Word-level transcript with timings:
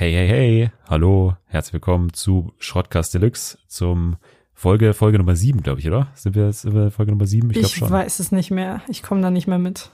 Hey, 0.00 0.12
hey, 0.12 0.28
hey, 0.28 0.70
hallo, 0.88 1.34
herzlich 1.46 1.72
willkommen 1.72 2.12
zu 2.12 2.52
Schrottkast 2.58 3.14
Deluxe 3.14 3.58
zum 3.66 4.16
Folge, 4.54 4.94
Folge 4.94 5.18
Nummer 5.18 5.34
sieben, 5.34 5.60
glaube 5.64 5.80
ich, 5.80 5.88
oder? 5.88 6.06
Sind 6.14 6.36
wir, 6.36 6.52
sind 6.52 6.72
wir 6.72 6.92
Folge 6.92 7.10
Nummer 7.10 7.26
sieben? 7.26 7.50
Ich, 7.50 7.56
Ich, 7.56 7.62
glaub 7.74 7.88
schon. 7.88 7.90
weiß 7.90 8.20
es 8.20 8.30
nicht 8.30 8.52
mehr. 8.52 8.80
Ich 8.86 9.02
komme 9.02 9.22
da 9.22 9.30
nicht 9.32 9.48
mehr 9.48 9.58
mit. 9.58 9.90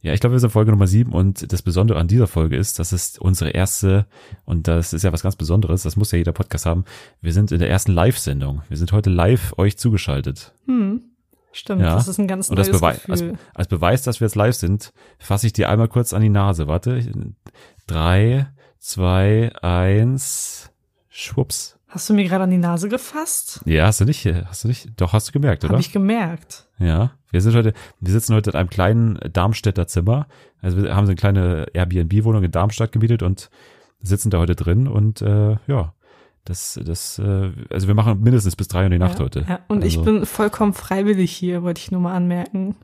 Ja, 0.00 0.14
ich 0.14 0.20
glaube, 0.20 0.32
wir 0.36 0.40
sind 0.40 0.48
Folge 0.50 0.70
Nummer 0.70 0.86
sieben 0.86 1.12
und 1.12 1.52
das 1.52 1.60
Besondere 1.60 1.98
an 1.98 2.08
dieser 2.08 2.26
Folge 2.26 2.56
ist, 2.56 2.78
das 2.78 2.94
ist 2.94 3.18
unsere 3.18 3.50
erste, 3.50 4.06
und 4.46 4.68
das 4.68 4.94
ist 4.94 5.02
ja 5.02 5.12
was 5.12 5.22
ganz 5.22 5.36
Besonderes, 5.36 5.82
das 5.82 5.96
muss 5.96 6.10
ja 6.10 6.16
jeder 6.16 6.32
Podcast 6.32 6.64
haben. 6.64 6.86
Wir 7.20 7.34
sind 7.34 7.52
in 7.52 7.58
der 7.58 7.68
ersten 7.68 7.92
Live-Sendung. 7.92 8.62
Wir 8.70 8.78
sind 8.78 8.92
heute 8.92 9.10
live 9.10 9.52
euch 9.58 9.76
zugeschaltet. 9.76 10.54
Hm. 10.64 11.02
Stimmt, 11.52 11.82
Ja. 11.82 11.94
das 11.94 12.08
ist 12.08 12.18
ein 12.18 12.26
ganz 12.26 12.48
Und 12.48 12.58
als, 12.58 12.68
neues 12.68 12.80
Bewei 12.80 12.92
als, 13.08 13.20
Gefühl. 13.20 13.38
als 13.52 13.68
Beweis, 13.68 14.02
dass 14.02 14.20
wir 14.20 14.26
jetzt 14.26 14.34
live 14.34 14.56
sind, 14.56 14.94
fasse 15.18 15.46
ich 15.46 15.52
dir 15.52 15.68
einmal 15.68 15.88
kurz 15.88 16.14
an 16.14 16.22
die 16.22 16.30
Nase. 16.30 16.66
Warte. 16.68 17.00
Drei, 17.86 18.46
zwei, 18.84 19.50
eins, 19.62 20.70
schwupps. 21.08 21.78
Hast 21.88 22.10
du 22.10 22.14
mir 22.14 22.24
gerade 22.24 22.44
an 22.44 22.50
die 22.50 22.58
Nase 22.58 22.88
gefasst? 22.88 23.62
Ja, 23.64 23.86
hast 23.86 24.00
du 24.00 24.04
nicht, 24.04 24.26
hast 24.26 24.64
du 24.64 24.68
nicht, 24.68 25.00
doch 25.00 25.12
hast 25.12 25.28
du 25.28 25.32
gemerkt, 25.32 25.64
oder? 25.64 25.72
Habe 25.72 25.80
ich 25.80 25.92
gemerkt. 25.92 26.68
Ja, 26.78 27.12
wir 27.30 27.40
sind 27.40 27.54
heute, 27.54 27.72
wir 28.00 28.12
sitzen 28.12 28.34
heute 28.34 28.50
in 28.50 28.56
einem 28.56 28.68
kleinen 28.68 29.18
Darmstädter 29.32 29.86
Zimmer. 29.86 30.26
Also 30.60 30.82
wir 30.82 30.94
haben 30.94 31.06
so 31.06 31.10
eine 31.10 31.16
kleine 31.16 31.66
Airbnb-Wohnung 31.72 32.44
in 32.44 32.50
Darmstadt 32.50 32.92
gemietet 32.92 33.22
und 33.22 33.48
sitzen 34.00 34.28
da 34.30 34.38
heute 34.38 34.54
drin 34.54 34.86
und 34.86 35.22
äh, 35.22 35.56
ja, 35.66 35.94
das, 36.44 36.78
das, 36.84 37.18
äh, 37.18 37.52
also 37.70 37.86
wir 37.88 37.94
machen 37.94 38.20
mindestens 38.20 38.54
bis 38.54 38.68
drei 38.68 38.80
Uhr 38.80 38.86
in 38.86 38.92
die 38.92 38.98
Nacht 38.98 39.18
ja, 39.18 39.24
heute. 39.24 39.46
Ja. 39.48 39.60
Und 39.68 39.82
ich 39.82 39.96
also, 39.96 40.12
bin 40.12 40.26
vollkommen 40.26 40.74
freiwillig 40.74 41.32
hier, 41.32 41.62
wollte 41.62 41.80
ich 41.80 41.90
nur 41.90 42.02
mal 42.02 42.14
anmerken. 42.14 42.76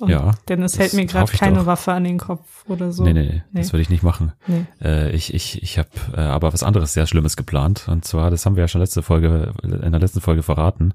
Und 0.00 0.08
Ja, 0.08 0.32
Dennis 0.48 0.76
hält 0.78 0.92
mir 0.94 1.06
gerade 1.06 1.30
keine 1.30 1.58
doch. 1.58 1.66
Waffe 1.66 1.92
an 1.92 2.02
den 2.02 2.18
Kopf 2.18 2.64
oder 2.68 2.90
so. 2.92 3.04
Nee, 3.04 3.12
nee, 3.12 3.22
nee, 3.22 3.42
Nee. 3.52 3.60
das 3.60 3.72
würde 3.72 3.82
ich 3.82 3.90
nicht 3.90 4.02
machen. 4.02 4.32
Nee. 4.48 4.64
Äh, 4.82 5.10
ich 5.12 5.32
ich, 5.32 5.62
ich 5.62 5.78
habe 5.78 5.88
äh, 6.16 6.20
aber 6.20 6.52
was 6.52 6.64
anderes 6.64 6.94
sehr 6.94 7.06
Schlimmes 7.06 7.36
geplant. 7.36 7.86
Und 7.88 8.04
zwar, 8.04 8.30
das 8.32 8.44
haben 8.44 8.56
wir 8.56 8.64
ja 8.64 8.68
schon 8.68 8.80
letzte 8.80 9.02
Folge, 9.02 9.52
in 9.62 9.92
der 9.92 10.00
letzten 10.00 10.20
Folge 10.20 10.42
verraten. 10.42 10.94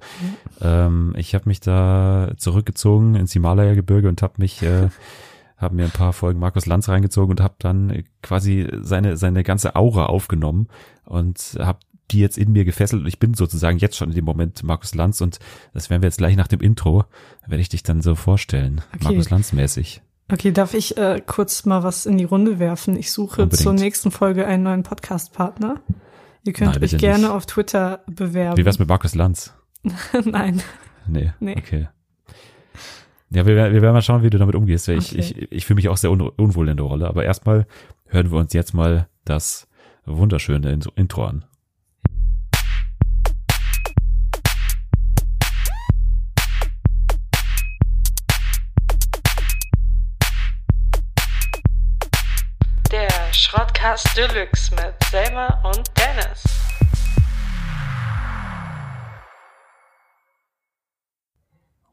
Ähm, 0.62 1.14
ich 1.18 1.34
habe 1.34 1.48
mich 1.48 1.62
da 1.62 2.32
zurückgezogen 2.36 3.16
ins 3.16 3.32
Himalaya-Gebirge 3.32 4.10
und 4.10 4.22
habe 4.22 4.34
mich, 4.38 4.62
äh, 4.64 4.90
habe 5.58 5.76
mir 5.76 5.86
ein 5.86 5.92
paar 5.92 6.12
Folgen 6.12 6.40
Markus 6.40 6.66
Lanz 6.66 6.90
reingezogen 6.90 7.32
und 7.32 7.42
habe 7.42 7.56
dann 7.60 8.04
quasi 8.22 8.68
seine 8.82 9.16
seine 9.16 9.44
ganze 9.44 9.76
Aura 9.78 10.08
aufgenommen 10.08 10.68
und 11.06 11.58
habe 11.60 11.80
die 12.12 12.20
jetzt 12.20 12.38
in 12.38 12.52
mir 12.52 12.66
gefesselt 12.66 13.02
und 13.02 13.08
ich 13.08 13.20
bin 13.20 13.34
sozusagen 13.34 13.78
jetzt 13.80 13.96
schon 13.98 14.10
in 14.10 14.16
dem 14.16 14.26
Moment 14.26 14.64
Markus 14.64 14.96
Lanz 14.96 15.22
und 15.22 15.40
das 15.74 15.90
werden 15.90 16.02
wir 16.02 16.08
jetzt 16.08 16.18
gleich 16.18 16.36
nach 16.36 16.48
dem 16.48 16.60
Intro, 16.62 17.06
werde 17.48 17.62
ich 17.62 17.70
dich 17.70 17.84
dann 17.84 18.02
so 18.02 18.16
vorstellen, 18.16 18.82
Okay. 18.96 19.04
Markus 19.06 19.30
Lanz 19.30 19.54
mäßig. 19.54 20.02
Okay, 20.32 20.52
darf 20.52 20.74
ich 20.76 20.96
äh, 20.98 21.22
kurz 21.26 21.66
mal 21.66 21.82
was 21.84 22.06
in 22.06 22.18
die 22.18 22.24
Runde 22.24 22.60
werfen? 22.60 22.96
Ich 22.96 23.12
suche 23.12 23.42
Unbedingt. 23.44 23.64
zur 23.64 23.74
nächsten 23.74 24.12
Folge 24.12 24.46
einen 24.46 24.62
neuen 24.64 24.84
Podcast-Partner. 24.84 25.82
Ihr 26.44 26.54
könnt 26.54 26.76
Nein, 26.76 26.84
euch 26.84 26.98
gerne 26.98 27.20
nicht. 27.24 27.30
auf 27.32 27.46
Twitter 27.48 28.04
bewerben. 28.08 28.58
Wie 28.58 28.64
wär's 28.66 28.78
mit 28.80 28.88
Markus 28.88 29.16
Lanz? 29.16 29.54
Nein. 30.26 30.62
Nee. 31.08 31.32
Nee. 31.40 31.56
Okay. 31.58 31.88
Ja, 33.32 33.46
wir, 33.46 33.56
werden- 33.56 33.74
wir 33.74 33.82
werden 33.82 33.94
mal 33.94 34.02
schauen, 34.02 34.24
wie 34.24 34.30
du 34.30 34.38
damit 34.38 34.56
umgehst. 34.56 34.88
weil 34.88 34.98
Ich, 34.98 35.12
Okay. 35.12 35.20
ich, 35.20 35.52
ich 35.52 35.66
fühle 35.66 35.76
mich 35.76 35.90
auch 35.90 35.98
sehr 35.98 36.12
un, 36.12 36.22
unwohl 36.22 36.70
in 36.70 36.78
der 36.78 36.86
Rolle. 36.86 37.08
Aber 37.08 37.24
erstmal 37.26 37.68
hören 38.08 38.32
wir 38.32 38.38
uns 38.40 38.54
jetzt 38.54 38.74
mal 38.74 39.08
das 39.26 39.68
wunderschöne 40.06 40.80
Intro 40.96 41.26
an. 41.26 41.46
Schrottcast 53.44 54.18
Deluxe 54.18 54.70
mit 54.76 54.94
Selma 55.10 55.48
und 55.64 55.82
Dennis. 55.98 56.44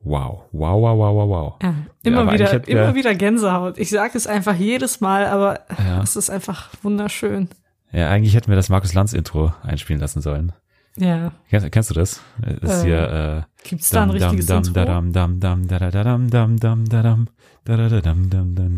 Wow. 0.00 0.44
Wow, 0.52 0.80
wow, 0.82 0.96
wow, 0.98 1.14
wow, 1.14 1.28
wow. 1.28 1.54
Ja, 1.62 1.68
Ja, 1.68 1.74
immer 2.02 2.20
eigentlich 2.28 2.40
wieder, 2.52 2.66
wir- 2.66 2.68
immer 2.84 2.94
wieder 2.94 3.14
Gänsehaut. 3.14 3.78
Ich 3.78 3.90
sage 3.90 4.12
es 4.16 4.26
einfach 4.26 4.54
jedes 4.54 5.00
Mal, 5.00 5.26
aber 5.26 5.60
Ja. 5.78 6.00
es 6.02 6.14
ist 6.16 6.30
einfach 6.30 6.70
wunderschön. 6.82 7.48
Ja, 7.92 8.10
eigentlich 8.10 8.34
hätten 8.34 8.48
wir 8.48 8.56
das 8.56 8.68
Markus 8.68 8.94
Lanz 8.94 9.12
Intro 9.12 9.52
einspielen 9.62 10.00
lassen 10.00 10.20
sollen. 10.20 10.52
Ja. 10.96 11.32
Kennst, 11.50 11.70
kennst 11.72 11.90
du 11.90 11.94
das? 11.94 12.20
Das 12.60 12.78
ist 12.78 12.82
Äh, 12.82 12.86
hier, 12.86 13.44
äh, 13.64 13.68
Gibt's 13.68 13.90
da 13.90 14.02
ein 14.04 14.10
richtiges 14.10 14.46
dam, 14.46 14.58
Intro? 14.58 14.72
dadam, 14.74 15.12
dam, 15.12 15.40
dam, 15.40 15.66
dam, 15.68 15.88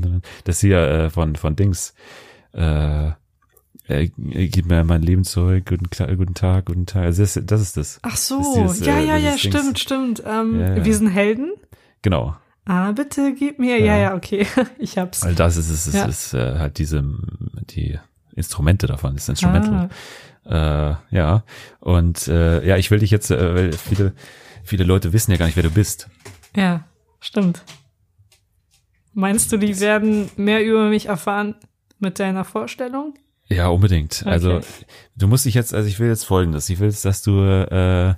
dam. 0.01 0.23
Das 0.45 0.61
hier 0.61 0.79
äh. 0.79 1.11
Äh, 2.53 3.09
äh, 3.89 4.09
gib 4.09 4.67
mir 4.67 4.85
mein 4.85 5.03
Leben 5.03 5.25
zurück, 5.25 5.67
guten, 5.67 5.87
guten 6.17 6.35
Tag, 6.35 6.67
guten 6.67 6.87
Tag. 6.87 7.05
Also 7.05 7.23
das, 7.23 7.39
das 7.45 7.61
ist 7.61 7.77
das. 7.77 7.99
Ach 8.03 8.17
so, 8.17 8.39
Das 8.39 8.47
ist 8.47 8.55
dieses, 8.81 8.87
ja, 8.87 8.99
äh, 8.99 9.07
ja, 9.07 9.17
ja, 9.17 9.33
dieses 9.33 9.43
Dings. 9.43 9.55
stimmt, 9.57 9.79
stimmt. 9.79 10.23
Ähm, 10.27 10.61
Ja, 10.61 10.77
ja. 10.77 10.85
Wir 10.85 10.95
sind 10.95 11.09
Helden. 11.09 11.53
Genau. 12.03 12.37
Ah, 12.67 12.93
bitte 12.93 13.35
gib 13.35 13.59
mir. 13.59 13.79
Ja, 13.79 13.97
Ja. 13.97 13.99
ja, 13.99 14.15
okay. 14.15 14.47
Ich 14.79 14.99
hab's. 14.99 15.25
Weil 15.25 15.35
das 15.35 15.57
ist, 15.57 15.71
es 15.71 15.87
ist, 15.87 15.95
Ja. 15.95 16.05
ist 16.05 16.35
äh, 16.35 16.59
halt 16.59 16.79
diese, 16.79 17.03
die 17.71 17.99
Instrumente 18.37 18.87
davon, 18.87 19.15
das 19.15 19.29
Instrumental. 19.29 19.89
Äh, 20.45 20.95
ja. 21.17 21.45
Und 21.81 22.29
äh, 22.29 22.67
ja, 22.67 22.77
ich 22.77 22.91
will 22.91 22.99
dich 22.99 23.11
jetzt, 23.11 23.31
äh, 23.31 23.55
weil 23.55 23.73
viele, 23.73 24.13
viele 24.65 24.85
Leute 24.85 25.13
wissen 25.15 25.31
ja 25.31 25.39
gar 25.39 25.47
nicht, 25.47 25.57
wer 25.57 25.63
du 25.63 25.71
bist. 25.71 26.09
Ja, 26.55 26.85
stimmt. 27.21 27.63
Meinst 29.15 29.51
du, 29.51 29.57
die 29.57 29.81
werden 29.81 30.31
mehr 30.37 30.65
über 30.65 30.89
mich 30.89 31.07
erfahren 31.07 31.55
mit 31.99 32.19
deiner 32.19 32.45
Vorstellung? 32.45 33.15
Ja, 33.51 33.69
unbedingt. 33.69 34.25
Also 34.27 34.55
Okay. 34.55 34.67
du 35.17 35.27
musst 35.27 35.47
dich 35.47 35.55
jetzt, 35.55 35.73
also 35.75 35.89
ich 35.89 35.99
will 36.01 36.09
jetzt 36.09 36.25
folgendes, 36.25 36.69
ich 36.69 36.81
will 36.81 36.89
jetzt, 36.89 37.05
dass 37.05 37.23
du 37.23 37.41
äh, 37.41 38.15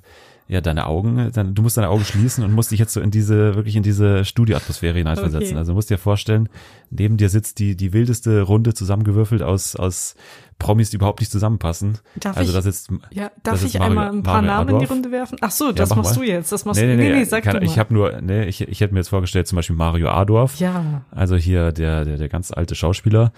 ja 0.49 0.61
deine 0.61 0.87
Augen, 0.87 1.31
dann, 1.33 1.55
du 1.55 1.63
musst 1.63 1.77
deine 1.77 1.89
Augen 1.89 2.05
schließen 2.05 2.43
und 2.43 2.53
musst 2.53 2.73
dich 2.73 2.81
jetzt 2.81 2.93
so 2.93 3.01
in 3.01 3.13
diese, 3.13 3.55
wirklich 3.55 3.77
in 3.77 3.85
diese 3.85 4.25
Studioatmosphäre 4.25 4.99
hineinversetzen. 4.99 5.51
Okay. 5.51 5.57
Also 5.59 5.71
du 5.71 5.77
musst 5.77 5.91
dir 5.91 5.99
vorstellen, 5.99 6.49
neben 6.91 7.17
dir 7.17 7.29
sitzt 7.29 7.61
die, 7.61 7.77
die 7.77 7.93
wildeste 7.93 8.43
Runde 8.43 8.75
zusammengewürfelt 8.75 9.43
aus, 9.43 9.77
aus 9.77 10.17
Promis, 10.59 10.91
die 10.91 10.97
überhaupt 10.97 11.21
nicht 11.21 11.31
zusammenpassen. 11.31 11.99
Darf 12.17 12.37
also 12.37 12.51
ich, 12.51 12.57
da 12.57 12.63
sitzt 12.63 12.91
ja, 13.13 13.31
das 13.45 13.61
darf 13.61 13.65
ich 13.65 13.75
Mario- 13.79 13.87
einmal 13.87 14.09
ein 14.11 14.23
paar 14.25 14.43
Mario 14.43 14.49
Namen 14.51 14.69
in 14.71 14.79
die 14.81 14.85
Adorf. 14.87 14.91
Runde 14.91 15.11
werfen? 15.13 15.39
Ach 15.41 15.51
so, 15.53 15.71
das 15.71 15.91
mach 15.91 15.99
machst 15.99 16.17
mal. 16.17 16.25
du 16.27 16.33
jetzt. 16.33 16.51
Das 16.51 16.65
machst 16.65 16.81
Nee, 16.81 16.89
nee, 16.89 16.97
nee, 16.97 17.11
nee, 17.13 17.19
nee, 17.19 17.25
sag 17.25 17.45
kann, 17.45 17.55
du 17.55 17.61
mal. 17.61 17.67
ich 17.67 17.79
habe 17.79 17.95
nur, 17.95 18.21
nee, 18.21 18.45
ich, 18.47 18.61
ich 18.63 18.81
hätte 18.81 18.93
mir 18.93 18.99
jetzt 18.99 19.09
vorgestellt, 19.11 19.47
zum 19.47 19.55
Beispiel 19.55 19.77
Mario 19.77 20.09
Adorf. 20.11 20.57
ja, 20.59 21.03
Also 21.13 21.37
hier 21.37 21.71
der, 21.71 22.05
der, 22.05 22.17
der 22.17 22.29
ganz 22.29 22.51
alte 22.51 22.75
Schauspieler. 22.75 23.33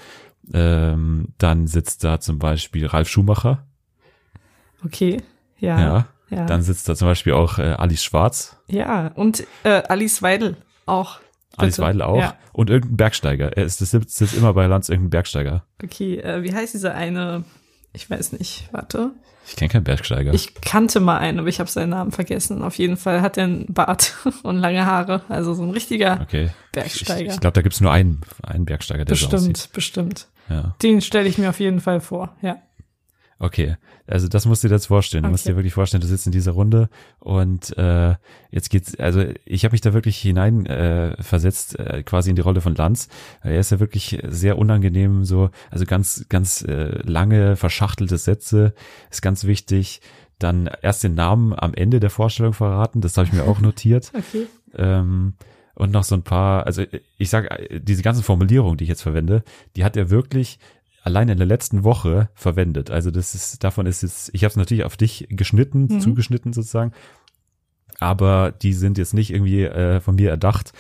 Ähm, 0.53 1.28
dann 1.38 1.66
sitzt 1.66 2.04
da 2.04 2.20
zum 2.20 2.38
Beispiel 2.38 2.86
Ralf 2.86 3.08
Schumacher. 3.08 3.66
okay. 4.84 5.19
Ja. 5.58 5.80
Ja. 5.80 6.06
Ja. 6.30 6.47
Dann 6.47 6.62
sitzt 6.62 6.88
da 6.88 6.97
zum 6.97 7.08
Beispiel 7.08 7.34
auch 7.34 7.58
äh, 7.58 7.75
Alice 7.75 8.03
Schwarz. 8.03 8.56
ja. 8.69 9.08
Und 9.14 9.47
äh, 9.64 9.82
Alice 9.88 10.22
Weidel 10.22 10.56
auch. 10.86 11.20
Alice 11.56 11.76
Bitte. 11.76 11.86
Weidel 11.88 12.03
auch. 12.03 12.19
Ja. 12.19 12.36
Und 12.53 12.70
irgendein 12.70 12.97
Bergsteiger. 12.97 13.56
Er 13.56 13.64
ist, 13.64 13.80
das 13.80 13.91
sitzt, 13.91 14.16
sitzt 14.16 14.34
immer 14.34 14.54
bei 14.54 14.66
Lanz 14.66 14.88
irgendein 14.88 15.10
Bergsteiger. 15.10 15.64
Okay, 15.84 16.19
äh, 16.19 16.42
wie 16.42 16.54
heißt 16.54 16.72
dieser 16.72 16.94
eine? 16.94 17.44
Ich 17.92 18.09
weiß 18.09 18.32
nicht, 18.32 18.69
warte. 18.72 19.10
Ich 19.47 19.56
kenne 19.56 19.69
keinen 19.69 19.84
Bergsteiger. 19.84 20.32
Ich 20.32 20.54
kannte 20.54 21.00
mal 21.00 21.19
einen, 21.19 21.41
aber 21.41 21.48
ich 21.48 21.60
habe 21.60 21.69
seinen 21.69 21.91
Namen 21.91 22.12
vergessen. 22.12 22.62
Auf 22.62 22.76
jeden 22.78 22.97
Fall 22.97 23.20
hat 23.20 23.36
er 23.36 23.44
einen 23.44 23.66
Bart 23.66 24.16
und 24.42 24.56
lange 24.56 24.86
Haare. 24.86 25.22
Also 25.28 25.53
so 25.53 25.62
ein 25.62 25.70
richtiger 25.70 26.20
okay. 26.22 26.50
Bergsteiger. 26.72 27.28
Ich, 27.28 27.34
ich 27.34 27.41
glaube, 27.41 27.54
da 27.54 27.60
gibt's 27.60 27.80
nur 27.80 27.92
einen, 27.92 28.22
einen 28.42 28.64
Bergsteiger, 28.64 29.04
der 29.04 29.16
so 29.16 29.28
bestimmt, 29.28 29.56
aussieht. 29.56 29.72
bestimmt. 29.72 30.28
Ja. 30.53 30.77
Den 30.83 31.01
stelle 31.01 31.29
ich 31.29 31.39
mir 31.39 31.49
auf 31.51 31.61
jeden 31.61 31.81
Fall 31.81 32.01
vor, 32.01 32.37
ja. 32.43 32.59
Okay, 33.39 33.77
also 34.07 34.29
das 34.29 34.47
musst 34.47 34.63
du 34.63 34.69
dir 34.69 34.75
jetzt 34.75 34.87
vorstellen. 34.87 35.25
Du 35.25 35.31
musst 35.31 35.45
Okay. 35.47 35.53
dir 35.53 35.57
wirklich 35.57 35.75
vorstellen, 35.75 36.01
du 36.01 36.07
sitzt 36.07 36.27
in 36.27 36.33
dieser 36.33 36.53
Runde 36.53 36.89
und 37.19 37.77
äh, 37.77 38.15
jetzt 38.53 38.71
geht's, 38.71 38.95
also 39.01 39.25
ich 39.45 39.65
habe 39.65 39.73
mich 39.73 39.81
da 39.81 39.93
wirklich 39.93 40.17
hinein 40.19 40.65
äh, 40.67 41.21
versetzt, 41.21 41.77
äh, 41.77 42.05
quasi 42.05 42.31
in 42.31 42.37
die 42.37 42.43
Rolle 42.43 42.61
von 42.61 42.77
Lanz. 42.77 43.09
Er 43.43 43.59
ist 43.59 43.73
ja 43.73 43.81
wirklich 43.81 44.21
sehr 44.29 44.59
unangenehm, 44.59 45.25
so, 45.25 45.51
also 45.73 45.85
ganz, 45.87 46.27
ganz 46.29 46.63
äh, 46.63 47.03
lange, 47.03 47.57
verschachtelte 47.57 48.16
Sätze, 48.16 48.75
ist 49.10 49.22
ganz 49.22 49.43
wichtig. 49.45 50.03
Dann 50.39 50.71
erst 50.81 51.03
den 51.03 51.15
Namen 51.15 51.53
am 51.53 51.75
Ende 51.75 51.98
der 51.98 52.10
Vorstellung 52.10 52.53
verraten, 52.53 53.01
das 53.01 53.16
habe 53.16 53.27
ich 53.27 53.33
mir 53.33 53.43
auch 53.43 53.60
notiert. 53.60 54.13
Okay. 54.15 54.47
Ähm, 54.77 55.34
und 55.74 55.91
noch 55.91 56.04
so 56.04 56.15
ein 56.15 56.22
paar, 56.22 56.66
also 56.66 56.84
ich 57.19 57.30
sag, 57.30 57.48
diese 57.83 58.03
ganzen 58.03 58.22
Formulierungen, 58.22 58.77
die 58.77 58.84
ich 58.84 58.91
jetzt 58.91 59.03
verwende, 59.03 59.42
die 59.77 59.84
hat 59.84 59.97
er 59.97 60.10
wirklich 60.10 60.59
allein 61.03 61.28
in 61.28 61.39
der 61.39 61.47
letzten 61.47 61.83
Woche 61.83 62.28
verwendet. 62.34 62.91
Also 62.91 63.10
das 63.10 63.34
ist, 63.34 63.65
davon 63.65 63.86
ist 63.86 64.03
jetzt, 64.03 64.30
ich 64.34 64.45
habe 64.45 64.51
es 64.51 64.57
natürlich 64.57 64.84
auf 64.84 64.97
dich 64.97 65.27
geschnitten, 65.30 65.89
Mhm. 65.91 66.01
zugeschnitten 66.01 66.53
sozusagen, 66.53 66.92
aber 67.98 68.53
die 68.53 68.72
sind 68.72 68.98
jetzt 68.98 69.15
nicht 69.15 69.30
irgendwie 69.33 69.63
äh, 69.65 70.01
von 70.01 70.15
mir 70.16 70.30
erdacht. 70.30 70.72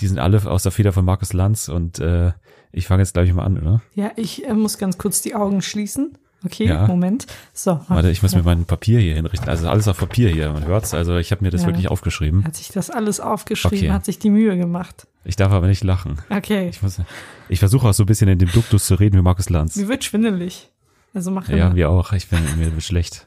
Die 0.00 0.06
sind 0.06 0.18
alle 0.18 0.44
aus 0.50 0.64
der 0.64 0.72
Feder 0.72 0.92
von 0.92 1.04
Markus 1.04 1.32
Lanz 1.32 1.68
und 1.68 1.98
äh, 2.00 2.32
ich 2.72 2.86
fange 2.88 3.02
jetzt 3.02 3.14
gleich 3.14 3.32
mal 3.32 3.44
an, 3.44 3.58
oder? 3.60 3.82
Ja, 3.94 4.10
ich 4.16 4.44
äh, 4.44 4.54
muss 4.54 4.78
ganz 4.78 4.98
kurz 4.98 5.22
die 5.22 5.34
Augen 5.34 5.62
schließen. 5.62 6.18
Okay, 6.44 6.66
Ja. 6.66 6.86
Moment. 6.86 7.26
So. 7.52 7.80
Warte, 7.88 8.10
ich 8.10 8.22
muss 8.22 8.34
mir 8.34 8.42
mein 8.42 8.64
Papier 8.66 9.00
hier 9.00 9.14
hinrichten. 9.14 9.48
Also 9.48 9.68
alles 9.68 9.88
auf 9.88 9.98
Papier 9.98 10.28
hier, 10.28 10.52
man 10.52 10.66
hört's. 10.66 10.92
Also 10.94 11.16
ich 11.16 11.30
habe 11.32 11.42
mir 11.44 11.50
das 11.50 11.62
Ja. 11.62 11.68
wirklich 11.68 11.88
aufgeschrieben. 11.88 12.44
Hat 12.44 12.54
sich 12.56 12.68
das 12.68 12.90
alles 12.90 13.18
aufgeschrieben, 13.20 13.78
Okay. 13.78 13.90
hat 13.92 14.04
sich 14.04 14.18
die 14.18 14.30
Mühe 14.30 14.56
gemacht. 14.58 15.06
Ich 15.24 15.36
darf 15.36 15.52
aber 15.52 15.66
nicht 15.68 15.82
lachen. 15.84 16.18
Okay. 16.28 16.68
Ich, 16.68 16.82
muss- 16.82 17.00
ich 17.48 17.58
versuche 17.58 17.88
auch 17.88 17.94
so 17.94 18.02
ein 18.02 18.06
bisschen 18.06 18.28
in 18.28 18.38
dem 18.38 18.50
Duktus 18.52 18.86
zu 18.86 18.94
reden 18.96 19.16
wie 19.18 19.22
Markus 19.22 19.48
Lanz. 19.48 19.76
Mir 19.76 19.88
wird 19.88 20.04
schwindelig. 20.04 20.68
Also 21.14 21.30
mach 21.30 21.48
Ja, 21.48 21.74
wir 21.74 21.88
auch. 21.90 22.12
Ich 22.12 22.28
bin 22.28 22.40
mir 22.58 22.70
wird 22.72 22.82
schlecht. 22.82 23.26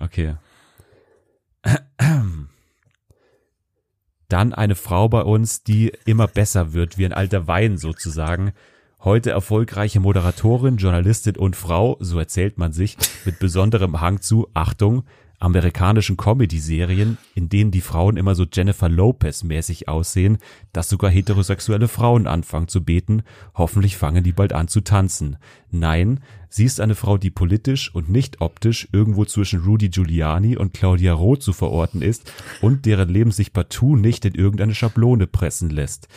Okay. 0.00 0.34
Dann 4.28 4.52
eine 4.54 4.74
Frau 4.74 5.08
bei 5.08 5.22
uns, 5.22 5.62
die 5.62 5.92
immer 6.04 6.26
besser 6.26 6.72
wird, 6.72 6.98
wie 6.98 7.04
ein 7.04 7.12
alter 7.12 7.46
Wein 7.46 7.78
sozusagen. 7.78 8.52
Heute 9.04 9.32
erfolgreiche 9.32 10.00
Moderatorin, 10.00 10.78
Journalistin 10.78 11.36
und 11.36 11.56
Frau, 11.56 11.98
so 12.00 12.18
erzählt 12.18 12.56
man 12.56 12.72
sich, 12.72 12.96
mit 13.26 13.38
besonderem 13.38 14.00
Hang 14.00 14.22
zu, 14.22 14.48
Achtung, 14.54 15.04
amerikanischen 15.38 16.16
Comedy-Serien, 16.16 17.18
in 17.34 17.50
denen 17.50 17.70
die 17.70 17.82
Frauen 17.82 18.16
immer 18.16 18.34
so 18.34 18.46
Jennifer 18.50 18.88
Lopez-mäßig 18.88 19.88
aussehen, 19.88 20.38
dass 20.72 20.88
sogar 20.88 21.10
heterosexuelle 21.10 21.86
Frauen 21.86 22.26
anfangen 22.26 22.68
zu 22.68 22.82
beten. 22.82 23.24
Hoffentlich 23.54 23.98
fangen 23.98 24.24
die 24.24 24.32
bald 24.32 24.54
an 24.54 24.68
zu 24.68 24.80
tanzen. 24.80 25.36
Nein, 25.70 26.20
sie 26.48 26.64
ist 26.64 26.80
eine 26.80 26.94
Frau, 26.94 27.18
die 27.18 27.30
politisch 27.30 27.94
und 27.94 28.08
nicht 28.08 28.40
optisch 28.40 28.88
irgendwo 28.92 29.26
zwischen 29.26 29.64
Rudy 29.64 29.90
Giuliani 29.90 30.56
und 30.56 30.72
Claudia 30.72 31.12
Roth 31.12 31.42
zu 31.42 31.52
verorten 31.52 32.00
ist 32.00 32.32
und 32.62 32.86
deren 32.86 33.10
Leben 33.10 33.32
sich 33.32 33.52
partout 33.52 33.96
nicht 33.96 34.24
in 34.24 34.34
irgendeine 34.34 34.74
Schablone 34.74 35.26
pressen 35.26 35.68
lässt. 35.68 36.08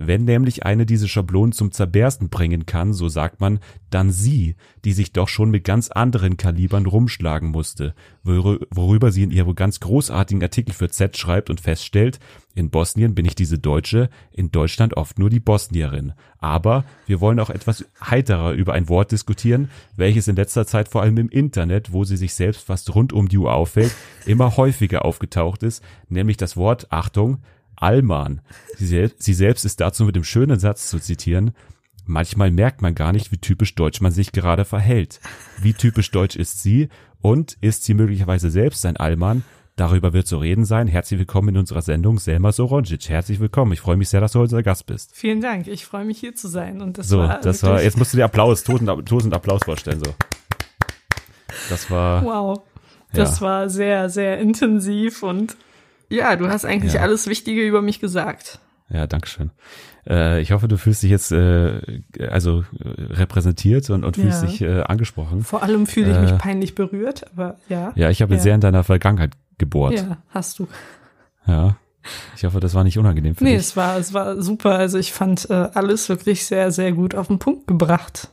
Wenn 0.00 0.24
nämlich 0.24 0.64
eine 0.64 0.86
diese 0.86 1.08
Schablonen 1.08 1.50
zum 1.50 1.72
Zerbersten 1.72 2.28
bringen 2.28 2.66
kann, 2.66 2.92
so 2.92 3.08
sagt 3.08 3.40
man, 3.40 3.58
dann 3.90 4.12
sie, 4.12 4.54
die 4.84 4.92
sich 4.92 5.12
doch 5.12 5.26
schon 5.26 5.50
mit 5.50 5.64
ganz 5.64 5.90
anderen 5.90 6.36
Kalibern 6.36 6.86
rumschlagen 6.86 7.50
musste, 7.50 7.96
worü- 8.24 8.64
worüber 8.70 9.10
sie 9.10 9.24
in 9.24 9.32
ihrem 9.32 9.56
ganz 9.56 9.80
großartigen 9.80 10.40
Artikel 10.40 10.72
für 10.72 10.88
Z 10.88 11.16
schreibt 11.16 11.50
und 11.50 11.60
feststellt, 11.60 12.20
in 12.54 12.70
Bosnien 12.70 13.16
bin 13.16 13.26
ich 13.26 13.34
diese 13.34 13.58
Deutsche, 13.58 14.08
in 14.30 14.52
Deutschland 14.52 14.96
oft 14.96 15.18
nur 15.18 15.30
die 15.30 15.40
Bosnierin. 15.40 16.12
Aber 16.38 16.84
wir 17.06 17.20
wollen 17.20 17.40
auch 17.40 17.50
etwas 17.50 17.84
heiterer 18.00 18.52
über 18.52 18.74
ein 18.74 18.88
Wort 18.88 19.10
diskutieren, 19.10 19.68
welches 19.96 20.28
in 20.28 20.36
letzter 20.36 20.64
Zeit 20.64 20.88
vor 20.88 21.02
allem 21.02 21.18
im 21.18 21.28
Internet, 21.28 21.92
wo 21.92 22.04
sie 22.04 22.16
sich 22.16 22.34
selbst 22.34 22.64
fast 22.64 22.94
rund 22.94 23.12
um 23.12 23.28
die 23.28 23.38
Uhr 23.38 23.52
auffällt, 23.52 23.92
immer 24.26 24.56
häufiger 24.56 25.04
aufgetaucht 25.04 25.64
ist, 25.64 25.82
nämlich 26.08 26.36
das 26.36 26.56
Wort, 26.56 26.86
Achtung, 26.92 27.38
Allmann. 27.80 28.40
Sie, 28.76 28.86
sel 28.86 29.12
sie 29.18 29.34
selbst 29.34 29.64
ist 29.64 29.80
dazu 29.80 30.04
mit 30.04 30.16
dem 30.16 30.24
schönen 30.24 30.58
Satz 30.58 30.88
zu 30.90 30.98
zitieren, 30.98 31.52
manchmal 32.06 32.50
merkt 32.50 32.82
man 32.82 32.94
gar 32.94 33.12
nicht, 33.12 33.32
wie 33.32 33.38
typisch 33.38 33.74
deutsch 33.74 34.00
man 34.00 34.12
sich 34.12 34.32
gerade 34.32 34.64
verhält. 34.64 35.20
Wie 35.60 35.74
typisch 35.74 36.10
deutsch 36.10 36.36
ist 36.36 36.62
sie 36.62 36.88
und 37.20 37.56
ist 37.60 37.84
sie 37.84 37.94
möglicherweise 37.94 38.50
selbst 38.50 38.84
ein 38.86 38.96
Allmann? 38.96 39.44
Darüber 39.76 40.12
wird 40.12 40.26
zu 40.26 40.38
reden 40.38 40.64
sein. 40.64 40.88
Herzlich 40.88 41.20
willkommen 41.20 41.50
in 41.50 41.56
unserer 41.58 41.82
Sendung, 41.82 42.18
Selma 42.18 42.50
Soronjic. 42.50 43.08
Herzlich 43.08 43.38
willkommen. 43.38 43.70
Ich 43.72 43.80
freue 43.80 43.96
mich 43.96 44.08
sehr, 44.08 44.20
dass 44.20 44.32
du 44.32 44.40
unser 44.40 44.64
Gast 44.64 44.86
bist. 44.86 45.12
Vielen 45.14 45.40
Dank. 45.40 45.68
Ich 45.68 45.84
freue 45.86 46.04
mich 46.04 46.18
hier 46.18 46.34
zu 46.34 46.48
sein. 46.48 46.80
Und 46.82 46.98
das 46.98 47.08
So, 47.08 47.18
war 47.18 47.40
das 47.40 47.62
war, 47.62 47.80
jetzt 47.80 47.96
musst 47.96 48.12
du 48.12 48.16
dir 48.16 48.24
Applaus, 48.24 48.64
tosend, 48.64 49.08
tosend 49.08 49.32
Applaus 49.34 49.60
vorstellen, 49.64 50.00
so. 50.04 50.12
Das 51.70 51.90
war, 51.92 52.24
Wow. 52.24 52.62
Das 53.12 53.38
Ja. 53.38 53.46
war 53.46 53.70
sehr, 53.70 54.10
sehr 54.10 54.38
intensiv 54.38 55.22
und 55.22 55.56
ja, 56.10 56.36
du 56.36 56.48
hast 56.48 56.64
eigentlich 56.64 56.94
Ja. 56.94 57.00
alles 57.02 57.26
Wichtige 57.26 57.62
über 57.62 57.82
mich 57.82 58.00
gesagt. 58.00 58.60
ja, 58.90 59.06
Dankeschön. 59.06 59.50
Äh, 60.08 60.40
ich 60.40 60.52
hoffe, 60.52 60.68
du 60.68 60.78
fühlst 60.78 61.02
dich 61.02 61.10
jetzt, 61.10 61.30
äh, 61.32 62.00
also, 62.30 62.64
äh, 62.82 62.88
repräsentiert 63.12 63.90
und, 63.90 64.04
und 64.04 64.16
fühlst 64.16 64.42
Ja. 64.42 64.48
dich 64.48 64.60
äh, 64.62 64.80
angesprochen. 64.80 65.42
Vor 65.42 65.62
allem 65.62 65.86
fühle 65.86 66.10
ich 66.12 66.16
Äh, 66.16 66.20
mich 66.22 66.38
peinlich 66.38 66.74
berührt, 66.74 67.26
aber 67.32 67.56
ja. 67.68 67.92
Ja, 67.94 68.08
ich 68.08 68.22
habe 68.22 68.34
Ja. 68.34 68.40
sehr 68.40 68.54
in 68.54 68.60
deiner 68.62 68.84
Vergangenheit 68.84 69.32
gebohrt. 69.58 69.94
Ja. 69.94 70.02
Ja, 70.02 70.16
hast 70.30 70.58
du. 70.58 70.66
Ich 72.36 72.44
hoffe, 72.44 72.60
das 72.60 72.74
war 72.74 72.84
nicht 72.84 72.98
unangenehm 72.98 73.34
für 73.34 73.44
Nee, 73.44 73.50
dich. 73.56 73.60
es 73.60 73.76
war, 73.76 73.98
es 73.98 74.14
war 74.14 74.40
super. 74.40 74.76
Also 74.76 74.98
ich 74.98 75.12
fand 75.12 75.48
äh, 75.50 75.52
alles 75.74 76.08
wirklich 76.08 76.46
sehr, 76.46 76.70
sehr 76.70 76.92
gut 76.92 77.14
auf 77.14 77.26
den 77.28 77.38
Punkt 77.38 77.66
gebracht. 77.66 78.30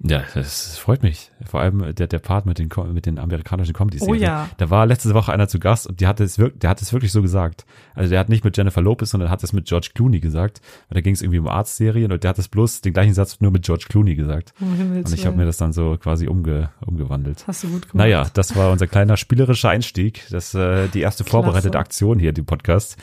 Ja, 0.00 0.24
das 0.34 0.76
freut 0.76 1.02
mich. 1.02 1.30
Vor 1.44 1.60
allem 1.60 1.94
der, 1.94 2.06
der 2.06 2.18
Part 2.18 2.44
mit 2.44 2.58
den, 2.58 2.68
mit 2.92 3.06
den 3.06 3.18
amerikanischen 3.18 3.72
comedy 3.72 3.98
Oh 4.00 4.14
ja. 4.14 4.48
Da 4.58 4.68
war 4.68 4.84
letzte 4.84 5.14
Woche 5.14 5.32
einer 5.32 5.48
zu 5.48 5.58
Gast 5.58 5.86
und 5.86 6.00
die 6.00 6.06
hatte 6.06 6.22
es 6.22 6.38
wirklich, 6.38 6.60
der 6.60 6.70
hat 6.70 6.82
es 6.82 6.92
wirklich 6.92 7.12
so 7.12 7.22
gesagt. 7.22 7.64
Also 7.94 8.10
der 8.10 8.20
hat 8.20 8.28
nicht 8.28 8.44
mit 8.44 8.56
Jennifer 8.56 8.82
Lopez, 8.82 9.10
sondern 9.10 9.30
hat 9.30 9.42
es 9.42 9.52
mit 9.52 9.66
George 9.66 9.90
Clooney 9.94 10.20
gesagt. 10.20 10.60
Weil 10.88 10.96
da 10.96 11.00
ging 11.00 11.14
es 11.14 11.22
irgendwie 11.22 11.38
um 11.38 11.48
Arztserien 11.48 12.12
und 12.12 12.22
der 12.22 12.28
hat 12.28 12.38
es 12.38 12.48
bloß 12.48 12.82
den 12.82 12.92
gleichen 12.92 13.14
Satz 13.14 13.40
nur 13.40 13.50
mit 13.50 13.64
George 13.64 13.86
Clooney 13.88 14.16
gesagt. 14.16 14.52
Himmels 14.58 15.10
Und 15.10 15.18
ich 15.18 15.26
habe 15.26 15.36
mir 15.36 15.46
das 15.46 15.56
dann 15.56 15.72
so 15.72 15.96
quasi 15.96 16.28
umge, 16.28 16.70
umgewandelt. 16.84 17.46
Hast 17.46 17.64
du 17.64 17.68
gut 17.68 17.82
gemacht. 17.82 17.94
Naja, 17.94 18.26
das 18.34 18.54
war 18.54 18.70
unser 18.70 18.86
kleiner 18.86 19.16
spielerischer 19.16 19.70
Einstieg. 19.70 20.24
Das 20.30 20.54
äh, 20.54 20.88
die 20.88 21.00
erste 21.00 21.24
vorbereitete 21.24 21.70
Klasse. 21.70 21.86
Aktion 21.86 22.18
hier, 22.18 22.32
die 22.32 22.42
Podcast. 22.42 22.96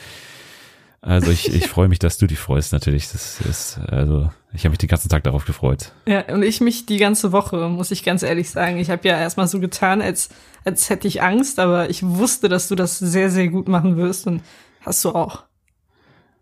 Also 1.06 1.30
ich, 1.30 1.52
ich 1.52 1.68
freue 1.68 1.88
mich, 1.88 1.98
dass 1.98 2.16
du 2.16 2.26
dich 2.26 2.38
freust 2.38 2.72
natürlich. 2.72 3.12
Das 3.12 3.38
ist, 3.42 3.78
also 3.88 4.30
ich 4.54 4.64
habe 4.64 4.70
mich 4.70 4.78
den 4.78 4.88
ganzen 4.88 5.10
Tag 5.10 5.22
darauf 5.24 5.44
gefreut. 5.44 5.92
Ja, 6.06 6.22
und 6.32 6.42
ich 6.42 6.62
mich 6.62 6.86
die 6.86 6.96
ganze 6.96 7.30
Woche, 7.30 7.68
muss 7.68 7.90
ich 7.90 8.04
ganz 8.04 8.22
ehrlich 8.22 8.50
sagen. 8.50 8.78
Ich 8.78 8.88
habe 8.88 9.06
ja 9.06 9.18
erstmal 9.18 9.46
so 9.46 9.60
getan, 9.60 10.00
als, 10.00 10.30
als 10.64 10.88
hätte 10.88 11.06
ich 11.06 11.22
Angst, 11.22 11.58
aber 11.58 11.90
ich 11.90 12.02
wusste, 12.02 12.48
dass 12.48 12.68
du 12.68 12.74
das 12.74 12.98
sehr, 12.98 13.30
sehr 13.30 13.48
gut 13.48 13.68
machen 13.68 13.98
wirst 13.98 14.26
und 14.26 14.42
hast 14.80 15.04
du 15.04 15.10
auch. 15.10 15.42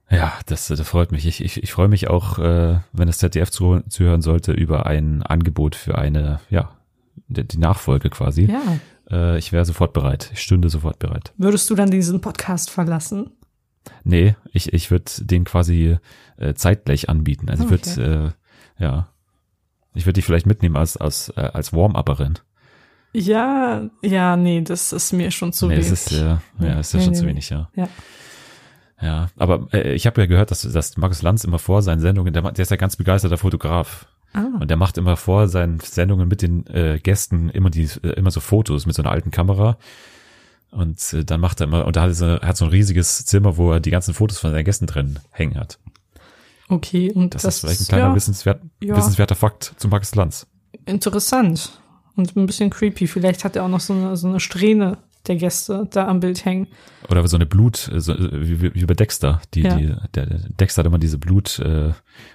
Ja, 0.08 0.32
das, 0.46 0.68
das 0.68 0.80
freut 0.82 1.10
mich. 1.10 1.26
Ich, 1.26 1.42
ich, 1.42 1.60
ich 1.60 1.72
freue 1.72 1.88
mich 1.88 2.08
auch, 2.08 2.38
äh, 2.38 2.78
wenn 2.92 3.06
das 3.08 3.18
ZDF 3.18 3.50
zu, 3.50 3.80
zuhören 3.88 4.22
sollte, 4.22 4.52
über 4.52 4.86
ein 4.86 5.24
Angebot 5.24 5.74
für 5.74 5.98
eine, 5.98 6.38
ja, 6.50 6.70
die, 7.26 7.48
die 7.48 7.58
Nachfolge 7.58 8.10
quasi. 8.10 8.44
Ja. 8.44 8.62
Äh, 9.10 9.38
ich 9.38 9.50
wäre 9.50 9.64
sofort 9.64 9.92
bereit. 9.92 10.30
Ich 10.32 10.40
stünde 10.40 10.68
sofort 10.68 11.00
bereit. 11.00 11.32
Würdest 11.36 11.68
du 11.68 11.74
dann 11.74 11.90
diesen 11.90 12.20
Podcast 12.20 12.70
verlassen? 12.70 13.32
Nee, 14.04 14.36
ich, 14.52 14.72
ich 14.72 14.90
würde 14.90 15.10
den 15.20 15.44
quasi 15.44 15.96
äh, 16.36 16.54
zeitgleich 16.54 17.08
anbieten. 17.08 17.48
Also 17.48 17.64
ich 17.64 17.70
würde, 17.70 18.34
äh, 18.78 18.82
ja, 18.82 19.08
ich 19.94 20.06
würde 20.06 20.14
dich 20.14 20.24
vielleicht 20.24 20.46
mitnehmen 20.46 20.76
als, 20.76 20.96
als, 20.96 21.30
äh, 21.36 21.50
als 21.52 21.72
Warm-Upperin. 21.72 22.38
Ja, 23.12 23.90
ja, 24.02 24.36
nee, 24.36 24.62
das 24.62 24.92
ist 24.92 25.12
mir 25.12 25.30
schon 25.30 25.52
zu 25.52 25.66
nee, 25.66 25.74
wenig. 25.74 25.90
das 25.90 26.12
ist, 26.12 26.12
äh, 26.12 26.36
ja, 26.60 26.80
ist 26.80 26.94
ja 26.94 26.98
Nee, 26.98 27.04
schon 27.04 27.12
nee, 27.12 27.18
zu 27.18 27.26
wenig, 27.26 27.50
ja. 27.50 27.68
Ja. 27.74 27.88
Ja, 29.00 29.26
aber 29.36 29.66
äh, 29.72 29.94
ich 29.94 30.06
habe 30.06 30.20
ja 30.20 30.26
gehört, 30.26 30.52
dass, 30.52 30.62
dass 30.62 30.96
Markus 30.96 31.22
Lanz 31.22 31.42
immer 31.42 31.58
vor 31.58 31.82
seinen 31.82 32.00
Sendungen, 32.00 32.32
der, 32.32 32.42
der 32.42 32.62
ist 32.62 32.70
ja 32.70 32.76
ganz 32.76 32.94
begeisterter 32.96 33.36
Fotograf. 33.36 34.06
Ah, 34.32 34.46
Und 34.60 34.70
der 34.70 34.76
macht 34.76 34.96
immer 34.96 35.16
vor 35.16 35.48
seinen 35.48 35.80
Sendungen 35.80 36.28
mit 36.28 36.40
den 36.40 36.66
äh, 36.68 37.00
Gästen 37.02 37.50
immer 37.50 37.68
die 37.68 37.88
äh, 38.02 38.12
immer 38.12 38.30
so 38.30 38.40
Fotos 38.40 38.86
mit 38.86 38.94
so 38.94 39.02
einer 39.02 39.10
alten 39.10 39.30
Kamera. 39.30 39.76
Und 40.72 41.12
äh, 41.12 41.24
dann 41.24 41.40
macht 41.40 41.60
er 41.60 41.66
immer, 41.68 41.86
und 41.86 41.96
da 41.96 42.02
hat 42.02 42.08
er, 42.10 42.14
so, 42.14 42.26
hat 42.40 42.56
so 42.56 42.64
ein 42.64 42.70
riesiges 42.70 43.24
Zimmer, 43.26 43.56
wo 43.58 43.72
er 43.72 43.80
die 43.80 43.90
ganzen 43.90 44.14
Fotos 44.14 44.38
von 44.38 44.50
seinen 44.50 44.64
Gästen 44.64 44.86
drin 44.86 45.18
hängen 45.30 45.56
hat. 45.58 45.78
okay, 46.68 47.12
und 47.12 47.34
Das, 47.34 47.42
das, 47.42 47.54
ist 47.56 47.60
vielleicht 47.60 47.80
ein 47.82 47.86
kleiner 47.88 48.08
ja, 48.08 48.14
wissenswert, 48.14 48.62
ja. 48.82 48.96
wissenswerter 48.96 49.34
Fakt 49.34 49.74
zu 49.76 49.88
Markus 49.88 50.14
Lanz. 50.14 50.46
interessant 50.86 51.78
und 52.16 52.34
ein 52.36 52.46
bisschen 52.46 52.70
creepy. 52.70 53.06
Vielleicht 53.06 53.44
hat 53.44 53.54
er 53.56 53.64
auch 53.64 53.68
noch 53.68 53.80
so 53.80 53.92
eine, 53.92 54.16
so 54.16 54.28
eine 54.28 54.40
Strähne 54.40 54.98
der 55.26 55.36
Gäste 55.36 55.86
da 55.90 56.08
am 56.08 56.20
Bild 56.20 56.44
hängen. 56.44 56.66
Oder 57.08 57.26
so 57.28 57.36
eine 57.36 57.46
Blut, 57.46 57.88
äh, 57.92 58.00
so, 58.00 58.12
äh, 58.12 58.48
wie, 58.48 58.60
wie 58.62 58.74
wie 58.74 58.86
bei 58.86 58.94
Dexter. 58.94 59.40
Die, 59.54 59.60
Ja. 59.62 59.76
die, 59.76 59.94
der, 60.14 60.26
der 60.26 60.38
Dexter 60.58 60.80
hat 60.80 60.86
immer 60.86 60.98
diese 60.98 61.18
Blutproben 61.18 61.90
äh, 61.90 61.94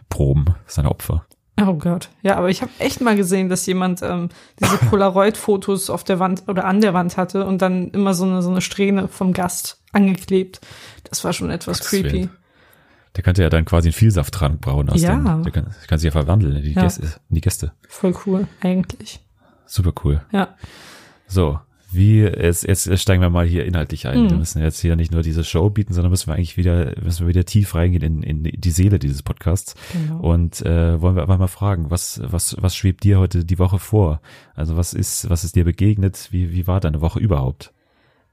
Proben 0.09 0.45
seiner 0.67 0.91
Opfer. 0.91 1.25
Oh 1.59 1.73
Gott. 1.73 2.09
Ja, 2.21 2.35
aber 2.35 2.49
ich 2.49 2.61
habe 2.61 2.71
echt 2.79 3.01
mal 3.01 3.15
gesehen, 3.15 3.49
dass 3.49 3.65
jemand 3.65 4.01
ähm, 4.03 4.29
diese 4.59 4.77
Polaroid-Fotos 4.89 5.89
auf 5.89 6.03
der 6.03 6.19
Wand 6.19 6.43
oder 6.47 6.65
an 6.65 6.81
der 6.81 6.93
Wand 6.93 7.17
hatte 7.17 7.45
und 7.45 7.61
dann 7.63 7.89
immer 7.91 8.13
so 8.13 8.25
eine, 8.25 8.41
so 8.43 8.51
eine 8.51 8.61
Strähne 8.61 9.07
vom 9.07 9.33
Gast 9.33 9.81
angeklebt. 9.91 10.61
Das 11.09 11.23
war 11.23 11.33
schon 11.33 11.49
etwas 11.49 11.79
Gottes 11.79 11.89
creepy. 11.89 12.29
Der 13.15 13.23
könnte 13.23 13.41
ja 13.41 13.49
dann 13.49 13.65
quasi 13.65 13.87
einen 13.87 13.93
Vielsafttrank 13.93 14.61
brauen 14.61 14.89
aus 14.89 15.01
Ja. 15.01 15.15
dem. 15.15 15.41
Der 15.43 15.51
kann, 15.51 15.73
kann 15.87 15.97
sich 15.97 16.05
ja 16.05 16.11
verwandeln 16.11 16.55
in 16.57 16.61
die, 16.63 16.73
Ja. 16.73 16.83
Gäste, 16.83 17.01
in 17.29 17.35
die 17.35 17.41
Gäste. 17.41 17.71
Voll 17.89 18.13
cool, 18.27 18.47
eigentlich. 18.61 19.19
Super 19.65 19.93
cool. 20.03 20.21
Ja. 20.31 20.49
So, 21.25 21.59
wie, 21.89 22.19
jetzt, 22.21 22.67
jetzt 22.67 22.99
steigen 22.99 23.21
wir 23.21 23.29
mal 23.29 23.45
hier 23.45 23.65
inhaltlich 23.65 24.07
ein. 24.07 24.23
Mhm. 24.25 24.29
Wir 24.31 24.37
müssen 24.37 24.61
jetzt 24.61 24.79
hier 24.81 24.95
nicht 24.95 25.11
nur 25.11 25.21
diese 25.21 25.43
Show 25.43 25.69
bieten, 25.69 25.93
sondern 25.93 26.11
müssen 26.11 26.27
wir 26.27 26.35
eigentlich 26.35 26.57
wieder, 26.57 26.93
müssen 27.01 27.21
wir 27.21 27.29
wieder 27.29 27.45
tief 27.45 27.75
reingehen 27.75 28.23
in, 28.23 28.43
in 28.43 28.43
die 28.61 28.71
Seele 28.71 28.99
dieses 28.99 29.23
Podcasts. 29.23 29.73
Genau. 29.93 30.19
Und 30.19 30.61
äh, 30.65 31.01
wollen 31.01 31.15
wir 31.15 31.21
einfach 31.23 31.37
mal 31.37 31.47
fragen, 31.47 31.89
was, 31.89 32.21
was, 32.23 32.57
was 32.59 32.75
schwebt 32.75 33.03
dir 33.03 33.19
heute 33.19 33.45
die 33.45 33.57
Woche 33.59 33.79
vor? 33.79 34.19
Also 34.55 34.75
was 34.75 34.93
ist, 34.93 35.29
was 35.29 35.43
ist 35.43 35.55
dir 35.55 35.63
begegnet? 35.63 36.27
Wie, 36.31 36.51
wie 36.51 36.67
war 36.67 36.79
deine 36.79 36.99
Woche 37.01 37.19
überhaupt? 37.19 37.71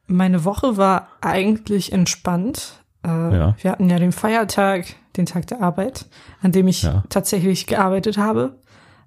Meine 0.07 0.45
Woche 0.45 0.77
war 0.77 1.09
eigentlich 1.21 1.93
entspannt. 1.93 2.81
Äh, 3.05 3.09
Ja. 3.09 3.57
Wir 3.61 3.71
hatten 3.71 3.89
ja 3.89 3.99
den 3.99 4.13
Feiertag, 4.13 4.87
den 5.17 5.27
Tag 5.27 5.47
der 5.47 5.63
Arbeit, 5.63 6.07
an 6.43 6.53
dem 6.53 6.67
ich 6.69 6.83
Ja. 6.83 7.05
tatsächlich 7.09 7.67
gearbeitet 7.67 8.19
habe. 8.19 8.57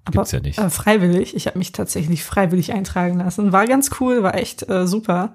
Aber 0.08 0.22
Gibt's 0.22 0.32
ja 0.32 0.40
nicht. 0.40 0.58
Äh, 0.58 0.70
freiwillig. 0.70 1.34
Ich 1.36 1.46
habe 1.46 1.58
mich 1.58 1.72
tatsächlich 1.72 2.24
freiwillig 2.24 2.72
eintragen 2.72 3.18
lassen. 3.18 3.52
War 3.52 3.66
ganz 3.66 3.90
cool, 4.00 4.22
war 4.22 4.34
echt 4.34 4.68
äh, 4.68 4.86
super. 4.86 5.34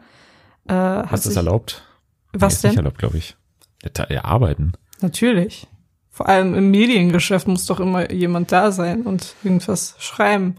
Äh, 0.68 0.74
Hast 0.74 1.26
du 1.26 1.30
sich- 1.30 1.38
erlaubt? 1.38 1.84
Nee, 2.34 2.42
Was 2.42 2.54
nicht 2.56 2.64
denn? 2.74 2.78
erlaubt, 2.78 2.98
glaube 2.98 3.18
ich. 3.18 3.36
Ja, 3.84 4.06
ja, 4.10 4.26
arbeiten. 4.26 4.74
Natürlich. 5.02 5.68
Vor 6.10 6.28
allem 6.30 6.54
im 6.56 6.72
Mediengeschäft 6.72 7.48
muss 7.48 7.66
doch 7.66 7.80
immer 7.80 8.12
jemand 8.12 8.52
da 8.52 8.72
sein 8.72 9.02
und 9.04 9.36
irgendwas 9.44 9.96
schreiben. 10.00 10.56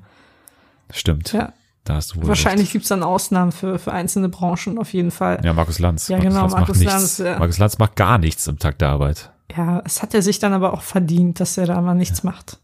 Stimmt. 0.91 1.33
Ja. 1.33 1.53
Da 1.85 1.97
hast 1.97 2.13
du 2.15 2.21
wohl 2.21 2.29
Wahrscheinlich 2.29 2.67
recht. 2.69 2.73
gibt's 2.73 2.89
dann 2.89 3.03
Ausnahmen 3.03 3.53
für, 3.53 3.79
für 3.79 3.93
einzelne 3.93 4.29
Branchen 4.29 4.79
auf 4.79 4.93
jeden 4.95 5.11
Fall. 5.11 5.41
Ja, 5.45 5.53
Markus 5.53 5.79
Lanz. 5.79 6.09
Ja, 6.09 6.19
genau, 6.19 6.43
macht 6.43 6.53
Markus 6.53 6.79
nichts. 6.79 6.93
Lanz, 6.95 7.19
ja. 7.19 7.39
Markus 7.39 7.59
Lanz 7.59 7.79
macht 7.79 7.97
gar 7.97 8.19
nichts 8.19 8.47
im 8.47 8.59
Tag 8.59 8.79
der 8.79 8.89
Arbeit. 8.89 9.31
Ja, 9.55 9.83
es 9.85 10.03
hat 10.03 10.15
er 10.15 10.23
sich 10.23 10.39
dann 10.39 10.53
aber 10.55 10.73
auch 10.73 10.83
verdient, 10.83 11.41
dass 11.41 11.59
er 11.59 11.67
da 11.67 11.81
mal 11.81 11.95
nichts 11.95 12.23
macht. 12.23 12.59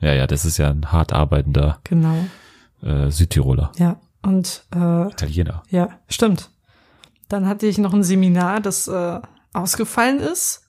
Ja, 0.00 0.12
ja, 0.12 0.26
das 0.26 0.44
ist 0.44 0.58
ja 0.58 0.70
ein 0.70 0.92
hart 0.92 1.12
arbeitender 1.12 1.80
Genau. 1.84 2.16
äh, 2.82 3.10
Südtiroler. 3.10 3.72
Ja. 3.78 4.00
Und 4.22 4.64
äh, 4.74 5.08
Italiener. 5.08 5.62
ja, 5.70 5.88
stimmt. 6.08 6.50
Dann 7.28 7.46
hatte 7.46 7.66
ich 7.66 7.78
noch 7.78 7.94
ein 7.94 8.02
Seminar, 8.02 8.60
das 8.60 8.88
äh, 8.88 9.20
ausgefallen 9.52 10.20
ist. 10.20 10.62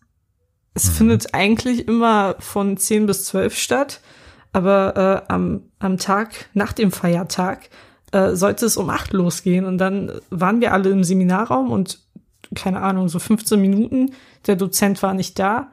Es 0.73 0.89
findet 0.89 1.33
eigentlich 1.33 1.87
immer 1.87 2.35
von 2.39 2.77
10 2.77 3.07
bis 3.07 3.25
12 3.25 3.57
statt, 3.57 3.99
aber 4.53 5.25
äh, 5.27 5.33
am, 5.33 5.61
am 5.79 5.97
Tag 5.97 6.49
nach 6.53 6.71
dem 6.71 6.91
Feiertag 6.91 7.69
äh, 8.11 8.35
sollte 8.35 8.67
es 8.67 8.77
um 8.77 8.89
8 8.91 9.11
losgehen 9.13 9.65
und 9.65 9.79
dann 9.79 10.11
waren 10.29 10.61
wir 10.61 10.73
alle 10.73 10.89
im 10.89 11.03
Seminarraum 11.03 11.71
und 11.71 11.99
keine 12.55 12.81
Ahnung, 12.81 13.09
so 13.09 13.17
15 13.19 13.59
Minuten, 13.59 14.11
der 14.45 14.55
Dozent 14.55 15.01
war 15.01 15.13
nicht 15.15 15.37
da. 15.39 15.71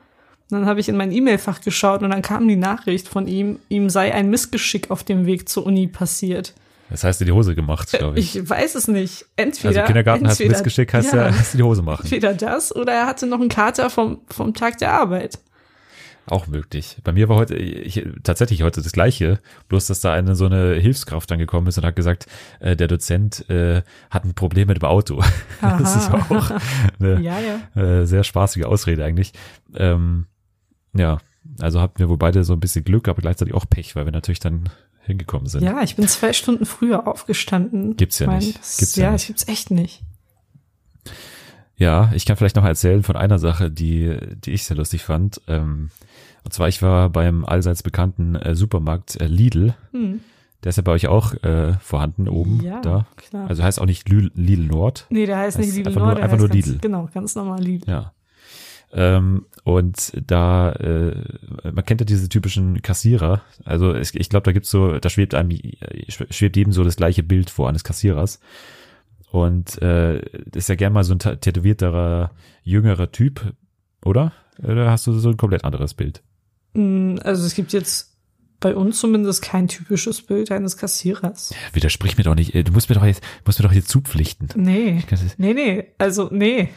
Und 0.51 0.61
dann 0.61 0.67
habe 0.67 0.81
ich 0.81 0.89
in 0.89 0.97
mein 0.97 1.11
E-Mail-Fach 1.11 1.61
geschaut 1.63 2.03
und 2.03 2.11
dann 2.11 2.23
kam 2.23 2.47
die 2.47 2.57
Nachricht 2.57 3.09
von 3.09 3.27
ihm, 3.27 3.59
ihm 3.69 3.89
sei 3.89 4.13
ein 4.13 4.29
Missgeschick 4.29 4.91
auf 4.91 5.03
dem 5.03 5.27
Weg 5.27 5.49
zur 5.49 5.65
Uni 5.67 5.87
passiert. 5.87 6.55
Das 6.91 7.03
heißt, 7.03 7.21
dir 7.21 7.25
die 7.25 7.33
Hose 7.33 7.55
gemacht, 7.55 7.91
glaube 7.91 8.19
ich. 8.19 8.37
Ich 8.37 8.49
weiß 8.49 8.75
es 8.75 8.89
nicht. 8.89 9.27
Entweder. 9.37 9.69
Also 9.69 9.87
Kindergarten 9.87 10.27
heißt 10.29 10.41
entweder, 10.41 10.59
Missgeschick, 10.59 10.93
heißt 10.93 11.15
ja, 11.15 11.29
ja, 11.29 11.39
heißt 11.39 11.55
die 11.55 11.63
Hose 11.63 11.83
machen. 11.83 12.03
Entweder 12.05 12.35
das 12.35 12.75
oder 12.77 12.93
er 12.93 13.07
hatte 13.07 13.27
noch 13.27 13.41
einen 13.41 13.49
Kater 13.49 13.89
vom, 13.91 14.21
vom 14.29 14.55
Tag 14.55 14.79
der 14.79 14.93
Arbeit. 14.93 15.39
Auch 16.27 16.47
möglich. 16.47 16.97
Bei 17.05 17.13
mir 17.13 17.29
war 17.29 17.37
heute 17.37 17.55
ich, 17.55 18.07
tatsächlich 18.23 18.63
heute 18.63 18.81
das 18.81 18.93
Gleiche, 18.93 19.41
bloß 19.69 19.87
dass 19.89 20.01
da 20.01 20.15
eine 20.15 20.35
so 20.35 20.47
eine 20.47 20.75
Hilfskraft 20.75 21.31
dann 21.31 21.39
gekommen 21.39 21.67
ist 21.67 21.77
und 21.77 21.85
hat 21.85 21.97
gesagt, 21.97 22.27
äh, 22.61 22.77
der 22.77 22.89
Dozent 22.89 23.49
äh, 23.51 23.83
hat 24.11 24.25
ein 24.25 24.35
Problem 24.35 24.69
mit 24.69 24.79
dem 24.79 24.85
Auto. 24.89 25.23
Das 25.61 25.97
ist 25.97 26.11
Aha. 26.11 26.27
auch 26.31 26.61
eine 27.01 27.21
Ja, 27.23 27.39
ja. 27.41 27.81
äh, 27.83 28.07
sehr 28.07 28.25
spaßige 28.25 28.65
Ausrede 28.65 29.05
eigentlich. 29.05 29.33
Ähm, 29.75 30.27
ja, 30.95 31.19
also 31.61 31.81
hatten 31.81 31.99
wir 31.99 32.09
wohl 32.09 32.17
beide 32.19 32.45
so 32.45 32.53
ein 32.55 32.61
bisschen 32.61 32.85
Glück, 32.85 33.09
aber 33.09 33.21
gleichzeitig 33.21 33.55
auch 33.55 33.67
Pech, 33.69 33.95
weil 33.97 34.05
wir 34.07 34.13
natürlich 34.13 34.41
dann 34.41 34.69
hingekommen 35.03 35.47
sind. 35.47 35.63
Ja, 35.63 35.83
ich 35.83 35.97
bin 35.97 36.09
zwei 36.09 36.33
Stunden 36.33 36.65
früher 36.65 37.07
aufgestanden. 37.07 37.97
Gibt's 37.97 38.19
ja 38.19 38.27
Mein- 38.27 38.39
nicht. 38.39 38.59
das- 38.59 38.79
Gibt's 38.79 38.97
ja 38.97 39.05
ja, 39.05 39.13
nicht. 39.13 39.27
gibt's 39.27 39.49
echt 39.49 39.71
nicht. 39.71 40.03
Ja, 41.77 42.11
ich 42.15 42.25
kann 42.25 42.37
vielleicht 42.37 42.57
noch 42.57 42.65
erzählen 42.65 43.03
von 43.03 43.17
einer 43.17 43.39
Sache, 43.39 43.71
die, 43.71 44.17
die 44.45 44.53
ich 44.53 44.65
sehr 44.65 44.77
lustig 44.77 45.03
fand. 45.03 45.41
Ähm, 45.49 45.91
und 46.45 46.53
zwar, 46.53 46.69
ich 46.69 46.83
war 46.83 47.11
beim 47.11 47.45
allseits 47.45 47.83
bekannten 47.83 48.37
äh, 48.37 48.55
Supermarkt 48.55 49.21
äh, 49.21 49.27
Lidl. 49.27 49.75
Hm. 49.93 50.21
Der 50.63 50.71
ist 50.71 50.77
ja 50.77 50.83
bei 50.83 50.93
euch 50.93 51.09
auch 51.09 51.35
äh, 51.43 51.75
vorhanden 51.81 52.29
oben 52.29 52.63
Ja, 52.63 52.81
da. 52.81 53.07
klar. 53.17 53.49
Also 53.49 53.63
heißt 53.63 53.81
auch 53.81 53.87
nicht 53.87 54.09
Lidl 54.09 54.67
Nord. 54.67 55.07
Nee, 55.11 55.27
der 55.27 55.37
heißt 55.39 55.59
Das 55.59 55.67
nicht 55.67 55.75
Lidl 55.77 55.89
einfach 55.89 56.01
Nord, 56.01 56.15
nur- 56.15 56.23
einfach 56.23 56.33
heißt 56.39 56.41
nur 56.41 56.49
ganz, 56.49 56.67
Lidl. 56.67 56.79
Genau, 56.81 57.09
ganz 57.13 57.35
normal 57.35 57.61
Lidl. 57.63 57.91
Ja. 57.91 58.13
Ähm, 58.95 59.47
und 59.65 60.13
da, 60.27 60.73
äh, 60.73 61.17
man 61.65 61.85
kennt 61.85 62.01
ja 62.01 62.05
diese 62.05 62.29
typischen 62.29 62.81
Kassierer. 62.81 63.43
Also 63.65 63.93
es, 63.93 64.15
ich 64.15 64.29
glaube, 64.29 64.45
da 64.45 64.53
gibt's 64.53 64.71
so, 64.71 64.99
da 64.99 65.09
schwebt 65.09 65.35
einem, 65.35 65.51
schwebt 66.09 66.57
jedem 66.57 66.73
so 66.73 66.85
das 66.85 66.97
gleiche 66.97 67.23
Bild 67.23 67.51
vor 67.51 67.69
eines 67.69 67.83
Kassierers. 67.83 68.41
Und 69.31 69.83
äh, 69.83 70.21
ist 70.55 70.69
ja 70.69 70.77
gern 70.77 70.93
mal 70.93 71.03
so 71.03 71.15
ein 71.15 71.19
tätowierterer, 71.19 72.31
jüngerer 72.63 73.11
Typ, 73.11 73.53
oder? 74.05 74.33
Oder 74.63 74.91
hast 74.91 75.09
du 75.09 75.13
so 75.13 75.29
ein 75.29 75.37
komplett 75.37 75.65
anderes 75.65 75.95
Bild? 75.95 76.23
Hm, 76.75 77.19
Also 77.25 77.45
es 77.45 77.55
gibt 77.55 77.73
jetzt 77.73 78.14
bei 78.65 78.75
uns 78.75 78.99
zumindest 78.99 79.43
kein 79.43 79.69
typisches 79.69 80.23
Bild 80.23 80.51
eines 80.51 80.77
Kassierers. 80.79 81.55
Widersprich 81.75 82.17
mir 82.17 82.25
doch 82.25 82.35
nicht. 82.35 82.55
äh, 82.55 82.65
Du 82.65 82.73
musst 82.73 82.89
mir 82.89 82.95
doch 82.95 83.05
jetzt, 83.05 83.23
musst 83.45 83.59
mir 83.61 83.69
doch 83.69 83.75
jetzt 83.75 83.89
zupflichten. 83.89 84.49
Nee. 84.57 85.03
Nee, 85.37 85.53
nee. 85.55 85.85
Also, 85.99 86.29
nee. 86.33 86.71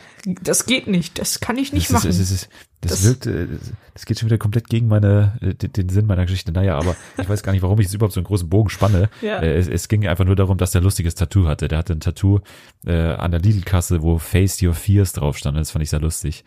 Das 0.44 0.66
geht 0.66 0.88
nicht. 0.88 1.18
Das 1.18 1.40
kann 1.40 1.58
ich 1.58 1.72
nicht 1.72 1.86
das 1.88 1.94
machen. 1.94 2.10
Ist, 2.10 2.20
das, 2.20 2.32
ist, 2.32 2.50
das, 2.82 2.92
Das- 2.92 3.04
wirkt, 3.06 3.26
äh, 3.26 3.48
das 3.94 4.06
geht 4.06 4.20
schon 4.20 4.28
wieder 4.28 4.38
komplett 4.38 4.68
gegen 4.68 4.88
meine, 4.90 5.38
äh, 5.42 5.54
den, 5.54 5.72
den 5.72 5.90
Sinn 5.90 6.06
meiner 6.06 6.26
Geschichte. 6.26 6.52
Naja, 6.52 6.78
aber 6.78 6.96
ich 7.18 7.30
weiß 7.30 7.42
gar 7.42 7.54
nicht, 7.54 7.62
warum 7.62 7.80
ich 7.80 7.86
jetzt 7.86 7.94
überhaupt 7.96 8.14
so 8.14 8.20
einen 8.20 8.28
großen 8.28 8.50
Bogen 8.50 8.70
spanne. 8.70 9.10
Ja. 9.22 9.42
Es, 9.42 9.68
es 9.70 9.88
ging 9.88 10.06
einfach 10.08 10.26
nur 10.26 10.36
darum, 10.36 10.58
dass 10.58 10.72
der 10.72 10.82
ein 10.82 10.84
lustiges 10.84 11.16
Tattoo 11.16 11.48
hatte. 11.48 11.68
Der 11.70 11.78
hatte 11.78 11.94
ein 11.94 12.02
Tattoo 12.02 12.42
äh, 12.86 12.94
an 13.14 13.32
der 13.32 13.40
Lidl-Kasse, 13.40 14.02
wo 14.04 14.18
Face 14.18 14.62
Your 14.62 14.74
Fears 14.74 15.14
drauf 15.14 15.38
stand. 15.38 15.58
Das 15.58 15.72
fand 15.72 15.84
ich 15.84 15.90
sehr 15.90 16.02
lustig. 16.02 16.44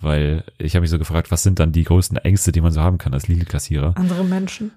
Weil 0.00 0.44
ich 0.58 0.74
habe 0.76 0.82
mich 0.82 0.90
so 0.90 0.98
gefragt, 0.98 1.30
was 1.30 1.42
sind 1.42 1.58
dann 1.58 1.72
die 1.72 1.84
größten 1.84 2.18
Ängste, 2.18 2.52
die 2.52 2.60
man 2.60 2.72
so 2.72 2.80
haben 2.82 2.98
kann 2.98 3.14
als 3.14 3.26
Lidl-Kassierer? 3.26 3.94
Andere 3.96 4.24
Menschen. 4.24 4.72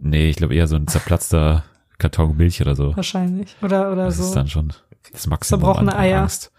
Nee, 0.00 0.28
ich 0.30 0.36
glaube 0.36 0.54
eher 0.54 0.66
so 0.66 0.76
ein 0.76 0.86
zerplatzter 0.86 1.64
Karton 1.98 2.36
Milch 2.36 2.60
oder 2.60 2.74
so. 2.76 2.94
Wahrscheinlich. 2.96 3.56
Oder, 3.62 3.90
oder 3.92 4.06
Das 4.06 4.18
so. 4.18 4.24
ist 4.24 4.32
dann 4.36 4.48
schon 4.48 4.72
das 5.12 5.26
Maximum 5.26 5.60
Zerbrochene 5.60 5.96
Eier. 5.96 6.20
Angst. 6.22 6.52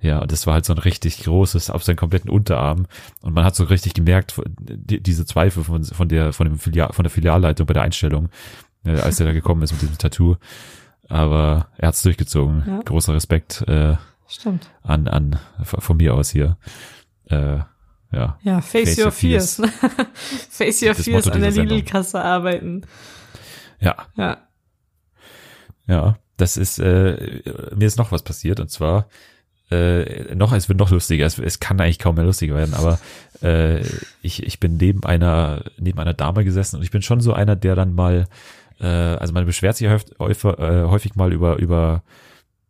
Ja, 0.00 0.18
und 0.18 0.30
das 0.32 0.46
war 0.46 0.54
halt 0.54 0.66
so 0.66 0.74
ein 0.74 0.78
richtig 0.78 1.22
großes 1.22 1.70
auf 1.70 1.82
seinen 1.82 1.96
kompletten 1.96 2.28
Unterarm. 2.30 2.86
Und 3.22 3.32
man 3.32 3.44
hat 3.44 3.54
so 3.56 3.64
richtig 3.64 3.94
gemerkt, 3.94 4.34
die, 4.58 5.02
diese 5.02 5.24
Zweifel 5.24 5.64
von, 5.64 5.82
von 5.84 6.08
der, 6.08 6.32
von 6.34 6.46
dem 6.46 6.58
Filial, 6.58 6.92
von 6.92 7.04
der 7.04 7.10
Filialleitung 7.10 7.66
bei 7.66 7.72
der 7.72 7.84
Einstellung, 7.84 8.28
äh, 8.84 8.98
als 9.00 9.18
er 9.20 9.26
da 9.26 9.32
gekommen 9.32 9.62
ist 9.62 9.72
mit 9.72 9.80
diesem 9.82 9.96
Tattoo. 9.96 10.36
Aber 11.08 11.68
er 11.78 11.88
hat's 11.88 12.02
durchgezogen. 12.02 12.64
Ja. 12.66 12.80
Großer 12.84 13.14
Respekt 13.14 13.62
äh, 13.68 13.96
Stimmt. 14.28 14.68
an, 14.82 15.08
an 15.08 15.38
von 15.62 15.96
mir 15.96 16.14
aus 16.14 16.30
hier. 16.30 16.58
Äh, 17.26 17.60
ja. 18.14 18.38
Ja, 18.42 18.60
face, 18.60 18.90
Face 18.94 18.98
your 18.98 19.04
your 19.06 19.12
fears. 19.12 19.56
face 20.50 20.82
your 20.82 20.94
Das 20.94 21.04
fears 21.04 21.26
Motto 21.26 21.36
an 21.36 21.42
der. 21.42 21.50
Lidl-Kasse 21.50 22.20
arbeiten. 22.22 22.82
Ja, 23.80 23.96
Ja. 24.16 24.38
Ja, 25.86 26.16
das 26.38 26.56
ist, 26.56 26.78
äh, 26.78 27.42
mir 27.76 27.86
ist 27.86 27.98
noch 27.98 28.10
was 28.10 28.22
passiert 28.22 28.58
und 28.58 28.70
zwar, 28.70 29.06
äh, 29.70 30.34
noch, 30.34 30.52
es 30.52 30.68
wird 30.68 30.78
noch 30.78 30.90
lustiger, 30.90 31.26
es, 31.26 31.38
es 31.38 31.60
kann 31.60 31.80
eigentlich 31.80 31.98
kaum 31.98 32.14
mehr 32.14 32.24
lustiger 32.24 32.54
werden, 32.54 32.74
aber 32.74 32.98
äh, 33.42 33.82
ich, 34.22 34.42
ich 34.42 34.60
bin 34.60 34.76
neben 34.78 35.04
einer, 35.04 35.62
neben 35.78 35.98
einer 35.98 36.14
Dame 36.14 36.44
gesessen 36.44 36.76
und 36.76 36.82
ich 36.82 36.90
bin 36.90 37.02
schon 37.02 37.20
so 37.20 37.32
einer, 37.34 37.56
der 37.56 37.74
dann 37.74 37.94
mal, 37.94 38.26
äh, 38.80 38.86
also 38.86 39.32
man 39.34 39.44
beschwert 39.46 39.76
sich 39.76 39.88
häufig, 39.88 40.18
häufig, 40.18 40.58
äh, 40.58 40.84
häufig 40.84 41.16
mal 41.16 41.32
über, 41.32 41.56
über 41.56 42.02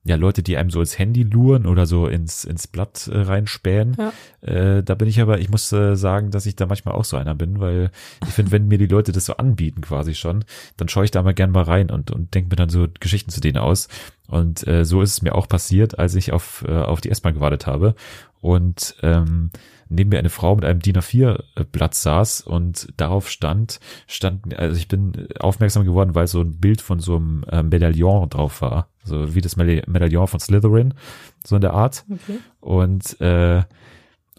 ja, 0.07 0.17
Leute, 0.17 0.43
die 0.43 0.59
einem 0.59 0.69
so 0.69 0.81
ins 0.81 0.99
Handy 0.99 1.23
luren 1.23 1.67
oder 1.67 1.87
so 1.87 2.07
ins, 2.07 2.45
ins 2.45 2.67
Blatt 2.67 3.09
äh, 3.09 3.19
reinspähen. 3.19 3.97
Ja. 3.99 4.13
Äh, 4.43 4.83
da 4.83 4.95
bin 4.95 5.09
ich 5.09 5.21
aber, 5.21 5.39
ich 5.39 5.49
muss 5.49 5.73
äh, 5.73 5.97
sagen, 5.97 6.31
dass 6.31 6.45
ich 6.45 6.57
da 6.57 6.67
manchmal 6.67 6.95
auch 6.95 7.07
so 7.07 7.17
einer 7.17 7.35
bin, 7.35 7.59
weil 7.59 7.91
ich 8.27 8.33
finde, 8.33 8.53
wenn 8.53 8.69
mir 8.69 8.77
die 8.77 8.87
Leute 8.87 9.13
das 9.13 9.25
so 9.25 9.37
anbieten 9.39 9.81
quasi 9.81 10.15
schon, 10.15 10.45
dann 10.77 10.89
schaue 10.89 11.07
ich 11.07 11.11
da 11.11 11.23
mal 11.23 11.33
gern 11.33 11.51
mal 11.51 11.65
rein 11.65 11.91
und, 11.91 12.11
und 12.11 12.35
denke 12.35 12.51
mir 12.51 12.57
dann 12.57 12.69
so 12.69 12.87
Geschichten 13.01 13.31
zu 13.31 13.41
denen 13.41 13.57
aus. 13.57 13.89
Und 14.29 14.67
äh, 14.67 14.85
so 14.85 15.03
ist 15.03 15.11
es 15.13 15.23
mir 15.23 15.35
auch 15.35 15.49
passiert, 15.49 15.99
als 15.99 16.15
ich 16.15 16.33
auf, 16.33 16.65
äh, 16.67 16.73
auf 16.73 17.01
die 17.01 17.11
S-Bahn 17.11 17.35
gewartet 17.35 17.67
habe 17.67 17.95
und 18.41 18.97
ähm, 19.03 19.51
neben 19.91 20.09
mir 20.11 20.19
eine 20.19 20.31
Frau 20.31 20.55
mit 20.57 20.65
einem 20.65 20.81
DIN 20.81 20.97
A4-Blatt 20.97 21.95
saß 21.95 22.41
und 22.41 22.89
darauf 22.97 23.29
stand, 23.29 23.81
stand, 24.07 24.59
also 24.59 24.77
ich 24.77 24.89
bin 24.89 25.29
aufmerksam 25.39 25.85
geworden, 25.85 26.15
weil 26.15 26.27
so 26.27 26.41
ein 26.41 26.59
Bild 26.59 26.81
von 26.81 27.01
so 27.01 27.17
einem 27.17 27.45
äh, 27.51 27.63
Medaillon 27.63 28.31
drauf 28.31 28.63
war, 28.63 28.89
so 29.05 29.35
wie 29.35 29.43
das 29.43 29.57
Meda- 29.57 29.85
Medaillon 29.87 30.27
von 30.27 30.41
Slytherin, 30.41 30.95
so 31.47 31.57
in 31.57 31.61
der 31.61 31.75
Art. 31.75 32.05
Okay. 32.11 32.39
Und 32.61 33.21
äh, 33.21 33.63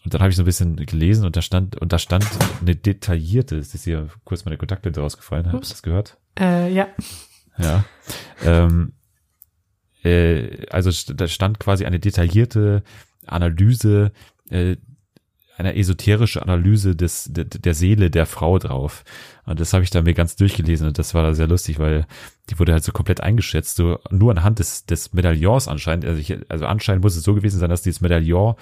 und 0.03 0.13
dann 0.13 0.21
habe 0.21 0.29
ich 0.29 0.35
so 0.35 0.43
ein 0.43 0.45
bisschen 0.45 0.75
gelesen 0.77 1.25
und 1.25 1.35
da 1.35 1.41
stand 1.41 1.79
und 1.81 1.91
da 1.93 1.97
stand 1.99 2.27
eine 2.61 2.75
detaillierte, 2.75 3.57
es 3.57 3.73
ist 3.73 3.85
hier 3.85 4.07
kurz 4.23 4.45
meine 4.45 4.57
Kontaktlinse 4.57 5.01
rausgefallen, 5.01 5.45
hast 5.47 5.53
du 5.53 5.57
Ups. 5.57 5.69
das 5.69 5.81
gehört? 5.83 6.17
Äh, 6.39 6.71
ja. 6.73 6.87
Ja. 7.57 7.85
ähm, 8.43 8.93
äh, 10.05 10.65
also 10.69 10.89
st- 10.91 11.15
da 11.15 11.27
stand 11.27 11.59
quasi 11.59 11.85
eine 11.85 11.99
detaillierte 11.99 12.83
Analyse, 13.25 14.11
äh, 14.49 14.77
eine 15.57 15.75
esoterische 15.77 16.41
Analyse 16.41 16.95
des 16.95 17.29
der, 17.31 17.45
der 17.45 17.73
Seele 17.73 18.09
der 18.09 18.25
Frau 18.25 18.59
drauf. 18.59 19.03
Und 19.45 19.59
das 19.59 19.71
habe 19.73 19.83
ich 19.83 19.89
da 19.89 20.01
mir 20.01 20.13
ganz 20.13 20.35
durchgelesen 20.35 20.87
und 20.87 20.97
das 20.99 21.13
war 21.13 21.23
da 21.23 21.33
sehr 21.33 21.47
lustig, 21.47 21.79
weil 21.79 22.05
die 22.49 22.59
wurde 22.59 22.73
halt 22.73 22.83
so 22.83 22.91
komplett 22.91 23.21
eingeschätzt, 23.21 23.77
so 23.77 23.99
nur 24.09 24.31
anhand 24.31 24.59
des 24.59 24.85
des 24.85 25.13
Medaillons 25.13 25.67
anscheinend. 25.67 26.05
Also, 26.05 26.19
ich, 26.19 26.37
also 26.49 26.65
anscheinend 26.65 27.03
muss 27.03 27.15
es 27.15 27.23
so 27.23 27.33
gewesen 27.35 27.59
sein, 27.59 27.69
dass 27.69 27.83
dieses 27.83 28.01
Medaillon 28.01 28.55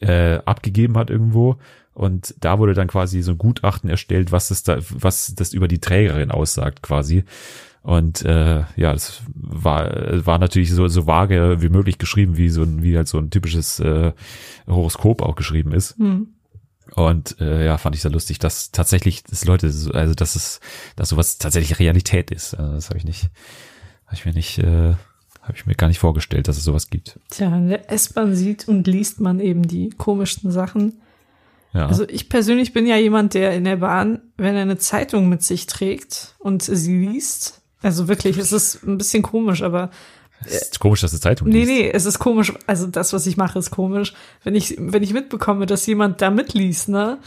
äh, 0.00 0.38
abgegeben 0.44 0.98
hat 0.98 1.10
irgendwo 1.10 1.56
und 1.94 2.34
da 2.40 2.58
wurde 2.58 2.74
dann 2.74 2.88
quasi 2.88 3.22
so 3.22 3.32
ein 3.32 3.38
Gutachten 3.38 3.88
erstellt, 3.90 4.30
was 4.30 4.50
es 4.50 4.62
da, 4.62 4.78
was 4.90 5.34
das 5.34 5.52
über 5.54 5.66
die 5.66 5.80
Trägerin 5.80 6.30
aussagt 6.30 6.82
quasi. 6.82 7.24
Und 7.88 8.22
äh, 8.26 8.64
ja, 8.76 8.92
das 8.92 9.22
war 9.34 9.90
war 10.26 10.38
natürlich 10.38 10.70
so 10.74 10.88
so 10.88 11.06
vage 11.06 11.62
wie 11.62 11.70
möglich 11.70 11.96
geschrieben, 11.96 12.36
wie 12.36 12.50
so 12.50 12.62
ein 12.62 12.82
wie 12.82 12.94
halt 12.98 13.08
so 13.08 13.16
ein 13.16 13.30
typisches 13.30 13.80
äh, 13.80 14.12
Horoskop 14.66 15.22
auch 15.22 15.36
geschrieben 15.36 15.72
ist. 15.72 15.96
Hm. 15.96 16.28
Und 16.94 17.40
äh, 17.40 17.64
ja, 17.64 17.78
fand 17.78 17.96
ich 17.96 18.02
sehr 18.02 18.10
lustig, 18.10 18.38
dass 18.38 18.72
tatsächlich 18.72 19.22
das 19.24 19.46
Leute, 19.46 19.70
so- 19.70 19.92
also 19.92 20.14
dass 20.14 20.36
es, 20.36 20.60
dass 20.96 21.08
sowas 21.08 21.38
tatsächlich 21.38 21.78
Realität 21.78 22.30
ist. 22.30 22.52
Also 22.54 22.72
das 22.74 22.88
habe 22.90 22.98
ich 22.98 23.04
nicht, 23.04 23.30
habe 24.04 24.16
ich 24.16 24.26
mir 24.26 24.34
nicht, 24.34 24.58
äh, 24.58 24.94
habe 25.42 25.54
ich 25.54 25.64
mir 25.64 25.74
gar 25.74 25.88
nicht 25.88 25.98
vorgestellt, 25.98 26.46
dass 26.46 26.58
es 26.58 26.64
sowas 26.64 26.90
gibt. 26.90 27.18
Tja, 27.30 27.56
in 27.56 27.68
der 27.70 27.90
S-Bahn 27.90 28.34
sieht 28.36 28.68
und 28.68 28.86
liest 28.86 29.18
man 29.20 29.40
eben 29.40 29.66
die 29.66 29.88
komischsten 29.90 30.50
Sachen. 30.50 31.00
Ja, 31.72 31.86
Also 31.86 32.06
ich 32.06 32.28
persönlich 32.28 32.74
bin 32.74 32.86
ja 32.86 32.96
jemand, 32.96 33.32
der 33.32 33.54
in 33.54 33.64
der 33.64 33.76
Bahn, 33.76 34.20
wenn 34.36 34.56
er 34.56 34.62
eine 34.62 34.76
Zeitung 34.78 35.28
mit 35.30 35.42
sich 35.42 35.64
trägt 35.66 36.34
und 36.38 36.62
sie 36.62 37.06
liest, 37.06 37.57
Also 37.82 38.08
wirklich, 38.08 38.36
es 38.38 38.52
ist 38.52 38.82
ein 38.84 38.98
bisschen 38.98 39.22
komisch, 39.22 39.62
aber 39.62 39.90
Es 40.44 40.62
ist 40.62 40.80
komisch, 40.80 41.00
dass 41.00 41.12
du 41.12 41.18
Zeitung 41.20 41.48
nee, 41.48 41.60
liest. 41.64 41.70
nee, 41.70 41.90
es 41.90 42.04
ist 42.06 42.18
komisch. 42.18 42.52
Also 42.66 42.86
das, 42.86 43.12
was 43.12 43.26
ich 43.26 43.36
mache, 43.36 43.58
ist 43.58 43.70
komisch. 43.70 44.14
Wenn 44.44 44.54
ich, 44.54 44.74
wenn 44.78 45.02
ich 45.02 45.12
mitbekomme, 45.12 45.66
dass 45.66 45.86
jemand 45.86 46.20
da 46.20 46.30
mitliest, 46.30 46.88
ne, 46.88 47.18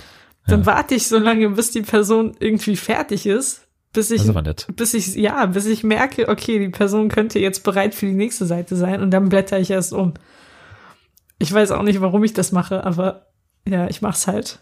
dann 0.47 0.61
Ja. 0.61 0.65
warte 0.65 0.95
ich 0.95 1.07
so 1.07 1.17
lange, 1.17 1.49
bis 1.49 1.71
die 1.71 1.81
Person 1.83 2.35
irgendwie 2.39 2.75
fertig 2.75 3.25
ist, 3.25 3.67
bis 3.93 4.09
ich, 4.11 4.23
bis 4.75 4.93
ich, 4.93 5.15
ja, 5.15 5.45
bis 5.47 5.65
ich 5.65 5.83
merke, 5.83 6.29
okay, 6.29 6.59
die 6.59 6.69
Person 6.69 7.09
könnte 7.09 7.39
jetzt 7.39 7.63
bereit 7.63 7.93
für 7.93 8.05
die 8.05 8.13
nächste 8.13 8.45
Seite 8.45 8.75
sein 8.77 9.01
und 9.01 9.11
dann 9.11 9.27
blätter 9.29 9.59
ich 9.59 9.69
erst 9.71 9.91
um. 9.93 10.13
Ich 11.39 11.51
weiß 11.53 11.71
auch 11.71 11.83
nicht, 11.83 11.99
warum 12.01 12.23
ich 12.23 12.33
das 12.33 12.51
mache, 12.51 12.83
aber 12.85 13.27
ja, 13.67 13.87
ich 13.89 14.01
mach's 14.01 14.27
halt. 14.27 14.59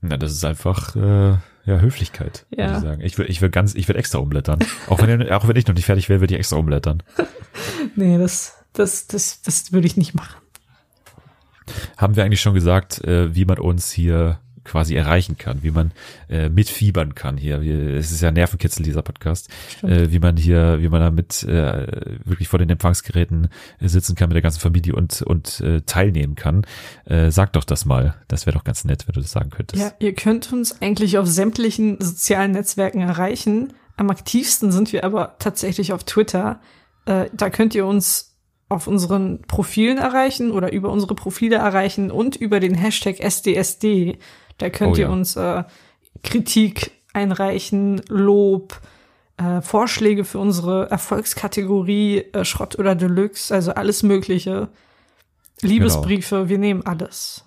Na, 0.00 0.16
das 0.16 0.32
ist 0.32 0.44
einfach 0.44 0.94
äh, 0.96 1.36
ja 1.66 1.78
Höflichkeit, 1.80 2.46
Ja. 2.50 2.66
würde 2.66 2.76
ich 2.76 2.82
sagen. 2.82 3.00
Ich 3.02 3.18
will, 3.18 3.26
ich 3.30 3.40
will 3.42 3.50
ganz, 3.50 3.74
ich 3.74 3.88
will 3.88 3.96
extra 3.96 4.18
umblättern. 4.18 4.58
auch 4.88 5.00
wenn, 5.00 5.28
auch 5.30 5.48
wenn 5.48 5.56
ich 5.56 5.66
noch 5.66 5.74
nicht 5.74 5.86
fertig 5.86 6.08
wäre, 6.08 6.20
würde 6.20 6.34
ich 6.34 6.38
extra 6.40 6.56
umblättern. 6.56 7.02
Nee, 7.96 8.18
das, 8.18 8.56
das, 8.72 9.06
das, 9.06 9.40
das 9.42 9.72
würde 9.72 9.86
ich 9.86 9.96
nicht 9.96 10.14
machen. 10.14 10.36
Haben 11.96 12.16
wir 12.16 12.24
eigentlich 12.24 12.40
schon 12.40 12.54
gesagt, 12.54 13.02
äh, 13.04 13.32
wie 13.34 13.44
man 13.44 13.58
uns 13.58 13.92
hier 13.92 14.40
quasi 14.64 14.94
erreichen 14.94 15.36
kann, 15.36 15.62
wie 15.62 15.70
man 15.70 15.92
äh, 16.28 16.48
mitfiebern 16.48 17.14
kann 17.14 17.36
hier. 17.36 17.60
Es 17.60 18.10
ist 18.10 18.22
ja 18.22 18.30
Nervenkitzel 18.30 18.82
dieser 18.82 19.02
Podcast, 19.02 19.48
äh, 19.82 20.08
wie 20.10 20.18
man 20.18 20.36
hier, 20.36 20.80
wie 20.80 20.88
man 20.88 21.00
da 21.00 21.10
mit 21.10 21.42
äh, 21.44 21.86
wirklich 22.24 22.48
vor 22.48 22.58
den 22.58 22.70
Empfangsgeräten 22.70 23.48
äh, 23.80 23.88
sitzen 23.88 24.14
kann 24.14 24.28
mit 24.28 24.34
der 24.34 24.42
ganzen 24.42 24.60
Familie 24.60 24.94
und 24.94 25.22
und 25.22 25.60
äh, 25.60 25.82
teilnehmen 25.82 26.34
kann. 26.34 26.66
Äh, 27.04 27.30
sag 27.30 27.52
doch 27.52 27.64
das 27.64 27.84
mal. 27.84 28.14
Das 28.28 28.46
wäre 28.46 28.56
doch 28.56 28.64
ganz 28.64 28.84
nett, 28.84 29.06
wenn 29.06 29.12
du 29.12 29.20
das 29.20 29.32
sagen 29.32 29.50
könntest. 29.50 29.82
Ja, 29.82 29.92
ihr 29.98 30.14
könnt 30.14 30.52
uns 30.52 30.80
eigentlich 30.80 31.18
auf 31.18 31.26
sämtlichen 31.26 32.00
sozialen 32.00 32.52
Netzwerken 32.52 33.00
erreichen. 33.00 33.72
Am 33.96 34.10
aktivsten 34.10 34.72
sind 34.72 34.92
wir 34.92 35.04
aber 35.04 35.36
tatsächlich 35.38 35.92
auf 35.92 36.04
Twitter. 36.04 36.60
Äh, 37.06 37.26
da 37.32 37.50
könnt 37.50 37.74
ihr 37.74 37.86
uns 37.86 38.34
auf 38.68 38.86
unseren 38.86 39.42
Profilen 39.42 39.98
erreichen 39.98 40.50
oder 40.50 40.72
über 40.72 40.90
unsere 40.90 41.14
Profile 41.14 41.56
erreichen 41.56 42.10
und 42.10 42.36
über 42.36 42.60
den 42.60 42.74
Hashtag 42.74 43.20
SDSD. 43.20 44.18
Da 44.58 44.70
könnt 44.70 44.94
Oh 44.94 44.96
ihr 44.96 45.06
ja. 45.06 45.10
uns 45.10 45.36
äh, 45.36 45.64
Kritik 46.22 46.92
einreichen, 47.12 48.00
Lob, 48.08 48.80
äh, 49.36 49.60
Vorschläge 49.60 50.24
für 50.24 50.38
unsere 50.38 50.90
Erfolgskategorie 50.90 52.24
äh, 52.32 52.44
Schrott 52.44 52.78
oder 52.78 52.94
Deluxe, 52.94 53.54
also 53.54 53.72
alles 53.72 54.02
Mögliche. 54.02 54.68
Liebesbriefe, 55.62 56.48
wir 56.48 56.58
nehmen 56.58 56.84
alles. 56.84 57.44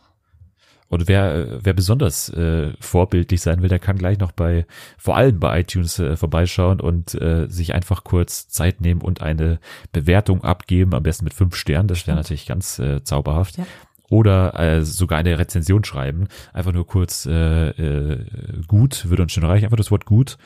Und 0.89 1.07
wer, 1.07 1.35
äh, 1.35 1.59
wer 1.63 1.73
besonders 1.73 2.29
äh, 2.29 2.71
vorbildlich 2.79 3.41
sein 3.41 3.61
will, 3.61 3.69
der 3.69 3.79
kann 3.79 3.97
gleich 3.97 4.19
noch 4.19 4.31
bei, 4.31 4.65
vor 4.97 5.17
allem 5.17 5.39
bei 5.39 5.59
iTunes 5.59 5.99
äh, 5.99 6.15
vorbeischauen 6.15 6.79
und 6.79 7.13
äh, 7.15 7.47
sich 7.47 7.73
einfach 7.73 8.03
kurz 8.03 8.47
Zeit 8.47 8.79
nehmen 8.81 9.01
und 9.01 9.21
eine 9.21 9.59
Bewertung 9.91 10.43
abgeben, 10.43 10.93
am 10.93 11.03
besten 11.03 11.25
mit 11.25 11.33
fünf 11.33 11.55
Sternen, 11.55 11.87
das 11.89 12.07
wäre 12.07 12.15
natürlich 12.15 12.45
ganz 12.45 12.79
äh, 12.79 13.03
zauberhaft. 13.03 13.57
Ja. 13.57 13.65
Oder 14.09 14.57
äh, 14.57 14.85
sogar 14.85 15.19
eine 15.19 15.37
Rezension 15.37 15.83
schreiben, 15.83 16.27
einfach 16.53 16.71
nur 16.71 16.87
kurz 16.87 17.25
äh, 17.25 17.69
äh, 17.71 18.25
gut, 18.65 19.09
würde 19.09 19.23
uns 19.23 19.33
schon 19.33 19.43
reichen, 19.43 19.65
einfach 19.65 19.75
das 19.75 19.91
Wort 19.91 20.05
gut, 20.05 20.37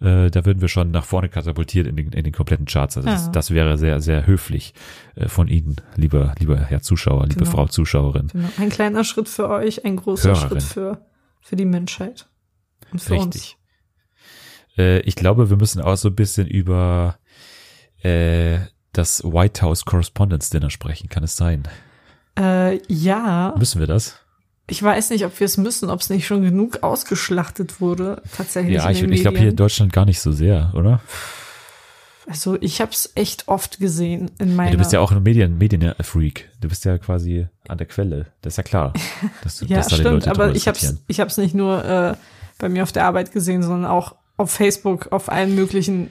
äh, 0.00 0.30
da 0.30 0.46
würden 0.46 0.62
wir 0.62 0.68
schon 0.68 0.90
nach 0.90 1.04
vorne 1.04 1.28
katapultiert 1.28 1.86
in 1.86 1.96
den, 1.96 2.12
in 2.12 2.24
den 2.24 2.32
kompletten 2.32 2.64
Charts. 2.64 2.96
Also 2.96 3.10
Ja. 3.10 3.14
das, 3.16 3.30
das 3.30 3.50
wäre 3.50 3.76
sehr, 3.76 4.00
sehr 4.00 4.26
höflich 4.26 4.72
äh, 5.16 5.28
von 5.28 5.48
Ihnen, 5.48 5.76
lieber, 5.96 6.34
lieber 6.38 6.56
Herr 6.58 6.80
Zuschauer, 6.80 7.24
liebe 7.26 7.40
Genau. 7.40 7.50
Frau 7.50 7.66
Zuschauerin. 7.66 8.28
Genau. 8.28 8.48
Ein 8.58 8.70
kleiner 8.70 9.04
Schritt 9.04 9.28
für 9.28 9.50
euch, 9.50 9.84
ein 9.84 9.96
großer 9.96 10.30
Hörerin. 10.30 10.48
Schritt 10.48 10.62
für, 10.62 11.06
für 11.42 11.56
die 11.56 11.66
Menschheit. 11.66 12.26
Und 12.90 13.02
für 13.02 13.12
Richtig. 13.16 13.58
Äh, 14.78 15.00
ich 15.00 15.14
glaube, 15.14 15.50
wir 15.50 15.58
müssen 15.58 15.82
auch 15.82 15.96
so 15.96 16.08
ein 16.08 16.14
bisschen 16.16 16.46
über 16.46 17.18
äh, 18.02 18.60
das 18.92 19.22
White 19.24 19.60
House 19.60 19.84
Correspondence 19.84 20.48
Dinner 20.48 20.70
sprechen. 20.70 21.10
Kann 21.10 21.22
es 21.22 21.36
sein? 21.36 21.64
Äh, 22.38 22.80
ja, 22.92 23.54
Müssen 23.58 23.80
wir 23.80 23.86
das? 23.86 24.16
ich 24.68 24.80
weiß 24.82 25.10
nicht, 25.10 25.24
ob 25.24 25.38
wir 25.40 25.44
es 25.46 25.56
müssen, 25.56 25.90
ob 25.90 26.00
es 26.00 26.10
nicht 26.10 26.26
schon 26.26 26.42
genug 26.42 26.82
ausgeschlachtet 26.84 27.80
wurde, 27.80 28.22
tatsächlich 28.36 28.76
ja, 28.76 28.88
ich, 28.88 29.02
ich 29.02 29.20
glaube 29.22 29.38
hier 29.38 29.48
in. 29.50 29.56
Deutschland 29.56 29.92
gar 29.92 30.04
nicht 30.04 30.20
so 30.20 30.30
sehr, 30.30 30.70
oder? 30.74 31.00
Also 32.28 32.56
ich 32.60 32.80
habe 32.80 32.92
es 32.92 33.10
echt 33.16 33.48
oft 33.48 33.80
gesehen 33.80 34.30
in 34.38 34.50
Ja, 34.50 34.54
meiner. 34.54 34.70
du 34.72 34.78
bist 34.78 34.92
ja 34.92 35.00
auch 35.00 35.10
ein 35.10 35.22
Medien, 35.22 35.58
Medienfreak. 35.58 36.48
Du 36.60 36.68
bist 36.68 36.84
ja 36.84 36.98
quasi 36.98 37.48
an 37.66 37.78
der 37.78 37.88
Quelle. 37.88 38.26
Das 38.42 38.52
ist 38.52 38.56
ja 38.58 38.62
klar. 38.62 38.92
Dass, 39.42 39.56
du- 39.58 39.64
ja, 39.66 39.78
dass 39.78 39.88
da 39.88 39.96
stimmt, 39.96 40.28
aber 40.28 40.54
ich 40.54 40.68
hab's, 40.68 40.80
diskutieren. 40.80 41.04
ich 41.08 41.18
hab's 41.20 41.36
nicht 41.38 41.54
nur 41.54 41.84
äh, 41.84 42.14
bei 42.58 42.68
mir 42.68 42.84
auf 42.84 42.92
der 42.92 43.06
Arbeit 43.06 43.32
gesehen, 43.32 43.62
sondern 43.64 43.90
auch 43.90 44.14
auf 44.36 44.52
Facebook, 44.52 45.08
auf 45.10 45.28
allen 45.30 45.54
möglichen 45.56 46.10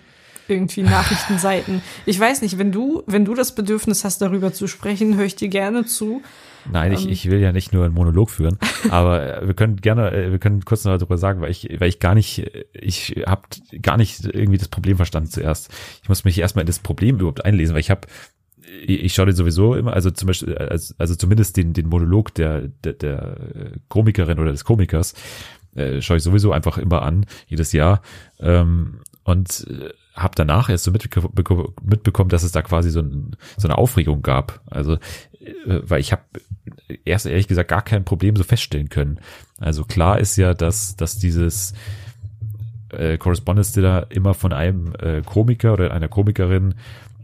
irgendwie 0.50 0.84
Nachrichtenseiten. 0.84 1.82
Ich 2.06 2.20
weiß 2.20 2.42
nicht, 2.42 2.58
wenn 2.58 2.72
du, 2.72 3.04
wenn 3.06 3.26
du 3.26 3.36
das 3.36 3.56
Bedürfnis 3.56 4.04
hast, 4.04 4.22
darüber 4.22 4.54
zu 4.54 4.68
sprechen, 4.68 5.16
höre 5.16 5.26
ich 5.26 5.36
dir 5.36 5.50
gerne 5.50 5.86
zu. 5.86 6.22
Nein, 6.72 6.92
ich, 6.92 7.06
ähm, 7.06 7.12
ich 7.12 7.30
will 7.30 7.40
ja 7.40 7.52
nicht 7.52 7.74
nur 7.74 7.86
einen 7.86 7.94
Monolog 7.94 8.30
führen, 8.30 8.58
aber 8.90 9.42
äh, 9.42 9.48
wir 9.48 9.54
können 9.54 9.78
gerne, 9.78 10.12
äh, 10.12 10.32
wir 10.32 10.40
können 10.40 10.66
kurz 10.66 10.86
noch 10.86 10.98
darüber 10.98 11.18
sagen, 11.18 11.42
weil 11.42 11.52
ich, 11.52 11.70
weil 11.80 11.90
ich 11.90 12.00
gar 12.00 12.16
nicht, 12.16 12.40
äh, 12.40 12.66
ich 12.74 13.24
habe 13.26 13.44
gar 13.82 13.98
nicht 13.98 14.26
irgendwie 14.26 14.58
das 14.58 14.68
Problem 14.68 14.98
verstanden 14.98 15.30
zuerst. 15.30 15.72
Ich 16.04 16.10
muss 16.10 16.26
mich 16.26 16.38
erstmal 16.38 16.64
in 16.64 16.68
das 16.68 16.80
Problem 16.80 17.18
überhaupt 17.18 17.46
einlesen, 17.46 17.74
weil 17.74 17.82
ich 17.82 17.92
habe, 17.92 18.02
ich, 18.86 19.14
schaue 19.14 19.28
den 19.28 19.36
sowieso 19.36 19.76
immer, 19.76 19.94
also 19.94 20.12
zum 20.12 20.28
Beispiel, 20.28 20.56
also, 20.58 20.94
also 20.98 21.16
zumindest 21.16 21.58
den, 21.58 21.74
den 21.74 21.88
Monolog 21.88 22.34
der, 22.36 22.68
der, 22.84 22.94
der 22.94 23.38
Komikerin 23.88 24.40
oder 24.40 24.52
des 24.52 24.64
Komikers, 24.64 25.16
äh, 25.76 26.02
schaue 26.02 26.18
ich 26.18 26.24
sowieso 26.24 26.52
einfach 26.52 26.78
immer 26.78 27.02
an, 27.02 27.26
jedes 27.48 27.72
Jahr. 27.72 28.02
Ähm, 28.40 29.02
und 29.24 29.66
habe 30.22 30.36
danach 30.36 30.70
erst 30.70 30.84
so 30.84 30.92
mitbeko 30.92 31.74
mitbekommen, 31.84 32.30
dass 32.30 32.44
es 32.44 32.52
da 32.52 32.62
quasi 32.62 32.90
so, 32.90 33.02
ein, 33.02 33.36
so 33.58 33.68
eine 33.68 33.78
Aufregung 33.78 34.22
gab. 34.22 34.62
Also, 34.68 34.94
äh, 34.94 35.82
weil 35.84 36.00
ich 36.00 36.12
habe 36.12 36.24
erst 37.06 37.26
ehrlich 37.26 37.48
gesagt 37.48 37.70
gar 37.70 37.82
kein 37.82 38.06
Problem 38.06 38.36
so 38.36 38.44
feststellen 38.44 38.90
können. 38.90 39.20
Also 39.60 39.84
klar 39.84 40.20
ist 40.20 40.36
ja, 40.38 40.54
dass, 40.54 40.96
dass 40.96 41.18
dieses 41.18 41.74
äh, 42.92 43.18
Correspondence 43.18 43.72
Dinner 43.72 44.08
immer 44.10 44.34
von 44.34 44.54
einem 44.54 44.94
äh, 45.00 45.22
Komiker 45.22 45.74
oder 45.74 45.92
einer 45.92 46.08
Komikerin 46.08 46.76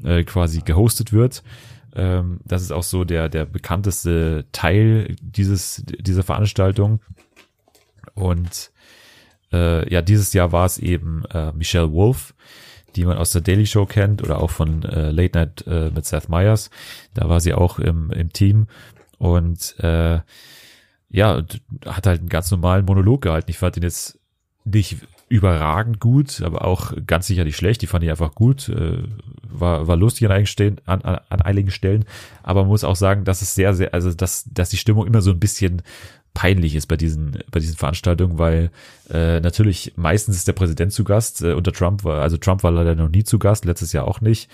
äh, 0.03 0.23
quasi 0.23 0.61
gehostet 0.61 1.13
wird. 1.13 1.43
Ähm, 1.95 2.39
das 2.45 2.61
ist 2.61 2.71
auch 2.71 2.83
so 2.83 3.03
der, 3.03 3.29
der 3.29 3.45
bekannteste 3.45 4.45
Teil 4.51 5.15
dieses, 5.21 5.83
dieser 5.85 6.23
Veranstaltung. 6.23 6.99
Und 8.13 8.71
äh, 9.51 9.91
ja, 9.91 10.01
dieses 10.01 10.33
Jahr 10.33 10.51
war 10.51 10.65
es 10.65 10.77
eben 10.77 11.23
äh, 11.25 11.51
Michelle 11.53 11.91
Wolf, 11.91 12.33
die 12.95 13.05
man 13.05 13.17
aus 13.17 13.31
der 13.31 13.41
Daily 13.41 13.65
Show 13.65 13.85
kennt 13.85 14.23
oder 14.23 14.41
auch 14.41 14.51
von 14.51 14.83
äh, 14.83 15.11
Late 15.11 15.37
Night 15.37 15.67
äh, 15.67 15.89
mit 15.89 16.05
Seth 16.05 16.29
Meyers. 16.29 16.69
Da 17.13 17.29
war 17.29 17.39
sie 17.39 17.53
auch 17.53 17.79
im, 17.79 18.11
im 18.11 18.31
Team 18.31 18.67
und 19.17 19.75
äh, 19.79 20.19
ja, 21.09 21.43
hat 21.85 22.07
halt 22.07 22.19
einen 22.19 22.29
ganz 22.29 22.51
normalen 22.51 22.85
Monolog 22.85 23.21
gehalten. 23.21 23.51
Ich 23.51 23.57
fand 23.57 23.77
ihn 23.77 23.83
jetzt 23.83 24.19
nicht 24.65 24.97
überragend 25.27 25.99
gut, 25.99 26.41
aber 26.41 26.65
auch 26.65 26.93
ganz 27.05 27.27
sicher 27.27 27.43
nicht 27.43 27.55
schlecht. 27.55 27.81
Die 27.81 27.87
fand 27.87 28.03
ich 28.03 28.09
einfach 28.09 28.35
gut. 28.35 28.69
Äh, 28.69 29.03
war, 29.43 29.87
war 29.87 29.95
lustig 29.95 30.25
an 30.25 30.31
einigen, 30.31 30.47
Stellen, 30.47 30.81
an, 30.85 31.01
an, 31.01 31.19
an 31.29 31.41
einigen 31.41 31.71
Stellen. 31.71 32.05
Aber 32.43 32.61
man 32.61 32.69
muss 32.69 32.83
auch 32.83 32.95
sagen, 32.95 33.23
dass 33.23 33.41
es 33.41 33.55
sehr, 33.55 33.73
sehr, 33.73 33.93
also 33.93 34.13
dass, 34.13 34.45
dass 34.51 34.69
die 34.69 34.77
Stimmung 34.77 35.07
immer 35.07 35.21
so 35.21 35.31
ein 35.31 35.39
bisschen 35.39 35.81
peinlich 36.35 36.75
ist 36.75 36.85
bei 36.85 36.97
diesen, 36.97 37.39
bei 37.49 37.59
diesen 37.59 37.75
Veranstaltungen, 37.75 38.37
weil 38.37 38.69
äh, 39.09 39.39
natürlich 39.39 39.93
meistens 39.95 40.35
ist 40.35 40.47
der 40.47 40.53
Präsident 40.53 40.93
zu 40.93 41.03
Gast. 41.03 41.41
Äh, 41.41 41.53
unter 41.53 41.71
Trump 41.71 42.03
war, 42.03 42.21
also 42.21 42.37
Trump 42.37 42.61
war 42.61 42.71
leider 42.71 42.93
noch 42.93 43.09
nie 43.09 43.23
zu 43.23 43.39
Gast, 43.39 43.65
letztes 43.65 43.93
Jahr 43.93 44.07
auch 44.07 44.21
nicht. 44.21 44.51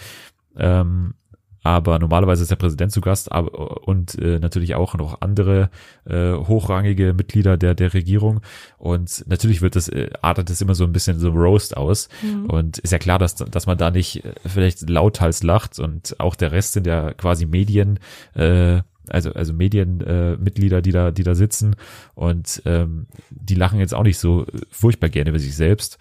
Ähm, 0.56 1.16
aber 1.64 2.00
normalerweise 2.00 2.42
ist 2.42 2.50
der 2.50 2.56
Präsident 2.56 2.92
zu 2.92 3.02
Gast 3.02 3.32
aber, 3.32 3.88
und 3.88 4.18
äh, 4.18 4.40
natürlich 4.40 4.76
auch 4.76 4.96
noch 4.96 5.22
andere 5.22 5.70
äh, 6.06 6.34
hochrangige 6.34 7.14
Mitglieder 7.14 7.58
der 7.58 7.76
der 7.76 7.94
Regierung 7.94 8.42
und 8.80 9.24
natürlich 9.28 9.62
wird 9.62 9.76
das 9.76 9.88
äh, 9.88 10.10
artet 10.22 10.50
es 10.50 10.62
immer 10.62 10.74
so 10.74 10.86
ein 10.86 10.94
bisschen 10.94 11.20
so 11.20 11.30
Roast 11.30 11.78
aus 11.78 12.10
und 12.48 12.80
ist 12.80 12.92
ja 12.92 12.98
klar, 12.98 13.20
dass 13.20 13.36
dass 13.36 13.68
man 13.68 13.78
da 13.78 13.92
nicht 13.92 14.26
äh, 14.26 14.34
vielleicht 14.44 14.90
lauthals 14.90 15.44
lacht 15.44 15.78
und 15.78 16.20
auch 16.20 16.36
der 16.36 16.52
Rest 16.52 16.74
sind 16.74 16.88
ja 16.88 17.14
quasi 17.14 17.46
Medien 17.46 18.00
äh, 18.34 18.82
also 19.12 19.34
also 19.34 19.54
Medienmitglieder, 19.54 20.78
äh, 20.78 20.82
die 20.82 20.92
da 20.92 21.12
die 21.12 21.24
da 21.24 21.36
sitzen 21.36 21.76
und 22.16 22.62
ähm, 22.66 23.08
die 23.30 23.56
lachen 23.56 23.80
jetzt 23.80 23.94
auch 23.94 24.04
nicht 24.04 24.18
so 24.18 24.46
furchtbar 24.70 25.10
gerne 25.10 25.30
über 25.30 25.40
sich 25.40 25.56
selbst. 25.56 25.98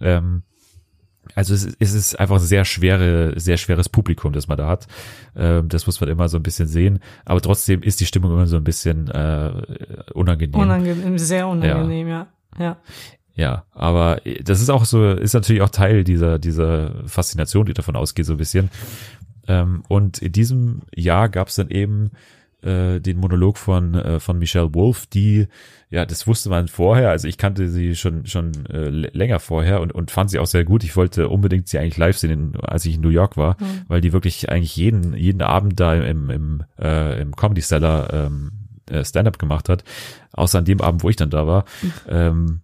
Ähm, 0.00 0.42
also 1.34 1.54
es, 1.54 1.76
es 1.78 1.92
ist 1.94 2.18
einfach 2.18 2.36
ein 2.36 2.42
sehr 2.42 2.64
schwere, 2.64 3.38
sehr 3.38 3.56
schweres 3.56 3.88
Publikum, 3.88 4.32
das 4.32 4.48
man 4.48 4.58
da 4.58 4.66
hat. 4.66 4.86
Ähm, 5.36 5.68
das 5.68 5.86
muss 5.86 6.00
man 6.00 6.10
immer 6.10 6.28
so 6.28 6.36
ein 6.36 6.42
bisschen 6.42 6.66
sehen. 6.66 7.00
Aber 7.24 7.40
trotzdem 7.40 7.82
ist 7.82 8.00
die 8.00 8.06
Stimmung 8.06 8.32
immer 8.32 8.46
so 8.46 8.56
ein 8.56 8.64
bisschen 8.64 9.08
äh, 9.08 9.52
unangenehm. 10.12 10.60
Unangenehm, 10.60 11.18
sehr 11.18 11.46
unangenehm, 11.46 12.08
ja. 12.08 12.26
Ja. 12.58 12.76
Ja, 13.34 13.64
aber 13.72 14.20
das 14.42 14.60
ist 14.60 14.70
auch 14.70 14.84
so, 14.84 15.12
ist 15.12 15.34
natürlich 15.34 15.62
auch 15.62 15.70
Teil 15.70 16.04
dieser, 16.04 16.38
dieser 16.38 16.94
Faszination, 17.06 17.64
die 17.64 17.74
davon 17.74 17.96
ausgeht, 17.96 18.26
so 18.26 18.34
ein 18.34 18.38
bisschen. 18.38 18.70
Ähm, 19.46 19.82
und 19.88 20.18
in 20.18 20.32
diesem 20.32 20.82
Jahr 20.94 21.28
gab 21.28 21.48
es 21.48 21.54
dann 21.54 21.70
eben 21.70 22.10
äh, 22.62 23.00
den 23.00 23.18
Monolog 23.18 23.58
von 23.58 23.94
äh, 23.94 24.20
von 24.20 24.38
Michelle 24.38 24.74
Wolf, 24.74 25.06
die 25.06 25.46
ja, 25.90 26.06
das 26.06 26.26
wusste 26.26 26.50
man 26.50 26.68
vorher, 26.68 27.10
also 27.10 27.26
ich 27.26 27.36
kannte 27.36 27.68
sie 27.68 27.96
schon 27.96 28.26
schon 28.26 28.66
äh, 28.66 28.88
länger 28.88 29.40
vorher 29.40 29.80
und 29.80 29.92
und 29.92 30.10
fand 30.10 30.30
sie 30.30 30.38
auch 30.38 30.46
sehr 30.46 30.64
gut. 30.64 30.84
Ich 30.84 30.96
wollte 30.96 31.28
unbedingt 31.28 31.68
sie 31.68 31.78
eigentlich 31.78 31.96
live 31.96 32.18
sehen, 32.18 32.56
als 32.60 32.84
ich 32.84 32.94
in 32.94 33.00
New 33.00 33.08
York 33.08 33.36
war, 33.36 33.56
mhm. 33.60 33.82
weil 33.88 34.00
die 34.00 34.12
wirklich 34.12 34.48
eigentlich 34.50 34.76
jeden 34.76 35.14
jeden 35.14 35.42
Abend 35.42 35.80
da 35.80 35.94
im 35.94 36.30
im 36.30 36.62
äh, 36.78 37.20
im 37.20 37.34
Comedy 37.34 37.60
Cellar 37.60 38.12
ähm, 38.12 38.52
äh, 38.90 39.04
Stand-up 39.04 39.38
gemacht 39.38 39.68
hat, 39.68 39.84
außer 40.32 40.58
an 40.58 40.64
dem 40.64 40.80
Abend, 40.80 41.02
wo 41.02 41.08
ich 41.08 41.16
dann 41.16 41.30
da 41.30 41.46
war. 41.46 41.64
Mhm. 41.82 41.92
Ähm, 42.08 42.60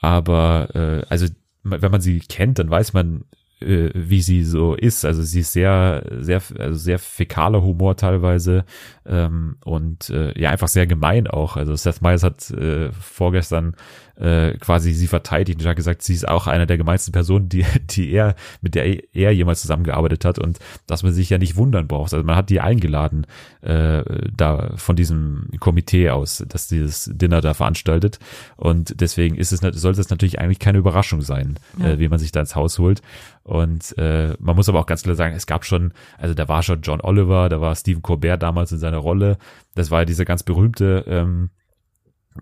aber 0.00 0.68
äh, 0.74 1.06
also 1.08 1.26
wenn 1.62 1.92
man 1.92 2.00
sie 2.00 2.18
kennt, 2.20 2.58
dann 2.58 2.70
weiß 2.70 2.92
man, 2.92 3.24
äh, 3.62 3.90
wie 3.94 4.20
sie 4.20 4.44
so 4.44 4.74
ist. 4.74 5.04
Also 5.04 5.22
sie 5.22 5.40
ist 5.40 5.52
sehr, 5.52 6.04
sehr, 6.18 6.42
also 6.58 6.78
sehr 6.78 6.98
fäkaler 6.98 7.62
Humor 7.62 7.96
teilweise 7.96 8.64
ähm, 9.06 9.56
und 9.64 10.10
äh, 10.10 10.38
ja 10.38 10.50
einfach 10.50 10.68
sehr 10.68 10.86
gemein 10.86 11.26
auch. 11.26 11.56
Also 11.56 11.74
Seth 11.74 12.02
Meyers 12.02 12.22
hat 12.22 12.50
äh, 12.50 12.90
vorgestern 12.92 13.74
äh, 14.16 14.52
quasi 14.58 14.92
sie 14.92 15.06
verteidigt 15.06 15.60
und 15.60 15.66
hat 15.66 15.76
gesagt, 15.76 16.02
sie 16.02 16.14
ist 16.14 16.28
auch 16.28 16.46
einer 16.46 16.66
der 16.66 16.76
gemeinsten 16.76 17.12
Personen, 17.12 17.48
die, 17.48 17.64
die 17.90 18.10
er, 18.10 18.34
mit 18.60 18.74
der 18.74 19.14
er 19.14 19.32
jemals 19.32 19.60
zusammengearbeitet 19.62 20.24
hat 20.24 20.38
und 20.38 20.58
dass 20.86 21.02
man 21.02 21.12
sich 21.12 21.30
ja 21.30 21.38
nicht 21.38 21.56
wundern 21.56 21.88
braucht. 21.88 22.12
Also 22.12 22.24
man 22.24 22.36
hat 22.36 22.50
die 22.50 22.60
eingeladen, 22.60 23.26
äh, 23.62 24.02
da 24.36 24.72
von 24.76 24.96
diesem 24.96 25.48
Komitee 25.60 26.10
aus, 26.10 26.44
dass 26.48 26.68
dieses 26.68 27.10
Dinner 27.12 27.40
da 27.40 27.54
veranstaltet 27.54 28.18
und 28.56 29.00
deswegen 29.00 29.36
ist 29.36 29.52
es, 29.52 29.60
sollte 29.60 30.00
es 30.00 30.10
natürlich 30.10 30.38
eigentlich 30.38 30.58
keine 30.58 30.78
Überraschung 30.78 31.22
sein, 31.22 31.58
ja. 31.78 31.90
äh, 31.90 31.98
wie 31.98 32.08
man 32.08 32.18
sich 32.18 32.32
da 32.32 32.40
ins 32.40 32.56
Haus 32.56 32.78
holt. 32.78 33.02
Und 33.44 33.96
äh, 33.98 34.34
man 34.38 34.54
muss 34.54 34.68
aber 34.68 34.80
auch 34.80 34.86
ganz 34.86 35.02
klar 35.02 35.16
sagen, 35.16 35.34
es 35.34 35.46
gab 35.46 35.64
schon, 35.64 35.92
also 36.18 36.34
da 36.34 36.48
war 36.48 36.62
schon 36.62 36.82
John 36.82 37.00
Oliver, 37.00 37.48
da 37.48 37.60
war 37.60 37.74
Stephen 37.74 38.02
Colbert 38.02 38.42
damals 38.42 38.70
in 38.70 38.78
seiner 38.78 38.98
Rolle. 38.98 39.36
Das 39.74 39.90
war 39.90 40.00
ja 40.00 40.04
diese 40.04 40.24
ganz 40.24 40.42
berühmte 40.42 41.04
ähm, 41.08 41.50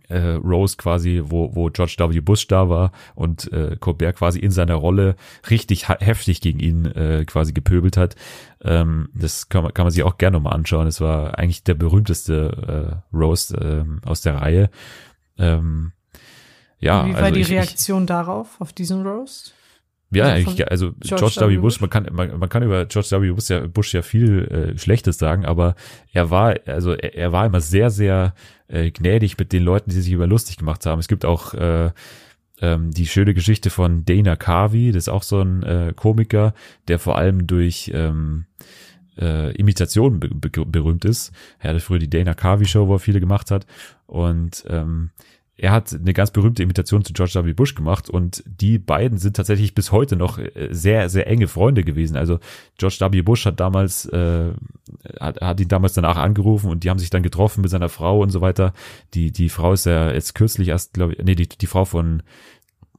äh, 0.09 0.19
Rose 0.19 0.77
quasi, 0.77 1.23
wo, 1.25 1.55
wo 1.55 1.69
George 1.71 1.97
W. 1.99 2.21
Bush 2.21 2.47
da 2.47 2.69
war 2.69 2.93
und 3.15 3.53
äh, 3.53 3.77
Colbert 3.79 4.17
quasi 4.17 4.39
in 4.39 4.51
seiner 4.51 4.75
Rolle 4.75 5.17
richtig 5.49 5.89
heftig 5.89 6.41
gegen 6.41 6.61
ihn 6.61 6.87
äh, 6.87 7.25
quasi 7.27 7.53
gepöbelt 7.53 7.97
hat. 7.97 8.17
Ähm, 8.63 9.09
das 9.15 9.49
kann 9.49 9.63
man, 9.63 9.75
kann 9.75 9.85
man 9.85 9.93
sich 9.93 10.03
auch 10.03 10.19
gerne 10.19 10.41
mal 10.41 10.51
anschauen. 10.51 10.87
Es 10.87 11.01
war 11.01 11.39
eigentlich 11.39 11.65
der 11.65 11.75
berühmteste 11.75 13.03
äh, 13.13 13.17
Rose 13.17 13.57
äh, 13.57 14.09
aus 14.09 14.21
der 14.23 14.37
Reihe. 14.37 14.71
Ähm, 15.39 15.93
ja, 16.79 17.07
Wie 17.07 17.13
war 17.13 17.25
also 17.25 17.35
die 17.35 17.41
ich, 17.41 17.51
Reaktion 17.51 18.03
ich, 18.03 18.09
darauf, 18.09 18.61
auf 18.61 18.73
diesen 18.73 19.07
Roast? 19.07 19.55
Ja, 20.13 20.25
also, 20.25 20.51
ich, 20.51 20.71
also 20.71 20.93
George, 21.01 21.35
George 21.35 21.55
W. 21.55 21.59
Bush, 21.59 21.81
man 21.81 21.89
kann, 21.89 22.09
man, 22.11 22.39
man 22.39 22.49
kann 22.49 22.65
über 22.65 22.85
George 22.87 23.09
W. 23.11 23.31
Bush 23.31 23.51
ja, 23.51 23.67
Bush 23.67 23.95
ja 23.95 24.03
viel 24.03 24.45
äh, 24.75 24.79
Schlechtes 24.79 25.19
sagen, 25.19 25.45
aber 25.45 25.77
er 26.13 26.31
war, 26.31 26.57
also 26.67 26.93
er, 26.93 27.15
er 27.15 27.33
war 27.33 27.47
immer 27.47 27.61
sehr, 27.61 27.91
sehr 27.91 28.35
äh, 28.67 28.91
gnädig 28.91 29.39
mit 29.39 29.53
den 29.53 29.63
Leuten, 29.63 29.91
die 29.91 30.01
sich 30.01 30.13
über 30.13 30.27
lustig 30.27 30.57
gemacht 30.57 30.85
haben. 30.85 30.99
Es 30.99 31.07
gibt 31.07 31.25
auch 31.25 31.55
äh, 31.55 31.91
ähm, 32.61 32.91
die 32.91 33.07
schöne 33.07 33.35
Geschichte 33.35 33.71
von 33.71 34.05
Dana 34.05 34.35
Carvey, 34.35 34.91
das 34.91 35.05
ist 35.05 35.09
auch 35.09 35.23
so 35.23 35.41
ein 35.41 35.63
äh, 35.63 35.93
Komiker, 35.95 36.55
der 36.89 36.99
vor 36.99 37.17
allem 37.17 37.47
durch 37.47 37.91
ähm, 37.95 38.47
äh, 39.17 39.55
Imitationen 39.57 40.19
be 40.19 40.29
be 40.29 40.51
berühmt 40.67 41.05
ist. 41.05 41.33
Er 41.59 41.71
hatte 41.71 41.81
früher 41.81 41.99
die 42.01 42.11
Dana 42.11 42.35
Carvey 42.35 42.67
Show, 42.67 42.89
wo 42.89 42.95
er 42.95 43.01
viele 43.01 43.21
gemacht 43.21 43.51
hat 43.51 43.67
und 44.07 44.65
ähm, 44.69 45.11
er 45.61 45.73
hat 45.73 45.93
eine 45.93 46.15
ganz 46.15 46.31
berühmte 46.31 46.63
Imitation 46.63 47.05
zu 47.05 47.13
George 47.13 47.45
W. 47.45 47.53
Bush 47.53 47.75
gemacht 47.75 48.09
und 48.09 48.43
die 48.47 48.79
beiden 48.79 49.19
sind 49.19 49.37
tatsächlich 49.37 49.75
bis 49.75 49.93
heute 49.93 50.17
noch 50.17 50.39
äh, 50.39 50.69
sehr, 50.71 51.11
sehr 51.11 51.27
enge 51.27 51.49
Freunde 51.49 51.85
gewesen. 51.85 52.17
Also 52.17 52.39
George 52.79 52.97
W. 52.99 53.21
Bush 53.21 53.45
hat 53.45 53.61
damals, 53.61 54.07
äh, 54.07 54.53
hat, 55.21 55.41
hat 55.43 55.61
ihn 55.61 55.69
damals 55.69 55.93
danach 55.93 56.17
angerufen 56.17 56.71
und 56.71 56.83
die 56.83 56.89
haben 56.89 56.99
sich 56.99 57.11
dann 57.11 57.23
getroffen 57.23 57.61
mit 57.61 57.71
seiner 57.71 57.91
Frau 57.91 58.21
und 58.21 58.31
so 58.31 58.41
weiter. 58.41 58.73
Die, 59.13 59.33
die 59.33 59.51
Frau 59.51 59.75
ist 59.75 59.85
ja 59.85 60.11
jetzt 60.11 60.35
kürzlich 60.35 60.69
erst, 60.69 60.95
glaube 60.95 61.13
ich, 61.13 61.23
nee, 61.23 61.35
die, 61.35 61.49
die 61.49 61.67
Frau 61.67 61.85
von 61.85 62.23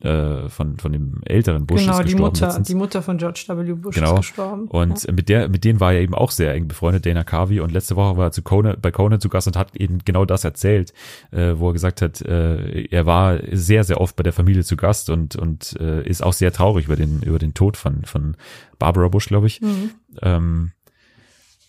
äh, 0.03 0.49
von, 0.49 0.77
von 0.77 0.91
dem 0.91 1.21
älteren 1.25 1.65
Bush 1.65 1.81
genau, 1.81 1.99
ist 1.99 2.03
gestorben. 2.03 2.33
Genau, 2.33 2.49
die 2.51 2.51
Mutter, 2.51 2.63
die 2.63 2.75
Mutter 2.75 3.01
von 3.01 3.17
George 3.17 3.43
W. 3.47 3.73
Bush 3.73 3.95
genau. 3.95 4.13
ist 4.15 4.19
gestorben. 4.19 4.67
Und 4.67 5.03
ja. 5.03 5.13
mit 5.13 5.29
der, 5.29 5.49
mit 5.49 5.63
denen 5.63 5.79
war 5.79 5.93
er 5.93 6.01
eben 6.01 6.15
auch 6.15 6.31
sehr 6.31 6.53
eng 6.53 6.67
befreundet, 6.67 7.05
Dana 7.05 7.23
Carvey. 7.23 7.59
Und 7.59 7.71
letzte 7.71 7.95
Woche 7.95 8.17
war 8.17 8.27
er 8.27 8.31
zu 8.31 8.41
Conan, 8.41 8.77
bei 8.81 8.91
Conan 8.91 9.19
zu 9.19 9.29
Gast 9.29 9.47
und 9.47 9.55
hat 9.55 9.75
eben 9.75 9.99
genau 10.05 10.25
das 10.25 10.43
erzählt, 10.43 10.93
äh, 11.31 11.53
wo 11.55 11.69
er 11.69 11.73
gesagt 11.73 12.01
hat, 12.01 12.21
äh, 12.21 12.85
er 12.85 13.05
war 13.05 13.39
sehr, 13.51 13.83
sehr 13.83 14.01
oft 14.01 14.15
bei 14.15 14.23
der 14.23 14.33
Familie 14.33 14.63
zu 14.63 14.75
Gast 14.75 15.09
und, 15.09 15.35
und 15.35 15.77
äh, 15.79 16.07
ist 16.07 16.23
auch 16.23 16.33
sehr 16.33 16.51
traurig 16.51 16.85
über 16.85 16.95
den, 16.95 17.21
über 17.21 17.39
den 17.39 17.53
Tod 17.53 17.77
von, 17.77 18.03
von 18.05 18.35
Barbara 18.79 19.07
Bush, 19.07 19.27
glaube 19.27 19.47
ich. 19.47 19.61
Mhm. 19.61 19.91
Ähm, 20.21 20.71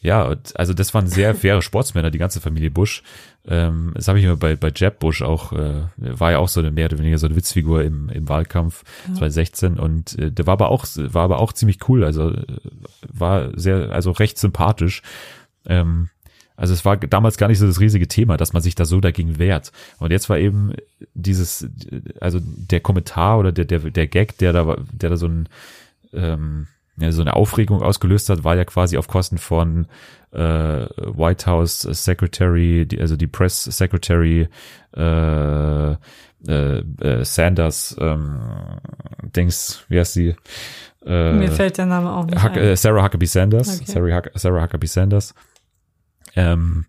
ja, 0.02 0.34
also 0.54 0.74
das 0.74 0.92
waren 0.94 1.06
sehr 1.06 1.34
faire 1.34 1.62
Sportsmänner, 1.62 2.10
die 2.10 2.18
ganze 2.18 2.40
Familie 2.40 2.72
Bush. 2.72 3.04
Ähm, 3.46 3.92
das 3.94 4.08
habe 4.08 4.18
ich 4.18 4.24
mir 4.24 4.36
bei, 4.36 4.56
bei 4.56 4.72
Jeb 4.74 4.98
Bush 4.98 5.22
auch, 5.22 5.52
äh, 5.52 5.82
war 5.96 6.32
ja 6.32 6.38
auch 6.38 6.48
so 6.48 6.60
eine 6.60 6.72
mehr 6.72 6.86
oder 6.86 6.98
weniger 6.98 7.18
so 7.18 7.26
eine 7.26 7.36
Witzfigur 7.36 7.84
im, 7.84 8.08
im 8.08 8.28
Wahlkampf 8.28 8.82
ja. 9.08 9.14
2016 9.14 9.78
und 9.78 10.18
äh, 10.18 10.32
der 10.32 10.46
war 10.46 10.54
aber 10.54 10.70
auch, 10.70 10.86
war 10.96 11.22
aber 11.22 11.38
auch 11.38 11.52
ziemlich 11.52 11.88
cool, 11.88 12.04
also 12.04 12.30
äh, 12.30 12.46
war 13.08 13.56
sehr, 13.58 13.92
also 13.92 14.10
recht 14.10 14.38
sympathisch. 14.38 15.02
Ähm, 15.66 16.08
also 16.56 16.74
es 16.74 16.84
war 16.84 16.96
damals 16.96 17.38
gar 17.38 17.48
nicht 17.48 17.58
so 17.58 17.66
das 17.66 17.80
riesige 17.80 18.08
Thema, 18.08 18.36
dass 18.36 18.52
man 18.52 18.62
sich 18.62 18.74
da 18.74 18.84
so 18.84 19.00
dagegen 19.00 19.38
wehrt. 19.38 19.72
Und 19.98 20.10
jetzt 20.10 20.28
war 20.28 20.38
eben 20.38 20.72
dieses, 21.14 21.66
also 22.20 22.40
der 22.42 22.80
Kommentar 22.80 23.38
oder 23.38 23.52
der, 23.52 23.64
der, 23.64 23.78
der 23.78 24.06
Gag, 24.06 24.38
der 24.38 24.52
da, 24.52 24.76
der 24.92 25.10
da 25.10 25.16
so 25.16 25.26
ein, 25.26 25.48
ähm, 26.12 26.66
ja, 26.98 27.10
so 27.10 27.22
eine 27.22 27.34
Aufregung 27.34 27.82
ausgelöst 27.82 28.28
hat, 28.28 28.44
war 28.44 28.54
ja 28.54 28.64
quasi 28.64 28.98
auf 28.98 29.08
Kosten 29.08 29.38
von 29.38 29.86
äh, 30.32 30.38
White 30.38 31.46
House 31.46 31.80
Secretary, 31.80 32.86
die, 32.86 33.00
also 33.00 33.16
die 33.16 33.26
Press 33.26 33.64
Secretary 33.64 34.48
äh, 34.96 35.92
äh, 35.92 35.96
äh, 36.48 37.24
Sanders, 37.24 37.96
ähm, 37.98 38.40
Dings, 39.34 39.84
wie 39.88 39.98
heißt 40.00 40.14
sie? 40.14 40.34
Äh, 41.04 41.32
Mir 41.32 41.50
fällt 41.52 41.78
der 41.78 41.86
Name 41.86 42.12
auch 42.12 42.26
nicht 42.26 42.42
Huck, 42.42 42.52
ein. 42.52 42.58
Äh, 42.58 42.76
Sarah 42.76 43.04
Huckabee 43.04 43.26
Sanders, 43.26 43.80
okay. 43.80 43.90
Sarah, 43.90 44.16
Huck, 44.16 44.30
Sarah 44.34 44.62
Huckabee 44.62 44.86
Sanders. 44.86 45.34
Ähm, 46.34 46.86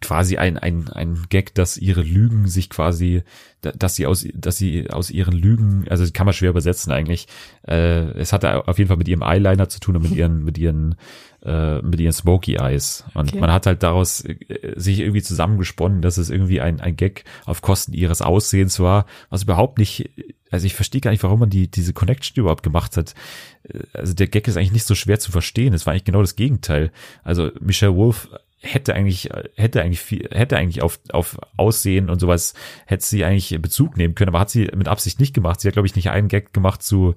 quasi 0.00 0.36
ein, 0.36 0.58
ein, 0.58 0.88
ein 0.90 1.24
Gag, 1.30 1.54
dass 1.54 1.78
ihre 1.78 2.02
Lügen 2.02 2.48
sich 2.48 2.68
quasi, 2.68 3.22
dass 3.62 3.96
sie 3.96 4.06
aus, 4.06 4.26
dass 4.34 4.56
sie 4.56 4.90
aus 4.90 5.10
ihren 5.10 5.34
Lügen, 5.34 5.86
also 5.88 6.04
kann 6.12 6.26
man 6.26 6.34
schwer 6.34 6.50
übersetzen 6.50 6.92
eigentlich. 6.92 7.28
Äh, 7.66 8.10
es 8.18 8.32
hatte 8.32 8.68
auf 8.68 8.78
jeden 8.78 8.88
Fall 8.88 8.98
mit 8.98 9.08
ihrem 9.08 9.22
Eyeliner 9.22 9.68
zu 9.68 9.80
tun 9.80 9.96
und 9.96 10.02
mit 10.02 10.12
ihren, 10.12 10.44
mit 10.44 10.58
ihren, 10.58 10.96
äh, 11.42 11.80
mit 11.80 11.98
ihren 11.98 12.12
Smoky 12.12 12.56
Eyes. 12.56 13.04
Und 13.14 13.30
okay. 13.30 13.40
man 13.40 13.50
hat 13.50 13.66
halt 13.66 13.82
daraus 13.82 14.22
äh, 14.24 14.36
sich 14.76 15.00
irgendwie 15.00 15.22
zusammengesponnen, 15.22 16.02
dass 16.02 16.18
es 16.18 16.28
irgendwie 16.28 16.60
ein, 16.60 16.80
ein 16.80 16.96
Gag 16.96 17.24
auf 17.46 17.62
Kosten 17.62 17.94
ihres 17.94 18.20
Aussehens 18.20 18.78
war, 18.78 19.06
was 19.30 19.44
überhaupt 19.44 19.78
nicht, 19.78 20.10
also 20.50 20.66
ich 20.66 20.74
verstehe 20.74 21.00
gar 21.00 21.10
nicht, 21.10 21.22
warum 21.22 21.40
man 21.40 21.50
die, 21.50 21.70
diese 21.70 21.94
Connection 21.94 22.38
überhaupt 22.38 22.62
gemacht 22.62 22.98
hat. 22.98 23.14
Äh, 23.62 23.78
also 23.94 24.12
der 24.12 24.28
Gag 24.28 24.46
ist 24.46 24.58
eigentlich 24.58 24.72
nicht 24.72 24.86
so 24.86 24.94
schwer 24.94 25.18
zu 25.18 25.32
verstehen. 25.32 25.72
Es 25.72 25.86
war 25.86 25.92
eigentlich 25.92 26.04
genau 26.04 26.20
das 26.20 26.36
Gegenteil. 26.36 26.92
Also 27.24 27.50
Michelle 27.60 27.96
Wolf 27.96 28.28
hätte 28.66 28.94
eigentlich, 28.94 29.30
hätte 29.56 29.82
eigentlich 29.82 30.00
viel, 30.00 30.28
hätte 30.30 30.56
eigentlich 30.56 30.82
auf, 30.82 31.00
auf 31.10 31.38
Aussehen 31.56 32.10
und 32.10 32.20
sowas, 32.20 32.54
hätte 32.86 33.04
sie 33.04 33.24
eigentlich 33.24 33.60
Bezug 33.60 33.96
nehmen 33.96 34.14
können, 34.14 34.28
aber 34.28 34.40
hat 34.40 34.50
sie 34.50 34.68
mit 34.76 34.88
Absicht 34.88 35.20
nicht 35.20 35.34
gemacht. 35.34 35.60
Sie 35.60 35.68
hat, 35.68 35.74
glaube 35.74 35.86
ich, 35.86 35.96
nicht 35.96 36.10
einen 36.10 36.28
Gag 36.28 36.52
gemacht 36.52 36.82
zu, 36.82 37.14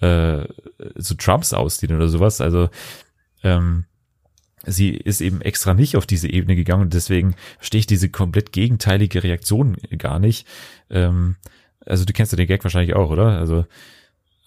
äh, 0.00 0.44
zu 0.98 1.14
Trumps 1.16 1.52
Aussehen 1.52 1.94
oder 1.94 2.08
sowas. 2.08 2.40
Also, 2.40 2.68
ähm, 3.42 3.84
sie 4.66 4.90
ist 4.90 5.20
eben 5.20 5.40
extra 5.42 5.74
nicht 5.74 5.96
auf 5.96 6.06
diese 6.06 6.30
Ebene 6.30 6.56
gegangen 6.56 6.82
und 6.82 6.94
deswegen 6.94 7.34
verstehe 7.58 7.80
ich 7.80 7.86
diese 7.86 8.08
komplett 8.08 8.52
gegenteilige 8.52 9.22
Reaktion 9.22 9.76
gar 9.98 10.18
nicht. 10.18 10.46
Ähm, 10.90 11.36
also 11.86 12.04
du 12.04 12.12
kennst 12.12 12.32
ja 12.32 12.36
den 12.36 12.46
Gag 12.46 12.64
wahrscheinlich 12.64 12.94
auch, 12.94 13.10
oder? 13.10 13.38
Also 13.38 13.66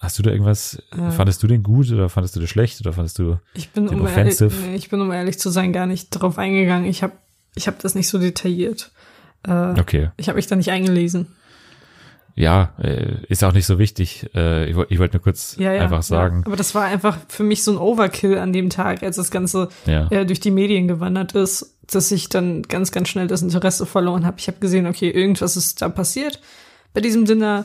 Hast 0.00 0.18
du 0.18 0.22
da 0.22 0.30
irgendwas, 0.30 0.80
äh, 0.92 1.10
fandest 1.10 1.42
du 1.42 1.48
den 1.48 1.62
gut 1.62 1.90
oder 1.90 2.08
fandest 2.08 2.36
du 2.36 2.40
den 2.40 2.46
schlecht 2.46 2.80
oder 2.80 2.92
fandest 2.92 3.18
du 3.18 3.38
ich 3.54 3.70
bin 3.70 3.86
den 3.86 4.00
um 4.00 4.06
offensive? 4.06 4.54
Ehrlich, 4.54 4.84
ich 4.84 4.90
bin, 4.90 5.00
um 5.00 5.10
ehrlich 5.10 5.38
zu 5.40 5.50
sein, 5.50 5.72
gar 5.72 5.86
nicht 5.86 6.10
drauf 6.10 6.38
eingegangen. 6.38 6.88
Ich 6.88 7.02
habe 7.02 7.14
ich 7.56 7.66
hab 7.66 7.80
das 7.80 7.96
nicht 7.96 8.08
so 8.08 8.18
detailliert. 8.18 8.92
Äh, 9.42 9.80
okay. 9.80 10.10
Ich 10.16 10.28
habe 10.28 10.36
mich 10.36 10.46
da 10.46 10.54
nicht 10.54 10.70
eingelesen. 10.70 11.34
Ja, 12.36 12.74
äh, 12.78 13.24
ist 13.28 13.42
auch 13.42 13.52
nicht 13.52 13.66
so 13.66 13.80
wichtig. 13.80 14.30
Äh, 14.32 14.70
ich, 14.70 14.76
wollte 14.76 15.16
nur 15.16 15.22
kurz 15.24 15.56
ja, 15.58 15.72
ja, 15.72 15.82
einfach 15.82 16.04
sagen. 16.04 16.42
Ja. 16.42 16.46
Aber 16.46 16.54
das 16.54 16.72
war 16.76 16.84
einfach 16.84 17.18
für 17.26 17.42
mich 17.42 17.64
so 17.64 17.72
ein 17.72 17.78
Overkill 17.78 18.38
an 18.38 18.52
dem 18.52 18.70
Tag, 18.70 19.02
als 19.02 19.16
das 19.16 19.32
Ganze 19.32 19.68
ja. 19.86 20.06
äh, 20.12 20.24
durch 20.24 20.38
die 20.38 20.52
Medien 20.52 20.86
gewandert 20.86 21.34
ist, 21.34 21.74
dass 21.90 22.12
ich 22.12 22.28
dann 22.28 22.62
ganz, 22.62 22.92
ganz 22.92 23.08
schnell 23.08 23.26
das 23.26 23.42
Interesse 23.42 23.86
verloren 23.86 24.24
habe. 24.24 24.36
Ich 24.38 24.46
habe 24.46 24.60
gesehen, 24.60 24.86
okay, 24.86 25.10
irgendwas 25.10 25.56
ist 25.56 25.82
da 25.82 25.88
passiert 25.88 26.40
bei 26.94 27.00
diesem 27.00 27.24
Dinner. 27.24 27.64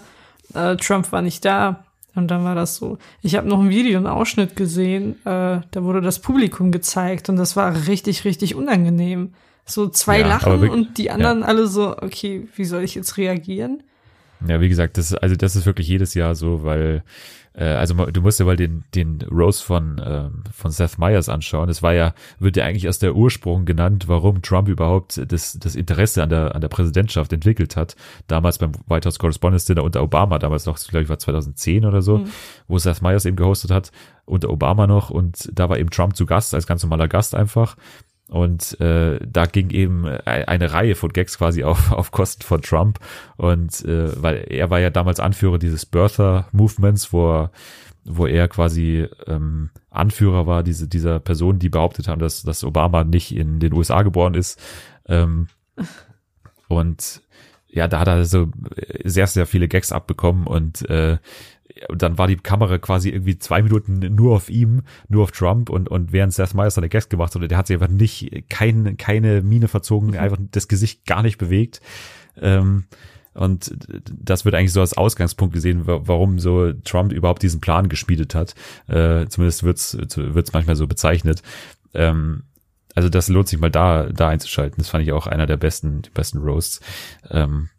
Äh, 0.55 0.77
Trump 0.77 1.11
war 1.11 1.21
nicht 1.21 1.45
da 1.45 1.85
und 2.15 2.29
dann 2.29 2.43
war 2.43 2.55
das 2.55 2.75
so. 2.75 2.97
Ich 3.21 3.35
habe 3.35 3.47
noch 3.47 3.59
ein 3.59 3.69
Video, 3.69 3.97
einen 3.97 4.07
Ausschnitt 4.07 4.55
gesehen, 4.55 5.15
äh, 5.25 5.61
da 5.71 5.83
wurde 5.83 6.01
das 6.01 6.19
Publikum 6.19 6.71
gezeigt 6.71 7.29
und 7.29 7.37
das 7.37 7.55
war 7.55 7.87
richtig, 7.87 8.25
richtig 8.25 8.55
unangenehm. 8.55 9.33
So 9.65 9.87
zwei 9.87 10.19
ja, 10.19 10.27
lachen 10.27 10.69
und 10.69 10.97
die 10.97 11.09
anderen 11.09 11.39
ja. 11.39 11.45
alle 11.45 11.67
so, 11.67 11.95
okay, 11.97 12.47
wie 12.55 12.65
soll 12.65 12.83
ich 12.83 12.95
jetzt 12.95 13.17
reagieren? 13.17 13.83
Ja, 14.47 14.61
wie 14.61 14.69
gesagt, 14.69 14.97
das, 14.97 15.13
also 15.13 15.35
das 15.35 15.55
ist 15.55 15.65
wirklich 15.65 15.87
jedes 15.87 16.13
Jahr 16.13 16.35
so, 16.35 16.63
weil 16.63 17.03
äh, 17.53 17.65
also 17.65 17.93
du 17.93 18.21
musst 18.21 18.39
dir 18.39 18.45
mal 18.45 18.55
den, 18.55 18.83
den 18.95 19.21
Rose 19.31 19.63
von, 19.63 20.01
ähm, 20.03 20.43
von 20.51 20.71
Seth 20.71 20.97
Meyers 20.97 21.29
anschauen. 21.29 21.67
Das 21.67 21.83
war 21.83 21.93
ja, 21.93 22.13
wird 22.39 22.57
ja 22.57 22.65
eigentlich 22.65 22.87
aus 22.89 22.99
der 22.99 23.15
Ursprung 23.15 23.65
genannt, 23.65 24.07
warum 24.07 24.41
Trump 24.41 24.67
überhaupt 24.67 25.21
das, 25.31 25.57
das 25.59 25.75
Interesse 25.75 26.23
an 26.23 26.29
der, 26.29 26.55
an 26.55 26.61
der 26.61 26.67
Präsidentschaft 26.67 27.31
entwickelt 27.31 27.75
hat. 27.75 27.95
Damals 28.27 28.57
beim 28.57 28.71
White 28.87 29.07
House 29.07 29.19
Correspondence 29.19 29.65
Dinner 29.65 29.83
unter 29.83 30.01
Obama, 30.01 30.39
damals 30.39 30.65
noch, 30.65 30.79
glaube 30.79 31.03
ich, 31.03 31.09
war 31.09 31.19
2010 31.19 31.85
oder 31.85 32.01
so, 32.01 32.19
mhm. 32.19 32.27
wo 32.67 32.77
Seth 32.77 33.01
Meyers 33.01 33.25
eben 33.25 33.37
gehostet 33.37 33.71
hat, 33.71 33.91
unter 34.25 34.49
Obama 34.49 34.87
noch 34.87 35.09
und 35.09 35.49
da 35.53 35.69
war 35.69 35.77
eben 35.77 35.89
Trump 35.89 36.15
zu 36.15 36.25
Gast, 36.25 36.53
als 36.53 36.67
ganz 36.67 36.83
normaler 36.83 37.07
Gast 37.07 37.35
einfach. 37.35 37.75
Und 38.33 38.81
äh, 38.81 39.19
da 39.23 39.45
ging 39.45 39.69
eben 39.69 40.07
eine 40.07 40.73
Reihe 40.73 40.95
von 40.95 41.13
Gags 41.13 41.37
quasi 41.37 41.63
auf, 41.63 41.91
auf 41.91 42.09
Kosten 42.09 42.41
von 42.41 42.63
Trump. 42.63 42.97
Und 43.37 43.85
äh, 43.85 44.19
weil 44.23 44.47
er 44.49 44.71
war 44.71 44.79
ja 44.79 44.89
damals 44.89 45.19
Anführer 45.19 45.59
dieses 45.59 45.85
Birther-Movements, 45.85 47.13
wo 47.13 47.31
er, 47.31 47.51
wo 48.05 48.25
er 48.25 48.47
quasi 48.47 49.07
ähm, 49.27 49.69
Anführer 49.91 50.47
war, 50.47 50.63
diese, 50.63 50.87
dieser 50.87 51.19
Person, 51.19 51.59
die 51.59 51.69
behauptet 51.69 52.07
haben, 52.07 52.17
dass, 52.17 52.41
dass 52.41 52.63
Obama 52.63 53.03
nicht 53.03 53.35
in 53.35 53.59
den 53.59 53.71
USA 53.71 54.01
geboren 54.01 54.33
ist. 54.33 54.59
Ähm, 55.07 55.47
und 56.69 57.21
ja, 57.67 57.87
da 57.87 57.99
hat 57.99 58.07
er 58.07 58.25
so 58.25 58.47
sehr, 59.03 59.27
sehr 59.27 59.45
viele 59.45 59.67
Gags 59.67 59.91
abbekommen 59.91 60.47
und 60.47 60.89
äh, 60.89 61.19
dann 61.95 62.17
war 62.17 62.27
die 62.27 62.37
Kamera 62.37 62.77
quasi 62.77 63.09
irgendwie 63.09 63.39
zwei 63.39 63.61
Minuten 63.61 63.99
nur 64.15 64.35
auf 64.35 64.49
ihm, 64.49 64.83
nur 65.09 65.23
auf 65.23 65.31
Trump 65.31 65.69
und, 65.69 65.89
und 65.89 66.11
während 66.11 66.33
Seth 66.33 66.53
Meyers 66.53 66.75
seine 66.75 66.89
Gast 66.89 67.09
gemacht 67.09 67.33
hat, 67.35 67.49
der 67.49 67.57
hat 67.57 67.67
sich 67.67 67.75
einfach 67.75 67.93
nicht, 67.93 68.49
kein, 68.49 68.97
keine 68.97 69.41
Miene 69.41 69.67
verzogen, 69.67 70.09
mhm. 70.09 70.17
einfach 70.17 70.37
das 70.51 70.67
Gesicht 70.67 71.05
gar 71.05 71.23
nicht 71.23 71.37
bewegt. 71.37 71.81
Ähm, 72.39 72.85
und 73.33 73.75
das 74.11 74.45
wird 74.45 74.53
eigentlich 74.53 74.73
so 74.73 74.81
als 74.81 74.95
Ausgangspunkt 74.95 75.55
gesehen, 75.55 75.81
warum 75.85 76.37
so 76.37 76.71
Trump 76.71 77.11
überhaupt 77.11 77.41
diesen 77.41 77.61
Plan 77.61 77.89
geschmiedet 77.89 78.35
hat. 78.35 78.53
Äh, 78.87 79.25
zumindest 79.27 79.63
wird's 79.63 79.97
wird's 80.15 80.53
manchmal 80.53 80.75
so 80.75 80.85
bezeichnet. 80.85 81.41
Ähm, 81.95 82.43
also 82.93 83.09
das 83.09 83.29
lohnt 83.29 83.47
sich 83.47 83.59
mal 83.59 83.71
da, 83.71 84.03
da 84.03 84.29
einzuschalten. 84.29 84.77
Das 84.77 84.89
fand 84.89 85.03
ich 85.03 85.11
auch 85.13 85.25
einer 85.25 85.47
der 85.47 85.57
besten, 85.57 86.03
die 86.03 86.11
besten 86.11 86.39
Roasts. 86.39 86.79
Ähm, 87.31 87.69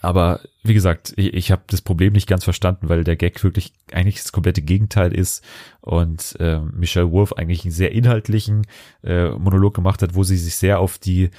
aber 0.00 0.40
wie 0.62 0.74
gesagt, 0.74 1.12
ich, 1.16 1.34
ich 1.34 1.50
habe 1.50 1.62
das 1.66 1.82
Problem 1.82 2.12
nicht 2.12 2.28
ganz 2.28 2.44
verstanden, 2.44 2.88
weil 2.88 3.04
der 3.04 3.16
Gag 3.16 3.42
wirklich 3.42 3.72
eigentlich 3.92 4.16
das 4.22 4.32
komplette 4.32 4.62
Gegenteil 4.62 5.12
ist 5.14 5.44
und 5.80 6.36
äh, 6.38 6.60
Michelle 6.60 7.10
Wolf 7.10 7.32
eigentlich 7.32 7.64
einen 7.64 7.72
sehr 7.72 7.92
inhaltlichen 7.92 8.66
äh, 9.02 9.30
Monolog 9.30 9.74
gemacht 9.74 10.02
hat, 10.02 10.14
wo 10.14 10.22
sie 10.22 10.36
sich 10.36 10.56
sehr 10.56 10.80
auf 10.80 10.98
die 10.98 11.30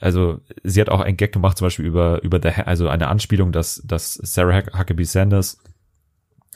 also 0.00 0.40
sie 0.62 0.80
hat 0.80 0.90
auch 0.90 1.00
einen 1.00 1.16
Gag 1.16 1.32
gemacht, 1.32 1.58
zum 1.58 1.66
Beispiel 1.66 1.86
über 1.86 2.22
über 2.22 2.38
der 2.38 2.68
also 2.68 2.88
eine 2.88 3.08
Anspielung, 3.08 3.52
dass 3.52 3.82
dass 3.84 4.14
Sarah 4.14 4.62
Huckabee 4.78 5.04
Sanders 5.04 5.58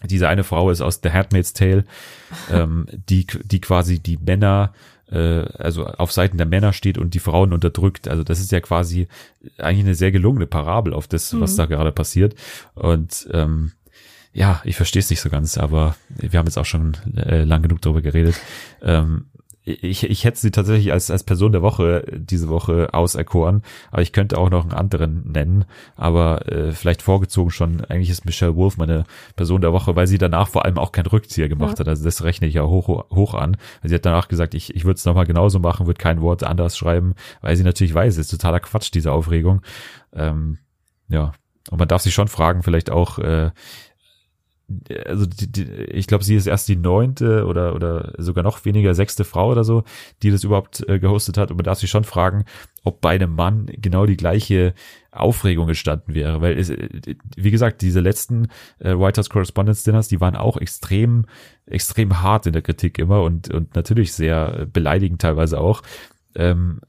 diese 0.05 0.29
eine 0.29 0.45
Frau 0.45 0.71
ist 0.71 0.81
aus 0.81 1.01
The 1.03 1.11
Handmaid's 1.11 1.53
Tale, 1.53 1.85
ähm, 2.51 2.87
die 2.93 3.27
die 3.27 3.61
quasi 3.61 4.01
die 4.01 4.17
Männer 4.17 4.73
äh, 5.13 5.45
also 5.59 5.87
auf 5.87 6.13
Seiten 6.13 6.39
der 6.39 6.47
Männer 6.47 6.73
steht 6.73 6.99
und 6.99 7.15
die 7.15 7.19
Frauen 7.21 7.53
unterdrückt. 7.53 8.09
Also 8.09 8.25
das 8.25 8.41
ist 8.41 8.53
ja 8.53 8.61
quasi 8.61 9.09
eigentlich 9.59 9.85
eine 9.85 9.95
sehr 9.95 10.13
gelungene 10.13 10.47
Parabel 10.47 10.95
auf 10.95 11.07
das, 11.07 11.39
was 11.39 11.53
mhm. 11.53 11.57
da 11.57 11.67
gerade 11.67 11.93
passiert. 11.93 12.35
Und 12.75 13.29
ähm, 13.33 13.73
ja, 14.33 14.63
ich 14.65 14.77
verstehe 14.77 15.01
es 15.01 15.11
nicht 15.11 15.21
so 15.21 15.29
ganz, 15.29 15.59
aber 15.59 15.95
wir 16.09 16.39
haben 16.39 16.47
jetzt 16.47 16.57
auch 16.57 16.65
schon 16.65 16.97
äh, 17.17 17.45
lang 17.45 17.63
genug 17.63 17.83
darüber 17.83 18.01
geredet. 18.01 18.37
Ähm, 18.81 19.27
ich, 19.65 20.03
ich 20.05 20.25
hätte 20.25 20.41
sie 20.41 20.51
tatsächlich 20.51 20.93
als, 20.93 21.11
als 21.11 21.23
Person 21.23 21.53
der 21.53 21.63
Woche 21.63 22.05
diese 22.13 22.49
Woche 22.49 22.93
auserkoren, 22.93 23.63
aber 23.93 24.03
ich 24.03 24.13
könnte 24.13 24.37
auch 24.37 24.51
noch 24.51 24.65
einen 24.65 24.73
anderen 24.73 25.31
nennen, 25.31 25.65
aber 25.95 26.51
äh, 26.51 26.73
vielleicht 26.73 27.03
vorgezogen 27.03 27.51
schon, 27.51 27.85
eigentlich 27.85 28.11
ist 28.11 28.25
Michelle 28.25 28.57
Wolf 28.57 28.77
meine 28.77 29.05
Person 29.37 29.61
der 29.61 29.73
Woche, 29.73 29.95
weil 29.95 30.09
sie 30.09 30.19
danach 30.19 30.49
vor 30.49 30.65
allem 30.65 30.79
auch 30.79 30.91
keinen 30.91 31.07
Rückzieher 31.07 31.49
gemacht 31.49 31.75
ja. 31.75 31.81
hat, 31.81 31.89
also 31.89 32.05
das 32.05 32.25
rechne 32.25 32.49
ich 32.49 32.55
ja 32.55 32.65
hoch, 32.65 32.89
hoch 33.11 33.35
an. 33.35 33.57
Sie 33.85 33.95
hat 33.95 34.05
danach 34.05 34.29
gesagt, 34.29 34.55
ich, 34.55 34.75
ich 34.75 34.85
würde 34.85 34.99
es 34.99 35.05
nochmal 35.05 35.27
genauso 35.27 35.61
machen, 35.61 35.87
würde 35.87 35.99
kein 35.99 36.21
Wort 36.21 36.43
anders 36.43 36.77
schreiben, 36.77 37.15
weil 37.41 37.55
sie 37.57 37.65
natürlich 37.65 37.95
weiß, 37.95 38.15
es 38.15 38.27
ist 38.27 38.31
totaler 38.31 38.61
Quatsch, 38.61 38.91
diese 38.93 39.13
Aufregung. 39.13 39.63
Ähm, 40.13 40.59
ja, 41.09 41.33
und 41.71 41.79
man 41.79 41.89
darf 41.89 42.03
sich 42.03 42.15
schon 42.15 42.29
fragen, 42.29 42.63
vielleicht 42.65 42.91
auch, 42.91 43.19
äh, 43.19 43.51
also 45.07 45.27
die, 45.27 45.51
die, 45.51 45.63
ich 45.65 46.07
glaube, 46.07 46.25
sie 46.25 46.37
ist 46.37 46.47
erst 46.47 46.69
die 46.69 46.77
neunte 46.77 47.47
oder 47.47 47.75
oder 47.75 48.13
sogar 48.19 48.45
noch 48.45 48.65
weniger 48.65 48.95
sechste 48.95 49.25
Frau 49.25 49.51
oder 49.51 49.65
so, 49.65 49.85
die 50.23 50.31
das 50.31 50.45
überhaupt 50.45 50.87
äh, 50.89 50.99
gehostet 50.99 51.39
hat. 51.39 51.51
Und 51.51 51.57
man 51.57 51.65
darf 51.65 51.79
sich 51.79 51.91
schon 51.91 52.05
fragen, 52.05 52.45
ob 52.85 53.01
bei 53.01 53.11
einem 53.11 53.35
Mann 53.35 53.67
genau 53.73 54.07
die 54.07 54.17
gleiche 54.17 54.75
Aufregung 55.11 55.69
entstanden 55.69 56.15
wäre, 56.15 56.41
weil 56.41 56.59
es, 56.59 56.73
wie 57.37 57.51
gesagt, 57.51 57.83
diese 57.83 58.01
letzten 58.01 58.49
äh, 58.79 58.99
White 58.99 59.19
House 59.19 59.31
Correspondence 59.31 59.85
Dinners, 59.85 60.09
die 60.09 60.21
waren 60.21 60.37
auch 60.37 60.57
extrem 60.57 61.27
extrem 61.67 62.23
hart 62.23 62.47
in 62.47 62.53
der 62.53 62.63
Kritik 62.63 62.99
immer 62.99 63.23
und 63.23 63.53
und 63.53 63.75
natürlich 63.75 64.13
sehr 64.13 64.67
beleidigend 64.73 65.21
teilweise 65.21 65.61
auch. 65.61 65.83
Ähm, 66.35 66.81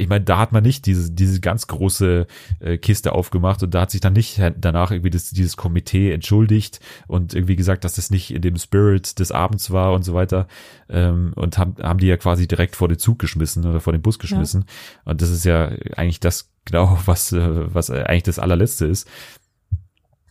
ich 0.00 0.08
meine, 0.08 0.24
da 0.24 0.38
hat 0.38 0.52
man 0.52 0.62
nicht 0.62 0.86
diese, 0.86 1.12
diese 1.12 1.40
ganz 1.40 1.66
große 1.66 2.26
äh, 2.60 2.78
Kiste 2.78 3.12
aufgemacht 3.12 3.62
und 3.62 3.74
da 3.74 3.82
hat 3.82 3.90
sich 3.90 4.00
dann 4.00 4.14
nicht 4.14 4.40
danach 4.58 4.90
irgendwie 4.90 5.10
das, 5.10 5.30
dieses 5.30 5.56
Komitee 5.56 6.12
entschuldigt 6.12 6.80
und 7.06 7.34
irgendwie 7.34 7.56
gesagt, 7.56 7.84
dass 7.84 7.94
das 7.94 8.10
nicht 8.10 8.32
in 8.32 8.40
dem 8.40 8.56
Spirit 8.56 9.18
des 9.18 9.30
Abends 9.30 9.70
war 9.70 9.92
und 9.92 10.02
so 10.02 10.14
weiter. 10.14 10.48
Ähm, 10.88 11.32
und 11.36 11.58
haben, 11.58 11.76
haben 11.82 11.98
die 11.98 12.06
ja 12.06 12.16
quasi 12.16 12.48
direkt 12.48 12.76
vor 12.76 12.88
den 12.88 12.98
Zug 12.98 13.18
geschmissen 13.18 13.66
oder 13.66 13.80
vor 13.80 13.92
den 13.92 14.02
Bus 14.02 14.18
geschmissen. 14.18 14.64
Ja. 15.04 15.12
Und 15.12 15.22
das 15.22 15.30
ist 15.30 15.44
ja 15.44 15.70
eigentlich 15.94 16.20
das 16.20 16.50
genau, 16.64 16.98
was, 17.06 17.32
äh, 17.32 17.74
was 17.74 17.90
eigentlich 17.90 18.22
das 18.22 18.38
allerletzte 18.38 18.86
ist. 18.86 19.06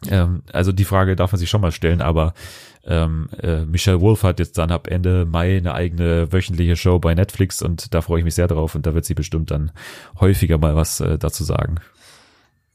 Ähm, 0.07 0.43
also 0.51 0.71
die 0.71 0.85
Frage 0.85 1.15
darf 1.15 1.31
man 1.31 1.39
sich 1.39 1.49
schon 1.49 1.61
mal 1.61 1.71
stellen, 1.71 2.01
aber 2.01 2.33
ähm, 2.89 3.29
äh, 3.41 3.65
Michelle 3.65 4.01
Wolf 4.01 4.23
hat 4.23 4.39
jetzt 4.39 4.57
dann 4.57 4.71
ab 4.71 4.87
Ende 4.87 5.25
Mai 5.25 5.57
eine 5.57 5.73
eigene 5.73 6.31
wöchentliche 6.33 6.75
Show 6.75 6.97
bei 6.97 7.13
Netflix 7.13 7.61
und 7.61 7.93
da 7.93 8.01
freue 8.01 8.19
ich 8.19 8.25
mich 8.25 8.35
sehr 8.35 8.47
drauf 8.47 8.73
und 8.73 8.85
da 8.85 8.95
wird 8.95 9.05
sie 9.05 9.13
bestimmt 9.13 9.51
dann 9.51 9.71
häufiger 10.19 10.57
mal 10.57 10.75
was 10.75 10.99
äh, 10.99 11.19
dazu 11.19 11.43
sagen. 11.43 11.75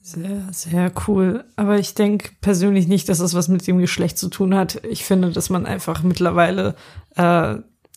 Sehr, 0.01 0.43
sehr 0.53 0.93
cool. 1.09 1.45
Aber 1.57 1.79
ich 1.79 1.95
denke 1.95 2.31
persönlich 2.41 2.87
nicht, 2.87 3.09
dass 3.09 3.19
das 3.19 3.35
was 3.35 3.49
mit 3.49 3.67
dem 3.67 3.79
Geschlecht 3.79 4.19
zu 4.19 4.29
tun 4.29 4.55
hat. 4.55 4.85
Ich 4.85 5.05
finde, 5.05 5.31
dass 5.31 5.51
man 5.51 5.67
einfach 5.67 6.03
mittlerweile 6.03 6.77
äh, 7.17 7.57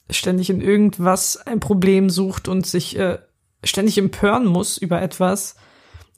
ständig 0.10 0.50
in 0.50 0.62
irgendwas 0.62 1.38
ein 1.38 1.60
Problem 1.60 2.10
sucht 2.10 2.48
und 2.48 2.66
sich 2.66 2.98
äh, 2.98 3.20
ständig 3.64 3.98
empören 3.98 4.46
muss 4.46 4.78
über 4.78 5.02
etwas. 5.02 5.56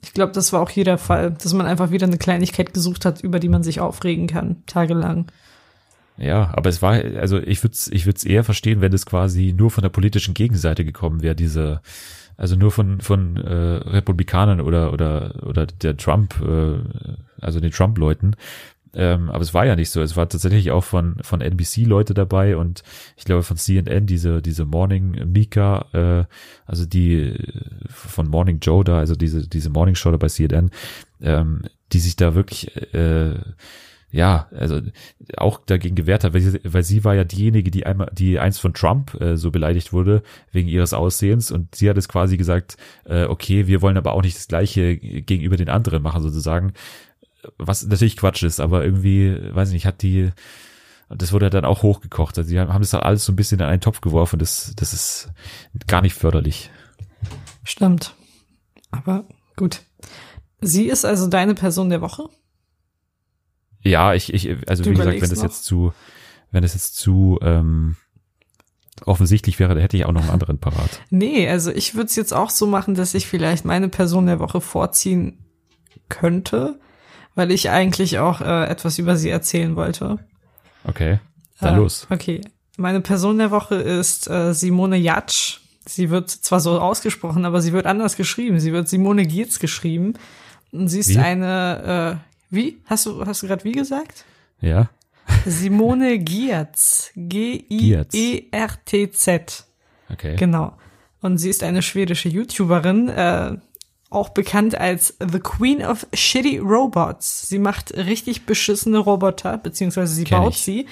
Ich 0.02 0.14
glaube, 0.14 0.32
das 0.32 0.52
war 0.52 0.62
auch 0.62 0.70
hier 0.70 0.84
der 0.84 0.96
Fall, 0.96 1.32
dass 1.32 1.52
man 1.52 1.66
einfach 1.66 1.90
wieder 1.90 2.06
eine 2.06 2.18
Kleinigkeit 2.18 2.72
gesucht 2.72 3.04
hat, 3.04 3.22
über 3.22 3.38
die 3.38 3.48
man 3.48 3.62
sich 3.62 3.80
aufregen 3.80 4.28
kann, 4.28 4.62
tagelang. 4.66 5.26
Ja, 6.20 6.50
aber 6.52 6.68
es 6.68 6.82
war, 6.82 6.92
also 6.92 7.38
ich 7.38 7.62
würde 7.62 7.72
es 7.72 7.88
ich 7.88 8.04
würd's 8.04 8.24
eher 8.24 8.44
verstehen, 8.44 8.82
wenn 8.82 8.92
es 8.92 9.06
quasi 9.06 9.54
nur 9.56 9.70
von 9.70 9.80
der 9.80 9.88
politischen 9.88 10.34
Gegenseite 10.34 10.84
gekommen 10.84 11.22
wäre, 11.22 11.34
diese, 11.34 11.80
also 12.36 12.56
nur 12.56 12.70
von, 12.70 13.00
von 13.00 13.38
äh, 13.38 13.54
Republikanern 13.88 14.60
oder, 14.60 14.92
oder, 14.92 15.42
oder 15.46 15.66
der 15.66 15.96
Trump, 15.96 16.34
äh, 16.42 16.78
also 17.40 17.58
den 17.60 17.70
Trump-Leuten. 17.70 18.36
Ähm, 18.92 19.30
aber 19.30 19.40
es 19.40 19.54
war 19.54 19.64
ja 19.64 19.76
nicht 19.76 19.88
so. 19.88 20.02
Es 20.02 20.16
war 20.16 20.28
tatsächlich 20.28 20.70
auch 20.72 20.84
von, 20.84 21.16
von 21.22 21.40
NBC 21.40 21.86
Leute 21.86 22.12
dabei 22.12 22.56
und 22.56 22.82
ich 23.16 23.24
glaube 23.24 23.42
von 23.42 23.56
CNN 23.56 24.06
diese, 24.06 24.42
diese 24.42 24.64
Morning 24.66 25.32
Mika, 25.32 25.86
äh, 25.92 26.24
also 26.66 26.84
die 26.84 27.34
von 27.88 28.28
Morning 28.28 28.58
Joe 28.60 28.84
da, 28.84 28.98
also 28.98 29.14
diese, 29.14 29.48
diese 29.48 29.70
Morning 29.70 29.94
Show 29.94 30.10
da 30.10 30.16
bei 30.18 30.28
CNN, 30.28 30.70
ähm, 31.22 31.62
die 31.92 32.00
sich 32.00 32.16
da 32.16 32.34
wirklich, 32.34 32.76
äh, 32.92 33.36
ja, 34.12 34.48
also 34.56 34.80
auch 35.36 35.60
dagegen 35.64 35.94
gewehrt 35.94 36.24
hat, 36.24 36.34
weil 36.34 36.40
sie, 36.40 36.60
weil 36.64 36.82
sie 36.82 37.04
war 37.04 37.14
ja 37.14 37.24
diejenige, 37.24 37.70
die 37.70 37.86
einmal, 37.86 38.10
die 38.12 38.38
eins 38.38 38.58
von 38.58 38.74
Trump 38.74 39.20
äh, 39.20 39.36
so 39.36 39.50
beleidigt 39.50 39.92
wurde 39.92 40.22
wegen 40.50 40.68
ihres 40.68 40.92
Aussehens 40.92 41.50
und 41.50 41.74
sie 41.74 41.88
hat 41.88 41.96
es 41.96 42.08
quasi 42.08 42.36
gesagt, 42.36 42.76
äh, 43.04 43.24
okay, 43.24 43.66
wir 43.66 43.82
wollen 43.82 43.96
aber 43.96 44.12
auch 44.12 44.22
nicht 44.22 44.36
das 44.36 44.48
Gleiche 44.48 44.96
gegenüber 44.96 45.56
den 45.56 45.68
anderen 45.68 46.02
machen 46.02 46.22
sozusagen, 46.22 46.72
was 47.56 47.86
natürlich 47.86 48.16
Quatsch 48.16 48.42
ist, 48.42 48.60
aber 48.60 48.84
irgendwie, 48.84 49.36
weiß 49.54 49.68
ich 49.68 49.74
nicht, 49.74 49.86
hat 49.86 50.02
die, 50.02 50.30
das 51.08 51.32
wurde 51.32 51.50
dann 51.50 51.64
auch 51.64 51.82
hochgekocht. 51.82 52.38
Also 52.38 52.50
die 52.50 52.58
haben 52.58 52.80
das 52.80 52.90
dann 52.90 53.00
alles 53.00 53.24
so 53.24 53.32
ein 53.32 53.36
bisschen 53.36 53.60
in 53.60 53.66
einen 53.66 53.80
Topf 53.80 54.00
geworfen. 54.00 54.38
Das, 54.38 54.72
das 54.76 54.92
ist 54.92 55.30
gar 55.86 56.02
nicht 56.02 56.14
förderlich. 56.14 56.70
Stimmt. 57.64 58.14
Aber 58.90 59.24
gut. 59.56 59.82
Sie 60.60 60.86
ist 60.86 61.04
also 61.04 61.26
deine 61.26 61.54
Person 61.54 61.90
der 61.90 62.00
Woche? 62.00 62.28
Ja, 63.82 64.14
ich, 64.14 64.32
ich, 64.32 64.56
also 64.68 64.82
du 64.82 64.90
wie 64.90 64.94
gesagt, 64.94 65.20
wenn 65.20 65.30
das 65.30 65.38
noch? 65.38 65.44
jetzt 65.44 65.64
zu, 65.64 65.92
wenn 66.50 66.62
das 66.62 66.74
jetzt 66.74 66.96
zu 66.96 67.38
ähm, 67.42 67.96
offensichtlich 69.06 69.58
wäre, 69.58 69.74
da 69.74 69.80
hätte 69.80 69.96
ich 69.96 70.04
auch 70.04 70.12
noch 70.12 70.22
einen 70.22 70.30
anderen 70.30 70.58
parat. 70.58 71.00
Nee, 71.10 71.48
also 71.48 71.70
ich 71.70 71.94
würde 71.94 72.06
es 72.06 72.16
jetzt 72.16 72.32
auch 72.32 72.50
so 72.50 72.66
machen, 72.66 72.94
dass 72.94 73.14
ich 73.14 73.26
vielleicht 73.26 73.64
meine 73.64 73.88
Person 73.88 74.26
der 74.26 74.38
Woche 74.38 74.60
vorziehen 74.60 75.38
könnte, 76.08 76.78
weil 77.34 77.50
ich 77.50 77.70
eigentlich 77.70 78.18
auch 78.18 78.40
äh, 78.40 78.66
etwas 78.66 78.98
über 78.98 79.16
sie 79.16 79.30
erzählen 79.30 79.76
wollte. 79.76 80.18
Okay, 80.84 81.20
dann 81.60 81.74
äh, 81.74 81.78
los. 81.78 82.06
Okay, 82.10 82.40
meine 82.76 83.00
Person 83.00 83.38
der 83.38 83.50
Woche 83.50 83.76
ist 83.76 84.28
äh, 84.28 84.52
Simone 84.52 84.96
Jatsch. 84.96 85.58
Sie 85.86 86.10
wird 86.10 86.30
zwar 86.30 86.60
so 86.60 86.78
ausgesprochen, 86.78 87.44
aber 87.44 87.60
sie 87.62 87.72
wird 87.72 87.86
anders 87.86 88.16
geschrieben. 88.16 88.60
Sie 88.60 88.72
wird 88.72 88.88
Simone 88.88 89.26
Gietz 89.26 89.58
geschrieben. 89.58 90.14
Und 90.72 90.88
sie 90.88 91.00
ist 91.00 91.10
Wie? 91.10 91.18
eine, 91.18 92.20
Wie? 92.50 92.82
Hast 92.86 93.06
du, 93.06 93.24
hast 93.24 93.42
du 93.42 93.46
gerade 93.46 93.64
wie 93.64 93.72
gesagt? 93.72 94.24
Ja. 94.60 94.90
Simone 95.46 96.18
Giertz. 96.24 97.10
G-I-E-R-T-Z. 98.52 99.66
Okay. 100.12 100.36
Genau. 100.36 100.76
Und 101.20 101.38
sie 101.38 101.50
ist 101.50 101.62
eine 101.62 101.82
schwedische 101.82 102.28
YouTuberin, 102.28 103.08
äh, 103.08 103.56
auch 104.10 104.30
bekannt 104.30 104.74
als 104.76 105.16
The 105.20 105.38
Queen 105.38 105.84
of 105.84 106.06
Shitty 106.12 106.58
Robots. 106.58 107.48
Sie 107.48 107.58
macht 107.60 107.96
richtig 107.96 108.44
beschissene 108.46 108.98
Roboter, 108.98 109.56
beziehungsweise 109.58 110.12
sie 110.12 110.24
Kenn 110.24 110.38
baut 110.40 110.54
ich. 110.54 110.62
sie. 110.62 110.86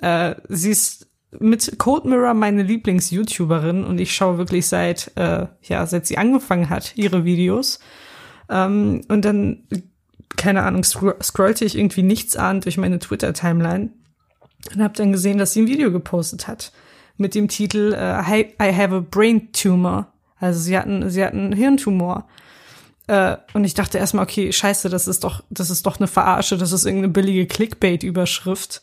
Äh, 0.00 0.34
sie 0.48 0.70
ist 0.70 1.06
mit 1.40 1.78
Code 1.78 2.08
Mirror 2.08 2.34
meine 2.34 2.62
Lieblings-YouTuberin 2.62 3.84
und 3.84 3.98
ich 3.98 4.14
schaue 4.14 4.38
wirklich 4.38 4.66
seit, 4.66 5.12
äh, 5.16 5.46
ja, 5.62 5.86
seit 5.86 6.06
sie 6.06 6.18
angefangen 6.18 6.68
hat, 6.70 6.96
ihre 6.96 7.24
Videos. 7.24 7.78
Ähm, 8.50 9.02
und 9.08 9.24
dann, 9.24 9.66
keine 10.36 10.62
Ahnung, 10.62 10.84
scro 10.84 11.14
scrollte 11.22 11.64
ich 11.64 11.76
irgendwie 11.76 12.02
nichts 12.02 12.36
an 12.36 12.60
durch 12.60 12.76
meine 12.76 12.98
Twitter-Timeline 12.98 13.90
und 14.74 14.82
habe 14.82 14.94
dann 14.94 15.12
gesehen, 15.12 15.38
dass 15.38 15.52
sie 15.52 15.62
ein 15.62 15.68
Video 15.68 15.90
gepostet 15.90 16.48
hat 16.48 16.72
mit 17.16 17.34
dem 17.34 17.48
Titel 17.48 17.94
äh, 17.94 18.20
I 18.20 18.54
I 18.62 18.74
have 18.74 18.94
a 18.94 19.00
brain 19.00 19.52
tumor. 19.52 20.12
Also 20.40 20.60
sie 20.60 20.78
hatten, 20.78 21.10
sie 21.10 21.24
hatten 21.24 21.38
einen 21.40 21.52
Hirntumor. 21.52 22.28
Äh, 23.08 23.36
und 23.54 23.64
ich 23.64 23.74
dachte 23.74 23.98
erstmal, 23.98 24.24
okay, 24.24 24.52
scheiße, 24.52 24.88
das 24.88 25.08
ist 25.08 25.24
doch, 25.24 25.42
das 25.50 25.70
ist 25.70 25.84
doch 25.86 25.98
eine 25.98 26.06
Verarsche, 26.06 26.56
das 26.56 26.72
ist 26.72 26.84
irgendeine 26.84 27.12
billige 27.12 27.46
Clickbait-Überschrift. 27.46 28.82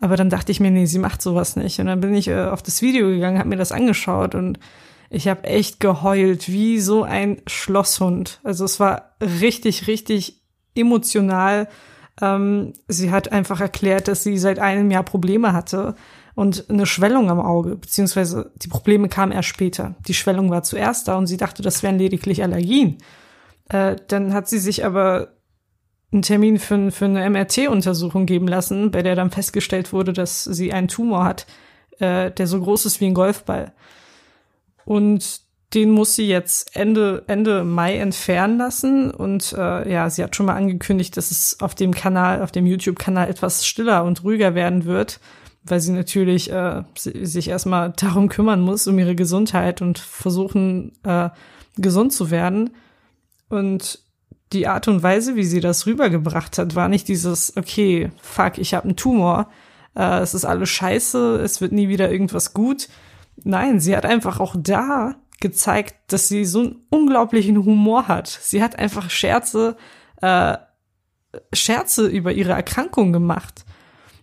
Aber 0.00 0.16
dann 0.16 0.30
dachte 0.30 0.52
ich 0.52 0.60
mir, 0.60 0.70
nee, 0.70 0.86
sie 0.86 0.98
macht 0.98 1.22
sowas 1.22 1.56
nicht. 1.56 1.78
Und 1.78 1.86
dann 1.86 2.00
bin 2.00 2.14
ich 2.14 2.28
äh, 2.28 2.46
auf 2.46 2.62
das 2.62 2.82
Video 2.82 3.08
gegangen, 3.08 3.38
habe 3.38 3.48
mir 3.48 3.56
das 3.56 3.72
angeschaut 3.72 4.34
und 4.34 4.58
ich 5.10 5.26
habe 5.28 5.44
echt 5.44 5.80
geheult, 5.80 6.48
wie 6.48 6.80
so 6.80 7.02
ein 7.02 7.40
Schlosshund. 7.46 8.40
Also 8.44 8.64
es 8.64 8.78
war 8.78 9.12
richtig, 9.20 9.86
richtig 9.86 10.37
emotional. 10.78 11.68
Ähm, 12.20 12.72
sie 12.88 13.10
hat 13.10 13.32
einfach 13.32 13.60
erklärt, 13.60 14.08
dass 14.08 14.22
sie 14.22 14.38
seit 14.38 14.58
einem 14.58 14.90
Jahr 14.90 15.02
Probleme 15.02 15.52
hatte 15.52 15.94
und 16.34 16.70
eine 16.70 16.86
Schwellung 16.86 17.30
am 17.30 17.40
Auge, 17.40 17.76
beziehungsweise 17.76 18.52
die 18.56 18.68
Probleme 18.68 19.08
kamen 19.08 19.32
erst 19.32 19.48
später. 19.48 19.96
Die 20.06 20.14
Schwellung 20.14 20.50
war 20.50 20.62
zuerst 20.62 21.08
da 21.08 21.16
und 21.16 21.26
sie 21.26 21.36
dachte, 21.36 21.62
das 21.62 21.82
wären 21.82 21.98
lediglich 21.98 22.42
Allergien. 22.42 22.98
Äh, 23.68 23.96
dann 24.08 24.32
hat 24.32 24.48
sie 24.48 24.58
sich 24.58 24.84
aber 24.84 25.32
einen 26.12 26.22
Termin 26.22 26.58
für, 26.58 26.90
für 26.90 27.04
eine 27.04 27.28
MRT-Untersuchung 27.28 28.26
geben 28.26 28.48
lassen, 28.48 28.90
bei 28.90 29.02
der 29.02 29.14
dann 29.14 29.30
festgestellt 29.30 29.92
wurde, 29.92 30.12
dass 30.12 30.44
sie 30.44 30.72
einen 30.72 30.88
Tumor 30.88 31.24
hat, 31.24 31.46
äh, 31.98 32.30
der 32.30 32.46
so 32.46 32.60
groß 32.60 32.86
ist 32.86 33.00
wie 33.00 33.06
ein 33.06 33.14
Golfball. 33.14 33.72
Und 34.84 35.42
den 35.74 35.90
muss 35.90 36.14
sie 36.14 36.26
jetzt 36.26 36.74
Ende, 36.74 37.24
Ende 37.26 37.62
Mai 37.62 37.98
entfernen 37.98 38.56
lassen. 38.58 39.10
Und 39.10 39.52
äh, 39.52 39.92
ja, 39.92 40.08
sie 40.08 40.22
hat 40.22 40.34
schon 40.34 40.46
mal 40.46 40.56
angekündigt, 40.56 41.16
dass 41.16 41.30
es 41.30 41.60
auf 41.60 41.74
dem 41.74 41.92
Kanal, 41.92 42.42
auf 42.42 42.52
dem 42.52 42.66
YouTube-Kanal 42.66 43.28
etwas 43.28 43.66
stiller 43.66 44.04
und 44.04 44.24
ruhiger 44.24 44.54
werden 44.54 44.86
wird, 44.86 45.20
weil 45.64 45.80
sie 45.80 45.92
natürlich 45.92 46.50
äh, 46.50 46.82
si- 46.96 47.26
sich 47.26 47.48
erstmal 47.48 47.92
darum 47.96 48.28
kümmern 48.28 48.60
muss, 48.60 48.86
um 48.86 48.98
ihre 48.98 49.14
Gesundheit 49.14 49.82
und 49.82 49.98
versuchen, 49.98 50.92
äh, 51.04 51.28
gesund 51.76 52.12
zu 52.14 52.30
werden. 52.30 52.70
Und 53.50 54.00
die 54.54 54.66
Art 54.66 54.88
und 54.88 55.02
Weise, 55.02 55.36
wie 55.36 55.44
sie 55.44 55.60
das 55.60 55.86
rübergebracht 55.86 56.56
hat, 56.56 56.74
war 56.74 56.88
nicht 56.88 57.08
dieses, 57.08 57.54
okay, 57.58 58.10
fuck, 58.22 58.56
ich 58.56 58.72
habe 58.72 58.84
einen 58.84 58.96
Tumor, 58.96 59.50
äh, 59.94 60.20
es 60.20 60.32
ist 60.32 60.46
alles 60.46 60.70
scheiße, 60.70 61.36
es 61.42 61.60
wird 61.60 61.72
nie 61.72 61.88
wieder 61.88 62.10
irgendwas 62.10 62.54
gut. 62.54 62.88
Nein, 63.44 63.80
sie 63.80 63.94
hat 63.94 64.06
einfach 64.06 64.40
auch 64.40 64.56
da 64.58 65.16
gezeigt, 65.40 66.12
dass 66.12 66.28
sie 66.28 66.44
so 66.44 66.60
einen 66.60 66.86
unglaublichen 66.90 67.56
Humor 67.64 68.08
hat. 68.08 68.26
Sie 68.26 68.62
hat 68.62 68.78
einfach 68.78 69.10
Scherze, 69.10 69.76
äh, 70.20 70.56
Scherze 71.52 72.06
über 72.06 72.32
ihre 72.32 72.52
Erkrankung 72.52 73.12
gemacht. 73.12 73.64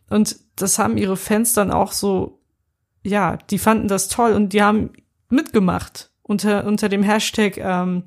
Und 0.10 0.38
das 0.56 0.80
haben 0.80 0.98
ihre 0.98 1.18
Fans 1.18 1.54
dann 1.54 1.72
auch 1.72 1.92
so, 1.92 2.42
ja, 3.04 3.38
die 3.50 3.60
fanden 3.60 3.88
das 3.88 4.08
toll 4.08 4.34
und 4.34 4.54
die 4.54 4.62
haben 4.62 4.92
mitgemacht. 5.30 6.12
Unter, 6.22 6.66
unter 6.66 6.90
dem 6.90 7.04
Hashtag 7.04 7.58
ähm, 7.58 8.04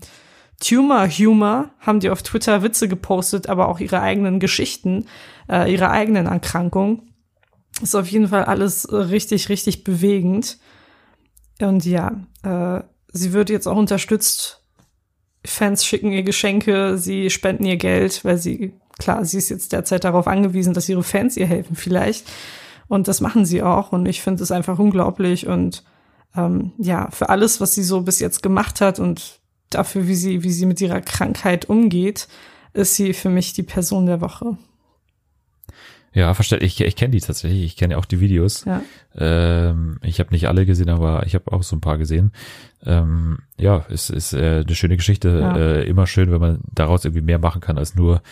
Tumor 0.60 1.08
Humor 1.08 1.70
haben 1.78 2.00
die 2.00 2.10
auf 2.10 2.22
Twitter 2.22 2.62
Witze 2.62 2.88
gepostet, 2.88 3.48
aber 3.48 3.68
auch 3.68 3.78
ihre 3.78 4.00
eigenen 4.00 4.40
Geschichten, 4.40 5.06
äh, 5.48 5.72
ihre 5.72 5.90
eigenen 5.90 6.26
Erkrankungen. 6.26 7.14
Ist 7.80 7.94
auf 7.94 8.08
jeden 8.08 8.28
Fall 8.28 8.44
alles 8.44 8.92
richtig, 8.92 9.48
richtig 9.48 9.84
bewegend. 9.84 10.58
Und 11.60 11.84
ja, 11.84 12.20
äh, 12.42 12.82
sie 13.12 13.32
wird 13.32 13.50
jetzt 13.50 13.66
auch 13.66 13.76
unterstützt. 13.76 14.62
Fans 15.44 15.84
schicken 15.84 16.12
ihr 16.12 16.22
Geschenke, 16.22 16.98
sie 16.98 17.30
spenden 17.30 17.64
ihr 17.64 17.76
Geld, 17.76 18.24
weil 18.24 18.38
sie, 18.38 18.72
klar, 18.98 19.24
sie 19.24 19.38
ist 19.38 19.48
jetzt 19.48 19.72
derzeit 19.72 20.04
darauf 20.04 20.26
angewiesen, 20.26 20.74
dass 20.74 20.88
ihre 20.88 21.02
Fans 21.02 21.36
ihr 21.36 21.46
helfen 21.46 21.76
vielleicht. 21.76 22.26
Und 22.88 23.08
das 23.08 23.20
machen 23.20 23.44
sie 23.44 23.62
auch. 23.62 23.92
Und 23.92 24.06
ich 24.06 24.22
finde 24.22 24.42
es 24.42 24.50
einfach 24.50 24.78
unglaublich. 24.78 25.46
Und 25.46 25.84
ähm, 26.36 26.72
ja, 26.78 27.10
für 27.10 27.28
alles, 27.28 27.60
was 27.60 27.74
sie 27.74 27.82
so 27.82 28.00
bis 28.02 28.18
jetzt 28.18 28.42
gemacht 28.42 28.80
hat 28.80 28.98
und 28.98 29.40
dafür, 29.70 30.08
wie 30.08 30.14
sie, 30.14 30.42
wie 30.42 30.50
sie 30.50 30.66
mit 30.66 30.80
ihrer 30.80 31.00
Krankheit 31.00 31.68
umgeht, 31.68 32.28
ist 32.72 32.96
sie 32.96 33.12
für 33.12 33.30
mich 33.30 33.52
die 33.52 33.62
Person 33.62 34.06
der 34.06 34.20
Woche. 34.20 34.56
Ja, 36.12 36.32
verstehe. 36.34 36.58
Ich, 36.58 36.80
ich 36.80 36.96
kenne 36.96 37.12
die 37.12 37.20
tatsächlich. 37.20 37.62
Ich 37.62 37.76
kenne 37.76 37.98
auch 37.98 38.04
die 38.04 38.20
Videos. 38.20 38.64
Ja. 38.64 38.82
Ähm, 39.14 39.98
ich 40.02 40.20
habe 40.20 40.30
nicht 40.30 40.48
alle 40.48 40.64
gesehen, 40.64 40.88
aber 40.88 41.26
ich 41.26 41.34
habe 41.34 41.52
auch 41.52 41.62
so 41.62 41.76
ein 41.76 41.80
paar 41.80 41.98
gesehen. 41.98 42.32
Ähm, 42.84 43.38
ja, 43.58 43.84
es 43.90 44.10
ist 44.10 44.32
äh, 44.32 44.62
eine 44.66 44.74
schöne 44.74 44.96
Geschichte. 44.96 45.28
Ja. 45.40 45.56
Äh, 45.56 45.88
immer 45.88 46.06
schön, 46.06 46.30
wenn 46.30 46.40
man 46.40 46.60
daraus 46.72 47.04
irgendwie 47.04 47.24
mehr 47.24 47.38
machen 47.38 47.60
kann 47.60 47.78
als 47.78 47.94
nur 47.94 48.22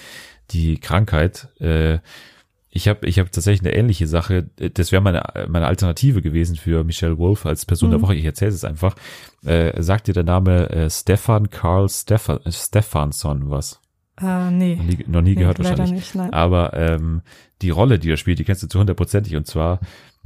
die 0.51 0.79
Krankheit. 0.79 1.49
Äh, 1.61 1.99
ich 2.71 2.89
habe 2.89 3.07
ich 3.07 3.19
hab 3.19 3.33
tatsächlich 3.33 3.67
eine 3.67 3.75
ähnliche 3.77 4.07
Sache. 4.07 4.51
Das 4.75 4.93
wäre 4.93 5.01
meine, 5.03 5.23
meine 5.49 5.67
Alternative 5.67 6.21
gewesen 6.21 6.57
für 6.57 6.85
Michelle 6.85 7.17
Wolf 7.19 7.47
als 7.47 7.65
Person 7.65 7.91
der 7.91 7.99
Mhm. 7.99 8.03
Woche. 8.03 8.15
Ich 8.15 8.25
erzähle 8.25 8.51
es 8.51 8.65
einfach. 8.65 8.95
Äh, 9.45 9.83
sagt 9.83 10.09
dir 10.09 10.13
der 10.13 10.25
Name 10.25 10.69
äh, 10.71 10.91
Stefan 10.91 11.49
Karl 11.51 11.89
Stefan, 11.89 12.41
Stefansson 12.49 13.49
was? 13.51 13.81
Äh, 14.21 14.51
nee. 14.51 14.77
Noch 14.77 14.85
nie, 14.85 15.05
noch 15.07 15.23
nie 15.23 15.35
gehört 15.35 15.59
nee, 15.59 15.65
leider 15.65 15.79
wahrscheinlich. 15.79 16.05
nicht, 16.05 16.15
nein. 16.15 16.33
Aber 16.33 16.75
ähm, 16.75 17.23
die 17.63 17.71
Rolle, 17.71 17.99
die 17.99 18.11
er 18.11 18.17
spielt, 18.19 18.39
die 18.39 18.45
kennst 18.45 18.63
du 18.63 18.67
zu 18.69 18.79
hundertprozentig. 18.79 19.37
Und 19.37 19.47
zwar 19.47 19.81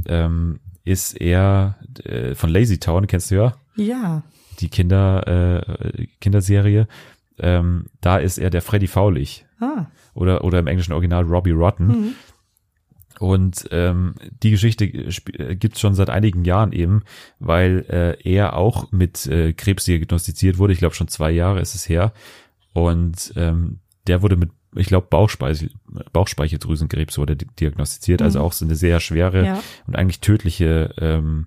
ähm, 0.07 0.59
ist 0.85 1.21
er 1.21 1.77
äh, 2.05 2.35
von 2.35 2.51
Lazy 2.51 2.79
Town, 2.81 3.07
kennst 3.07 3.31
du 3.31 3.37
ja, 3.37 3.55
Ja. 3.77 4.23
die 4.61 4.69
Kinder, 4.69 5.27
äh, 5.27 6.07
Kinderserie. 6.21 6.87
Ähm, 7.39 7.87
da 8.01 8.19
ist 8.19 8.37
er 8.39 8.51
der 8.51 8.61
Freddy 8.63 8.87
Faulig 8.87 9.47
Ah. 9.61 9.87
oder, 10.15 10.45
oder 10.45 10.59
im 10.59 10.67
englischen 10.67 10.93
Original 10.93 11.25
Robbie 11.25 11.53
Rotten. 11.53 11.87
Mhm. 11.87 12.13
Und 13.19 13.69
ähm, 13.71 14.15
die 14.43 14.51
Geschichte 14.51 14.85
äh, 14.87 15.55
gibt's 15.57 15.81
schon 15.81 15.95
seit 15.95 16.09
einigen 16.09 16.45
Jahren 16.45 16.73
eben, 16.73 17.03
weil 17.39 17.85
äh, 17.91 18.17
er 18.31 18.57
auch 18.57 18.93
mit 18.93 19.27
äh, 19.27 19.53
Krebs 19.53 19.85
diagnostiziert 19.85 20.57
wurde. 20.59 20.73
Ich 20.73 20.79
glaube 20.79 20.95
schon 20.95 21.09
zwei 21.09 21.31
Jahre 21.31 21.61
ist 21.61 21.75
es 21.75 21.89
her. 21.89 22.13
Und 22.73 23.33
ähm, 23.37 23.81
der 24.07 24.23
wurde 24.23 24.37
mit, 24.37 24.51
ich 24.75 24.87
glaube, 24.87 25.09
Bauchspeichel, 25.11 25.71
Bauchspeicheldrüsenkrebs 26.13 27.19
wurde 27.19 27.37
di- 27.37 27.47
diagnostiziert. 27.59 28.23
Also 28.23 28.39
Mhm. 28.39 28.45
auch 28.47 28.53
so 28.53 28.65
eine 28.65 28.75
sehr 28.77 29.01
schwere 29.01 29.45
Ja. 29.45 29.63
und 29.87 29.97
eigentlich 29.97 30.21
tödliche 30.21 30.95
ähm, 30.99 31.47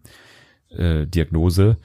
äh, 0.70 1.08
Diagnose. 1.08 1.78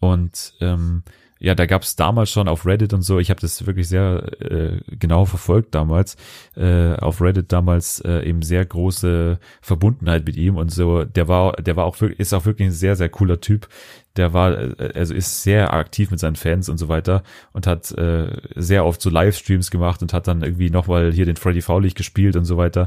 Und 0.00 0.54
ähm, 0.60 1.02
ja, 1.42 1.54
da 1.54 1.64
gab's 1.64 1.96
damals 1.96 2.30
schon 2.30 2.48
auf 2.48 2.66
Reddit 2.66 2.92
und 2.92 3.00
so, 3.00 3.18
ich 3.18 3.30
habe 3.30 3.40
das 3.40 3.66
wirklich 3.66 3.88
sehr 3.88 4.30
äh, 4.42 4.80
genau 4.90 5.24
verfolgt 5.24 5.74
damals, 5.74 6.16
äh, 6.54 6.92
auf 6.96 7.22
Reddit 7.22 7.50
damals 7.50 8.00
äh, 8.00 8.28
eben 8.28 8.42
sehr 8.42 8.64
große 8.64 9.38
Verbundenheit 9.62 10.26
mit 10.26 10.36
ihm 10.36 10.56
und 10.56 10.70
so, 10.70 11.04
der 11.04 11.28
war, 11.28 11.54
der 11.54 11.76
war 11.76 11.86
auch 11.86 11.98
wirklich, 11.98 12.20
ist 12.20 12.34
auch 12.34 12.44
wirklich 12.44 12.68
ein 12.68 12.72
sehr, 12.72 12.94
sehr 12.94 13.08
cooler 13.08 13.40
Typ. 13.40 13.68
Der 14.16 14.34
war, 14.34 14.52
äh, 14.58 14.92
also 14.94 15.14
ist 15.14 15.42
sehr 15.42 15.72
aktiv 15.72 16.10
mit 16.10 16.20
seinen 16.20 16.36
Fans 16.36 16.68
und 16.68 16.76
so 16.76 16.88
weiter 16.88 17.22
und 17.54 17.66
hat 17.66 17.90
äh, 17.92 18.36
sehr 18.56 18.84
oft 18.84 19.00
so 19.00 19.08
Livestreams 19.08 19.70
gemacht 19.70 20.02
und 20.02 20.12
hat 20.12 20.28
dann 20.28 20.42
irgendwie 20.42 20.68
nochmal 20.68 21.10
hier 21.10 21.24
den 21.24 21.36
Freddy 21.36 21.62
Faulig 21.62 21.94
gespielt 21.94 22.36
und 22.36 22.44
so 22.44 22.58
weiter. 22.58 22.86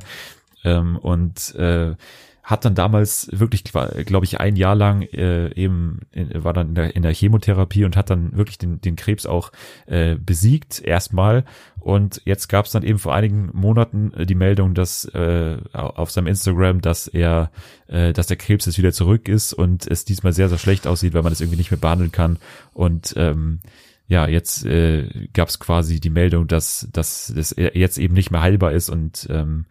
Ähm, 0.63 0.97
und 0.97 1.55
äh, 1.55 1.95
hat 2.43 2.65
dann 2.65 2.75
damals 2.75 3.29
wirklich, 3.31 3.63
glaube 3.63 4.25
ich, 4.25 4.39
ein 4.41 4.57
Jahr 4.57 4.75
lang 4.75 5.01
äh, 5.01 5.53
eben 5.55 6.01
in, 6.11 6.43
war 6.43 6.51
dann 6.51 6.69
in 6.69 6.75
der, 6.75 6.95
in 6.95 7.01
der 7.01 7.13
Chemotherapie 7.13 7.85
und 7.85 7.95
hat 7.95 8.09
dann 8.09 8.35
wirklich 8.35 8.57
den, 8.57 8.81
den 8.81 8.97
Krebs 8.97 9.25
auch 9.25 9.53
äh, 9.85 10.15
besiegt 10.15 10.81
erstmal. 10.81 11.45
Und 11.79 12.21
jetzt 12.25 12.49
gab 12.49 12.65
es 12.65 12.71
dann 12.71 12.83
eben 12.83 12.99
vor 12.99 13.15
einigen 13.15 13.49
Monaten 13.53 14.13
äh, 14.13 14.25
die 14.25 14.35
Meldung, 14.35 14.73
dass 14.73 15.05
äh, 15.05 15.57
auf 15.71 16.11
seinem 16.11 16.27
Instagram, 16.27 16.81
dass 16.81 17.07
er, 17.07 17.49
äh, 17.87 18.11
dass 18.11 18.27
der 18.27 18.37
Krebs 18.37 18.65
jetzt 18.65 18.77
wieder 18.77 18.91
zurück 18.91 19.29
ist 19.29 19.53
und 19.53 19.87
es 19.87 20.03
diesmal 20.03 20.33
sehr, 20.33 20.49
sehr 20.49 20.57
schlecht 20.57 20.85
aussieht, 20.85 21.13
weil 21.13 21.23
man 21.23 21.31
es 21.31 21.39
irgendwie 21.39 21.57
nicht 21.57 21.71
mehr 21.71 21.79
behandeln 21.79 22.11
kann. 22.11 22.39
Und 22.73 23.13
ähm, 23.15 23.61
ja, 24.07 24.27
jetzt 24.27 24.65
äh, 24.65 25.07
gab 25.31 25.47
es 25.47 25.59
quasi 25.59 26.01
die 26.01 26.09
Meldung, 26.09 26.47
dass, 26.47 26.89
dass 26.91 27.31
das 27.33 27.55
jetzt 27.57 27.97
eben 27.97 28.13
nicht 28.13 28.31
mehr 28.31 28.41
heilbar 28.41 28.73
ist 28.73 28.89
und 28.89 29.27
ähm, 29.29 29.65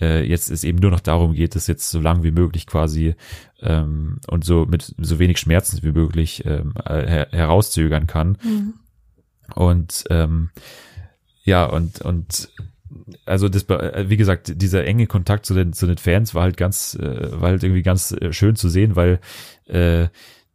äh, 0.00 0.26
jetzt 0.26 0.50
es 0.50 0.64
eben 0.64 0.78
nur 0.78 0.90
noch 0.90 1.00
darum 1.00 1.34
geht, 1.34 1.56
es 1.56 1.66
jetzt 1.66 1.90
so 1.90 2.00
lang 2.00 2.22
wie 2.22 2.30
möglich 2.30 2.66
quasi 2.66 3.14
ähm, 3.60 4.18
und 4.28 4.44
so 4.44 4.66
mit 4.66 4.94
so 4.98 5.18
wenig 5.18 5.38
Schmerzen 5.38 5.82
wie 5.82 5.92
möglich 5.92 6.44
ähm, 6.44 6.74
äh, 6.84 7.06
her 7.06 7.28
herauszögern 7.30 8.06
kann. 8.06 8.38
Mhm. 8.42 8.74
Und 9.54 10.04
ähm, 10.10 10.50
ja, 11.44 11.64
und, 11.64 12.00
und 12.00 12.50
also 13.24 13.48
das, 13.48 13.64
äh, 13.64 14.08
wie 14.08 14.16
gesagt, 14.16 14.60
dieser 14.60 14.84
enge 14.84 15.06
Kontakt 15.06 15.46
zu 15.46 15.54
den, 15.54 15.72
zu 15.72 15.86
den 15.86 15.98
Fans 15.98 16.34
war 16.34 16.42
halt 16.42 16.56
ganz, 16.56 16.94
äh, 16.94 17.40
war 17.40 17.50
halt 17.50 17.62
irgendwie 17.62 17.82
ganz 17.82 18.12
äh, 18.12 18.32
schön 18.32 18.56
zu 18.56 18.68
sehen, 18.68 18.96
weil 18.96 19.20
äh, 19.66 20.08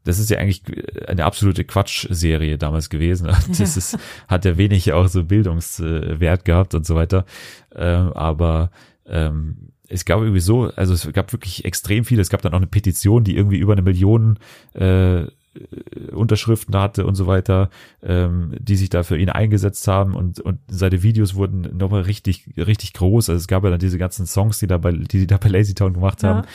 das 0.04 0.18
ist 0.18 0.32
ja 0.32 0.40
eigentlich 0.40 0.64
eine 1.08 1.26
absolute 1.26 1.64
Quatsch-Serie 1.64 2.58
damals 2.58 2.90
gewesen. 2.90 3.28
Das 3.48 3.78
ist, 3.78 3.98
hat 4.28 4.46
ja 4.46 4.58
wenig 4.58 4.92
auch 4.94 5.08
so 5.08 5.24
Bildungswert 5.24 6.44
gehabt 6.46 6.74
und 6.74 6.86
so 6.86 6.96
weiter. 6.96 7.26
Ähm, 7.76 8.12
aber 8.14 8.72
ähm, 9.12 9.72
es 9.88 10.06
gab 10.06 10.22
irgendwie 10.22 10.40
so, 10.40 10.72
also 10.76 10.94
es 10.94 11.12
gab 11.12 11.34
wirklich 11.34 11.66
extrem 11.66 12.06
viele. 12.06 12.22
Es 12.22 12.30
gab 12.30 12.42
dann 12.42 12.54
auch 12.54 12.58
eine 12.58 12.68
Petition, 12.68 13.24
die 13.24 13.36
irgendwie 13.36 13.58
über 13.58 13.74
eine 13.74 13.82
Million 13.82 14.40
äh, 14.74 15.26
Unterschriften 16.14 16.74
hatte 16.78 17.06
und 17.06 17.16
so 17.16 17.28
weiter, 17.28 17.70
ähm, 18.02 18.56
die 18.58 18.78
sich 18.78 18.90
da 18.90 19.04
für 19.04 19.18
ihn 19.18 19.28
eingesetzt 19.28 19.86
haben 19.86 20.16
und, 20.16 20.40
und 20.40 20.60
seine 20.70 21.04
Videos 21.04 21.36
wurden 21.36 21.76
nochmal 21.76 22.04
richtig, 22.04 22.46
richtig 22.56 22.94
groß. 22.94 23.30
Also 23.30 23.38
es 23.38 23.48
gab 23.48 23.66
ja 23.66 23.70
dann 23.70 23.80
diese 23.80 23.98
ganzen 23.98 24.26
Songs, 24.26 24.60
die 24.60 24.68
da 24.68 24.78
bei, 24.78 24.94
die, 24.94 25.20
die 25.20 25.28
da 25.28 25.36
bei 25.36 25.50
Lazy 25.50 25.74
Town 25.74 25.94
gemacht 25.94 26.24
haben 26.24 26.48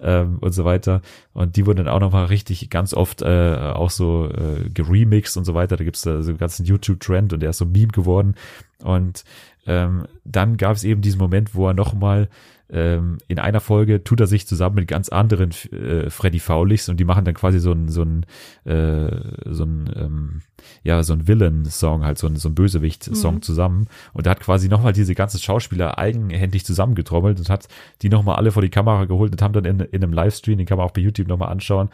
ja. 0.00 0.22
ähm, 0.22 0.38
und 0.38 0.52
so 0.52 0.64
weiter. 0.64 1.02
Und 1.32 1.56
die 1.56 1.66
wurden 1.66 1.78
dann 1.78 1.88
auch 1.88 1.98
nochmal 1.98 2.26
richtig 2.26 2.70
ganz 2.70 2.94
oft 2.94 3.22
äh, 3.22 3.56
auch 3.56 3.90
so 3.90 4.30
äh, 4.30 4.70
geremixed 4.70 5.36
und 5.36 5.44
so 5.44 5.54
weiter. 5.54 5.76
Da 5.76 5.82
gibt's 5.82 6.02
da 6.02 6.22
so 6.22 6.30
einen 6.30 6.38
ganzen 6.38 6.66
YouTube-Trend 6.66 7.32
und 7.32 7.40
der 7.40 7.50
ist 7.50 7.58
so 7.58 7.66
Meme 7.66 7.88
geworden. 7.88 8.36
Und 8.78 9.24
ähm, 9.66 10.06
dann 10.24 10.56
gab 10.56 10.76
es 10.76 10.84
eben 10.84 11.00
diesen 11.00 11.18
Moment, 11.18 11.54
wo 11.54 11.68
er 11.68 11.74
nochmal 11.74 12.28
ähm, 12.68 13.18
in 13.28 13.38
einer 13.38 13.60
Folge 13.60 14.02
tut 14.02 14.20
er 14.20 14.26
sich 14.26 14.46
zusammen 14.46 14.76
mit 14.76 14.88
ganz 14.88 15.08
anderen 15.08 15.50
äh, 15.70 16.10
Freddy 16.10 16.40
Faulichs 16.40 16.88
und 16.88 16.98
die 16.98 17.04
machen 17.04 17.24
dann 17.24 17.34
quasi 17.34 17.60
so 17.60 17.70
ein 17.70 17.88
so 17.88 18.02
ein 18.02 18.26
äh, 18.64 19.08
so 19.44 19.64
ein 19.64 19.90
ähm, 19.94 20.42
ja 20.82 21.02
so 21.04 21.12
ein 21.12 21.28
Villain-Song 21.28 22.04
halt 22.04 22.18
so 22.18 22.26
ein 22.26 22.34
so 22.34 22.48
ein 22.48 22.56
Bösewicht-Song 22.56 23.36
mhm. 23.36 23.42
zusammen 23.42 23.88
und 24.14 24.26
er 24.26 24.32
hat 24.32 24.40
quasi 24.40 24.68
nochmal 24.68 24.92
diese 24.92 25.14
ganzen 25.14 25.38
Schauspieler 25.38 25.98
eigenhändig 25.98 26.64
zusammengetrommelt 26.64 27.38
und 27.38 27.48
hat 27.48 27.68
die 28.02 28.08
nochmal 28.08 28.36
alle 28.36 28.50
vor 28.50 28.62
die 28.62 28.70
Kamera 28.70 29.04
geholt 29.04 29.30
und 29.30 29.42
haben 29.42 29.52
dann 29.52 29.64
in, 29.64 29.78
in 29.78 30.02
einem 30.02 30.12
Livestream, 30.12 30.58
den 30.58 30.66
kann 30.66 30.78
man 30.78 30.88
auch 30.88 30.92
bei 30.92 31.02
YouTube 31.02 31.28
nochmal 31.28 31.50
anschauen, 31.50 31.90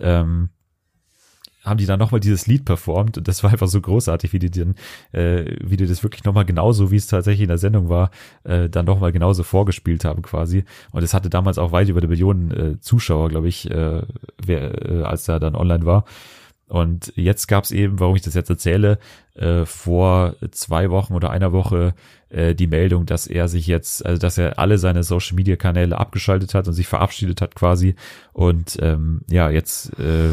ähm, 0.00 0.50
haben 1.64 1.78
die 1.78 1.86
dann 1.86 1.98
nochmal 1.98 2.20
dieses 2.20 2.46
Lied 2.46 2.64
performt 2.64 3.18
und 3.18 3.28
das 3.28 3.42
war 3.42 3.50
einfach 3.52 3.68
so 3.68 3.80
großartig, 3.80 4.32
wie 4.32 4.38
die 4.38 4.50
den, 4.50 4.74
äh, 5.12 5.44
wie 5.62 5.76
die 5.76 5.86
das 5.86 6.02
wirklich 6.02 6.24
nochmal 6.24 6.44
genauso, 6.44 6.90
wie 6.90 6.96
es 6.96 7.06
tatsächlich 7.06 7.42
in 7.42 7.48
der 7.48 7.58
Sendung 7.58 7.88
war, 7.88 8.10
äh, 8.44 8.68
dann 8.68 8.86
nochmal 8.86 9.12
genauso 9.12 9.42
vorgespielt 9.42 10.04
haben 10.04 10.22
quasi. 10.22 10.64
Und 10.92 11.02
es 11.02 11.14
hatte 11.14 11.30
damals 11.30 11.58
auch 11.58 11.72
weit 11.72 11.88
über 11.88 12.00
die 12.00 12.08
Millionen 12.08 12.50
äh, 12.50 12.80
Zuschauer, 12.80 13.28
glaube 13.28 13.48
ich, 13.48 13.70
äh, 13.70 14.02
wer, 14.42 14.90
äh, 14.90 15.02
als 15.02 15.28
er 15.28 15.40
dann 15.40 15.54
online 15.54 15.84
war. 15.84 16.04
Und 16.70 17.12
jetzt 17.16 17.48
gab 17.48 17.64
es 17.64 17.72
eben, 17.72 17.98
warum 17.98 18.14
ich 18.14 18.22
das 18.22 18.34
jetzt 18.34 18.48
erzähle, 18.48 19.00
äh, 19.34 19.64
vor 19.66 20.36
zwei 20.52 20.88
Wochen 20.90 21.14
oder 21.14 21.30
einer 21.30 21.52
Woche 21.52 21.94
äh, 22.28 22.54
die 22.54 22.68
Meldung, 22.68 23.06
dass 23.06 23.26
er 23.26 23.48
sich 23.48 23.66
jetzt, 23.66 24.06
also 24.06 24.20
dass 24.20 24.38
er 24.38 24.60
alle 24.60 24.78
seine 24.78 25.02
Social 25.02 25.34
Media 25.34 25.56
Kanäle 25.56 25.98
abgeschaltet 25.98 26.54
hat 26.54 26.68
und 26.68 26.74
sich 26.74 26.86
verabschiedet 26.86 27.40
hat 27.40 27.56
quasi. 27.56 27.96
Und 28.32 28.78
ähm, 28.80 29.22
ja, 29.28 29.50
jetzt 29.50 29.98
äh, 29.98 30.30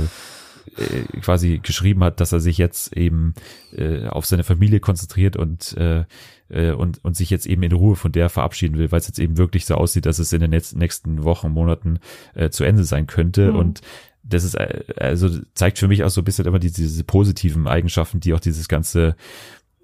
äh, 0.77 1.19
quasi 1.21 1.59
geschrieben 1.61 2.03
hat, 2.03 2.19
dass 2.19 2.31
er 2.31 2.39
sich 2.39 2.57
jetzt 2.57 2.95
eben 2.95 3.33
äh, 3.75 4.07
auf 4.07 4.25
seine 4.25 4.43
Familie 4.43 4.79
konzentriert 4.79 5.35
und 5.35 5.75
äh, 5.77 6.05
äh, 6.49 6.71
und, 6.71 7.03
und 7.03 7.15
sich 7.15 7.29
jetzt 7.29 7.45
eben 7.45 7.63
in 7.63 7.71
Ruhe 7.71 7.95
von 7.95 8.11
der 8.11 8.29
verabschieden 8.29 8.77
will, 8.77 8.91
weil 8.91 8.99
es 8.99 9.07
jetzt 9.07 9.19
eben 9.19 9.37
wirklich 9.37 9.65
so 9.65 9.75
aussieht, 9.75 10.05
dass 10.05 10.19
es 10.19 10.33
in 10.33 10.41
den 10.41 10.51
nächsten 10.51 11.23
Wochen, 11.23 11.51
Monaten 11.51 11.99
äh, 12.35 12.49
zu 12.49 12.63
Ende 12.63 12.83
sein 12.83 13.07
könnte. 13.07 13.51
Mhm. 13.51 13.59
Und 13.59 13.81
das 14.23 14.43
ist, 14.43 14.55
äh, 14.55 14.83
also 14.97 15.29
zeigt 15.53 15.79
für 15.79 15.87
mich 15.87 16.03
auch 16.03 16.09
so 16.09 16.21
ein 16.21 16.25
bisschen 16.25 16.45
immer 16.45 16.59
diese, 16.59 16.81
diese 16.81 17.03
positiven 17.03 17.67
Eigenschaften, 17.67 18.19
die 18.19 18.33
auch 18.33 18.39
dieses 18.39 18.67
ganze 18.67 19.15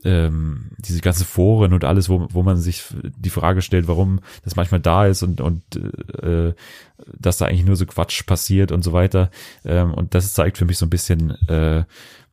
ähm, 0.03 0.71
diese 0.77 1.01
ganze 1.01 1.25
Foren 1.25 1.73
und 1.73 1.83
alles, 1.83 2.09
wo, 2.09 2.27
wo 2.31 2.43
man 2.43 2.57
sich 2.57 2.83
die 3.17 3.29
Frage 3.29 3.61
stellt, 3.61 3.87
warum 3.87 4.19
das 4.43 4.55
manchmal 4.55 4.81
da 4.81 5.05
ist 5.05 5.23
und, 5.23 5.41
und 5.41 5.61
äh, 6.21 6.53
dass 7.17 7.37
da 7.37 7.45
eigentlich 7.45 7.65
nur 7.65 7.75
so 7.75 7.85
Quatsch 7.85 8.25
passiert 8.25 8.71
und 8.71 8.83
so 8.83 8.93
weiter. 8.93 9.31
Ähm, 9.65 9.93
und 9.93 10.15
das 10.15 10.33
zeigt 10.33 10.57
für 10.57 10.65
mich 10.65 10.77
so 10.77 10.85
ein 10.85 10.89
bisschen, 10.89 11.31
äh, 11.47 11.83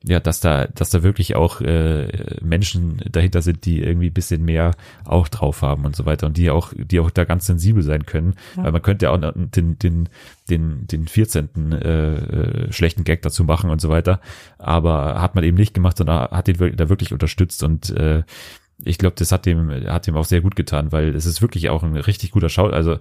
ja, 0.03 0.19
dass 0.19 0.41
da, 0.41 0.67
dass 0.67 0.89
da 0.89 1.03
wirklich 1.03 1.37
auch 1.37 1.61
äh, 1.61 2.37
Menschen 2.41 3.03
dahinter 3.11 3.43
sind, 3.43 3.67
die 3.67 3.83
irgendwie 3.83 4.09
bisschen 4.09 4.45
mehr 4.45 4.73
auch 5.05 5.29
drauf 5.29 5.61
haben 5.61 5.85
und 5.85 5.95
so 5.95 6.07
weiter 6.07 6.27
und 6.27 6.39
die 6.39 6.51
auch, 6.51 6.73
die 6.75 7.01
auch 7.01 7.11
da 7.11 7.25
ganz 7.25 7.47
sensibel 7.47 7.83
sein 7.83 8.07
können. 8.07 8.35
Ja. 8.57 8.65
Weil 8.65 8.73
man 8.73 8.83
könnte 8.83 9.07
ja 9.07 9.13
auch 9.13 9.19
den, 9.35 9.79
den, 9.79 10.09
den, 10.49 10.87
den 10.87 11.07
14. 11.07 11.73
Äh, 11.73 12.15
äh, 12.15 12.73
schlechten 12.73 13.05
Gag 13.05 13.21
dazu 13.21 13.45
machen 13.45 13.69
und 13.69 13.81
so 13.81 13.91
weiter. 13.91 14.21
Aber 14.57 15.21
hat 15.21 15.35
man 15.35 15.45
eben 15.45 15.59
nicht 15.59 15.75
gemacht, 15.75 15.99
sondern 15.99 16.31
hat 16.31 16.49
ihn 16.49 16.77
da 16.77 16.89
wirklich 16.89 17.13
unterstützt 17.13 17.63
und 17.63 17.91
äh, 17.91 18.23
ich 18.85 18.99
glaube, 18.99 19.15
das 19.19 19.33
hat 19.33 19.47
dem, 19.47 19.71
hat 19.71 20.07
dem 20.07 20.17
auch 20.17 20.25
sehr 20.25 20.41
gut 20.41 20.57
getan, 20.57 20.93
weil 20.93 21.15
es 21.15 21.27
ist 21.27 21.43
wirklich 21.43 21.69
auch 21.69 21.83
ein 21.83 21.97
richtig 21.97 22.31
guter 22.31 22.49
Schau, 22.49 22.69
also 22.69 22.99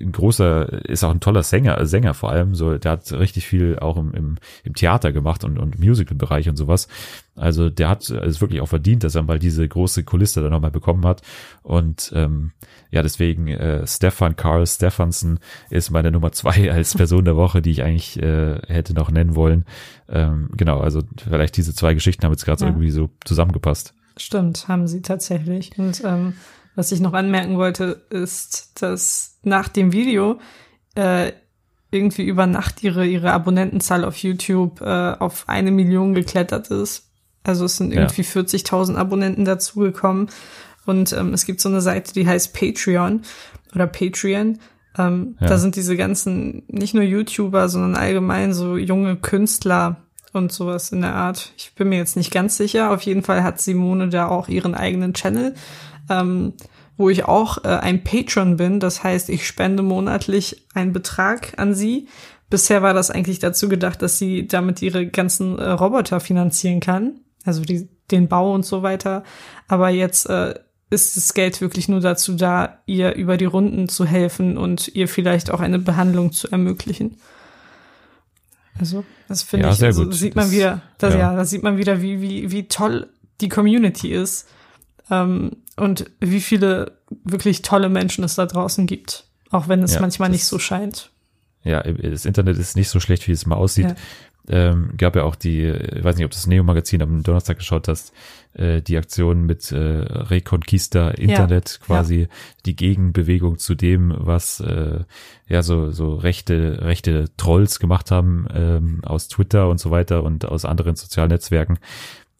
ein 0.00 0.12
großer, 0.12 0.84
ist 0.86 1.04
auch 1.04 1.10
ein 1.10 1.20
toller 1.20 1.42
Sänger, 1.42 1.84
Sänger 1.86 2.14
vor 2.14 2.30
allem, 2.30 2.54
so, 2.54 2.78
der 2.78 2.92
hat 2.92 3.12
richtig 3.12 3.46
viel 3.46 3.78
auch 3.78 3.96
im, 3.96 4.12
im, 4.14 4.36
im 4.64 4.74
Theater 4.74 5.12
gemacht 5.12 5.44
und, 5.44 5.58
und 5.58 5.78
Musical-Bereich 5.78 6.48
und 6.48 6.56
sowas. 6.56 6.88
Also 7.34 7.68
der 7.68 7.88
hat 7.88 8.08
es 8.08 8.40
wirklich 8.40 8.60
auch 8.60 8.68
verdient, 8.68 9.04
dass 9.04 9.14
er 9.14 9.22
mal 9.22 9.38
diese 9.38 9.66
große 9.66 10.04
Kulisse 10.04 10.40
dann 10.40 10.52
nochmal 10.52 10.70
bekommen 10.70 11.04
hat. 11.04 11.22
Und 11.62 12.12
ähm, 12.14 12.52
ja, 12.90 13.02
deswegen 13.02 13.48
äh, 13.48 13.86
Stefan 13.86 14.36
Carl 14.36 14.66
Stefansen 14.66 15.38
ist 15.68 15.90
meine 15.90 16.10
Nummer 16.10 16.32
zwei 16.32 16.72
als 16.72 16.94
Person 16.94 17.24
der 17.24 17.36
Woche, 17.36 17.60
die 17.60 17.72
ich 17.72 17.82
eigentlich 17.82 18.22
äh, 18.22 18.60
hätte 18.66 18.94
noch 18.94 19.10
nennen 19.10 19.34
wollen. 19.34 19.66
Ähm, 20.08 20.48
genau, 20.56 20.80
also 20.80 21.02
vielleicht 21.16 21.56
diese 21.56 21.74
zwei 21.74 21.94
Geschichten 21.94 22.24
haben 22.24 22.32
jetzt 22.32 22.44
gerade 22.44 22.62
ja. 22.62 22.70
irgendwie 22.70 22.90
so 22.90 23.10
zusammengepasst. 23.24 23.95
Stimmt, 24.16 24.68
haben 24.68 24.88
sie 24.88 25.02
tatsächlich. 25.02 25.78
Und 25.78 26.02
ähm, 26.04 26.34
was 26.74 26.92
ich 26.92 27.00
noch 27.00 27.12
anmerken 27.12 27.56
wollte, 27.56 28.02
ist, 28.10 28.82
dass 28.82 29.38
nach 29.42 29.68
dem 29.68 29.92
Video 29.92 30.38
äh, 30.94 31.32
irgendwie 31.90 32.24
über 32.24 32.46
Nacht 32.46 32.82
ihre, 32.82 33.06
ihre 33.06 33.32
Abonnentenzahl 33.32 34.04
auf 34.04 34.16
YouTube 34.16 34.80
äh, 34.80 35.12
auf 35.18 35.48
eine 35.48 35.70
Million 35.70 36.14
geklettert 36.14 36.68
ist. 36.68 37.10
Also 37.44 37.64
es 37.66 37.76
sind 37.76 37.92
irgendwie 37.92 38.22
ja. 38.22 38.28
40.000 38.28 38.96
Abonnenten 38.96 39.44
dazugekommen. 39.44 40.28
Und 40.84 41.12
ähm, 41.12 41.32
es 41.32 41.46
gibt 41.46 41.60
so 41.60 41.68
eine 41.68 41.80
Seite, 41.80 42.12
die 42.12 42.26
heißt 42.26 42.54
Patreon 42.54 43.22
oder 43.74 43.86
Patreon. 43.86 44.58
Ähm, 44.98 45.36
ja. 45.40 45.46
Da 45.46 45.58
sind 45.58 45.76
diese 45.76 45.96
ganzen, 45.96 46.62
nicht 46.68 46.94
nur 46.94 47.02
YouTuber, 47.02 47.68
sondern 47.68 47.96
allgemein 47.96 48.52
so 48.52 48.76
junge 48.76 49.16
Künstler 49.16 50.05
und 50.32 50.52
sowas 50.52 50.92
in 50.92 51.00
der 51.00 51.14
Art. 51.14 51.52
Ich 51.56 51.74
bin 51.74 51.88
mir 51.88 51.98
jetzt 51.98 52.16
nicht 52.16 52.32
ganz 52.32 52.56
sicher. 52.56 52.90
Auf 52.90 53.02
jeden 53.02 53.22
Fall 53.22 53.42
hat 53.42 53.60
Simone 53.60 54.08
da 54.08 54.28
auch 54.28 54.48
ihren 54.48 54.74
eigenen 54.74 55.14
Channel, 55.14 55.54
ähm, 56.10 56.54
wo 56.96 57.10
ich 57.10 57.24
auch 57.24 57.64
äh, 57.64 57.68
ein 57.68 58.04
Patron 58.04 58.56
bin. 58.56 58.80
Das 58.80 59.02
heißt, 59.02 59.28
ich 59.28 59.46
spende 59.46 59.82
monatlich 59.82 60.66
einen 60.74 60.92
Betrag 60.92 61.54
an 61.58 61.74
sie. 61.74 62.08
Bisher 62.48 62.82
war 62.82 62.94
das 62.94 63.10
eigentlich 63.10 63.38
dazu 63.38 63.68
gedacht, 63.68 64.02
dass 64.02 64.18
sie 64.18 64.46
damit 64.46 64.82
ihre 64.82 65.06
ganzen 65.06 65.58
äh, 65.58 65.70
Roboter 65.70 66.20
finanzieren 66.20 66.80
kann. 66.80 67.20
Also 67.44 67.62
die, 67.62 67.88
den 68.10 68.28
Bau 68.28 68.52
und 68.54 68.64
so 68.64 68.82
weiter. 68.82 69.24
Aber 69.68 69.88
jetzt 69.88 70.28
äh, 70.28 70.54
ist 70.90 71.16
das 71.16 71.34
Geld 71.34 71.60
wirklich 71.60 71.88
nur 71.88 72.00
dazu 72.00 72.34
da, 72.34 72.78
ihr 72.86 73.14
über 73.14 73.36
die 73.36 73.44
Runden 73.44 73.88
zu 73.88 74.04
helfen 74.04 74.56
und 74.56 74.88
ihr 74.88 75.08
vielleicht 75.08 75.50
auch 75.50 75.60
eine 75.60 75.78
Behandlung 75.78 76.32
zu 76.32 76.48
ermöglichen. 76.48 77.16
Also, 78.78 79.04
das 79.28 79.42
finde 79.42 79.66
ja, 79.66 79.72
ich, 79.72 79.78
sehr 79.78 79.88
also, 79.88 80.04
gut. 80.04 80.14
sieht 80.14 80.34
man 80.34 80.46
das, 80.46 80.52
wieder, 80.52 80.82
das, 80.98 81.14
ja. 81.14 81.20
ja, 81.20 81.36
da 81.36 81.44
sieht 81.44 81.62
man 81.62 81.78
wieder, 81.78 82.02
wie, 82.02 82.20
wie, 82.20 82.50
wie 82.50 82.68
toll 82.68 83.08
die 83.40 83.48
Community 83.48 84.12
ist, 84.12 84.48
ähm, 85.10 85.56
und 85.76 86.10
wie 86.20 86.40
viele 86.40 86.92
wirklich 87.24 87.62
tolle 87.62 87.88
Menschen 87.88 88.24
es 88.24 88.34
da 88.34 88.46
draußen 88.46 88.86
gibt. 88.86 89.24
Auch 89.50 89.68
wenn 89.68 89.82
es 89.82 89.94
ja, 89.94 90.00
manchmal 90.00 90.30
nicht 90.30 90.44
so 90.44 90.58
scheint. 90.58 91.10
Ja, 91.62 91.82
das 91.82 92.24
Internet 92.24 92.58
ist 92.58 92.76
nicht 92.76 92.88
so 92.88 93.00
schlecht, 93.00 93.28
wie 93.28 93.32
es 93.32 93.46
mal 93.46 93.56
aussieht. 93.56 93.94
Ähm, 94.48 94.90
gab 94.96 95.16
ja 95.16 95.24
auch 95.24 95.34
die, 95.34 95.64
ich 95.64 96.04
weiß 96.04 96.16
nicht, 96.16 96.24
ob 96.24 96.30
das 96.30 96.46
Neo-Magazin 96.46 97.02
am 97.02 97.22
Donnerstag 97.22 97.58
geschaut 97.58 97.88
hast, 97.88 98.12
äh, 98.54 98.80
die 98.80 98.96
Aktion 98.96 99.44
mit 99.44 99.72
äh, 99.72 99.76
Reconquista 99.76 101.10
Internet, 101.10 101.78
ja, 101.80 101.86
quasi 101.86 102.20
ja. 102.20 102.26
die 102.64 102.76
Gegenbewegung 102.76 103.58
zu 103.58 103.74
dem, 103.74 104.14
was 104.16 104.60
äh, 104.60 105.00
ja 105.48 105.62
so 105.62 105.90
so 105.90 106.14
rechte 106.14 106.82
rechte 106.82 107.26
Trolls 107.36 107.78
gemacht 107.78 108.10
haben 108.10 108.46
ähm, 108.54 109.00
aus 109.04 109.28
Twitter 109.28 109.68
und 109.68 109.78
so 109.78 109.90
weiter 109.90 110.22
und 110.22 110.44
aus 110.44 110.64
anderen 110.64 110.96
sozialen 110.96 111.30
Netzwerken 111.30 111.78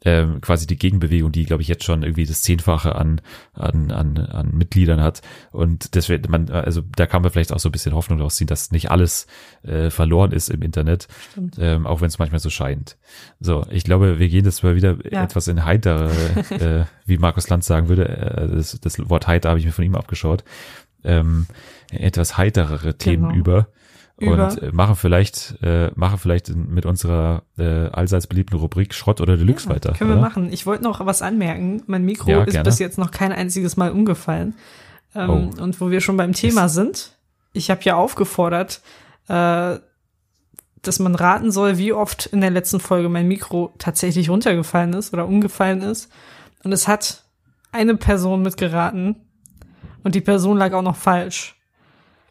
ähm, 0.06 0.40
quasi 0.40 0.68
die 0.68 0.78
Gegenbewegung, 0.78 1.32
die, 1.32 1.44
glaube 1.44 1.62
ich, 1.62 1.68
jetzt 1.68 1.82
schon 1.82 2.04
irgendwie 2.04 2.26
das 2.26 2.42
Zehnfache 2.42 2.94
an, 2.94 3.20
an, 3.54 3.90
an, 3.90 4.16
an 4.16 4.56
Mitgliedern 4.56 5.00
hat. 5.00 5.20
Und 5.50 5.96
deswegen, 5.96 6.30
man, 6.30 6.48
also 6.48 6.82
da 6.94 7.06
kann 7.06 7.22
man 7.22 7.32
vielleicht 7.32 7.52
auch 7.52 7.58
so 7.58 7.68
ein 7.68 7.72
bisschen 7.72 7.92
Hoffnung 7.92 8.18
daraus 8.18 8.36
ziehen, 8.36 8.46
dass 8.46 8.70
nicht 8.70 8.92
alles 8.92 9.26
äh, 9.64 9.90
verloren 9.90 10.30
ist 10.30 10.48
im 10.48 10.62
Internet, 10.62 11.08
ähm, 11.58 11.88
auch 11.88 12.02
wenn 12.02 12.06
es 12.06 12.20
manchmal 12.20 12.38
so 12.38 12.50
scheint. 12.50 12.96
So, 13.40 13.66
ich 13.68 13.82
glaube, 13.82 14.20
wir 14.20 14.28
gehen 14.28 14.44
jetzt 14.44 14.62
mal 14.62 14.76
wieder 14.76 14.96
ja. 15.10 15.24
etwas 15.24 15.48
in 15.48 15.64
heitere, 15.64 16.12
äh, 16.50 16.84
wie 17.04 17.18
Markus 17.18 17.48
Lanz 17.48 17.66
sagen 17.66 17.88
würde. 17.88 18.08
Äh, 18.08 18.46
das, 18.46 18.78
das 18.80 19.10
Wort 19.10 19.26
heiter 19.26 19.48
habe 19.48 19.58
ich 19.58 19.66
mir 19.66 19.72
von 19.72 19.84
ihm 19.84 19.96
abgeschaut. 19.96 20.44
Ähm, 21.02 21.48
etwas 21.90 22.38
heiterere 22.38 22.96
Themen 22.96 23.30
genau. 23.30 23.34
über. 23.34 23.68
Über. 24.18 24.48
und 24.48 24.62
äh, 24.62 24.72
machen 24.72 24.96
vielleicht, 24.96 25.56
äh, 25.62 25.90
machen 25.94 26.18
vielleicht 26.18 26.48
mit 26.54 26.86
unserer 26.86 27.42
äh, 27.58 27.88
allseits 27.88 28.26
beliebten 28.26 28.56
Rubrik 28.56 28.94
Schrott 28.94 29.20
oder 29.20 29.36
Deluxe 29.36 29.68
weiter. 29.68 29.92
Können 29.92 30.10
wir 30.10 30.14
oder? 30.16 30.22
machen. 30.26 30.50
Ich 30.52 30.64
wollte 30.64 30.84
noch 30.84 31.04
was 31.04 31.20
anmerken. 31.20 31.82
Mein 31.86 32.04
Mikro 32.04 32.30
Ja, 32.30 32.42
ist 32.44 32.52
gerne. 32.52 32.64
bis 32.64 32.78
jetzt 32.78 32.96
noch 32.98 33.10
kein 33.10 33.32
einziges 33.32 33.76
Mal 33.76 33.90
umgefallen. 33.90 34.54
Ähm, 35.14 35.30
Oh. 35.58 35.62
Und 35.62 35.80
wo 35.80 35.90
wir 35.90 36.00
schon 36.00 36.16
beim 36.16 36.32
Thema 36.32 36.68
sind, 36.68 37.12
ich 37.52 37.70
habe 37.70 37.82
ja 37.84 37.96
aufgefordert, 37.96 38.80
äh, 39.28 39.76
dass 40.82 40.98
man 40.98 41.14
raten 41.14 41.50
soll, 41.50 41.78
wie 41.78 41.92
oft 41.92 42.26
in 42.26 42.40
der 42.40 42.50
letzten 42.50 42.80
Folge 42.80 43.08
mein 43.08 43.26
Mikro 43.28 43.74
tatsächlich 43.78 44.30
runtergefallen 44.30 44.92
ist 44.94 45.12
oder 45.12 45.26
umgefallen 45.26 45.82
ist. 45.82 46.10
Und 46.64 46.72
es 46.72 46.86
hat 46.88 47.24
eine 47.72 47.96
Person 47.96 48.42
mitgeraten 48.42 49.16
und 50.04 50.14
die 50.14 50.20
Person 50.20 50.56
lag 50.58 50.72
auch 50.72 50.82
noch 50.82 50.96
falsch. 50.96 51.55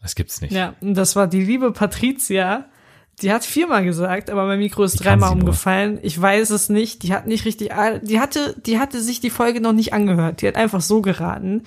Das 0.01 0.15
gibt's 0.15 0.41
nicht. 0.41 0.53
Ja, 0.53 0.75
und 0.81 0.93
das 0.95 1.15
war 1.15 1.27
die 1.27 1.43
liebe 1.43 1.71
Patricia. 1.71 2.65
Die 3.21 3.31
hat 3.31 3.45
viermal 3.45 3.85
gesagt, 3.85 4.29
aber 4.29 4.45
mein 4.45 4.59
Mikro 4.59 4.83
ist 4.83 4.97
dreimal 4.97 5.31
umgefallen. 5.31 5.99
Ich 6.01 6.21
weiß 6.21 6.49
es 6.49 6.67
nicht. 6.67 7.01
Die 7.03 7.13
hat 7.13 7.27
nicht 7.27 7.45
richtig, 7.45 7.71
die 8.03 8.19
hatte, 8.19 8.55
die 8.65 8.77
hatte 8.77 9.01
sich 9.01 9.21
die 9.21 9.29
Folge 9.29 9.61
noch 9.61 9.71
nicht 9.71 9.93
angehört. 9.93 10.41
Die 10.41 10.47
hat 10.47 10.57
einfach 10.57 10.81
so 10.81 11.01
geraten. 11.01 11.63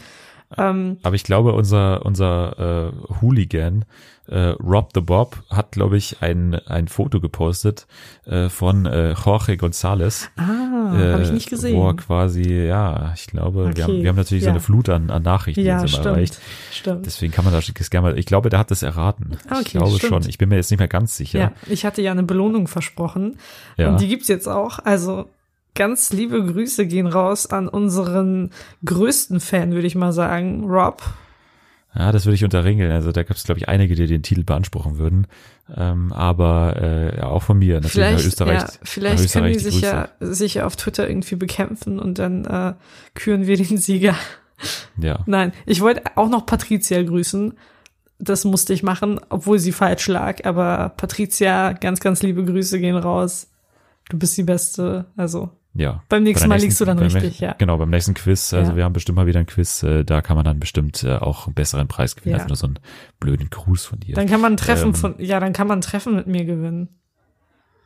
Ähm, 0.57 0.99
Aber 1.03 1.15
ich 1.15 1.25
glaube, 1.25 1.53
unser, 1.55 2.05
unser 2.05 2.93
äh, 2.93 3.15
Hooligan, 3.21 3.87
äh, 4.29 4.55
Rob 4.63 4.91
the 4.95 5.01
Bob, 5.01 5.43
hat, 5.51 5.73
glaube 5.73 5.97
ich, 5.97 6.19
ein, 6.21 6.55
ein 6.55 6.89
Foto 6.89 7.21
gepostet 7.21 7.87
äh, 8.27 8.49
von 8.49 8.87
äh, 8.87 9.13
Jorge 9.13 9.55
González. 9.55 10.29
ah, 10.37 10.95
äh, 10.97 11.13
habe 11.13 11.23
ich 11.23 11.33
nicht 11.33 11.51
gesehen. 11.51 11.77
Wo 11.77 11.89
er 11.89 11.97
quasi, 11.97 12.43
ja, 12.43 13.13
ich 13.15 13.27
glaube, 13.27 13.75
wir, 13.75 13.85
haben, 13.85 13.93
Okay, 13.93 14.03
wir 14.03 14.09
haben 14.11 14.17
natürlich 14.17 14.45
so 14.45 14.49
ja. 14.49 14.53
eine 14.53 14.61
Flut 14.61 14.89
an, 14.89 15.11
an 15.11 15.23
Nachrichten, 15.23 15.65
ja, 15.65 15.87
stimmt. 15.87 16.07
erreicht. 16.07 16.39
Stimmt. 16.71 17.07
Deswegen 17.07 17.33
kann 17.33 17.45
man 17.45 17.55
da 17.55 17.61
gerne 17.91 18.11
mal, 18.11 18.19
ich 18.19 18.27
glaube, 18.27 18.51
der 18.51 18.59
hat 18.59 18.71
das 18.71 18.83
erraten. 18.83 19.39
Ah, 19.49 19.61
ich 19.61 19.69
okay, 19.69 19.79
glaube 19.79 19.97
stimmt. 19.97 20.25
schon. 20.25 20.29
Ich 20.29 20.39
bin 20.39 20.49
mir 20.49 20.57
jetzt 20.57 20.71
nicht 20.71 20.79
mehr 20.79 20.89
ganz 20.89 21.17
sicher. 21.17 21.39
Ja, 21.39 21.53
ich 21.67 21.85
hatte 21.85 22.03
ja 22.03 22.13
eine 22.13 22.23
Belohnung 22.23 22.69
versprochen. 22.69 23.39
Ja. 23.77 23.91
Und 23.91 24.01
die 24.01 24.09
gibt's 24.09 24.29
jetzt 24.29 24.49
auch. 24.49 24.79
Also 24.85 25.29
ganz 25.75 26.13
liebe 26.13 26.45
Grüße 26.45 26.87
gehen 26.87 27.07
raus 27.07 27.47
an 27.47 27.69
unseren 27.69 28.51
größten 28.85 29.41
Fan, 29.41 29.73
würde 29.73 29.87
ich 29.87 29.95
mal 29.95 30.13
sagen, 30.13 30.65
Rob. 30.65 31.03
Ja, 31.99 32.13
das 32.13 32.27
würde 32.27 32.37
ich 32.37 32.45
unterringeln. 32.45 32.93
Also 32.93 33.11
da 33.11 33.25
gibt 33.25 33.37
es, 33.37 33.45
glaube 33.45 33.59
ich, 33.59 33.69
einige, 33.69 33.97
die 33.97 34.07
den 34.07 34.23
Titel 34.23 34.45
beanspruchen 34.45 34.99
würden. 34.99 35.27
Ähm, 35.77 36.13
aber 36.13 36.77
äh, 36.81 37.17
ja, 37.19 37.27
auch 37.27 37.43
von 37.43 37.59
mir. 37.59 37.81
Natürlich 37.81 37.93
Vielleicht, 37.93 38.27
Österreich. 38.27 38.61
ja, 38.63 38.69
vielleicht 38.85 39.33
können 39.33 39.47
Österreich 39.47 39.57
die 39.57 39.65
die 39.65 39.71
sich 39.71 39.81
ja, 39.81 40.09
sich 40.21 40.55
ja 40.55 40.67
auf 40.67 40.77
Twitter 40.77 41.09
irgendwie 41.09 41.35
bekämpfen 41.35 41.99
und 41.99 42.21
dann 42.21 42.45
äh, 42.45 42.75
küren 43.15 43.49
wir 43.49 43.57
den 43.57 43.79
Sieger. 43.79 44.15
Ja. 44.97 45.21
Nein, 45.27 45.53
ich 45.67 45.81
wollte 45.81 46.03
auch 46.17 46.29
noch 46.29 46.47
Patricia 46.47 47.03
grüßen. 47.03 47.55
Das 48.21 48.45
musste 48.45 48.73
ich 48.73 48.83
machen, 48.83 49.21
obwohl 49.29 49.59
sie 49.59 49.73
falsch 49.73 50.07
lag. 50.09 50.45
Aber 50.45 50.91
Patricia, 50.97 51.73
ganz, 51.73 52.01
ganz 52.01 52.23
liebe 52.23 52.45
Grüße 52.45 52.79
gehen 52.81 52.97
raus. 52.97 53.49
Du 54.09 54.19
bist 54.19 54.37
die 54.37 54.45
Beste. 54.45 55.07
Also 55.17 55.51
Ja. 55.75 56.03
beim 56.09 56.23
nächsten 56.25 56.49
Mal 56.49 56.59
liegst 56.59 56.81
du 56.81 56.85
dann 56.85 56.99
richtig, 56.99 57.23
nächsten- 57.23 57.45
ja. 57.45 57.55
Genau, 57.59 57.77
beim 57.77 57.91
nächsten 57.91 58.15
Quiz. 58.15 58.53
Also 58.53 58.73
Ja. 58.73 58.77
wir 58.77 58.85
haben 58.85 58.93
bestimmt 58.95 59.17
mal 59.17 59.27
wieder 59.27 59.39
ein 59.39 59.47
Quiz. 59.47 59.83
Äh, 59.83 60.05
da 60.05 60.23
kann 60.23 60.35
man 60.37 60.45
dann 60.45 60.59
bestimmt 60.59 61.05
äh, 61.05 61.17
auch 61.17 61.47
einen 61.47 61.55
besseren 61.55 61.87
Preis 61.89 62.17
gewinnen 62.17 62.35
Ja. 62.37 62.41
als 62.43 62.49
nur 62.49 62.57
so 62.57 62.67
einen 62.67 62.79
blöden 63.21 63.49
Gruß 63.51 63.85
von 63.87 64.01
dir. 64.01 64.15
Dann 64.15 64.27
kann 64.29 64.41
man 64.41 64.55
ein 64.55 64.57
Treffen 64.57 64.89
Ähm, 64.89 64.95
von, 64.95 65.15
ja, 65.19 65.39
dann 65.41 65.53
kann 65.53 65.67
man 65.69 65.79
ein 65.79 65.83
Treffen 65.83 66.17
mit 66.17 66.27
mir 66.27 66.45
gewinnen. 66.45 66.89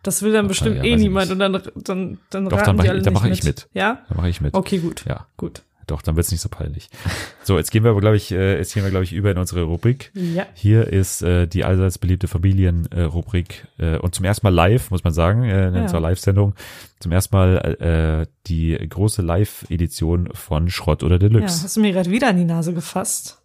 Das 0.03 0.23
will 0.23 0.33
dann 0.33 0.49
bestimmt 0.49 0.77
ja, 0.79 0.85
eh 0.85 0.97
niemand 0.97 1.27
nicht. 1.27 1.33
und 1.33 1.39
dann, 1.39 1.53
dann, 1.85 2.19
dann 2.31 2.45
Doch, 2.49 2.59
raten 2.59 2.67
dann 2.67 2.77
mach 2.77 2.83
die 2.83 2.87
ich- 2.87 2.91
alle 2.91 3.03
dann 3.03 3.13
mache 3.13 3.29
ich 3.29 3.45
mit. 3.45 3.69
Ja? 3.73 3.99
da 4.09 4.15
mache 4.17 4.29
ich 4.29 4.41
mit. 4.41 4.55
Okay, 4.55 4.79
gut. 4.79 5.05
Ja, 5.07 5.27
Gut. 5.37 5.63
Doch, 5.87 6.03
dann 6.03 6.17
wird's 6.17 6.31
nicht 6.31 6.41
so 6.41 6.49
peinlich. 6.49 6.89
So, 7.45 7.59
jetzt 7.59 7.73
gehen 7.73 7.83
wir 7.83 7.91
aber, 7.91 7.99
glaube 8.01 8.15
ich, 8.17 8.31
äh, 8.31 8.57
jetzt 8.59 8.73
gehen 8.73 8.85
wir, 8.85 8.91
glaube 8.91 9.03
ich, 9.03 9.13
über 9.13 9.33
in 9.33 9.37
unsere 9.37 9.65
Rubrik. 9.65 10.13
Ja. 10.15 10.47
Hier 10.55 10.87
ist 10.87 11.23
äh, 11.23 11.49
die 11.49 11.65
allseits 11.65 11.99
beliebte 11.99 12.29
Familienrubrik 12.29 13.67
äh, 13.79 13.97
und 13.99 14.15
zum 14.15 14.25
ersten 14.25 14.47
Mal 14.47 14.55
live, 14.55 14.91
muss 14.93 15.03
man 15.05 15.13
sagen, 15.13 15.43
äh, 15.45 15.69
in 15.69 15.75
Ja. 15.75 15.83
unserer 15.83 16.01
Live-Sendung, 16.01 16.55
zum 17.01 17.11
ersten 17.13 17.35
Mal 17.35 17.57
äh, 17.81 18.27
die 18.47 18.77
große 18.89 19.23
Live-Edition 19.23 20.29
von 20.35 20.71
Schrott 20.71 21.03
oder 21.03 21.17
Ja, 21.17 21.19
Deluxe. 21.29 21.65
hast 21.65 21.77
du 21.77 21.81
mir 21.81 21.93
gerade 21.93 22.11
wieder 22.11 22.29
an 22.29 22.37
die 22.37 22.45
Nase 22.45 22.73
gefasst? 22.73 23.43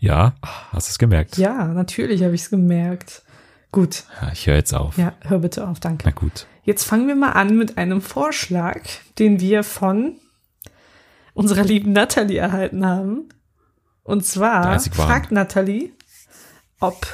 Ja, 0.00 0.34
hast 0.70 0.88
du 0.88 0.92
es 0.92 0.98
gemerkt? 0.98 1.36
Ja, 1.36 1.66
natürlich 1.68 2.22
habe 2.22 2.34
ich 2.34 2.40
es 2.42 2.50
gemerkt. 2.50 3.22
Gut. 3.70 4.04
Ja, 4.22 4.30
ich 4.32 4.46
höre 4.46 4.56
jetzt 4.56 4.72
auf. 4.74 4.96
Ja, 4.96 5.12
hör 5.20 5.38
bitte 5.40 5.68
auf, 5.68 5.76
Na 5.84 5.90
danke. 5.90 6.12
gut. 6.12 6.46
Jetzt 6.64 6.84
fangen 6.84 7.06
wir 7.08 7.14
mal 7.14 7.32
an 7.32 7.56
mit 7.58 7.76
einem 7.78 8.00
Vorschlag, 8.00 8.80
den 9.18 9.40
wir 9.40 9.62
von 9.62 10.16
unserer 11.38 11.62
lieben 11.64 11.92
Natalie 11.92 12.36
erhalten 12.38 12.84
haben. 12.84 13.28
Und 14.02 14.24
zwar 14.24 14.62
30 14.62 14.96
waren. 14.98 15.06
fragt 15.08 15.32
Natalie, 15.32 15.92
ob 16.80 17.06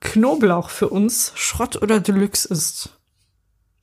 Knoblauch 0.00 0.68
für 0.70 0.88
uns 0.88 1.32
Schrott 1.36 1.80
oder 1.80 2.00
Deluxe 2.00 2.48
ist. 2.48 2.98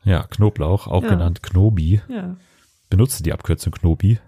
Ja, 0.04 0.24
Knoblauch, 0.24 0.88
auch 0.88 1.04
Ja. 1.04 1.10
genannt 1.10 1.42
Knobi. 1.44 2.02
Ja. 2.08 2.36
Benutze 2.90 3.24
die 3.24 3.34
Abkürzung 3.34 3.74
Knobi. 3.74 4.20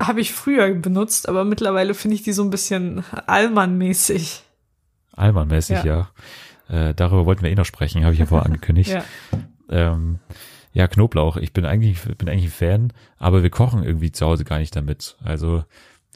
Habe 0.00 0.20
ich 0.20 0.32
früher 0.32 0.72
benutzt, 0.74 1.28
aber 1.28 1.44
mittlerweile 1.44 1.94
finde 1.94 2.16
ich 2.16 2.22
die 2.22 2.32
so 2.32 2.42
ein 2.42 2.50
bisschen 2.50 3.02
Allmann-mäßig. 3.26 4.42
Allmann-mäßig, 5.12 5.84
ja. 5.84 6.10
Äh, 6.68 6.94
darüber 6.94 7.26
wollten 7.26 7.42
wir 7.42 7.50
eh 7.50 7.54
noch 7.54 7.64
sprechen, 7.64 8.02
habe 8.04 8.12
ich 8.12 8.18
ja 8.20 8.26
vorher 8.26 8.46
angekündigt. 8.46 8.90
Ja. 8.90 9.04
Ähm, 9.68 10.18
ja, 10.76 10.86
Knoblauch. 10.88 11.38
Ich 11.38 11.54
bin 11.54 11.64
eigentlich, 11.64 12.02
bin 12.02 12.28
eigentlich 12.28 12.44
ein 12.44 12.50
Fan, 12.50 12.92
aber 13.18 13.42
wir 13.42 13.48
kochen 13.48 13.82
irgendwie 13.82 14.12
zu 14.12 14.26
Hause 14.26 14.44
gar 14.44 14.58
nicht 14.58 14.76
damit. 14.76 15.16
Also, 15.24 15.64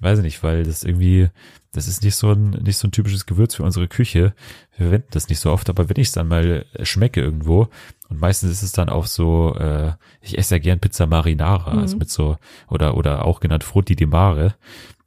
weiß 0.02 0.18
ich 0.18 0.24
nicht, 0.24 0.42
weil 0.42 0.64
das 0.64 0.84
irgendwie, 0.84 1.30
das 1.72 1.88
ist 1.88 2.04
nicht 2.04 2.14
so 2.14 2.32
ein, 2.32 2.50
nicht 2.50 2.76
so 2.76 2.86
ein 2.86 2.92
typisches 2.92 3.24
Gewürz 3.24 3.54
für 3.54 3.62
unsere 3.62 3.88
Küche. 3.88 4.34
Wir 4.76 4.88
verwenden 4.88 5.08
das 5.12 5.30
nicht 5.30 5.40
so 5.40 5.50
oft, 5.50 5.70
aber 5.70 5.88
wenn 5.88 5.96
ich 5.96 6.08
es 6.08 6.12
dann 6.12 6.28
mal 6.28 6.66
schmecke 6.82 7.22
irgendwo, 7.22 7.68
und 8.10 8.20
meistens 8.20 8.50
ist 8.50 8.62
es 8.62 8.72
dann 8.72 8.90
auch 8.90 9.06
so, 9.06 9.54
äh, 9.54 9.92
ich 10.20 10.36
esse 10.36 10.56
ja 10.56 10.58
gern 10.58 10.78
Pizza 10.78 11.06
Marinara, 11.06 11.80
also 11.80 11.96
mit 11.96 12.10
so, 12.10 12.36
oder, 12.68 12.98
oder 12.98 13.24
auch 13.24 13.40
genannt 13.40 13.64
Frutti 13.64 13.96
di 13.96 14.04
Mare, 14.04 14.56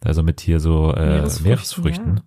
also 0.03 0.23
mit 0.23 0.41
hier 0.41 0.59
so 0.59 0.95
äh, 0.95 1.17
Meeresfrüchten, 1.17 1.43
Meeresfrüchten. 1.43 2.17
ja. 2.17 2.23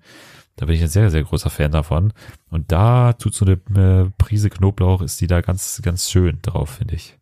Da 0.56 0.66
bin 0.66 0.74
ich 0.74 0.82
ein 0.82 0.88
sehr, 0.88 1.10
sehr 1.10 1.22
großer 1.22 1.50
Fan 1.50 1.70
davon. 1.70 2.12
Und 2.50 2.72
da 2.72 3.12
tut 3.12 3.34
so 3.34 3.44
eine 3.44 4.12
Prise 4.18 4.48
Knoblauch, 4.50 5.02
ist 5.02 5.20
die 5.20 5.26
da 5.26 5.40
ganz, 5.42 5.80
ganz 5.82 6.10
schön 6.10 6.38
drauf, 6.42 6.70
finde 6.70 6.94
ich. 6.94 7.18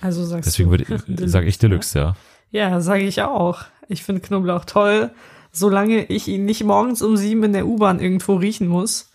Also 0.00 0.24
sagst 0.24 0.46
Deswegen 0.46 0.70
du. 0.70 0.78
würde 0.88 1.28
sage 1.28 1.46
ich 1.46 1.58
Deluxe, 1.58 1.98
ja. 1.98 2.16
Ja, 2.50 2.80
sage 2.80 3.02
ich 3.02 3.20
auch. 3.22 3.62
Ich 3.88 4.02
finde 4.04 4.22
Knoblauch 4.22 4.64
toll, 4.64 5.10
solange 5.52 6.04
ich 6.04 6.28
ihn 6.28 6.44
nicht 6.46 6.64
morgens 6.64 7.02
um 7.02 7.16
sieben 7.16 7.42
in 7.44 7.52
der 7.52 7.66
U-Bahn 7.66 8.00
irgendwo 8.00 8.36
riechen 8.36 8.68
muss. 8.68 9.10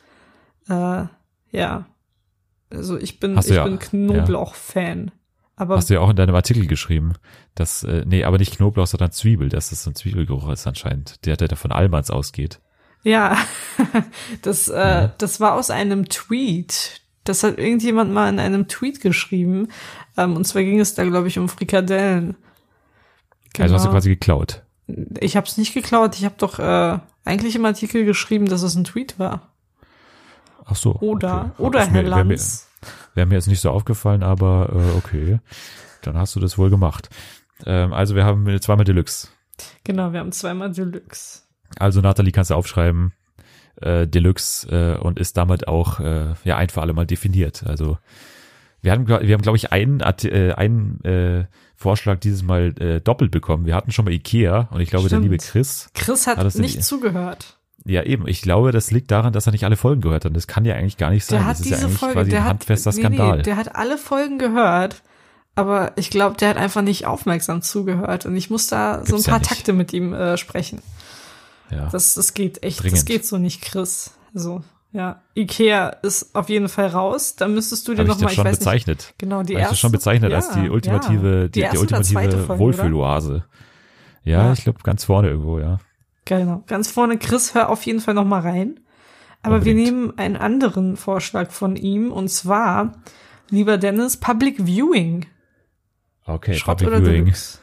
Äh, 0.70 1.06
ja. 1.52 1.86
Also 2.70 2.98
ich 2.98 3.20
bin, 3.20 3.38
ich 3.38 3.48
ja- 3.48 3.64
bin 3.64 3.80
Knoblauch-Fan. 3.80 5.12
Aber 5.56 5.78
Hast 5.78 5.90
du 5.90 5.94
ja 5.94 6.00
auch 6.00 6.10
in 6.10 6.16
deinem 6.16 6.34
Artikel 6.36 6.66
geschrieben, 6.66 7.14
dass, 7.54 7.84
äh, 7.84 8.04
nee, 8.08 8.24
aber 8.24 8.40
nicht 8.40 8.58
Knoblauch, 8.58 8.88
sondern 8.88 9.12
Zwiebel, 9.12 9.50
dass 9.50 9.70
das 9.70 9.84
so 9.84 9.92
ein 9.92 9.96
Zwiebelgeruch 9.96 10.50
ist 10.50 10.66
anscheinend, 10.66 11.24
der, 11.26 11.38
der 11.38 11.56
von 11.56 11.72
Almans 11.72 12.10
ausgeht. 12.10 12.60
Ja, 13.04 13.38
das, 14.42 14.68
äh, 14.70 15.10
das 15.18 15.40
war 15.40 15.54
aus 15.54 15.70
einem 15.70 16.10
Tweet. 16.10 17.02
Das 17.26 17.44
hat 17.44 17.58
irgendjemand 17.58 18.12
mal 18.12 18.28
in 18.30 18.40
einem 18.40 18.68
Tweet 18.68 19.00
geschrieben. 19.02 19.70
Ähm, 20.18 20.36
und 20.36 20.46
zwar 20.46 20.64
ging 20.64 20.80
es 20.80 20.94
da, 20.96 21.04
glaube 21.06 21.28
ich, 21.28 21.40
um 21.40 21.48
Frikadellen. 21.50 22.36
Also 23.58 23.76
hast 23.76 23.84
du 23.84 23.88
Genau. 23.90 23.92
quasi 23.96 24.10
geklaut. 24.10 24.64
Ich 25.20 25.38
habe 25.38 25.48
es 25.48 25.58
nicht 25.58 25.74
geklaut. 25.74 26.16
Ich 26.18 26.26
habe 26.26 26.36
doch 26.38 26.60
äh, 26.60 27.00
eigentlich 27.24 27.56
im 27.56 27.66
Artikel 27.66 28.04
geschrieben, 28.04 28.48
dass 28.48 28.62
es 28.64 28.76
ein 28.76 28.84
Tweet 28.84 29.20
war. 29.20 29.54
Ach 30.66 30.76
so. 30.76 30.96
Oder, 30.96 31.52
okay. 31.58 31.64
oder 31.64 31.80
Herr 31.82 31.88
mir- 32.04 32.10
wär 32.10 32.24
mir- 32.26 32.34
Lanz. 32.36 32.68
Wäre 33.16 33.28
mir 33.28 33.36
jetzt 33.36 33.48
nicht 33.48 33.62
so 33.62 33.70
aufgefallen, 33.72 34.24
aber 34.24 34.70
äh, 34.74 34.98
okay. 34.98 35.40
Dann 36.02 36.18
hast 36.18 36.36
du 36.36 36.40
das 36.42 36.58
wohl 36.58 36.70
gemacht. 36.70 37.10
Ähm, 37.66 37.94
also 37.94 38.16
wir 38.16 38.26
haben 38.26 38.60
zweimal 38.60 38.84
Deluxe. 38.84 39.30
Genau, 39.86 40.12
wir 40.12 40.20
haben 40.20 40.32
zweimal 40.34 40.72
Deluxe. 40.72 41.43
Also 41.80 42.02
Nathalie 42.02 42.32
kannst 42.32 42.52
du 42.52 42.56
aufschreiben, 42.56 43.14
äh, 43.82 44.08
Deluxe 44.08 44.68
äh, 44.70 44.98
und 45.00 45.20
ist 45.20 45.38
damit 45.38 45.68
auch 45.68 46.00
äh, 46.00 46.34
ja 46.44 46.58
ein 46.58 46.70
für 46.70 46.82
alle 46.82 46.94
Mal 46.94 47.06
definiert. 47.06 47.64
Also 47.66 47.98
wir 48.82 48.92
haben, 48.92 49.08
wir 49.08 49.18
haben 49.18 49.42
glaube 49.42 49.58
ich 49.58 49.72
einen, 49.72 50.02
äh, 50.02 50.54
einen 50.54 51.04
äh, 51.06 51.46
Vorschlag 51.76 52.20
dieses 52.20 52.44
Mal 52.44 52.74
äh, 52.80 53.00
doppelt 53.02 53.32
bekommen. 53.32 53.66
Wir 53.66 53.76
hatten 53.76 53.92
schon 53.92 54.06
mal 54.06 54.14
Ikea 54.14 54.68
und 54.72 54.82
ich 54.82 54.90
glaube 54.90 55.04
der 55.04 55.18
Stimmt. 55.18 55.24
liebe 55.24 55.38
Chris. 55.38 55.90
Chris 55.94 56.28
hat 56.28 56.38
das 56.38 56.54
sind 56.54 56.62
nicht 56.62 56.84
zugehört. 56.84 57.58
Ja 57.86 58.04
eben, 58.04 58.28
ich 58.28 58.42
glaube, 58.42 58.72
das 58.72 58.92
liegt 58.92 59.12
daran, 59.12 59.34
dass 59.34 59.46
er 59.46 59.52
nicht 59.52 59.66
alle 59.66 59.76
Folgen 59.76 60.02
gehört 60.02 60.24
hat. 60.24 60.36
Das 60.36 60.48
kann 60.48 60.64
ja 60.64 60.76
eigentlich 60.76 60.98
gar 60.98 61.10
nicht 61.10 61.26
sein. 61.26 61.40
Der 61.40 61.48
das 61.50 61.60
hat 61.60 61.66
ist 61.66 61.70
ja 61.70 61.76
diese 61.76 61.88
eigentlich 61.88 62.00
Folge, 62.00 62.14
quasi 62.16 62.30
der 62.30 62.40
ein 62.40 62.44
hat, 62.46 62.50
handfester 62.52 62.92
nee, 62.92 62.98
Skandal. 62.98 63.38
nee, 63.38 63.44
der 63.44 63.58
hat 63.58 63.76
alle 63.76 63.98
Folgen 63.98 64.38
gehört, 64.38 65.02
aber 65.56 65.92
ich 65.98 66.10
glaube, 66.10 66.38
der 66.38 66.50
hat 66.50 66.58
einfach 66.58 66.82
nicht 66.82 67.06
aufmerksam 67.06 67.62
zugehört 67.62 68.26
und 68.26 68.36
ich 68.38 68.50
muss 68.50 68.68
da 68.68 68.96
so 68.96 69.00
ein 69.00 69.06
Gibt's 69.06 69.26
ja 69.26 69.32
paar 69.32 69.40
nicht. 69.40 69.50
Takte 69.50 69.74
mit 69.74 69.92
ihm 69.92 70.14
äh, 70.14 70.38
sprechen. 70.38 70.82
Ja. 71.72 71.90
Das, 71.92 72.14
das 72.16 72.34
geht 72.34 72.64
echt, 72.64 72.80
das 72.80 72.84
Dringend. 72.86 73.06
geht 73.06 73.26
so 73.26 73.38
nicht, 73.38 73.62
Chris. 73.62 74.12
So, 74.34 74.64
ja. 74.92 75.22
Ikea 75.36 75.90
ist 76.04 76.36
auf 76.36 76.50
jeden 76.50 76.70
Fall 76.70 76.88
raus. 76.88 77.36
Da 77.36 77.48
müsstest 77.48 77.88
du 77.88 77.94
dir 77.94 78.00
Habe 78.00 78.10
ich 78.10 78.16
noch 78.16 78.22
mal, 78.22 78.24
das 78.26 78.32
ich 78.32 78.36
schon 78.36 78.46
weiß 78.46 78.60
bezeichnet? 78.60 78.98
nicht, 79.00 79.20
genau 79.20 79.44
die 79.44 79.54
Habe 79.54 79.54
ich 79.54 79.60
erste. 79.60 79.72
das 79.74 79.80
schon 79.80 79.92
bezeichnet 79.92 80.32
ja, 80.32 80.38
als 80.38 80.50
die 80.52 80.70
ultimative, 80.70 81.36
ja. 81.42 81.44
die, 81.48 81.52
die, 81.52 81.60
erste 81.62 81.88
zweite 81.88 81.98
ultimative 82.38 82.60
Wohlfühloase. 82.60 83.46
Ja, 84.24 84.46
Ja. 84.48 84.54
ich 84.54 84.64
glaube 84.64 84.80
ganz 84.84 85.04
vorne 85.04 85.30
irgendwo, 85.30 85.60
ja. 85.60 85.80
Genau, 86.26 86.64
ganz 86.68 86.90
vorne. 86.90 87.18
Chris, 87.18 87.54
hör 87.54 87.70
auf 87.70 87.86
jeden 87.86 88.00
Fall 88.00 88.14
noch 88.14 88.24
mal 88.26 88.40
rein. 88.42 88.80
Aber 89.42 89.66
wir 89.66 89.74
Unbedingt. 89.74 89.98
nehmen 89.98 90.18
einen 90.18 90.38
anderen 90.38 90.96
Vorschlag 90.96 91.52
von 91.52 91.76
ihm 91.76 92.12
und 92.14 92.30
zwar, 92.30 92.94
lieber 93.50 93.78
Dennis, 93.78 94.16
Public 94.16 94.66
Viewing. 94.66 95.26
Okay, 96.26 96.54
Schrott 96.54 96.78
Public 96.78 97.02
Viewing. 97.04 97.26
Deluxe? 97.26 97.60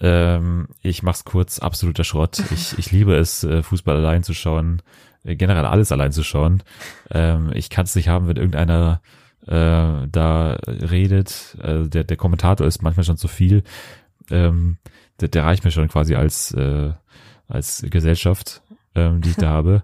Ähm, 0.00 0.68
ich 0.82 1.02
mach's 1.02 1.24
kurz, 1.24 1.58
absoluter 1.58 2.04
Schrott. 2.04 2.42
Ich, 2.52 2.78
ich 2.78 2.90
liebe 2.90 3.14
es, 3.14 3.44
äh, 3.44 3.62
Fußball 3.62 3.96
allein 3.96 4.22
zu 4.22 4.32
schauen, 4.32 4.82
äh, 5.24 5.36
generell 5.36 5.66
alles 5.66 5.92
allein 5.92 6.12
zu 6.12 6.22
schauen. 6.22 6.62
Ähm, 7.10 7.50
ich 7.54 7.68
kann 7.68 7.84
es 7.84 7.94
nicht 7.94 8.08
haben, 8.08 8.26
wenn 8.26 8.36
irgendeiner 8.36 9.02
äh, 9.46 10.08
da 10.10 10.58
redet. 10.66 11.56
Äh, 11.62 11.88
der, 11.88 12.04
der 12.04 12.16
Kommentator 12.16 12.66
ist 12.66 12.82
manchmal 12.82 13.04
schon 13.04 13.18
zu 13.18 13.28
viel. 13.28 13.62
Ähm, 14.30 14.78
der, 15.20 15.28
der 15.28 15.44
reicht 15.44 15.64
mir 15.64 15.70
schon 15.70 15.88
quasi 15.88 16.14
als, 16.14 16.52
äh, 16.52 16.92
als 17.46 17.84
Gesellschaft, 17.88 18.62
ähm, 18.94 19.20
die 19.20 19.30
ich 19.30 19.36
da 19.36 19.48
habe. 19.50 19.82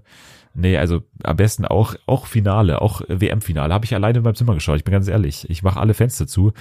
Nee, 0.55 0.79
also 0.79 1.03
am 1.23 1.37
besten 1.37 1.67
auch 1.67 1.97
auch 2.07 2.27
Finale, 2.27 2.81
auch 2.81 3.03
WM-Finale. 3.09 3.75
Habe 3.75 3.85
ich 3.85 3.95
alleine 3.95 4.19
in 4.19 4.25
meinem 4.25 4.37
Zimmer 4.37 4.55
geschaut, 4.55 4.79
ich 4.79 4.85
bin 4.85 4.93
ganz 4.93 5.07
ehrlich. 5.07 5.51
Ich 5.51 5.63
mache 5.63 5.79
alle 5.79 5.93
Fenster 5.93 6.27
zu 6.27 6.55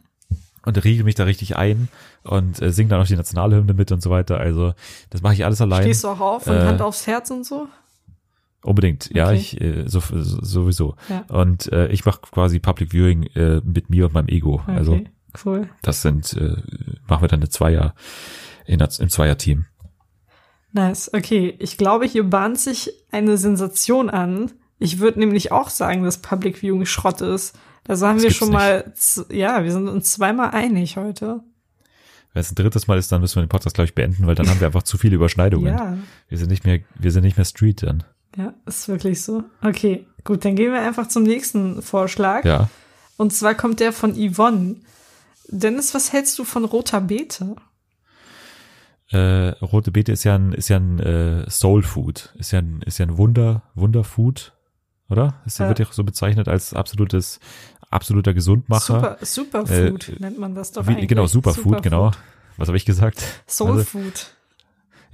und 0.64 0.82
riegel 0.82 1.04
mich 1.04 1.14
da 1.14 1.24
richtig 1.24 1.56
ein 1.56 1.88
und 2.24 2.60
äh, 2.60 2.72
singe 2.72 2.90
dann 2.90 3.00
auch 3.00 3.06
die 3.06 3.16
Nationalhymne 3.16 3.72
mit 3.74 3.92
und 3.92 4.02
so 4.02 4.10
weiter. 4.10 4.38
Also 4.38 4.74
das 5.10 5.22
mache 5.22 5.34
ich 5.34 5.44
alles 5.44 5.60
allein. 5.60 5.82
Stehst 5.82 6.04
du 6.04 6.08
auch 6.08 6.20
auf 6.20 6.46
und 6.46 6.54
Äh, 6.54 6.64
Hand 6.66 6.82
aufs 6.82 7.06
Herz 7.06 7.30
und 7.30 7.44
so? 7.46 7.68
Unbedingt, 8.62 9.10
ja, 9.14 9.26
Okay. 9.26 9.36
ich 9.36 9.60
äh, 9.60 9.84
so, 9.86 10.00
so, 10.00 10.38
sowieso. 10.42 10.96
Ja. 11.10 11.24
Und 11.28 11.70
äh, 11.70 11.88
ich 11.88 12.04
mache 12.06 12.20
quasi 12.22 12.58
Public 12.60 12.92
Viewing 12.92 13.24
äh, 13.34 13.60
mit 13.62 13.90
mir 13.90 14.06
und 14.06 14.14
meinem 14.14 14.28
Ego. 14.28 14.54
Okay, 14.62 14.72
Also 14.76 15.00
cool. 15.44 15.68
das 15.82 16.00
sind, 16.00 16.32
äh, 16.32 16.56
machen 17.06 17.22
wir 17.22 17.28
dann 17.28 17.40
eine 17.40 17.50
Zweier, 17.50 17.94
in, 18.66 18.80
im 18.80 19.08
Zweier-Team. 19.10 19.66
Nice. 20.72 21.10
Okay, 21.12 21.54
ich 21.58 21.76
glaube, 21.76 22.06
hier 22.06 22.24
bahnt 22.24 22.58
sich 22.58 22.90
eine 23.12 23.36
Sensation 23.36 24.08
an. 24.10 24.50
Ich 24.78 24.98
würde 24.98 25.20
nämlich 25.20 25.52
auch 25.52 25.68
sagen, 25.68 26.02
dass 26.02 26.18
Public 26.22 26.58
Viewing 26.62 26.86
Schrott 26.86 27.20
ist. 27.20 27.56
Also 27.86 28.06
haben 28.06 28.16
Das 28.16 28.24
wir 28.24 28.30
schon 28.32 28.50
mal, 28.50 28.92
z- 28.94 29.30
ja, 29.30 29.62
wir 29.62 29.70
sind 29.72 29.88
uns 29.88 30.10
zweimal 30.12 30.50
einig 30.50 30.96
heute. 30.96 31.40
Wenn 32.34 32.40
es 32.40 32.52
ein 32.52 32.56
drittes 32.56 32.86
Mal 32.88 32.98
ist, 32.98 33.10
dann 33.10 33.20
müssen 33.22 33.36
wir 33.36 33.42
den 33.42 33.48
Podcast, 33.48 33.74
glaube 33.76 33.86
ich, 33.86 33.94
beenden, 33.94 34.26
weil 34.26 34.34
dann 34.34 34.48
haben 34.50 34.60
wir 34.60 34.66
einfach 34.66 34.82
zu 34.82 34.98
viele 34.98 35.14
Überschneidungen. 35.16 35.72
Ja, 35.74 35.96
Wir 36.28 36.36
sind 36.36 36.50
nicht 36.50 36.64
mehr, 36.66 36.80
wir 36.96 37.10
sind 37.12 37.22
nicht 37.24 37.36
mehr 37.38 37.46
Street 37.46 37.82
dann. 37.82 38.04
ja, 38.36 38.52
ist 38.66 38.88
wirklich 38.88 39.22
so. 39.22 39.44
Okay, 39.62 40.06
gut, 40.24 40.44
dann 40.44 40.56
gehen 40.56 40.72
wir 40.72 40.82
einfach 40.82 41.08
zum 41.08 41.22
nächsten 41.22 41.80
Vorschlag. 41.80 42.44
Ja. 42.44 42.68
Und 43.16 43.32
zwar 43.32 43.54
kommt 43.54 43.80
der 43.80 43.92
von 43.92 44.14
Yvonne. 44.14 44.76
Dennis, 45.48 45.94
was 45.94 46.12
hältst 46.12 46.38
du 46.38 46.44
von 46.44 46.64
roter 46.64 47.00
Beete? 47.00 47.54
Äh, 49.10 49.50
rote 49.62 49.92
Beete 49.92 50.12
ist 50.12 50.24
ja 50.24 50.34
ein, 50.34 50.52
ist 50.52 50.68
ja 50.68 50.78
ein 50.78 50.98
äh, 50.98 51.48
Soul 51.50 51.82
Food, 51.82 52.34
ist 52.38 52.52
ja 52.52 52.58
ein, 52.60 52.82
ist 52.84 52.98
ja 52.98 53.06
ein 53.06 53.16
Wunder, 53.18 53.62
Wunderfood, 53.74 54.54
oder? 55.10 55.42
Es 55.46 55.58
Ja. 55.58 55.68
wird 55.68 55.78
ja 55.78 55.86
so 55.90 56.02
bezeichnet 56.04 56.48
als 56.48 56.72
absolutes, 56.74 57.38
absoluter 57.94 58.34
Gesundmacher. 58.34 59.18
Super, 59.22 59.64
Superfood 59.64 60.08
Äh, 60.08 60.16
nennt 60.18 60.38
man 60.38 60.54
das 60.54 60.72
doch 60.72 60.86
Wie, 60.86 60.92
eigentlich. 60.92 61.08
genau, 61.08 61.26
Superfood, 61.26 61.82
genau. 61.82 62.12
Was 62.56 62.68
habe 62.68 62.76
ich 62.76 62.84
gesagt? 62.84 63.22
Soul 63.46 63.78
Also, 63.78 63.86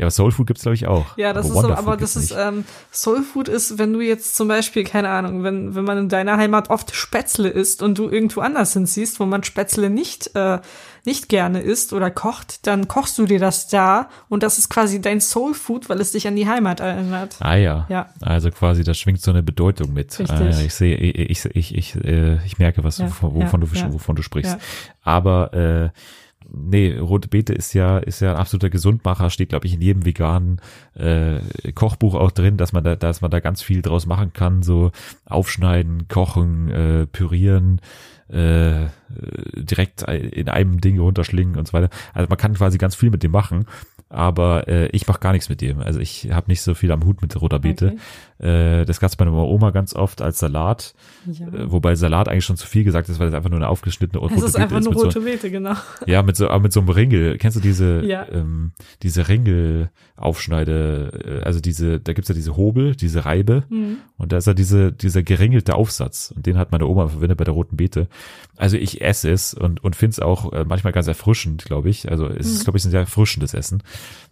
ja, 0.01 0.07
aber 0.07 0.11
Soul 0.12 0.33
Food 0.33 0.47
gibt's 0.47 0.62
glaube 0.62 0.76
ich 0.76 0.87
auch. 0.87 1.18
Ja, 1.18 1.35
das 1.35 1.47
ist 1.47 1.55
Wonder 1.55 1.68
so, 1.68 1.74
aber 1.74 1.99
das 1.99 2.16
ist, 2.16 2.35
ähm, 2.35 2.64
Soul 2.91 3.22
Food 3.22 3.49
ist, 3.49 3.76
wenn 3.76 3.93
du 3.93 4.01
jetzt 4.01 4.35
zum 4.35 4.49
Beispiel, 4.49 4.83
keine 4.83 5.11
Ahnung, 5.11 5.43
wenn, 5.43 5.74
wenn 5.74 5.85
man 5.85 5.99
in 5.99 6.09
deiner 6.09 6.39
Heimat 6.39 6.70
oft 6.70 6.95
Spätzle 6.95 7.51
isst 7.51 7.83
und 7.83 7.99
du 7.99 8.09
irgendwo 8.09 8.41
anders 8.41 8.72
hinziehst, 8.72 9.20
wo 9.20 9.26
man 9.26 9.45
Spätzle 9.45 9.91
nicht, 9.91 10.35
äh, 10.35 10.61
nicht 11.05 11.28
gerne 11.28 11.61
isst 11.61 11.92
oder 11.92 12.11
kocht, 12.11 12.66
dann 12.66 12.88
kochst 12.88 13.18
du 13.18 13.26
dir 13.26 13.38
das 13.38 13.68
da 13.68 14.09
und 14.28 14.42
das 14.42 14.59
ist 14.59 14.68
quasi 14.68 15.01
dein 15.01 15.20
Soul 15.20 15.55
Food, 15.55 15.88
weil 15.88 16.01
es 16.01 16.12
dich 16.12 16.26
an 16.28 16.36
die 16.36 16.48
Heimat 16.48 16.80
erinnert. 16.80 17.36
Ah 17.40 17.57
ja. 17.57 17.86
Ja. 17.88 18.11
Also 18.20 18.51
quasi, 18.51 18.84
da 18.84 18.94
schwingt 18.94 19.20
so 19.20 19.30
eine 19.30 19.42
Bedeutung 19.42 19.92
mit. 19.92 20.18
Richtig. 20.18 20.30
Ah, 20.30 20.61
ich 20.64 20.74
sehe, 20.74 20.96
ich, 20.96 21.44
ich, 21.44 21.57
ich, 21.57 21.74
ich, 21.74 22.05
äh, 22.05 22.44
ich 22.44 22.59
merke, 22.59 22.84
was 22.84 22.98
Ja, 22.98 23.07
wovon, 23.20 23.40
ja, 23.40 23.48
du, 23.48 23.92
wovon 23.92 24.16
du 24.16 24.22
sprichst. 24.22 24.59
Aber 25.03 25.53
äh, 25.55 25.90
nee, 26.53 26.96
rote 26.98 27.28
Beete 27.28 27.53
ist 27.53 27.72
ja, 27.74 27.98
ist 27.98 28.20
ja 28.20 28.32
ein 28.32 28.36
absoluter 28.36 28.70
Gesundmacher, 28.70 29.30
steht, 29.30 29.51
glaube 29.51 29.66
ich, 29.66 29.74
in 29.74 29.80
jedem 29.80 30.05
veganen 30.05 30.61
äh, 30.94 31.40
Kochbuch 31.74 32.14
auch 32.14 32.30
drin, 32.30 32.57
dass 32.57 32.72
man 32.72 32.84
da, 32.84 32.96
dass 32.96 33.20
man 33.20 33.30
da 33.30 33.40
ganz 33.40 33.62
viel 33.62 33.82
draus 33.82 34.07
machen 34.07 34.32
kann, 34.32 34.62
so 34.62 34.92
aufschneiden, 35.26 36.09
kochen, 36.09 36.70
äh, 36.70 37.07
pürieren, 37.07 37.80
äh, 38.33 38.87
direkt 39.55 40.03
in 40.03 40.49
einem 40.49 40.81
Ding 40.81 40.99
runterschlingen 40.99 41.57
und 41.57 41.66
so 41.68 41.72
weiter. 41.72 41.91
Also 42.14 42.28
man 42.28 42.39
kann 42.39 42.55
quasi 42.55 42.78
ganz 42.78 42.95
viel 42.95 43.11
mit 43.11 43.22
dem 43.22 43.33
machen, 43.33 43.66
aber 44.09 44.68
äh, 44.68 44.87
ich 44.89 45.07
mache 45.07 45.20
gar 45.20 45.33
nichts 45.33 45.49
mit 45.49 45.61
dem. 45.61 45.81
Also 45.81 46.01
ich 46.01 46.31
habe 46.31 46.49
nicht 46.49 46.62
so 46.62 46.74
viel 46.74 46.93
am 46.93 47.05
Hut 47.05 47.22
mit 47.22 47.41
roter 47.41 47.59
Beete. 47.59 47.97
Äh, 48.41 48.84
das 48.86 49.01
gab's 49.01 49.16
bei 49.16 49.24
meiner 49.24 49.36
Oma 49.45 49.70
ganz 49.70 49.95
oft 49.95 50.22
als 50.22 50.38
Salat, 50.38 50.95
Ja. 51.30 51.47
äh, 51.49 51.70
wobei 51.70 51.95
Salat 51.95 52.28
eigentlich 52.28 52.45
schon 52.47 52.57
zu 52.57 52.66
viel 52.66 52.84
gesagt 52.84 53.09
ist, 53.09 53.18
weil 53.20 53.28
es 53.28 53.34
einfach 53.34 53.51
nur 53.51 53.59
eine 53.59 53.68
aufgeschnittene 53.68 54.18
rote 54.20 54.34
Es 54.34 54.43
ist 54.43 54.53
Beete 54.53 54.62
einfach 54.62 54.76
eine 54.76 54.84
so, 54.84 54.91
rote 54.93 55.20
Beete, 55.20 55.51
genau. 55.51 55.74
ja, 56.07 56.22
mit 56.22 56.36
so, 56.36 56.49
aber 56.49 56.61
mit 56.62 56.72
so 56.72 56.80
einem 56.80 56.88
Ringel. 56.88 57.36
Kennst 57.38 57.57
du 57.57 57.61
diese, 57.61 58.03
Ja. 58.05 58.26
ähm, 58.32 58.72
diese 59.03 59.28
Ringelaufschneide, 60.16 61.41
äh, 61.43 61.45
also 61.45 61.61
diese, 61.61 62.01
da 62.01 62.12
gibt's 62.12 62.28
ja 62.28 62.34
diese 62.34 62.57
Hobel, 62.57 62.95
diese 62.97 63.24
Reibe. 63.24 63.64
Mhm. 63.68 63.99
Und 64.18 64.32
da 64.32 64.38
ist 64.38 64.47
ja 64.47 64.55
diese, 64.55 64.93
dieser 64.93 65.22
geringelte 65.22 65.74
Aufsatz. 65.74 66.32
Und 66.34 66.47
den 66.47 66.59
hat 66.59 66.72
meine 66.72 66.86
Oma 66.86 67.09
verwendet 67.09 67.38
bei 67.38 67.45
der 67.45 67.55
roten 67.55 67.76
Beete. 67.76 68.09
Also 68.57 68.76
ich 68.76 69.01
esse 69.01 69.30
es 69.30 69.55
und, 69.55 69.82
und 69.82 69.97
finde 69.97 70.12
es 70.12 70.20
auch 70.20 70.53
äh, 70.53 70.64
manchmal 70.64 70.93
ganz 70.93 71.07
erfrischend, 71.07 71.64
glaube 71.64 71.88
ich. 71.88 72.11
Also 72.11 72.26
es 72.26 72.47
ist, 72.47 72.64
glaube 72.64 72.78
ich, 72.78 72.84
ein 72.84 72.91
sehr 72.91 73.01
erfrischendes 73.01 73.55
Essen. 73.55 73.82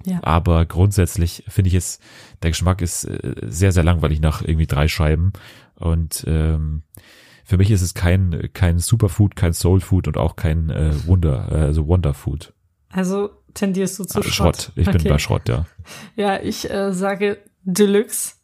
Ja. 0.05 0.21
Aber 0.23 0.67
grundsätzlich 0.67 1.45
finde 1.49 1.69
ich 1.69 1.75
es, 1.75 1.99
der 2.43 2.51
Geschmack 2.51 2.83
ist 2.83 3.05
äh, 3.05 3.35
sehr, 3.47 3.73
sehr 3.73 3.85
langweilig 3.99 4.21
nach 4.21 4.43
irgendwie 4.43 4.67
drei 4.67 4.89
Scheiben. 4.89 5.33
Und 5.75 6.25
ähm, 6.27 6.83
für 7.45 7.57
mich 7.57 7.71
ist 7.71 7.83
es 7.83 7.95
kein, 7.95 8.51
kein 8.53 8.79
Superfood, 8.79 9.37
kein 9.37 9.53
Soulfood 9.53 10.07
und 10.09 10.17
auch 10.17 10.37
kein 10.37 10.71
äh, 10.71 10.93
Wunder, 11.07 11.49
äh, 11.51 11.55
also 11.57 11.87
Wonderfood. 11.87 12.53
Also 12.91 13.31
tendierst 13.55 13.99
du 13.99 14.05
zu 14.05 14.19
Ah, 14.19 14.23
Schrott. 14.23 14.33
Schrott. 14.35 14.73
Ich 14.77 14.87
bin 14.87 14.97
Okay. 14.97 15.09
bei 15.09 15.19
Schrott, 15.19 15.49
ja. 15.49 15.67
Ja, 16.17 16.41
ich 16.41 16.71
äh, 16.71 16.93
sage 16.93 17.39
Deluxe. 17.65 18.35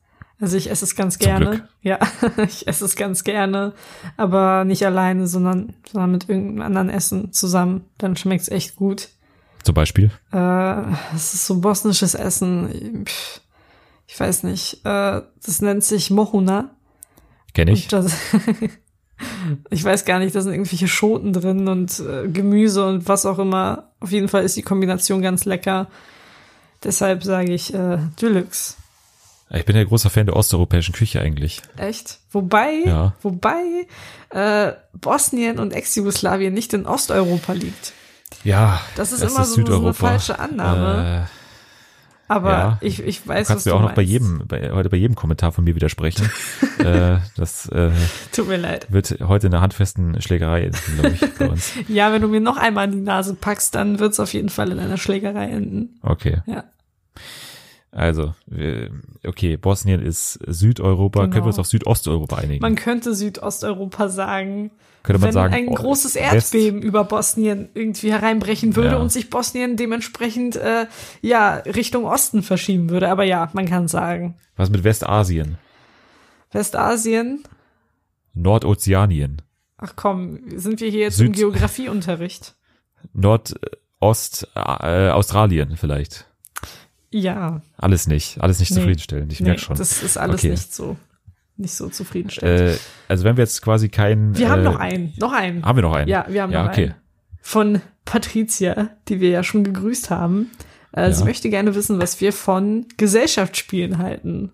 Also 0.41 0.57
ich 0.57 0.69
esse 0.69 0.85
es 0.85 0.97
ganz 0.97 1.19
Zum 1.19 1.27
gerne. 1.27 1.51
Glück. 1.51 1.65
Ja, 1.83 1.99
ich 2.45 2.67
esse 2.67 2.85
es 2.85 2.97
ganz 2.97 3.25
gerne, 3.25 3.73
aber 4.17 4.65
nicht 4.65 4.85
alleine, 4.85 5.27
sondern, 5.27 5.75
sondern 5.91 6.11
mit 6.11 6.29
irgendeinem 6.29 6.63
anderen 6.63 6.91
Essen 6.91 7.33
zusammen. 7.33 7.85
Dann 7.99 8.17
schmeckt's 8.17 8.49
echt 8.49 8.75
gut. 8.77 9.09
Zum 9.63 9.75
Beispiel. 9.75 10.11
Äh, 10.33 10.83
es 11.15 11.35
ist 11.35 11.47
so 11.47 11.61
bosnisches 11.61 12.15
Essen. 12.15 13.05
Pff, 13.07 13.41
Ich 14.07 14.19
weiß 14.19 14.43
nicht. 14.45 14.85
Äh, 14.85 15.23
das 15.45 15.61
nennt 15.63 15.85
sich 15.85 16.11
Mohuna. 16.11 16.71
Kenne 17.55 17.73
ich. 17.73 17.89
Das, 17.89 18.13
ich 19.71 19.85
weiß 19.85 20.05
gar 20.05 20.19
nicht, 20.19 20.35
da 20.35 20.41
sind 20.43 20.53
irgendwelche 20.53 20.89
Schoten 20.89 21.33
drin 21.33 21.69
und 21.69 22.01
äh, 22.01 22.29
Gemüse 22.29 22.87
und 22.87 23.09
was 23.09 23.27
auch 23.27 23.39
immer. 23.39 23.91
Auf 24.01 24.11
jeden 24.13 24.29
Fall 24.29 24.45
ist 24.45 24.57
die 24.57 24.63
Kombination 24.63 25.23
ganz 25.23 25.45
lecker. 25.45 25.89
Deshalb 26.83 27.25
sage 27.25 27.53
ich 27.55 27.73
äh, 27.73 27.99
Deluxe. 28.21 28.75
Ich 29.51 29.65
bin 29.65 29.77
ja 29.77 29.85
großer 29.85 30.11
Fan 30.11 30.27
der 30.27 30.37
osteuropäischen 30.37 30.95
Küche 30.95 31.21
eigentlich. 31.21 31.63
Echt? 31.77 32.19
Wobei, 32.33 32.83
Ja. 32.87 33.15
wobei 33.23 33.87
äh, 34.31 34.73
Bosnien 34.95 35.59
und 35.59 35.73
Ex-Jugoslawien 35.73 36.53
nicht 36.53 36.73
in 36.73 36.87
Osteuropa 36.87 37.53
liegt. 37.53 37.93
Ja, 38.43 38.81
Das 38.97 39.13
ist 39.13 39.23
immer 39.23 39.45
so, 39.45 39.65
so 39.65 39.77
eine 39.81 39.95
falsche 39.95 40.39
Annahme. 40.39 41.29
Äh, 41.31 41.44
Aber 42.27 42.51
ja. 42.51 42.79
ich, 42.81 43.03
ich 43.03 43.23
du 43.23 43.29
weiß, 43.29 43.41
was 43.41 43.49
kannst 43.49 43.67
du 43.67 43.71
mir 43.71 43.77
auch 43.77 43.81
noch 43.81 43.93
bei 43.93 44.03
meinst. 44.03 44.13
jedem, 44.13 44.47
bei, 44.49 44.71
heute 44.71 44.89
bei 44.89 44.97
jedem 44.97 45.15
Kommentar 45.15 45.53
von 45.53 45.65
mir 45.65 45.75
widersprechen. 45.75 46.31
äh, 46.79 47.19
das 47.37 47.69
äh, 47.69 47.91
Tut 48.33 48.49
mir 48.49 48.57
leid. 48.57 48.87
wird 48.91 49.19
heute 49.21 49.49
in 49.49 49.53
einer 49.53 49.61
handfesten 49.63 50.21
Schlägerei 50.23 50.65
enden, 50.65 50.79
glaube 50.95 51.17
ich, 51.21 51.35
bei 51.35 51.49
uns. 51.49 51.73
Ja, 51.89 52.13
wenn 52.13 52.23
du 52.23 52.29
mir 52.29 52.41
noch 52.41 52.57
einmal 52.57 52.87
in 52.87 52.93
die 52.93 53.01
Nase 53.01 53.35
packst, 53.35 53.75
dann 53.75 53.99
wird's 53.99 54.21
auf 54.21 54.33
jeden 54.33 54.49
Fall 54.49 54.73
in 54.73 54.79
einer 54.79 54.97
Schlägerei 54.97 55.51
enden. 55.51 55.99
Okay. 56.03 56.39
Ja. 56.47 56.65
Also, 57.97 58.35
okay, 59.25 59.57
Bosnien 59.57 60.03
ist 60.03 60.41
Südeuropa. 60.47 61.21
Genau. 61.21 61.33
Können 61.33 61.45
wir 61.45 61.49
uns 61.49 61.61
auf 61.61 61.67
Südosteuropa 61.69 62.37
einigen? 62.37 62.61
Man 62.61 62.75
könnte 62.75 63.15
Südosteuropa 63.15 64.09
sagen. 64.09 64.73
Könnte 65.05 65.21
man 65.21 65.29
wenn 65.29 65.33
sagen, 65.33 65.55
ein 65.55 65.69
oh, 65.69 65.75
großes 65.75 66.17
West- 66.17 66.55
Erdbeben 66.55 66.83
über 66.83 67.05
Bosnien 67.05 67.69
irgendwie 67.75 68.11
hereinbrechen 68.11 68.75
würde 68.75 68.93
Ja. 68.93 68.97
und 68.97 69.13
sich 69.13 69.31
Bosnien 69.31 69.77
dementsprechend 69.77 70.57
äh, 70.57 70.87
ja 71.21 71.55
Richtung 71.59 72.05
Osten 72.05 72.43
verschieben 72.43 72.91
würde. 72.91 73.11
Aber 73.11 73.23
ja, 73.23 73.49
man 73.53 73.67
kann 73.67 73.87
sagen. 73.87 74.35
Was 74.57 74.71
mit 74.71 74.83
Westasien? 74.83 75.59
Westasien. 76.51 77.45
Nordozeanien? 78.35 79.43
Ach 79.77 79.93
komm, 79.95 80.41
sind 80.59 80.81
wir 80.81 80.91
hier 80.91 81.01
jetzt 81.03 81.19
Süd- 81.19 81.27
im 81.27 81.33
Geografieunterricht? 81.33 82.55
Nordost, 83.13 84.49
äh, 84.57 85.11
Australien 85.11 85.77
vielleicht? 85.77 86.27
Ja. 87.17 87.63
Alles 87.77 88.09
nicht. 88.09 88.41
Alles 88.41 88.59
nicht 88.59 88.71
Nee. 88.73 88.77
zufriedenstellend. 88.79 89.33
Ich 89.33 89.39
nee, 89.39 89.47
merke 89.47 89.61
schon. 89.61 89.77
Das 89.77 90.03
ist 90.03 90.17
alles 90.17 90.41
Okay. 90.41 90.51
nicht 90.51 90.75
so, 90.75 90.97
nicht 91.57 91.73
so 91.75 91.89
zufriedenstellend. 91.89 92.75
Äh, 92.77 92.79
also 93.07 93.23
wenn 93.23 93.37
wir 93.37 93.45
jetzt 93.45 93.63
quasi 93.63 93.89
kein... 93.89 94.37
wir 94.37 94.47
äh, 94.47 94.49
haben 94.49 94.65
noch 94.65 94.81
einen, 94.81 95.13
noch 95.19 95.33
einen. 95.33 95.65
Haben 95.65 95.77
wir 95.79 95.83
noch 95.83 95.95
einen? 95.95 96.09
Ja, 96.09 96.27
wir 96.29 96.43
haben 96.43 96.51
ja, 96.53 96.65
noch 96.65 96.71
okay. 96.73 96.87
einen. 96.87 96.95
Von 97.41 97.81
Patricia, 98.05 98.91
die 99.09 99.21
wir 99.21 99.31
ja 99.31 99.45
schon 99.45 99.63
gegrüßt 99.63 100.11
haben. 100.11 100.51
Äh, 100.91 101.13
Sie 101.13 101.21
Ja. 101.21 101.27
möchte 101.27 101.51
gerne 101.51 101.77
wissen, 101.77 102.01
was 102.01 102.21
wir 102.21 102.33
von 102.33 102.87
Gesellschaftsspielen 102.97 103.99
halten. 103.99 104.51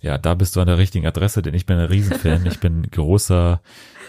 Ja, 0.00 0.18
da 0.18 0.34
bist 0.34 0.56
du 0.56 0.60
an 0.60 0.66
der 0.66 0.78
richtigen 0.78 1.06
Adresse, 1.06 1.42
denn 1.42 1.54
ich 1.54 1.64
bin 1.66 1.78
ein 1.78 1.86
Riesenfan. 1.86 2.44
ich 2.46 2.58
bin 2.58 2.90
großer, 2.90 3.60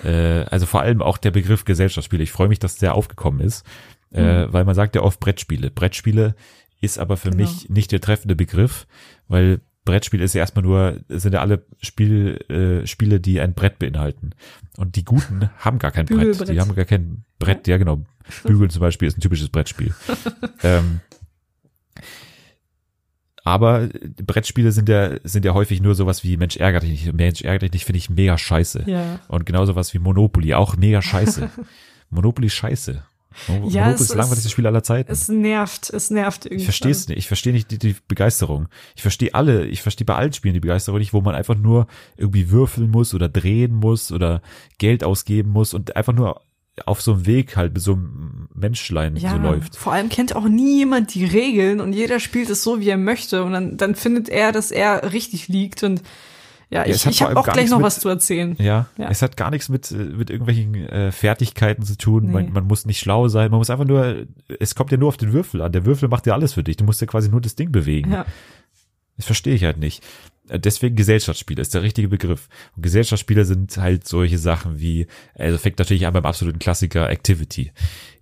äh, 0.04 0.40
also 0.46 0.66
vor 0.66 0.82
allem 0.82 1.04
auch 1.04 1.20
der 1.20 1.30
Begriff 1.30 1.66
Gesellschaftsspiele. 1.66 2.24
Ich 2.24 2.32
freue 2.32 2.48
mich, 2.48 2.58
dass 2.58 2.78
der 2.78 2.96
aufgekommen 2.96 3.42
ist, 3.42 3.64
äh, 4.12 4.48
weil 4.52 4.64
man 4.66 4.74
sagt 4.74 4.96
ja 4.96 5.02
oft 5.04 5.20
Brettspiele. 5.20 5.70
Brettspiele 5.70 6.36
ist 6.84 7.00
aber 7.00 7.18
für 7.18 7.32
Genau. 7.32 7.44
mich 7.44 7.70
nicht 7.70 7.92
der 7.92 8.02
treffende 8.02 8.36
Begriff, 8.36 8.86
weil 9.28 9.62
Brettspiel 9.86 10.22
ist 10.22 10.34
ja 10.34 10.40
erstmal 10.40 10.64
nur, 10.64 11.00
sind 11.10 11.34
ja 11.34 11.42
alle 11.42 11.66
Spiel, 11.82 12.38
äh, 12.50 12.88
Spiele, 12.88 13.20
die 13.20 13.40
ein 13.42 13.54
Brett 13.54 13.80
beinhalten. 13.80 14.32
Und 14.78 14.96
die 14.96 15.04
guten 15.04 15.50
haben 15.60 15.80
gar 15.80 15.92
kein 15.92 16.06
Brett. 16.06 16.48
Die 16.48 16.60
haben 16.60 16.76
gar 16.76 16.86
kein 16.86 17.24
Brett, 17.40 17.68
ja 17.68 17.78
genau. 17.78 18.04
Bügeln 18.44 18.70
zum 18.70 18.80
Beispiel 18.82 19.08
ist 19.08 19.18
ein 19.18 19.22
typisches 19.22 19.50
Brettspiel. 19.50 19.94
ähm, 20.64 21.02
aber 23.44 23.90
Brettspiele 24.26 24.72
sind 24.72 24.88
ja, 24.88 25.18
sind 25.26 25.44
ja 25.44 25.54
häufig 25.54 25.82
nur 25.82 25.96
sowas 25.96 26.24
wie 26.24 26.38
Mensch 26.38 26.56
ärgert 26.56 26.84
dich 26.84 26.92
nicht. 26.92 27.14
Mensch 27.14 27.42
ärgert 27.42 27.64
dich 27.64 27.74
nicht 27.74 27.86
finde 27.86 27.98
ich 27.98 28.10
mega 28.10 28.38
scheiße. 28.38 28.86
Ja. 28.88 29.20
Und 29.28 29.46
genauso 29.46 29.76
was 29.76 29.94
wie 29.94 30.00
Monopoly, 30.00 30.54
auch 30.54 30.78
mega 30.78 31.02
scheiße. 31.02 31.50
Monopoly 32.10 32.50
scheiße. 32.50 33.04
Mon- 33.48 33.70
Ja, 33.70 33.82
Monopoly 33.82 33.94
es 33.96 34.02
ist 34.02 34.10
das 34.12 34.18
langweiligste 34.18 34.50
Spiel 34.50 34.68
aller 34.68 34.84
Zeiten. 34.84 35.12
Es 35.12 35.28
nervt, 35.30 35.90
es 35.90 36.10
nervt 36.10 36.46
irgendwie. 36.46 36.58
Ich 36.62 36.66
verstehe 36.66 36.92
es 36.92 37.08
nicht. 37.08 37.18
Ich 37.18 37.28
verstehe 37.28 37.54
nicht 37.54 37.72
die, 37.72 37.78
die 37.78 37.96
Begeisterung. 38.08 38.68
Ich 38.96 39.02
verstehe 39.02 39.34
alle, 39.34 39.66
ich 39.66 39.82
verstehe 39.82 40.06
bei 40.06 40.16
allen 40.16 40.34
Spielen 40.34 40.54
die 40.54 40.60
Begeisterung 40.60 41.00
nicht, 41.00 41.14
wo 41.14 41.22
man 41.22 41.36
einfach 41.36 41.56
nur 41.56 41.88
irgendwie 42.18 42.50
würfeln 42.50 42.90
muss 42.90 43.14
oder 43.14 43.30
drehen 43.30 43.74
muss 43.74 44.12
oder 44.12 44.42
Geld 44.78 45.04
ausgeben 45.04 45.52
muss 45.52 45.74
und 45.74 45.96
einfach 45.96 46.14
nur 46.14 46.42
auf 46.88 47.02
so 47.02 47.14
einem 47.14 47.28
Weg 47.28 47.56
halt 47.56 47.74
mit 47.74 47.84
so 47.84 47.94
einem 47.94 48.48
Menschlein 48.56 49.16
Ja, 49.16 49.32
so 49.32 49.38
läuft. 49.38 49.76
vor 49.76 49.94
allem 49.94 50.10
kennt 50.10 50.36
auch 50.36 50.48
nie 50.48 50.78
jemand 50.80 51.14
die 51.14 51.24
Regeln 51.24 51.80
und 51.80 51.94
jeder 51.94 52.20
spielt 52.20 52.50
es 52.50 52.64
so, 52.64 52.80
wie 52.80 52.90
er 52.90 52.98
möchte 52.98 53.44
und 53.44 53.52
dann, 53.52 53.78
dann 53.78 53.94
findet 53.94 54.28
er, 54.28 54.52
dass 54.52 54.72
er 54.72 55.14
richtig 55.14 55.48
liegt 55.50 55.84
und 55.84 56.02
ja, 56.74 56.86
ich, 56.86 57.06
hat 57.06 57.14
ich 57.14 57.22
habe 57.22 57.38
auch 57.38 57.48
gleich 57.48 57.70
noch 57.70 57.78
mit- 57.78 57.86
was 57.86 58.00
zu 58.00 58.10
erzählen. 58.10 58.56
Ja, 58.60 58.88
Ja. 58.98 59.10
es 59.10 59.22
hat 59.22 59.38
gar 59.38 59.52
nichts 59.52 59.70
mit, 59.70 59.92
äh, 59.92 59.96
mit 59.96 60.30
irgendwelchen 60.30 60.76
äh, 60.76 61.12
Fertigkeiten 61.12 61.84
zu 61.84 61.98
tun. 61.98 62.26
Nee. 62.26 62.32
Man, 62.34 62.54
man 62.54 62.68
muss 62.68 62.86
nicht 62.86 63.00
schlau 63.00 63.28
sein. 63.28 63.52
Man 63.52 63.60
muss 63.60 63.70
einfach 63.70 63.86
nur, 63.86 64.26
es 64.60 64.76
kommt 64.76 64.92
ja 64.92 64.98
nur 64.98 65.08
auf 65.10 65.18
den 65.18 65.32
Würfel 65.34 65.62
an. 65.62 65.72
Der 65.72 65.86
Würfel 65.86 66.10
macht 66.10 66.26
ja 66.28 66.34
alles 66.34 66.54
für 66.54 66.64
dich. 66.64 66.78
Du 66.78 66.84
musst 66.86 67.00
ja 67.02 67.08
quasi 67.08 67.30
nur 67.30 67.42
das 67.42 67.56
Ding 67.56 67.72
bewegen. 67.72 68.12
Ja. 68.12 68.26
Das 69.18 69.26
verstehe 69.28 69.54
ich 69.56 69.64
halt 69.64 69.78
nicht. 69.78 70.04
Äh, 70.50 70.60
Deswegen 70.60 70.96
Gesellschaftsspiele 70.96 71.62
ist 71.62 71.74
der 71.74 71.84
richtige 71.84 72.08
Begriff. 72.10 72.50
Und 72.76 72.84
Gesellschaftsspiele 72.84 73.46
sind 73.46 73.78
halt 73.78 74.08
solche 74.08 74.38
Sachen 74.38 74.80
wie, 74.80 75.08
also 75.36 75.58
fängt 75.58 75.80
natürlich 75.80 76.06
an 76.08 76.14
beim 76.14 76.26
absoluten 76.26 76.60
Klassiker 76.60 77.10
Activity. 77.10 77.72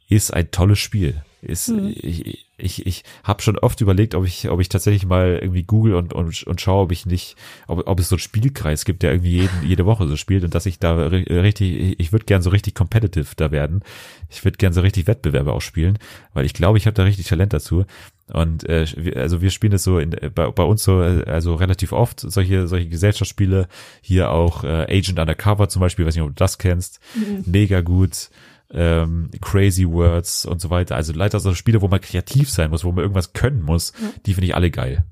Ist 0.10 0.34
ein 0.34 0.52
tolles 0.52 0.80
Spiel. 0.80 1.22
Ist, 1.42 1.70
Mhm. 1.70 1.94
ich, 1.96 2.46
ich, 2.64 2.86
ich 2.86 3.04
habe 3.24 3.42
schon 3.42 3.58
oft 3.58 3.82
überlegt, 3.82 4.16
ob 4.16 4.26
ich, 4.26 4.50
ob 4.50 4.60
ich 4.60 4.70
tatsächlich 4.70 5.06
mal 5.06 5.40
irgendwie 5.42 5.64
google 5.64 5.96
und, 5.96 6.14
und, 6.14 6.44
und 6.44 6.62
schaue, 6.62 6.84
ob 6.84 6.92
ich 6.92 7.06
nicht, 7.06 7.36
ob, 7.68 7.88
ob 7.88 8.00
es 8.00 8.10
so 8.10 8.16
einen 8.16 8.20
Spielkreis 8.20 8.86
gibt, 8.86 9.04
der 9.04 9.12
irgendwie 9.12 9.32
jeden, 9.42 9.64
jede 9.64 9.86
Woche 9.86 10.08
so 10.08 10.16
spielt 10.16 10.44
und 10.44 10.54
dass 10.56 10.66
ich 10.66 10.80
da 10.80 10.96
ri- 10.96 11.30
richtig, 11.42 12.00
ich 12.00 12.12
würde 12.12 12.26
gern 12.26 12.42
so 12.42 12.50
richtig 12.50 12.76
competitive 12.76 13.36
da 13.36 13.52
werden. 13.52 13.82
Ich 14.30 14.44
würde 14.46 14.58
gern 14.58 14.74
so 14.74 14.82
richtig 14.82 15.08
Wettbewerbe 15.08 15.52
auch 15.54 15.62
spielen, 15.62 15.98
weil 16.34 16.46
ich 16.46 16.54
glaube, 16.54 16.78
ich 16.78 16.86
habe 16.86 16.94
da 16.94 17.04
richtig 17.04 17.28
Talent 17.28 17.54
dazu. 17.54 17.86
Und 18.32 18.64
äh, 18.70 18.86
wir- 18.96 19.18
also 19.18 19.42
wir 19.42 19.50
spielen 19.50 19.72
das 19.72 19.84
so 19.84 20.00
in, 20.00 20.12
bei, 20.34 20.50
bei 20.50 20.64
uns 20.64 20.84
so 20.84 21.02
äh, 21.02 21.24
also 21.26 21.56
relativ 21.56 21.92
oft 21.92 22.22
solche 22.22 22.68
solche 22.68 22.88
Gesellschaftsspiele 22.88 23.68
hier 24.02 24.32
auch 24.32 24.64
äh, 24.64 24.86
Agent 24.90 25.20
Undercover 25.20 25.68
zum 25.68 25.82
Beispiel, 25.82 26.06
weiß 26.06 26.16
nicht 26.16 26.24
ob 26.24 26.30
du 26.30 26.36
das 26.36 26.58
kennst, 26.58 27.00
mega 27.46 27.82
gut, 27.82 28.30
ähm, 28.74 29.30
Crazy 29.42 29.88
Words 29.88 30.46
und 30.46 30.62
so 30.62 30.70
weiter. 30.70 30.96
Also 30.96 31.14
leider 31.14 31.40
so 31.40 31.54
Spiele, 31.54 31.82
wo 31.82 31.88
man 31.88 32.02
kreativ 32.02 32.50
sein 32.50 32.70
muss, 32.70 32.84
wo 32.84 32.92
man 32.92 33.04
irgendwas 33.04 33.34
können 33.34 33.62
muss, 33.62 33.94
die 34.26 34.34
finde 34.34 34.48
ich 34.48 34.56
alle 34.56 34.72
geil. 34.72 35.06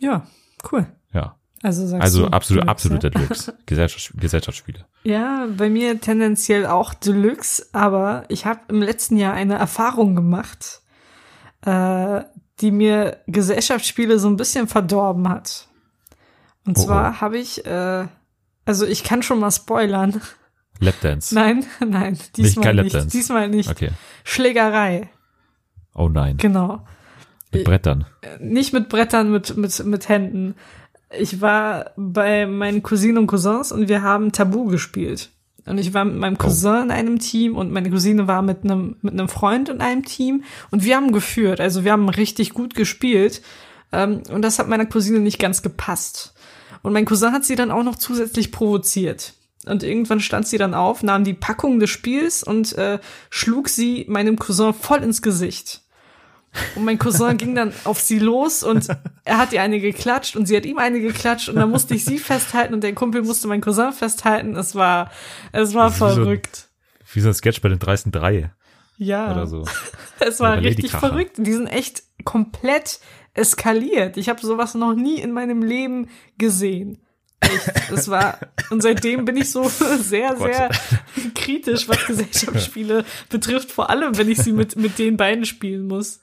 ja, 0.00 0.26
cool. 0.72 0.86
Ja, 1.12 1.36
Also 1.62 1.86
sagst 1.86 2.02
also 2.02 2.26
du 2.26 2.32
absolut 2.32 2.62
Deluxe, 2.64 2.70
absoluter 2.70 3.10
Deluxe 3.10 3.54
Gesellschafts 3.66 4.12
Gesellschaftsspiele. 4.16 4.84
Ja? 5.04 5.12
ja, 5.12 5.48
bei 5.56 5.70
mir 5.70 6.00
tendenziell 6.00 6.66
auch 6.66 6.92
Deluxe, 6.94 7.66
aber 7.72 8.24
ich 8.28 8.44
habe 8.46 8.60
im 8.68 8.82
letzten 8.82 9.16
Jahr 9.16 9.32
eine 9.34 9.54
Erfahrung 9.54 10.14
gemacht, 10.16 10.82
äh, 11.64 12.22
die 12.60 12.70
mir 12.70 13.18
Gesellschaftsspiele 13.26 14.18
so 14.18 14.28
ein 14.28 14.36
bisschen 14.36 14.66
verdorben 14.66 15.28
hat. 15.28 15.68
Und 16.66 16.78
Oh, 16.78 16.84
zwar 16.84 17.20
habe 17.20 17.38
ich, 17.38 17.64
äh, 17.64 18.06
also 18.64 18.86
ich 18.86 19.04
kann 19.04 19.22
schon 19.22 19.38
mal 19.38 19.50
spoilern. 19.52 20.20
Lapdance. 20.80 21.34
Nein, 21.34 21.64
nein, 21.86 22.18
diesmal 22.36 22.64
kein 22.64 22.76
nicht. 22.76 22.92
Lapdance. 22.92 23.16
Diesmal 23.16 23.48
nicht. 23.48 23.70
Okay. 23.70 23.90
Schlägerei, 24.24 25.08
Oh 25.94 26.08
nein. 26.08 26.36
genau. 26.36 26.84
Mit 27.52 27.64
Brettern. 27.64 28.04
Nicht 28.40 28.72
mit 28.72 28.88
Brettern, 28.88 29.30
mit, 29.32 29.56
mit, 29.56 29.84
mit 29.84 30.08
Händen. 30.08 30.54
Ich 31.18 31.40
war 31.40 31.92
bei 31.96 32.46
meinen 32.46 32.82
Cousinen 32.82 33.18
und 33.18 33.26
Cousins 33.28 33.72
und 33.72 33.88
wir 33.88 34.02
haben 34.02 34.32
Tabu 34.32 34.66
gespielt. 34.66 35.30
Und 35.64 35.78
ich 35.78 35.94
war 35.94 36.04
mit 36.04 36.16
meinem 36.16 36.38
Cousin 36.38 36.84
in 36.84 36.90
einem 36.90 37.18
Team 37.18 37.56
und 37.56 37.72
meine 37.72 37.90
Cousine 37.90 38.28
war 38.28 38.42
mit 38.42 38.64
einem, 38.64 38.96
mit 39.00 39.14
einem 39.14 39.28
Freund 39.28 39.68
in 39.68 39.80
einem 39.80 40.04
Team 40.04 40.44
und 40.70 40.84
wir 40.84 40.96
haben 40.96 41.12
geführt. 41.12 41.60
Also 41.60 41.82
wir 41.84 41.92
haben 41.92 42.08
richtig 42.08 42.52
gut 42.52 42.74
gespielt. 42.74 43.42
Ähm, 43.92 44.22
und 44.30 44.42
das 44.42 44.58
hat 44.58 44.68
meiner 44.68 44.86
Cousine 44.86 45.20
nicht 45.20 45.38
ganz 45.38 45.62
gepasst. 45.62 46.34
Und 46.82 46.92
mein 46.92 47.04
Cousin 47.04 47.32
hat 47.32 47.44
sie 47.44 47.56
dann 47.56 47.70
auch 47.70 47.82
noch 47.84 47.96
zusätzlich 47.96 48.52
provoziert. 48.52 49.34
Und 49.66 49.82
irgendwann 49.82 50.20
stand 50.20 50.46
sie 50.46 50.58
dann 50.58 50.74
auf, 50.74 51.02
nahm 51.02 51.24
die 51.24 51.34
Packung 51.34 51.80
des 51.80 51.90
Spiels 51.90 52.42
und 52.42 52.72
äh, 52.78 52.98
schlug 53.30 53.68
sie 53.68 54.06
meinem 54.08 54.38
Cousin 54.38 54.72
voll 54.72 55.02
ins 55.02 55.22
Gesicht. 55.22 55.82
Und 56.74 56.84
mein 56.84 56.98
Cousin 56.98 57.36
ging 57.36 57.54
dann 57.54 57.72
auf 57.84 58.00
sie 58.00 58.18
los 58.18 58.62
und 58.62 58.88
er 59.24 59.38
hat 59.38 59.52
ihr 59.52 59.62
eine 59.62 59.80
geklatscht 59.80 60.36
und 60.36 60.46
sie 60.46 60.56
hat 60.56 60.64
ihm 60.64 60.78
eine 60.78 61.00
geklatscht 61.00 61.48
und 61.48 61.56
dann 61.56 61.70
musste 61.70 61.94
ich 61.94 62.04
sie 62.04 62.18
festhalten 62.18 62.74
und 62.74 62.82
der 62.82 62.94
Kumpel 62.94 63.22
musste 63.22 63.48
meinen 63.48 63.60
Cousin 63.60 63.92
festhalten. 63.92 64.56
Es 64.56 64.74
war, 64.74 65.10
es 65.52 65.74
war 65.74 65.90
so 65.90 66.06
verrückt. 66.06 66.68
Wie 67.12 67.20
so 67.20 67.28
ein 67.28 67.34
Sketch 67.34 67.60
bei 67.60 67.68
den 67.68 67.78
dreisten 67.78 68.12
drei 68.12 68.52
ja. 68.98 69.32
oder 69.32 69.46
so. 69.46 69.64
Es 70.18 70.40
war 70.40 70.56
richtig 70.62 70.92
verrückt. 70.92 71.36
Die 71.36 71.52
sind 71.52 71.66
echt 71.66 72.02
komplett 72.24 73.00
eskaliert. 73.34 74.16
Ich 74.16 74.30
habe 74.30 74.40
sowas 74.40 74.74
noch 74.74 74.94
nie 74.94 75.20
in 75.20 75.32
meinem 75.32 75.62
Leben 75.62 76.08
gesehen. 76.38 76.98
Echt. 77.48 77.90
Es 77.92 78.08
war, 78.08 78.38
und 78.70 78.82
seitdem 78.82 79.24
bin 79.24 79.36
ich 79.36 79.50
so 79.50 79.68
sehr, 79.98 80.34
Gott. 80.34 80.54
sehr 80.54 80.70
kritisch, 81.34 81.88
was 81.88 82.04
Gesellschaftsspiele 82.06 83.04
betrifft, 83.28 83.70
vor 83.70 83.90
allem 83.90 84.16
wenn 84.18 84.30
ich 84.30 84.38
sie 84.38 84.52
mit, 84.52 84.76
mit 84.76 84.98
den 84.98 85.16
beiden 85.16 85.44
spielen 85.44 85.86
muss. 85.86 86.20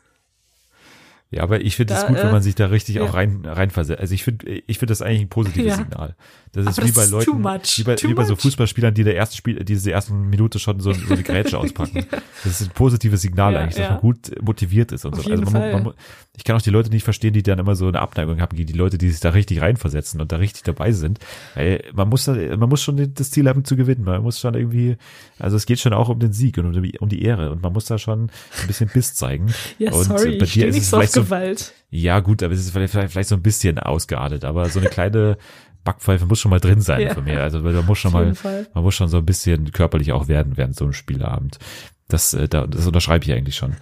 Ja, 1.33 1.43
aber 1.43 1.61
ich 1.61 1.75
finde 1.75 1.93
es 1.95 2.05
gut, 2.05 2.17
wenn 2.17 2.27
äh, 2.27 2.31
man 2.31 2.41
sich 2.41 2.55
da 2.55 2.67
richtig 2.67 2.95
ja. 2.95 3.03
auch 3.03 3.13
rein 3.13 3.43
reinversetzt. 3.45 3.99
Also 3.99 4.13
ich 4.13 4.23
finde 4.23 4.61
ich 4.67 4.77
finde 4.77 4.91
das 4.91 5.01
eigentlich 5.01 5.21
ein 5.21 5.29
positives 5.29 5.71
Ja. 5.71 5.75
Signal. 5.77 6.15
Das 6.51 6.67
ist 6.67 6.77
Aber 6.77 6.87
wie 6.87 6.91
das 6.91 7.09
bei 7.09 7.17
Leuten, 7.17 7.41
much, 7.41 7.79
wie 7.79 7.83
bei, 7.83 7.95
wie 8.03 8.13
bei 8.13 8.25
so. 8.25 8.35
Fußballspielern, 8.35 8.93
die 8.93 9.03
der 9.03 9.15
erste 9.15 9.35
Spiel, 9.35 9.55
die 9.55 9.65
diese 9.65 9.91
ersten 9.91 10.29
Minute 10.29 10.59
schon 10.59 10.79
so, 10.79 10.93
so 10.93 11.13
eine 11.13 11.23
Grätsche 11.23 11.57
auspacken. 11.59 12.05
Das 12.43 12.61
ist 12.61 12.67
ein 12.67 12.73
positives 12.75 13.21
Signal 13.21 13.53
Ja, 13.53 13.59
eigentlich, 13.61 13.75
dass 13.75 13.85
ja. 13.85 13.91
man 13.93 14.01
gut 14.01 14.31
motiviert 14.39 14.91
ist 14.91 15.05
und 15.05 15.13
Auf 15.13 15.23
so. 15.23 15.31
also 15.31 15.43
man, 15.45 15.71
man, 15.71 15.83
man, 15.83 15.93
ich 16.37 16.43
kann 16.43 16.55
auch 16.55 16.61
die 16.61 16.69
Leute 16.69 16.91
nicht 16.91 17.03
verstehen, 17.03 17.33
die 17.33 17.41
dann 17.41 17.57
immer 17.57 17.75
so 17.75 17.87
eine 17.87 17.99
Abneigung 17.99 18.39
haben 18.39 18.55
gegen 18.55 18.67
die 18.67 18.77
Leute, 18.77 18.99
die 18.99 19.09
sich 19.09 19.19
da 19.19 19.29
richtig 19.29 19.61
reinversetzen 19.61 20.21
und 20.21 20.31
da 20.31 20.35
richtig 20.35 20.61
dabei 20.61 20.91
sind. 20.91 21.19
Weil 21.55 21.83
man 21.93 22.09
muss 22.09 22.25
da, 22.25 22.33
man 22.33 22.69
muss 22.69 22.83
schon 22.83 23.13
das 23.15 23.31
Ziel 23.31 23.47
haben 23.49 23.65
zu 23.65 23.75
gewinnen. 23.75 24.03
Man 24.03 24.21
muss 24.21 24.39
schon 24.39 24.53
irgendwie, 24.53 24.97
also 25.39 25.57
es 25.57 25.65
geht 25.65 25.79
schon 25.79 25.93
auch 25.93 26.09
um 26.09 26.19
den 26.19 26.33
Sieg 26.33 26.59
und 26.59 26.65
um 26.65 26.83
die, 26.83 26.99
um 26.99 27.09
die 27.09 27.23
Ehre 27.23 27.49
und 27.51 27.63
man 27.63 27.73
muss 27.73 27.85
da 27.85 27.97
schon 27.97 28.29
ein 28.61 28.67
bisschen 28.67 28.89
Biss 28.93 29.15
zeigen. 29.15 29.51
Ja, 29.79 29.91
und 29.91 30.03
sorry, 30.03 30.37
bei 30.37 30.45
dir 30.45 30.67
ist 30.67 30.77
es 30.77 30.89
vielleicht 30.89 31.13
so 31.13 31.22
Gewalt. 31.25 31.73
ja, 31.89 32.19
gut, 32.19 32.43
aber 32.43 32.53
es 32.53 32.59
ist 32.61 32.71
vielleicht, 32.71 32.93
vielleicht 33.11 33.29
so 33.29 33.35
ein 33.35 33.41
bisschen 33.43 33.79
ausgeartet, 33.79 34.45
aber 34.45 34.69
so 34.69 34.79
eine 34.79 34.89
kleine 34.89 35.37
Backpfeife 35.83 36.25
muss 36.25 36.39
schon 36.39 36.51
mal 36.51 36.59
drin 36.61 36.79
sein 36.81 37.01
Ja. 37.01 37.13
von 37.13 37.23
mir. 37.25 37.41
Also 37.43 37.59
da 37.59 37.81
muss 37.81 37.99
schon 37.99 38.13
mal, 38.13 38.33
Fall. 38.35 38.67
man 38.73 38.83
muss 38.83 38.95
schon 38.95 39.09
so 39.09 39.17
ein 39.17 39.25
bisschen 39.25 39.71
körperlich 39.73 40.11
auch 40.13 40.27
werden 40.29 40.55
während 40.55 40.75
so 40.75 40.85
einem 40.85 40.93
Spielabend. 40.93 41.59
Das, 42.07 42.33
äh, 42.33 42.47
da, 42.47 42.67
das 42.67 42.85
unterschreibe 42.87 43.25
ich 43.25 43.31
eigentlich 43.33 43.55
schon. 43.57 43.75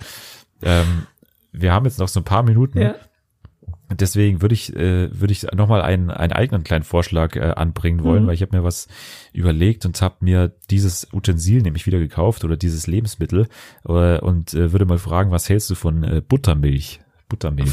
Ähm, 0.64 1.04
wir 1.52 1.74
haben 1.74 1.86
jetzt 1.86 2.00
noch 2.00 2.08
so 2.08 2.20
ein 2.20 2.24
paar 2.24 2.44
Minuten. 2.44 2.80
Ja. 2.82 2.96
Deswegen 3.94 4.42
würde 4.42 4.54
ich, 4.56 4.74
äh, 4.74 5.10
würde 5.20 5.34
ich 5.34 5.44
nochmal 5.52 5.82
einen, 5.82 6.10
einen 6.12 6.32
eigenen 6.32 6.64
kleinen 6.64 6.86
Vorschlag 6.86 7.36
äh, 7.36 7.42
anbringen 7.42 8.04
wollen, 8.06 8.24
Mhm. 8.24 8.28
weil 8.28 8.36
ich 8.36 8.42
habe 8.42 8.56
mir 8.58 8.64
was 8.64 8.88
überlegt 9.34 9.86
und 9.86 10.02
habe 10.02 10.16
mir 10.22 10.54
dieses 10.70 11.10
Utensil 11.12 11.62
nämlich 11.62 11.86
wieder 11.88 12.00
gekauft 12.00 12.46
oder 12.46 12.56
dieses 12.56 12.88
Lebensmittel 12.88 13.48
äh, 13.86 14.18
und 14.20 14.54
äh, 14.54 14.72
würde 14.72 14.86
mal 14.86 14.98
fragen, 14.98 15.32
was 15.32 15.50
hältst 15.50 15.70
du 15.70 15.76
von 15.76 16.04
äh, 16.06 16.22
Buttermilch? 16.26 17.01
Buttermilch. 17.32 17.72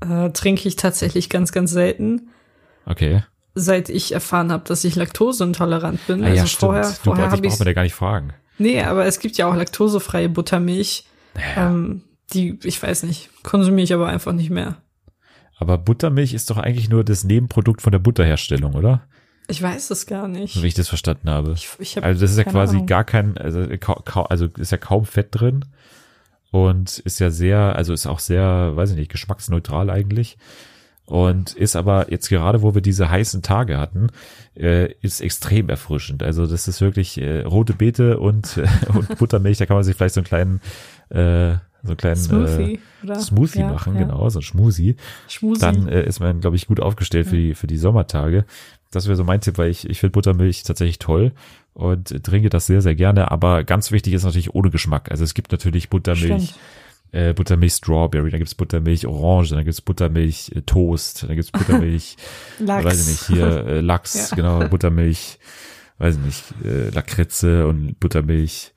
Äh, 0.00 0.30
trinke 0.30 0.66
ich 0.68 0.76
tatsächlich 0.76 1.28
ganz, 1.28 1.52
ganz 1.52 1.70
selten, 1.70 2.30
Okay. 2.86 3.22
seit 3.54 3.88
ich 3.90 4.12
erfahren 4.12 4.50
habe, 4.52 4.64
dass 4.66 4.84
ich 4.84 4.96
laktoseintolerant 4.96 6.06
bin. 6.06 6.24
Ah, 6.24 6.28
ja, 6.28 6.34
also 6.42 6.46
stimmt. 6.46 6.60
vorher, 6.60 6.82
du, 6.82 6.94
vorher 7.04 7.30
habe 7.30 7.36
ich 7.44 7.50
braucht 7.50 7.58
man 7.58 7.68
ja 7.68 7.74
gar 7.74 7.82
nicht 7.82 7.94
fragen. 7.94 8.32
Nee, 8.58 8.82
aber 8.82 9.04
es 9.06 9.18
gibt 9.20 9.36
ja 9.36 9.46
auch 9.48 9.54
laktosefreie 9.54 10.28
Buttermilch. 10.28 11.04
Ähm, 11.56 12.02
die, 12.32 12.58
ich 12.64 12.82
weiß 12.82 13.02
nicht, 13.04 13.30
konsumiere 13.42 13.84
ich 13.84 13.92
aber 13.94 14.08
einfach 14.08 14.32
nicht 14.32 14.50
mehr. 14.50 14.76
Aber 15.58 15.76
Buttermilch 15.78 16.32
ist 16.34 16.50
doch 16.50 16.56
eigentlich 16.58 16.88
nur 16.88 17.04
das 17.04 17.24
Nebenprodukt 17.24 17.82
von 17.82 17.92
der 17.92 17.98
Butterherstellung, 17.98 18.74
oder? 18.74 19.02
Ich 19.48 19.60
weiß 19.62 19.90
es 19.90 20.06
gar 20.06 20.28
nicht. 20.28 20.54
So 20.54 20.62
wie 20.62 20.68
ich 20.68 20.74
das 20.74 20.88
verstanden 20.88 21.30
habe. 21.30 21.52
Ich, 21.52 21.68
ich 21.78 21.96
hab 21.96 22.04
Also 22.04 22.20
das 22.20 22.30
ist 22.32 22.36
ja 22.38 22.44
quasi 22.44 22.76
Ahnung. 22.76 22.86
gar 22.86 23.02
kein, 23.04 23.36
also, 23.38 23.66
also 24.28 24.46
ist 24.58 24.72
ja 24.72 24.78
kaum 24.78 25.04
Fett 25.04 25.28
drin 25.32 25.64
und 26.50 26.98
ist 27.00 27.20
ja 27.20 27.30
sehr, 27.30 27.76
also 27.76 27.92
ist 27.92 28.06
auch 28.06 28.18
sehr, 28.20 28.76
weiß 28.76 28.90
ich 28.90 28.96
nicht, 28.96 29.10
geschmacksneutral 29.10 29.90
eigentlich. 29.90 30.38
und 31.06 31.54
ist 31.54 31.74
aber 31.76 32.10
jetzt 32.10 32.28
gerade, 32.28 32.60
wo 32.62 32.74
wir 32.74 32.82
diese 32.82 33.10
heißen 33.10 33.40
Tage 33.42 33.78
hatten, 33.78 34.08
äh, 34.54 34.92
ist 35.00 35.20
extrem 35.22 35.70
erfrischend. 35.70 36.22
Also 36.22 36.46
das 36.46 36.68
ist 36.68 36.80
wirklich 36.82 37.18
äh, 37.18 37.40
rote 37.42 37.72
Beete 37.72 38.18
und, 38.18 38.58
äh, 38.58 38.66
und 38.94 39.16
Buttermilch, 39.18 39.56
da 39.58 39.66
kann 39.66 39.76
man 39.76 39.84
sich 39.84 39.96
vielleicht 39.96 40.14
so 40.14 40.20
einen 40.20 40.26
kleinen 40.26 40.60
äh, 41.10 41.56
so 41.82 41.90
einen 41.90 41.96
kleinen 41.96 42.16
Smoothie, 42.16 42.80
äh? 43.06 43.14
Smoothie 43.14 43.60
Ja, 43.60 43.68
machen, 43.70 43.94
ja. 43.94 44.00
genau, 44.02 44.28
so 44.28 44.40
ein 44.40 44.42
Schmusi. 44.42 44.96
Schmusi. 45.28 45.60
Dann 45.60 45.86
äh, 45.88 46.04
ist 46.04 46.18
man, 46.20 46.40
glaube 46.40 46.56
ich, 46.56 46.66
gut 46.66 46.80
aufgestellt 46.80 47.28
für 47.28 47.36
die 47.36 47.54
für 47.54 47.68
die 47.68 47.76
Sommertage. 47.78 48.44
Das 48.90 49.06
wäre 49.06 49.16
so 49.16 49.22
mein 49.24 49.40
Tipp, 49.40 49.58
weil 49.58 49.70
ich, 49.70 49.88
ich 49.88 50.00
finde 50.00 50.12
Buttermilch 50.12 50.64
tatsächlich 50.64 50.98
toll 50.98 51.32
und 51.74 52.22
trinke 52.24 52.48
das 52.50 52.66
sehr, 52.66 52.82
sehr 52.82 52.94
gerne. 52.94 53.30
Aber 53.30 53.64
ganz 53.64 53.92
wichtig 53.92 54.12
ist 54.14 54.24
natürlich 54.24 54.54
ohne 54.54 54.70
Geschmack. 54.70 55.10
Also 55.10 55.24
es 55.24 55.34
gibt 55.34 55.52
natürlich 55.52 55.88
Buttermilch, 55.90 56.44
Stimmt. 56.50 56.58
äh, 57.12 57.32
Buttermilch 57.34 57.74
Strawberry, 57.74 58.30
dann 58.30 58.38
gibt's 58.40 58.54
Buttermilch 58.54 59.06
Orange, 59.06 59.50
dann 59.54 59.64
gibt's 59.64 59.80
Buttermilch 59.80 60.50
äh, 60.54 60.62
Toast, 60.62 61.22
dann 61.28 61.36
gibt's 61.36 61.52
Buttermilch, 61.52 62.16
Lachs. 62.58 62.84
weiß 62.84 63.00
ich 63.02 63.08
nicht, 63.08 63.26
hier 63.28 63.66
äh, 63.66 63.80
Lachs, 63.80 64.30
Ja. 64.30 64.36
genau, 64.36 64.68
Buttermilch, 64.68 65.38
weiß 65.98 66.16
ich 66.16 66.20
nicht, 66.24 66.44
äh, 66.64 66.90
Lakritze 66.90 67.66
und 67.66 67.98
Buttermilch, 68.00 68.72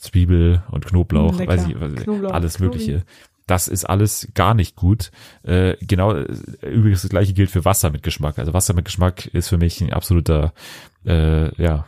Zwiebel 0.00 0.62
und 0.70 0.84
Knoblauch, 0.86 1.38
lecker. 1.38 1.52
weiß 1.52 1.66
ich, 1.68 1.80
weiß 1.80 1.92
ich 1.94 2.00
Knoblauch, 2.00 2.32
alles 2.32 2.56
Knobi. 2.58 2.72
Mögliche. 2.78 3.02
Das 3.48 3.66
ist 3.66 3.84
alles 3.84 4.28
gar 4.34 4.54
nicht 4.54 4.76
gut. 4.76 5.10
Äh, 5.42 5.76
genau, 5.80 6.12
äh, 6.14 6.26
übrigens 6.62 7.02
das 7.02 7.10
gleiche 7.10 7.32
gilt 7.32 7.50
für 7.50 7.64
Wasser 7.64 7.90
mit 7.90 8.04
Geschmack. 8.04 8.38
Also 8.38 8.52
Wasser 8.52 8.74
mit 8.74 8.84
Geschmack 8.84 9.26
ist 9.26 9.48
für 9.48 9.58
mich 9.58 9.80
ein 9.80 9.92
absoluter, 9.92 10.52
äh, 11.04 11.52
ja, 11.60 11.86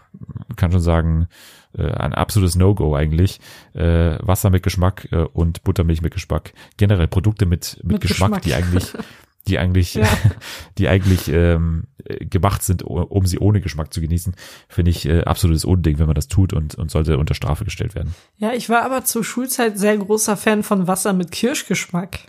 kann 0.57 0.73
schon 0.73 0.81
sagen, 0.81 1.29
äh, 1.77 1.85
ein 1.93 2.15
absolutes 2.15 2.57
No-Go 2.57 2.97
eigentlich. 2.97 3.41
Äh, 3.75 4.17
Wasser 4.21 4.51
mit 4.51 4.63
Geschmack 4.63 5.09
äh, 5.13 5.19
und 5.19 5.63
Buttermilch 5.63 6.03
mit 6.03 6.15
Geschmack. 6.15 6.53
Generell 6.79 7.09
Produkte 7.09 7.47
mit, 7.47 7.79
mit, 7.83 7.93
Mit 7.93 8.01
Geschmack, 8.01 8.29
Geschmack. 8.31 8.43
die 8.43 8.55
eigentlich, 8.55 8.93
die 9.49 9.59
eigentlich, 9.59 9.95
Ja. 9.95 10.07
die 10.79 10.89
eigentlich 10.89 11.29
ähm, 11.29 11.85
äh, 12.05 12.25
gemacht 12.25 12.63
sind, 12.63 12.83
um 12.83 13.27
sie 13.27 13.39
ohne 13.39 13.61
Geschmack 13.61 13.93
zu 13.93 14.01
genießen, 14.01 14.35
finde 14.69 14.91
ich 14.91 15.07
äh, 15.07 15.23
absolutes 15.23 15.65
Unding, 15.65 15.99
wenn 15.99 16.07
man 16.07 16.15
das 16.15 16.29
tut 16.29 16.53
und, 16.53 16.75
und 16.75 16.91
sollte 16.91 17.19
unter 17.19 17.35
Strafe 17.35 17.65
gestellt 17.65 17.95
werden. 17.95 18.15
Ja, 18.37 18.53
ich 18.53 18.69
war 18.69 18.83
aber 18.85 19.05
zur 19.05 19.25
Schulzeit 19.25 19.79
sehr 19.79 19.97
großer 19.99 20.37
Fan 20.37 20.63
von 20.63 20.87
Wasser 20.87 21.13
mit 21.13 21.33
Kirschgeschmack. 21.33 22.21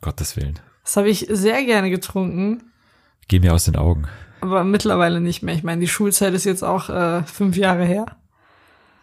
Gottes 0.00 0.36
Willen. 0.36 0.58
Das 0.84 0.96
habe 0.96 1.08
ich 1.10 1.26
sehr 1.30 1.64
gerne 1.64 1.90
getrunken, 1.90 2.62
Geh 3.28 3.38
mir 3.38 3.54
aus 3.54 3.64
den 3.64 3.76
Augen. 3.76 4.08
aber 4.40 4.64
mittlerweile 4.64 5.20
nicht 5.20 5.42
mehr. 5.42 5.54
Ich 5.54 5.62
meine, 5.62 5.80
die 5.80 5.88
Schulzeit 5.88 6.34
ist 6.34 6.44
jetzt 6.44 6.64
auch 6.64 6.88
äh, 6.90 7.22
fünf 7.22 7.56
Jahre 7.56 7.84
her. 7.84 8.06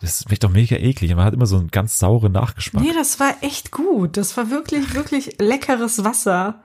Das 0.01 0.23
schmeckt 0.23 0.43
doch 0.43 0.49
mega 0.51 0.75
eklig. 0.77 1.13
Man 1.15 1.25
hat 1.25 1.33
immer 1.33 1.45
so 1.45 1.57
einen 1.57 1.69
ganz 1.69 1.97
sauren 1.99 2.31
Nachgeschmack. 2.33 2.83
Nee, 2.83 2.93
das 2.93 3.19
war 3.19 3.33
echt 3.41 3.71
gut. 3.71 4.17
Das 4.17 4.35
war 4.37 4.49
wirklich, 4.49 4.93
wirklich 4.93 5.37
leckeres 5.39 6.03
Wasser. 6.03 6.61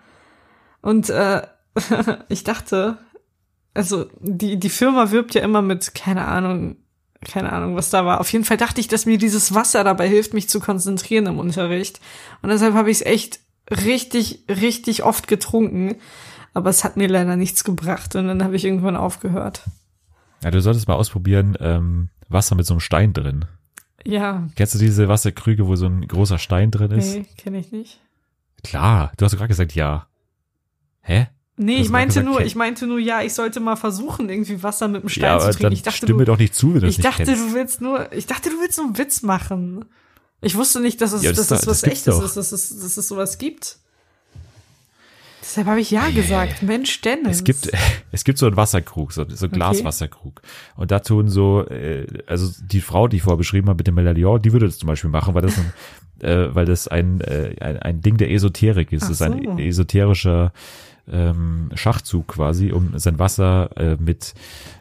Und 0.84 1.08
äh, 1.08 1.40
ich 2.28 2.44
dachte, 2.44 2.98
also 3.72 4.04
die, 4.20 4.58
die 4.58 4.68
Firma 4.68 5.10
wirbt 5.10 5.34
ja 5.34 5.40
immer 5.40 5.62
mit, 5.62 5.94
keine 5.94 6.28
Ahnung, 6.28 6.76
keine 7.24 7.54
Ahnung, 7.54 7.74
was 7.74 7.88
da 7.88 8.04
war. 8.04 8.20
Auf 8.20 8.30
jeden 8.30 8.44
Fall 8.44 8.58
dachte 8.58 8.82
ich, 8.82 8.88
dass 8.88 9.06
mir 9.06 9.16
dieses 9.16 9.54
Wasser 9.54 9.82
dabei 9.82 10.06
hilft, 10.06 10.34
mich 10.34 10.50
zu 10.50 10.60
konzentrieren 10.60 11.24
im 11.24 11.38
Unterricht. 11.38 12.00
Und 12.42 12.50
deshalb 12.50 12.74
habe 12.74 12.90
ich 12.90 12.98
es 12.98 13.06
echt 13.06 13.40
richtig, 13.70 14.44
richtig 14.46 15.04
oft 15.04 15.26
getrunken. 15.26 15.96
Aber 16.52 16.68
es 16.68 16.84
hat 16.84 16.98
mir 16.98 17.08
leider 17.08 17.36
nichts 17.36 17.64
gebracht. 17.64 18.14
Und 18.14 18.28
dann 18.28 18.44
habe 18.44 18.54
ich 18.54 18.66
irgendwann 18.66 18.94
aufgehört. 18.96 19.62
Ja, 20.42 20.50
du 20.50 20.60
solltest 20.60 20.86
mal 20.86 20.96
ausprobieren, 20.96 21.56
ähm, 21.60 22.10
Wasser 22.28 22.56
mit 22.56 22.66
so 22.66 22.74
einem 22.74 22.80
Stein 22.80 23.14
drin. 23.14 23.46
Ja, 24.04 24.46
Kennst 24.54 24.74
du 24.74 24.78
diese 24.78 25.08
Wasserkrüge, 25.08 25.66
wo 25.66 25.76
so 25.76 25.86
ein 25.86 26.06
großer 26.06 26.36
Stein 26.36 26.70
drin 26.70 26.90
ist? 26.90 27.14
nee, 27.14 27.26
kenne 27.38 27.58
ich 27.58 27.72
nicht. 27.72 28.00
Klar, 28.62 29.12
du 29.16 29.24
hast 29.24 29.34
gerade 29.34 29.48
gesagt 29.48 29.74
ja. 29.74 30.08
Hä? 31.04 31.28
Nee, 31.56 31.76
Das 31.78 31.86
ich 31.86 31.92
meinte 31.92 32.22
nur, 32.24 32.40
ich 32.40 32.56
meinte 32.56 32.86
nur, 32.88 32.98
ja, 32.98 33.22
ich 33.22 33.32
sollte 33.32 33.60
mal 33.60 33.76
versuchen, 33.76 34.28
irgendwie 34.28 34.60
Wasser 34.62 34.88
mit 34.88 35.02
dem 35.02 35.08
Stein 35.08 35.38
ja, 35.38 35.38
zu 35.38 35.50
trinken. 35.56 35.72
Ich 35.72 35.82
dachte, 35.82 35.98
stimme 35.98 36.24
du, 36.24 36.32
doch 36.32 36.38
nicht 36.38 36.54
zu, 36.54 36.74
wenn 36.74 36.80
du 36.80 36.86
ich 36.88 36.98
dachte, 36.98 37.24
kennst. 37.24 37.42
du 37.42 37.54
willst 37.54 37.80
nur, 37.80 38.12
ich 38.12 38.26
dachte, 38.26 38.50
du 38.50 38.56
willst 38.60 38.74
so 38.74 38.82
einen 38.82 38.98
Witz 38.98 39.22
machen. 39.22 39.84
Ich 40.40 40.56
wusste 40.56 40.80
nicht, 40.80 41.00
dass 41.00 41.12
es, 41.12 41.22
Ja, 41.22 41.32
das 41.32 41.46
dass 41.46 41.60
es 41.60 41.66
was 41.68 41.80
das 41.82 41.90
echtes 41.90 42.16
doch. 42.16 42.24
ist, 42.24 42.36
dass 42.36 42.50
es, 42.50 42.68
dass 42.80 42.96
es 42.96 43.06
sowas 43.06 43.38
gibt. 43.38 43.78
Deshalb 45.42 45.66
habe 45.68 45.80
ich 45.80 45.90
ja 45.90 46.10
gesagt. 46.10 46.62
Mensch, 46.62 47.00
Dennis. 47.02 47.36
Es 47.38 47.44
gibt, 47.44 47.70
es 48.12 48.24
gibt 48.24 48.38
so 48.38 48.46
einen 48.46 48.56
Wasserkrug, 48.56 49.12
so, 49.12 49.24
so 49.28 49.46
einen 49.46 49.52
Glaswasserkrug. 49.52 50.42
Und 50.76 50.90
da 50.90 50.98
tun 51.00 51.28
so, 51.28 51.64
äh, 51.68 52.06
also 52.26 52.50
die 52.64 52.80
Frau, 52.80 53.06
die 53.08 53.18
ich 53.18 53.22
vorher 53.22 53.36
beschrieben 53.38 53.68
habe 53.68 53.76
mit 53.76 53.86
dem 53.86 53.94
Medaillon, 53.94 54.42
die 54.42 54.52
würde 54.52 54.66
das 54.66 54.78
zum 54.78 54.88
Beispiel 54.88 55.10
machen, 55.10 55.34
weil 55.34 55.42
das 55.42 55.56
ein, 55.56 55.72
äh, 56.26 56.54
weil 56.54 56.64
das 56.66 56.88
ein, 56.88 57.20
äh, 57.20 57.54
ein, 57.60 57.78
ein 57.78 58.00
Ding 58.00 58.16
der 58.16 58.30
Esoterik 58.32 58.90
ist. 58.92 59.04
Ach 59.04 59.08
Das 59.08 59.20
ist 59.20 59.22
ein 59.22 59.42
so. 59.44 59.58
esoterischer 59.58 60.52
ähm, 61.10 61.70
Schachzug 61.74 62.28
quasi, 62.28 62.72
um 62.72 62.98
sein 62.98 63.18
Wasser 63.18 63.70
äh, 63.76 63.96
mit 63.98 64.34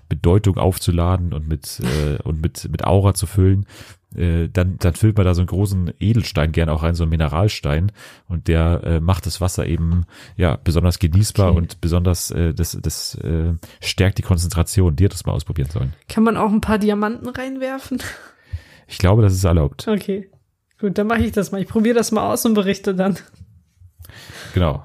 Bedeutung 0.09 0.57
aufzuladen 0.57 1.33
und 1.33 1.47
mit 1.47 1.79
äh, 1.81 2.21
und 2.23 2.41
mit 2.41 2.69
mit 2.71 2.85
Aura 2.85 3.13
zu 3.13 3.25
füllen. 3.25 3.65
Äh, 4.15 4.47
dann 4.49 4.77
dann 4.77 4.93
füllt 4.93 5.17
man 5.17 5.25
da 5.25 5.33
so 5.33 5.41
einen 5.41 5.47
großen 5.47 5.91
Edelstein 5.99 6.51
gerne 6.51 6.71
auch 6.71 6.83
rein, 6.83 6.93
so 6.93 7.03
einen 7.03 7.09
Mineralstein 7.09 7.91
und 8.27 8.47
der 8.47 8.81
äh, 8.83 8.99
macht 8.99 9.25
das 9.25 9.41
Wasser 9.41 9.65
eben 9.65 10.05
ja 10.37 10.57
besonders 10.63 10.99
genießbar 10.99 11.49
Okay. 11.49 11.57
und 11.57 11.81
besonders 11.81 12.29
äh, 12.31 12.53
das 12.53 12.77
das 12.79 13.15
äh, 13.15 13.53
stärkt 13.81 14.19
die 14.19 14.23
Konzentration. 14.23 14.95
Die 14.95 15.05
hat 15.05 15.13
das 15.13 15.25
mal 15.25 15.31
ausprobieren 15.33 15.69
sollen. 15.71 15.93
Kann 16.07 16.23
man 16.23 16.37
auch 16.37 16.51
ein 16.51 16.61
paar 16.61 16.77
Diamanten 16.77 17.27
reinwerfen? 17.27 18.01
Ich 18.87 18.99
glaube, 18.99 19.23
das 19.23 19.33
ist 19.33 19.45
erlaubt. 19.45 19.87
Okay. 19.87 20.29
Gut, 20.79 20.97
dann 20.97 21.07
mache 21.07 21.21
ich 21.23 21.31
das 21.31 21.51
mal. 21.51 21.61
Ich 21.61 21.67
probiere 21.67 21.95
das 21.95 22.11
mal 22.11 22.31
aus 22.31 22.45
und 22.45 22.53
berichte 22.53 22.93
dann. 22.93 23.17
Genau. 24.53 24.83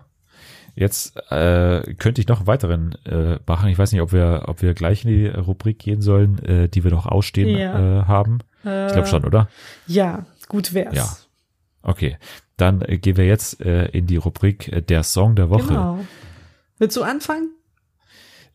Jetzt 0.79 1.17
äh, 1.33 1.95
könnte 1.95 2.21
ich 2.21 2.29
noch 2.29 2.39
einen 2.39 2.47
weiteren 2.47 2.95
äh, 3.05 3.41
machen. 3.47 3.69
Ich 3.69 3.79
weiß 3.79 3.91
nicht, 3.91 4.01
ob 4.01 4.13
wir, 4.13 4.45
ob 4.47 4.63
wir 4.63 4.75
gleich 4.75 5.05
in 5.05 5.11
die 5.11 5.27
Rubrik 5.27 5.81
gehen 5.81 6.01
sollen, 6.03 6.39
äh, 6.45 6.69
die 6.69 6.85
wir 6.85 6.93
noch 6.93 7.07
ausstehen 7.07 7.49
Ja. 7.59 8.03
äh, 8.03 8.05
haben. 8.05 8.39
Ich 8.61 8.93
glaube 8.93 9.07
schon, 9.07 9.25
oder? 9.25 9.49
Ja, 9.89 10.27
gut 10.47 10.75
wär's. 10.75 10.95
Ja. 10.95 11.09
Okay. 11.83 12.17
Dann 12.57 12.83
äh, 12.83 12.99
gehen 12.99 13.17
wir 13.17 13.27
jetzt 13.27 13.61
äh, 13.61 13.87
in 13.87 14.07
die 14.07 14.17
Rubrik 14.17 14.69
äh, 14.69 14.81
der 14.83 15.03
Song 15.03 15.35
der 15.35 15.51
Woche. 15.51 15.69
Genau. 15.69 15.99
Willst 16.79 16.97
du 16.97 17.03
anfangen? 17.03 17.51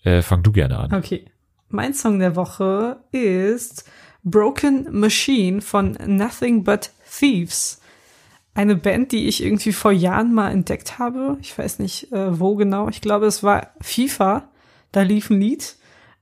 Äh, 0.03 0.21
fang 0.21 0.43
du 0.43 0.51
gerne 0.51 0.77
an. 0.77 0.93
Okay. 0.93 1.25
Mein 1.69 1.93
Song 1.93 2.19
der 2.19 2.35
Woche 2.37 2.97
ist 3.11 3.89
Broken 4.23 4.87
Machine 4.97 5.61
von 5.61 5.97
Nothing 6.05 6.63
But 6.63 6.91
Thieves. 7.19 7.81
Eine 8.55 8.75
Band, 8.75 9.11
die 9.11 9.27
ich 9.27 9.43
irgendwie 9.43 9.73
vor 9.73 9.91
Jahren 9.91 10.33
mal 10.33 10.51
entdeckt 10.51 10.99
habe. 10.99 11.37
Ich 11.41 11.57
weiß 11.57 11.79
nicht, 11.79 12.11
äh, 12.11 12.39
wo 12.39 12.55
genau. 12.55 12.87
Ich 12.89 13.01
glaube, 13.01 13.25
es 13.25 13.41
war 13.41 13.71
FIFA. 13.81 14.47
Da 14.91 15.01
lief 15.01 15.29
ein 15.29 15.39
Lied 15.39 15.75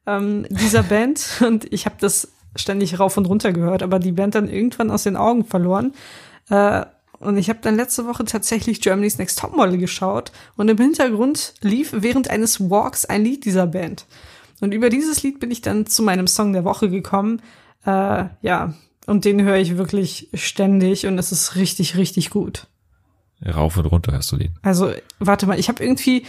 ähm, 0.05 0.45
dieser 0.49 0.83
Band 0.89 1.41
und 1.45 1.71
ich 1.73 1.85
habe 1.85 1.95
das 1.99 2.29
ständig 2.55 2.99
rauf 2.99 3.17
und 3.17 3.25
runter 3.25 3.51
gehört, 3.53 3.83
aber 3.83 3.99
die 3.99 4.11
Band 4.11 4.35
dann 4.35 4.49
irgendwann 4.49 4.91
aus 4.91 5.03
den 5.03 5.17
Augen 5.17 5.45
verloren. 5.45 5.93
Äh, 6.49 6.85
und 7.19 7.37
ich 7.37 7.49
habe 7.49 7.59
dann 7.61 7.75
letzte 7.75 8.07
Woche 8.07 8.25
tatsächlich 8.25 8.81
Germany's 8.81 9.19
Next 9.19 9.39
Topmodel 9.39 9.77
geschaut 9.77 10.31
und 10.57 10.69
im 10.69 10.77
Hintergrund 10.77 11.53
lief 11.61 11.93
während 11.93 12.29
eines 12.29 12.69
Walks 12.69 13.05
ein 13.05 13.23
Lied 13.23 13.45
dieser 13.45 13.67
Band. 13.67 14.05
Und 14.59 14.73
über 14.73 14.89
dieses 14.89 15.21
Lied 15.21 15.39
bin 15.39 15.51
ich 15.51 15.61
dann 15.61 15.85
zu 15.85 16.01
meinem 16.01 16.27
Song 16.27 16.53
der 16.53 16.63
Woche 16.63 16.89
gekommen. 16.89 17.41
Äh, 17.85 18.25
ja, 18.41 18.73
und 19.05 19.25
den 19.25 19.41
höre 19.41 19.57
ich 19.57 19.77
wirklich 19.77 20.29
ständig 20.33 21.05
und 21.07 21.17
es 21.17 21.31
ist 21.31 21.55
richtig, 21.55 21.97
richtig 21.97 22.29
gut. 22.29 22.67
Rauf 23.45 23.77
und 23.77 23.85
runter 23.87 24.11
hörst 24.11 24.31
du 24.31 24.37
den. 24.37 24.53
Also, 24.61 24.91
warte 25.19 25.47
mal, 25.47 25.59
ich 25.59 25.67
habe 25.67 25.83
irgendwie, 25.83 26.25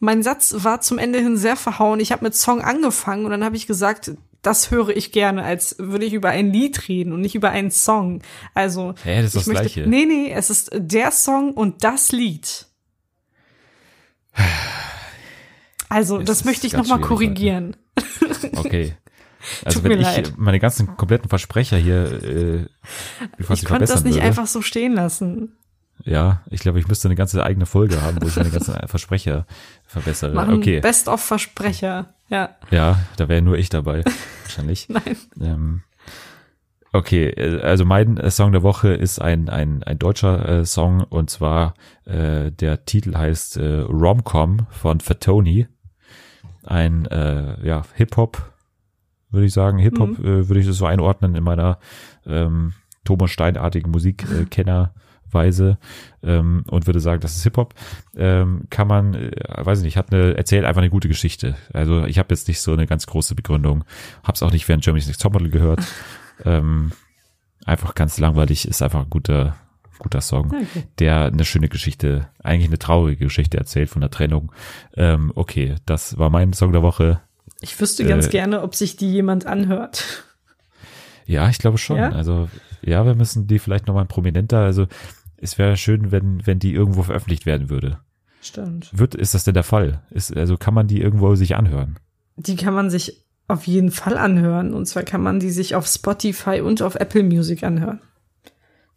mein 0.00 0.22
Satz 0.22 0.54
war 0.58 0.80
zum 0.80 0.98
Ende 0.98 1.20
hin 1.20 1.36
sehr 1.36 1.56
verhauen. 1.56 2.00
Ich 2.00 2.10
habe 2.12 2.24
mit 2.24 2.34
Song 2.34 2.60
angefangen 2.60 3.24
und 3.24 3.30
dann 3.30 3.44
habe 3.44 3.56
ich 3.56 3.66
gesagt, 3.66 4.12
das 4.42 4.70
höre 4.70 4.90
ich 4.90 5.12
gerne, 5.12 5.42
als 5.44 5.76
würde 5.78 6.04
ich 6.04 6.12
über 6.12 6.30
ein 6.30 6.52
Lied 6.52 6.88
reden 6.88 7.12
und 7.12 7.20
nicht 7.20 7.34
über 7.34 7.50
einen 7.50 7.70
Song. 7.70 8.22
Also, 8.54 8.94
Hä, 9.04 9.22
das 9.22 9.34
ist 9.34 9.46
das 9.46 9.54
Gleiche. 9.54 9.86
Nee, 9.86 10.06
nee, 10.06 10.30
es 10.32 10.50
ist 10.50 10.70
der 10.72 11.10
Song 11.12 11.52
und 11.52 11.84
das 11.84 12.12
Lied. 12.12 12.66
Also, 15.88 16.18
das 16.18 16.38
ist 16.38 16.44
möchte 16.44 16.66
ich 16.66 16.72
ganz 16.72 16.88
noch 16.88 16.98
mal 16.98 17.06
schwierig 17.06 17.28
heute. 17.28 17.28
korrigieren. 17.34 17.76
Okay. 18.56 18.96
Also 19.64 19.80
Tut 19.80 19.88
wenn 19.90 19.98
ich 20.00 20.04
leid. 20.06 20.32
meine 20.36 20.58
ganzen 20.60 20.96
kompletten 20.96 21.28
Versprecher 21.28 21.76
hier 21.76 22.22
äh, 22.22 22.66
Ich 23.38 23.64
konnte 23.64 23.86
das 23.86 24.04
nicht 24.04 24.14
würde. 24.14 24.26
einfach 24.26 24.46
so 24.46 24.62
stehen 24.62 24.94
lassen. 24.94 25.52
Ja, 26.04 26.42
ich 26.50 26.60
glaube, 26.60 26.78
ich 26.78 26.88
müsste 26.88 27.08
eine 27.08 27.14
ganze 27.16 27.42
eigene 27.42 27.64
Folge 27.66 28.00
haben, 28.02 28.18
wo 28.20 28.26
ich 28.28 28.36
meine 28.36 28.50
ganzen 28.50 28.74
Versprecher 28.86 29.46
verbessere. 29.86 30.34
Machen 30.34 30.54
okay. 30.54 30.80
Best 30.80 31.08
of 31.08 31.22
Versprecher. 31.22 32.14
Ja, 32.28 32.56
Ja, 32.70 32.98
da 33.16 33.28
wäre 33.28 33.40
nur 33.40 33.56
ich 33.56 33.68
dabei, 33.68 34.02
wahrscheinlich. 34.42 34.88
nein. 34.88 35.16
Ähm, 35.40 35.82
okay, 36.92 37.28
äh, 37.28 37.60
also 37.62 37.84
mein 37.84 38.16
äh, 38.18 38.30
Song 38.30 38.52
der 38.52 38.62
Woche 38.62 38.88
ist 38.94 39.20
ein, 39.20 39.48
ein, 39.48 39.82
ein 39.84 39.98
deutscher 39.98 40.48
äh, 40.60 40.64
Song 40.64 41.02
und 41.02 41.30
zwar 41.30 41.74
äh, 42.04 42.50
der 42.50 42.84
Titel 42.84 43.16
heißt 43.16 43.56
äh, 43.58 43.80
Romcom 43.80 44.66
von 44.70 45.00
Fatoni. 45.00 45.66
Ein 46.64 47.06
äh, 47.06 47.64
ja, 47.66 47.82
Hip-Hop, 47.94 48.52
würde 49.30 49.46
ich 49.46 49.52
sagen. 49.52 49.78
Hip-Hop 49.78 50.18
äh, 50.18 50.48
würde 50.48 50.60
ich 50.60 50.66
das 50.66 50.76
so 50.76 50.86
einordnen 50.86 51.34
in 51.34 51.44
meiner 51.44 51.78
ähm, 52.26 52.72
Thomas 53.04 53.30
Stein-artigen 53.30 53.90
Musikkenner 53.90 54.92
Weise 55.32 55.78
ähm, 56.22 56.64
und 56.68 56.86
würde 56.86 57.00
sagen, 57.00 57.20
das 57.20 57.36
ist 57.36 57.42
Hip-Hop, 57.44 57.74
ähm, 58.16 58.64
kann 58.70 58.88
man, 58.88 59.14
äh, 59.14 59.30
weiß 59.56 59.78
ich 59.78 59.84
nicht, 59.84 59.96
hat 59.96 60.12
eine, 60.12 60.36
erzählt 60.36 60.64
einfach 60.64 60.82
eine 60.82 60.90
gute 60.90 61.08
Geschichte. 61.08 61.56
Also 61.72 62.04
ich 62.04 62.18
habe 62.18 62.28
jetzt 62.30 62.48
nicht 62.48 62.60
so 62.60 62.72
eine 62.72 62.86
ganz 62.86 63.06
große 63.06 63.34
Begründung, 63.34 63.84
hab's 64.22 64.42
auch 64.42 64.52
nicht 64.52 64.68
während 64.68 64.84
Germany's 64.84 65.06
Next 65.06 65.22
Topmodel 65.22 65.50
gehört. 65.50 65.80
ähm, 66.44 66.92
einfach 67.64 67.94
ganz 67.94 68.18
langweilig, 68.18 68.66
ist 68.66 68.82
einfach 68.82 69.02
ein 69.02 69.10
guter, 69.10 69.56
guter 69.98 70.20
Song, 70.20 70.46
okay. 70.46 70.84
der 70.98 71.26
eine 71.26 71.44
schöne 71.44 71.68
Geschichte, 71.68 72.28
eigentlich 72.42 72.68
eine 72.68 72.78
traurige 72.78 73.24
Geschichte 73.24 73.58
erzählt 73.58 73.90
von 73.90 74.00
der 74.00 74.10
Trennung. 74.10 74.52
Ähm, 74.96 75.32
okay, 75.34 75.74
das 75.86 76.18
war 76.18 76.30
mein 76.30 76.52
Song 76.52 76.72
der 76.72 76.82
Woche. 76.82 77.20
Ich 77.66 77.80
wüsste 77.80 78.04
ganz 78.04 78.28
äh, 78.28 78.30
gerne, 78.30 78.62
ob 78.62 78.76
sich 78.76 78.94
die 78.96 79.10
jemand 79.10 79.44
anhört. 79.44 80.04
Ja, 81.26 81.48
ich 81.48 81.58
glaube 81.58 81.78
schon. 81.78 81.96
Ja? 81.96 82.10
Also 82.10 82.48
ja, 82.80 83.04
wir 83.04 83.16
müssen 83.16 83.48
die 83.48 83.58
vielleicht 83.58 83.88
nochmal 83.88 84.06
prominenter, 84.06 84.60
also 84.60 84.86
es 85.36 85.58
wäre 85.58 85.76
schön, 85.76 86.12
wenn, 86.12 86.46
wenn 86.46 86.60
die 86.60 86.72
irgendwo 86.72 87.02
veröffentlicht 87.02 87.44
werden 87.44 87.68
würde. 87.68 87.98
Stimmt. 88.40 88.90
Wird, 88.92 89.16
ist 89.16 89.34
das 89.34 89.42
denn 89.42 89.54
der 89.54 89.64
Fall? 89.64 90.02
Ist, 90.10 90.34
also 90.36 90.56
kann 90.56 90.74
man 90.74 90.86
die 90.86 91.00
irgendwo 91.00 91.34
sich 91.34 91.56
anhören? 91.56 91.98
Die 92.36 92.54
kann 92.54 92.72
man 92.72 92.88
sich 92.88 93.24
auf 93.48 93.66
jeden 93.66 93.90
Fall 93.90 94.16
anhören. 94.16 94.72
Und 94.72 94.86
zwar 94.86 95.02
kann 95.02 95.20
man 95.20 95.40
die 95.40 95.50
sich 95.50 95.74
auf 95.74 95.88
Spotify 95.88 96.60
und 96.60 96.82
auf 96.82 96.94
Apple 96.94 97.24
Music 97.24 97.64
anhören. 97.64 98.00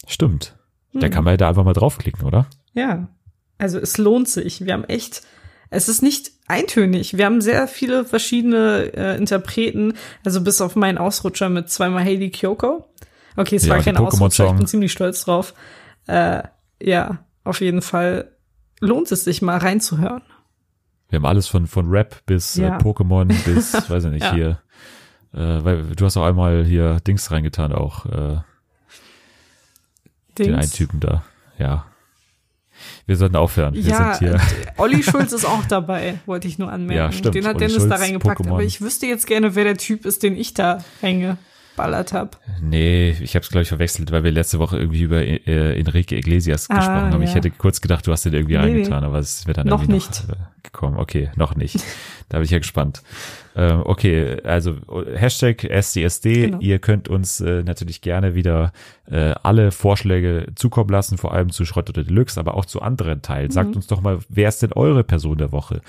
Stimmt. 0.05 0.55
Hm. 0.91 1.01
Da 1.01 1.09
kann 1.09 1.23
man 1.23 1.33
ja 1.33 1.37
da 1.37 1.49
einfach 1.49 1.63
mal 1.63 1.73
draufklicken, 1.73 2.23
oder? 2.23 2.45
Ja. 2.73 3.07
Also 3.57 3.79
es 3.79 3.97
lohnt 3.97 4.29
sich. 4.29 4.63
Wir 4.63 4.73
haben 4.73 4.83
echt, 4.83 5.23
es 5.69 5.87
ist 5.87 6.01
nicht 6.01 6.31
eintönig. 6.47 7.17
Wir 7.17 7.25
haben 7.25 7.41
sehr 7.41 7.67
viele 7.67 8.05
verschiedene 8.05 8.91
äh, 8.95 9.17
Interpreten. 9.17 9.93
Also 10.25 10.41
bis 10.41 10.61
auf 10.61 10.75
meinen 10.75 10.97
Ausrutscher 10.97 11.49
mit 11.49 11.69
zweimal 11.69 12.03
Haley 12.03 12.31
Kyoko. 12.31 12.85
Okay, 13.35 13.55
es 13.55 13.65
ja, 13.65 13.75
war 13.75 13.81
kein 13.81 13.97
Ausrutscher, 13.97 14.47
ich 14.47 14.53
bin 14.53 14.67
ziemlich 14.67 14.91
stolz 14.91 15.23
drauf. 15.23 15.53
Äh, 16.07 16.43
ja, 16.81 17.19
auf 17.43 17.61
jeden 17.61 17.81
Fall 17.81 18.31
lohnt 18.79 19.11
es 19.11 19.23
sich 19.23 19.41
mal 19.41 19.57
reinzuhören. 19.57 20.23
Wir 21.09 21.17
haben 21.17 21.25
alles 21.25 21.47
von, 21.47 21.67
von 21.67 21.89
Rap 21.89 22.25
bis 22.25 22.57
äh, 22.57 22.63
ja. 22.63 22.77
äh, 22.77 22.81
Pokémon 22.81 23.27
bis, 23.45 23.73
weiß 23.89 24.05
ich 24.05 24.11
nicht, 24.11 24.25
ja. 24.25 24.33
hier. 24.33 24.59
Äh, 25.33 25.63
weil 25.63 25.83
du 25.95 26.05
hast 26.05 26.17
auch 26.17 26.25
einmal 26.25 26.65
hier 26.65 26.99
Dings 27.01 27.31
reingetan, 27.31 27.71
auch 27.71 28.05
äh, 28.07 28.39
Dings. 30.37 30.47
den 30.47 30.55
einen 30.55 30.71
Typen 30.71 30.99
da. 30.99 31.23
Ja. 31.57 31.85
Wir 33.05 33.15
sollten 33.15 33.35
aufhören. 33.35 33.73
Wir 33.73 33.81
ja, 33.81 34.13
sind 34.13 34.29
hier. 34.29 34.41
Olli 34.77 35.03
Schulz 35.09 35.31
ist 35.31 35.45
auch 35.45 35.65
dabei, 35.65 36.15
wollte 36.25 36.47
ich 36.47 36.59
nur 36.59 36.71
anmerken. 36.71 36.97
Ja, 36.97 37.11
stimmt. 37.11 37.35
Den 37.35 37.45
hat 37.45 37.55
Olli 37.55 37.67
Dennis 37.67 37.81
Schulz, 37.83 37.89
da 37.89 37.95
reingepackt. 37.95 38.41
Pokémon. 38.41 38.53
Aber 38.53 38.63
ich 38.63 38.81
wüsste 38.81 39.05
jetzt 39.05 39.27
gerne, 39.27 39.55
wer 39.55 39.63
der 39.63 39.77
Typ 39.77 40.05
ist, 40.05 40.23
den 40.23 40.35
ich 40.35 40.53
da 40.53 40.83
hänge 41.01 41.37
geballert 41.79 42.13
habe. 42.13 42.31
Nee, 42.61 43.15
ich 43.21 43.35
habe 43.35 43.43
es, 43.43 43.49
glaube 43.49 43.63
ich, 43.63 43.69
verwechselt, 43.69 44.11
weil 44.11 44.23
wir 44.23 44.31
letzte 44.31 44.59
Woche 44.59 44.77
irgendwie 44.77 45.01
über 45.01 45.21
äh, 45.21 45.79
Enrique 45.79 46.11
Iglesias 46.17 46.69
ah, 46.69 46.75
gesprochen 46.75 47.13
haben. 47.13 47.21
Ja. 47.21 47.29
Ich 47.29 47.35
hätte 47.35 47.51
kurz 47.51 47.81
gedacht, 47.81 48.05
du 48.05 48.11
hast 48.11 48.25
den 48.25 48.33
irgendwie 48.33 48.57
nee, 48.57 48.63
reingetan, 48.63 49.03
aber 49.03 49.19
es 49.19 49.45
mir 49.47 49.53
dann 49.53 49.67
noch 49.67 49.87
nicht 49.87 50.27
noch, 50.27 50.35
äh, 50.35 50.39
gekommen. 50.63 50.97
Okay, 50.97 51.29
noch 51.35 51.55
nicht. 51.55 51.77
da 52.29 52.37
bin 52.37 52.45
ich 52.45 52.51
ja 52.51 52.59
gespannt. 52.59 53.01
Ähm, 53.55 53.81
okay, 53.83 54.41
also 54.43 54.75
Hashtag 55.15 55.63
SDSD. 55.63 56.45
Genau. 56.45 56.59
Ihr 56.59 56.79
könnt 56.79 57.09
uns 57.09 57.41
äh, 57.41 57.63
natürlich 57.63 58.01
gerne 58.01 58.35
wieder 58.35 58.71
äh, 59.09 59.33
alle 59.43 59.71
Vorschläge 59.71 60.47
zukommen 60.55 60.89
lassen, 60.89 61.17
vor 61.17 61.33
allem 61.33 61.49
zu 61.49 61.65
Schrott 61.65 61.89
oder 61.89 62.03
Deluxe, 62.03 62.39
aber 62.39 62.53
auch 62.53 62.65
zu 62.65 62.81
anderen 62.81 63.21
Teilen. 63.21 63.51
Sagt 63.51 63.71
mhm. 63.71 63.77
uns 63.77 63.87
doch 63.87 64.01
mal, 64.01 64.19
wer 64.29 64.47
ist 64.47 64.61
denn 64.61 64.71
eure 64.73 65.03
Person 65.03 65.39
der 65.39 65.51
Woche? 65.51 65.81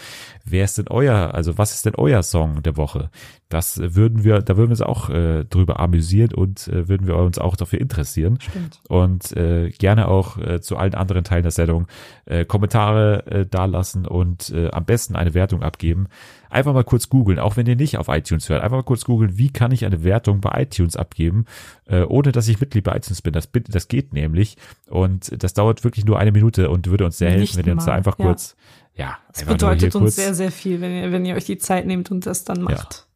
Wer 0.44 0.64
ist 0.64 0.78
denn 0.78 0.88
euer, 0.88 1.34
also 1.34 1.58
was 1.58 1.74
ist 1.74 1.84
denn 1.86 1.94
euer 1.94 2.22
Song 2.22 2.62
der 2.62 2.76
Woche? 2.76 3.10
Das 3.50 3.80
würden 3.82 4.24
wir, 4.24 4.40
da 4.40 4.56
würden 4.56 4.68
wir 4.68 4.72
uns 4.72 4.82
auch 4.82 5.10
äh, 5.10 5.44
drüber 5.44 5.80
amüsieren 5.80 6.32
und 6.32 6.66
äh, 6.68 6.88
würden 6.88 7.06
wir 7.06 7.16
uns 7.16 7.38
auch 7.38 7.56
dafür 7.56 7.80
interessieren. 7.80 8.38
Stimmt. 8.40 8.80
Und 8.88 9.36
äh, 9.36 9.70
gerne 9.70 10.08
auch 10.08 10.38
äh, 10.38 10.60
zu 10.60 10.76
allen 10.76 10.94
anderen 10.94 11.24
Teilen 11.24 11.42
der 11.42 11.52
Sendung 11.52 11.86
äh, 12.24 12.44
Kommentare 12.44 13.26
äh, 13.26 13.46
dalassen 13.46 14.06
und 14.06 14.50
äh, 14.50 14.70
am 14.70 14.84
besten 14.86 15.14
eine 15.14 15.34
Wertung 15.34 15.62
abgeben. 15.62 16.08
Einfach 16.48 16.74
mal 16.74 16.84
kurz 16.84 17.08
googeln, 17.08 17.38
auch 17.38 17.56
wenn 17.56 17.66
ihr 17.66 17.76
nicht 17.76 17.98
auf 17.98 18.08
iTunes 18.08 18.48
hört. 18.48 18.62
Einfach 18.62 18.78
mal 18.78 18.82
kurz 18.82 19.04
googeln, 19.04 19.38
wie 19.38 19.52
kann 19.52 19.70
ich 19.72 19.84
eine 19.84 20.02
Wertung 20.02 20.40
bei 20.40 20.62
iTunes 20.62 20.96
abgeben, 20.96 21.44
äh, 21.86 22.02
ohne 22.02 22.32
dass 22.32 22.48
ich 22.48 22.60
Mitglied 22.60 22.84
bei 22.84 22.96
iTunes 22.96 23.22
bin. 23.22 23.32
Das, 23.32 23.48
das 23.68 23.88
geht 23.88 24.12
nämlich. 24.12 24.56
Und 24.88 25.42
das 25.42 25.54
dauert 25.54 25.84
wirklich 25.84 26.04
nur 26.04 26.18
eine 26.18 26.32
Minute 26.32 26.70
und 26.70 26.86
würde 26.88 27.04
uns 27.04 27.18
sehr 27.18 27.30
helfen, 27.30 27.58
wenn 27.58 27.66
ihr 27.66 27.72
uns 27.72 27.84
da 27.84 27.92
einfach 27.92 28.18
ja. 28.18 28.24
kurz, 28.26 28.56
ja. 28.94 29.18
Das 29.32 29.44
bedeutet 29.44 29.94
uns 29.94 30.16
sehr, 30.16 30.34
sehr 30.34 30.50
viel, 30.50 30.80
wenn 30.80 30.92
ihr, 30.92 31.12
wenn 31.12 31.24
ihr 31.24 31.36
euch 31.36 31.44
die 31.44 31.58
Zeit 31.58 31.86
nehmt 31.86 32.10
und 32.10 32.26
das 32.26 32.44
dann 32.44 32.62
macht. 32.62 33.06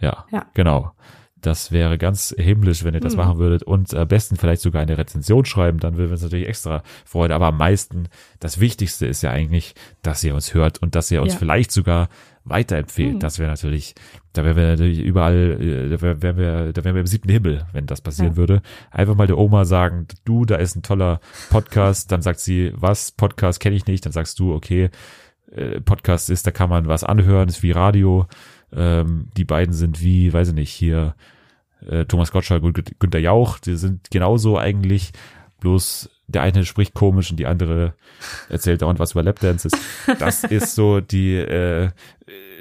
Ja, 0.00 0.08
ja, 0.08 0.38
ja. 0.38 0.46
genau. 0.54 0.92
Das 1.40 1.70
wäre 1.70 1.98
ganz 1.98 2.34
himmlisch, 2.36 2.82
wenn 2.82 2.94
ihr 2.94 3.00
das 3.00 3.12
mhm. 3.12 3.18
machen 3.18 3.38
würdet 3.38 3.62
und 3.62 3.94
am 3.94 4.08
besten 4.08 4.36
vielleicht 4.36 4.62
sogar 4.62 4.82
eine 4.82 4.96
Rezension 4.96 5.44
schreiben, 5.44 5.78
dann 5.78 5.96
würden 5.96 6.08
wir 6.08 6.14
uns 6.14 6.22
natürlich 6.22 6.48
extra 6.48 6.82
freuen. 7.04 7.30
Aber 7.30 7.46
am 7.46 7.58
meisten, 7.58 8.08
das 8.40 8.58
Wichtigste 8.58 9.06
ist 9.06 9.22
ja 9.22 9.30
eigentlich, 9.30 9.74
dass 10.02 10.24
ihr 10.24 10.34
uns 10.34 10.54
hört 10.54 10.80
und 10.82 10.94
dass 10.94 11.10
ihr 11.10 11.20
uns 11.22 11.34
ja. 11.34 11.38
vielleicht 11.38 11.72
sogar 11.72 12.08
weiterempfehlt. 12.44 13.14
Mhm. 13.14 13.20
Das 13.20 13.38
wäre 13.38 13.50
natürlich, 13.50 13.94
da 14.32 14.44
wären 14.44 14.56
wir 14.56 14.66
natürlich 14.66 15.00
überall, 15.00 15.60
äh, 15.60 15.88
da 15.90 16.00
wären 16.00 16.36
wir, 16.36 16.72
da 16.72 16.84
wären 16.84 16.94
wir 16.94 17.00
im 17.00 17.06
siebten 17.06 17.28
Himmel, 17.28 17.66
wenn 17.72 17.86
das 17.86 18.00
passieren 18.00 18.32
ja. 18.32 18.36
würde. 18.36 18.62
Einfach 18.90 19.14
mal 19.14 19.26
der 19.26 19.38
Oma 19.38 19.64
sagen, 19.64 20.06
du, 20.24 20.44
da 20.44 20.56
ist 20.56 20.76
ein 20.76 20.82
toller 20.82 21.20
Podcast, 21.50 22.12
dann 22.12 22.22
sagt 22.22 22.40
sie, 22.40 22.72
was, 22.74 23.12
Podcast 23.12 23.60
kenne 23.60 23.76
ich 23.76 23.86
nicht, 23.86 24.06
dann 24.06 24.12
sagst 24.12 24.38
du, 24.38 24.54
okay, 24.54 24.90
äh, 25.52 25.80
Podcast 25.80 26.30
ist, 26.30 26.46
da 26.46 26.50
kann 26.50 26.70
man 26.70 26.86
was 26.86 27.04
anhören, 27.04 27.48
ist 27.48 27.62
wie 27.62 27.72
Radio. 27.72 28.26
Ähm, 28.72 29.28
die 29.36 29.44
beiden 29.44 29.74
sind 29.74 30.02
wie, 30.02 30.32
weiß 30.32 30.48
ich 30.48 30.54
nicht, 30.54 30.70
hier 30.70 31.14
äh, 31.86 32.04
Thomas 32.04 32.32
Gottschalk 32.32 32.62
und 32.62 32.98
Günter 32.98 33.18
Jauch, 33.18 33.58
die 33.58 33.76
sind 33.76 34.10
genauso 34.10 34.58
eigentlich, 34.58 35.12
bloß 35.60 36.10
der 36.28 36.42
eine 36.42 36.64
spricht 36.64 36.94
komisch 36.94 37.30
und 37.30 37.36
die 37.36 37.46
andere 37.46 37.94
erzählt 38.48 38.82
dauernd 38.82 38.98
was 38.98 39.12
über 39.12 39.22
Lapdances. 39.22 39.72
Das 40.18 40.42
ist 40.44 40.74
so 40.74 41.00
die, 41.00 41.36
äh, 41.36 41.90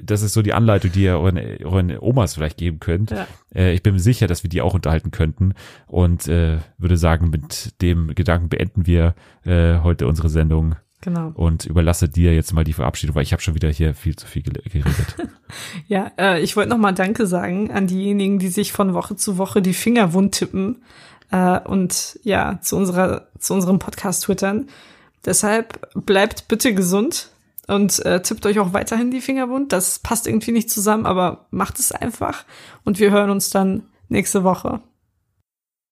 das 0.04 0.22
ist 0.22 0.34
so 0.34 0.42
die 0.42 0.54
Anleitung, 0.54 0.92
die 0.92 1.04
ihr 1.04 1.18
euren, 1.18 1.38
euren 1.64 1.98
Omas 2.00 2.36
vielleicht 2.36 2.58
geben 2.58 2.80
könnt. 2.80 3.12
Ja. 3.12 3.28
Äh, 3.54 3.74
ich 3.74 3.82
bin 3.82 3.94
mir 3.94 4.00
sicher, 4.00 4.28
dass 4.28 4.44
wir 4.44 4.50
die 4.50 4.62
auch 4.62 4.76
unterhalten 4.76 5.12
könnten 5.12 5.54
und 5.88 6.28
äh, 6.28 6.60
würde 6.78 6.98
sagen, 6.98 7.32
mit 7.32 7.82
dem 7.82 8.14
Gedanken 8.14 8.50
beenden 8.50 8.86
wir 8.86 9.16
äh, 9.46 9.80
heute 9.80 10.08
unsere 10.08 10.30
Sendung. 10.30 10.76
Genau. 11.06 11.32
Und 11.36 11.68
überlasse 11.68 12.10
dir 12.10 12.34
jetzt 12.34 12.52
mal 12.52 12.64
die 12.64 12.74
Verabschiedung, 12.74 13.16
weil 13.16 13.22
ich 13.22 13.32
habe 13.32 13.40
schon 13.40 13.54
wieder 13.54 13.70
hier 13.70 13.94
viel 13.94 14.16
zu 14.16 14.26
viel 14.26 14.42
geredet. 14.42 15.16
ja, 15.88 16.12
äh, 16.18 16.42
ich 16.42 16.56
wollte 16.56 16.72
nochmal 16.72 16.96
Danke 16.96 17.28
sagen 17.28 17.70
an 17.70 17.86
diejenigen, 17.86 18.40
die 18.40 18.48
sich 18.48 18.74
von 18.74 18.96
Woche 18.96 19.16
zu 19.16 19.38
Woche 19.38 19.62
die 19.62 19.76
Finger 19.76 20.14
wund 20.14 20.34
tippen 20.34 20.82
äh, 21.30 21.60
und 21.60 22.20
ja, 22.24 22.60
zu 22.64 22.76
unserer, 22.76 23.28
zu 23.38 23.54
unserem 23.54 23.78
Podcast 23.78 24.24
twittern. 24.24 24.66
Deshalb 25.24 25.94
bleibt 25.94 26.48
bitte 26.48 26.74
gesund 26.74 27.30
und 27.68 28.04
äh, 28.04 28.24
tippt 28.24 28.48
euch 28.48 28.58
auch 28.58 28.74
weiterhin 28.74 29.12
die 29.12 29.22
Finger 29.22 29.48
wund. 29.48 29.74
Das 29.74 30.00
passt 30.00 30.26
irgendwie 30.26 30.54
nicht 30.54 30.72
zusammen, 30.72 31.06
aber 31.06 31.46
macht 31.52 31.78
es 31.78 31.92
einfach 31.92 32.46
und 32.84 33.00
wir 33.00 33.12
hören 33.12 33.30
uns 33.30 33.52
dann 33.52 33.84
nächste 34.10 34.44
Woche. 34.44 34.82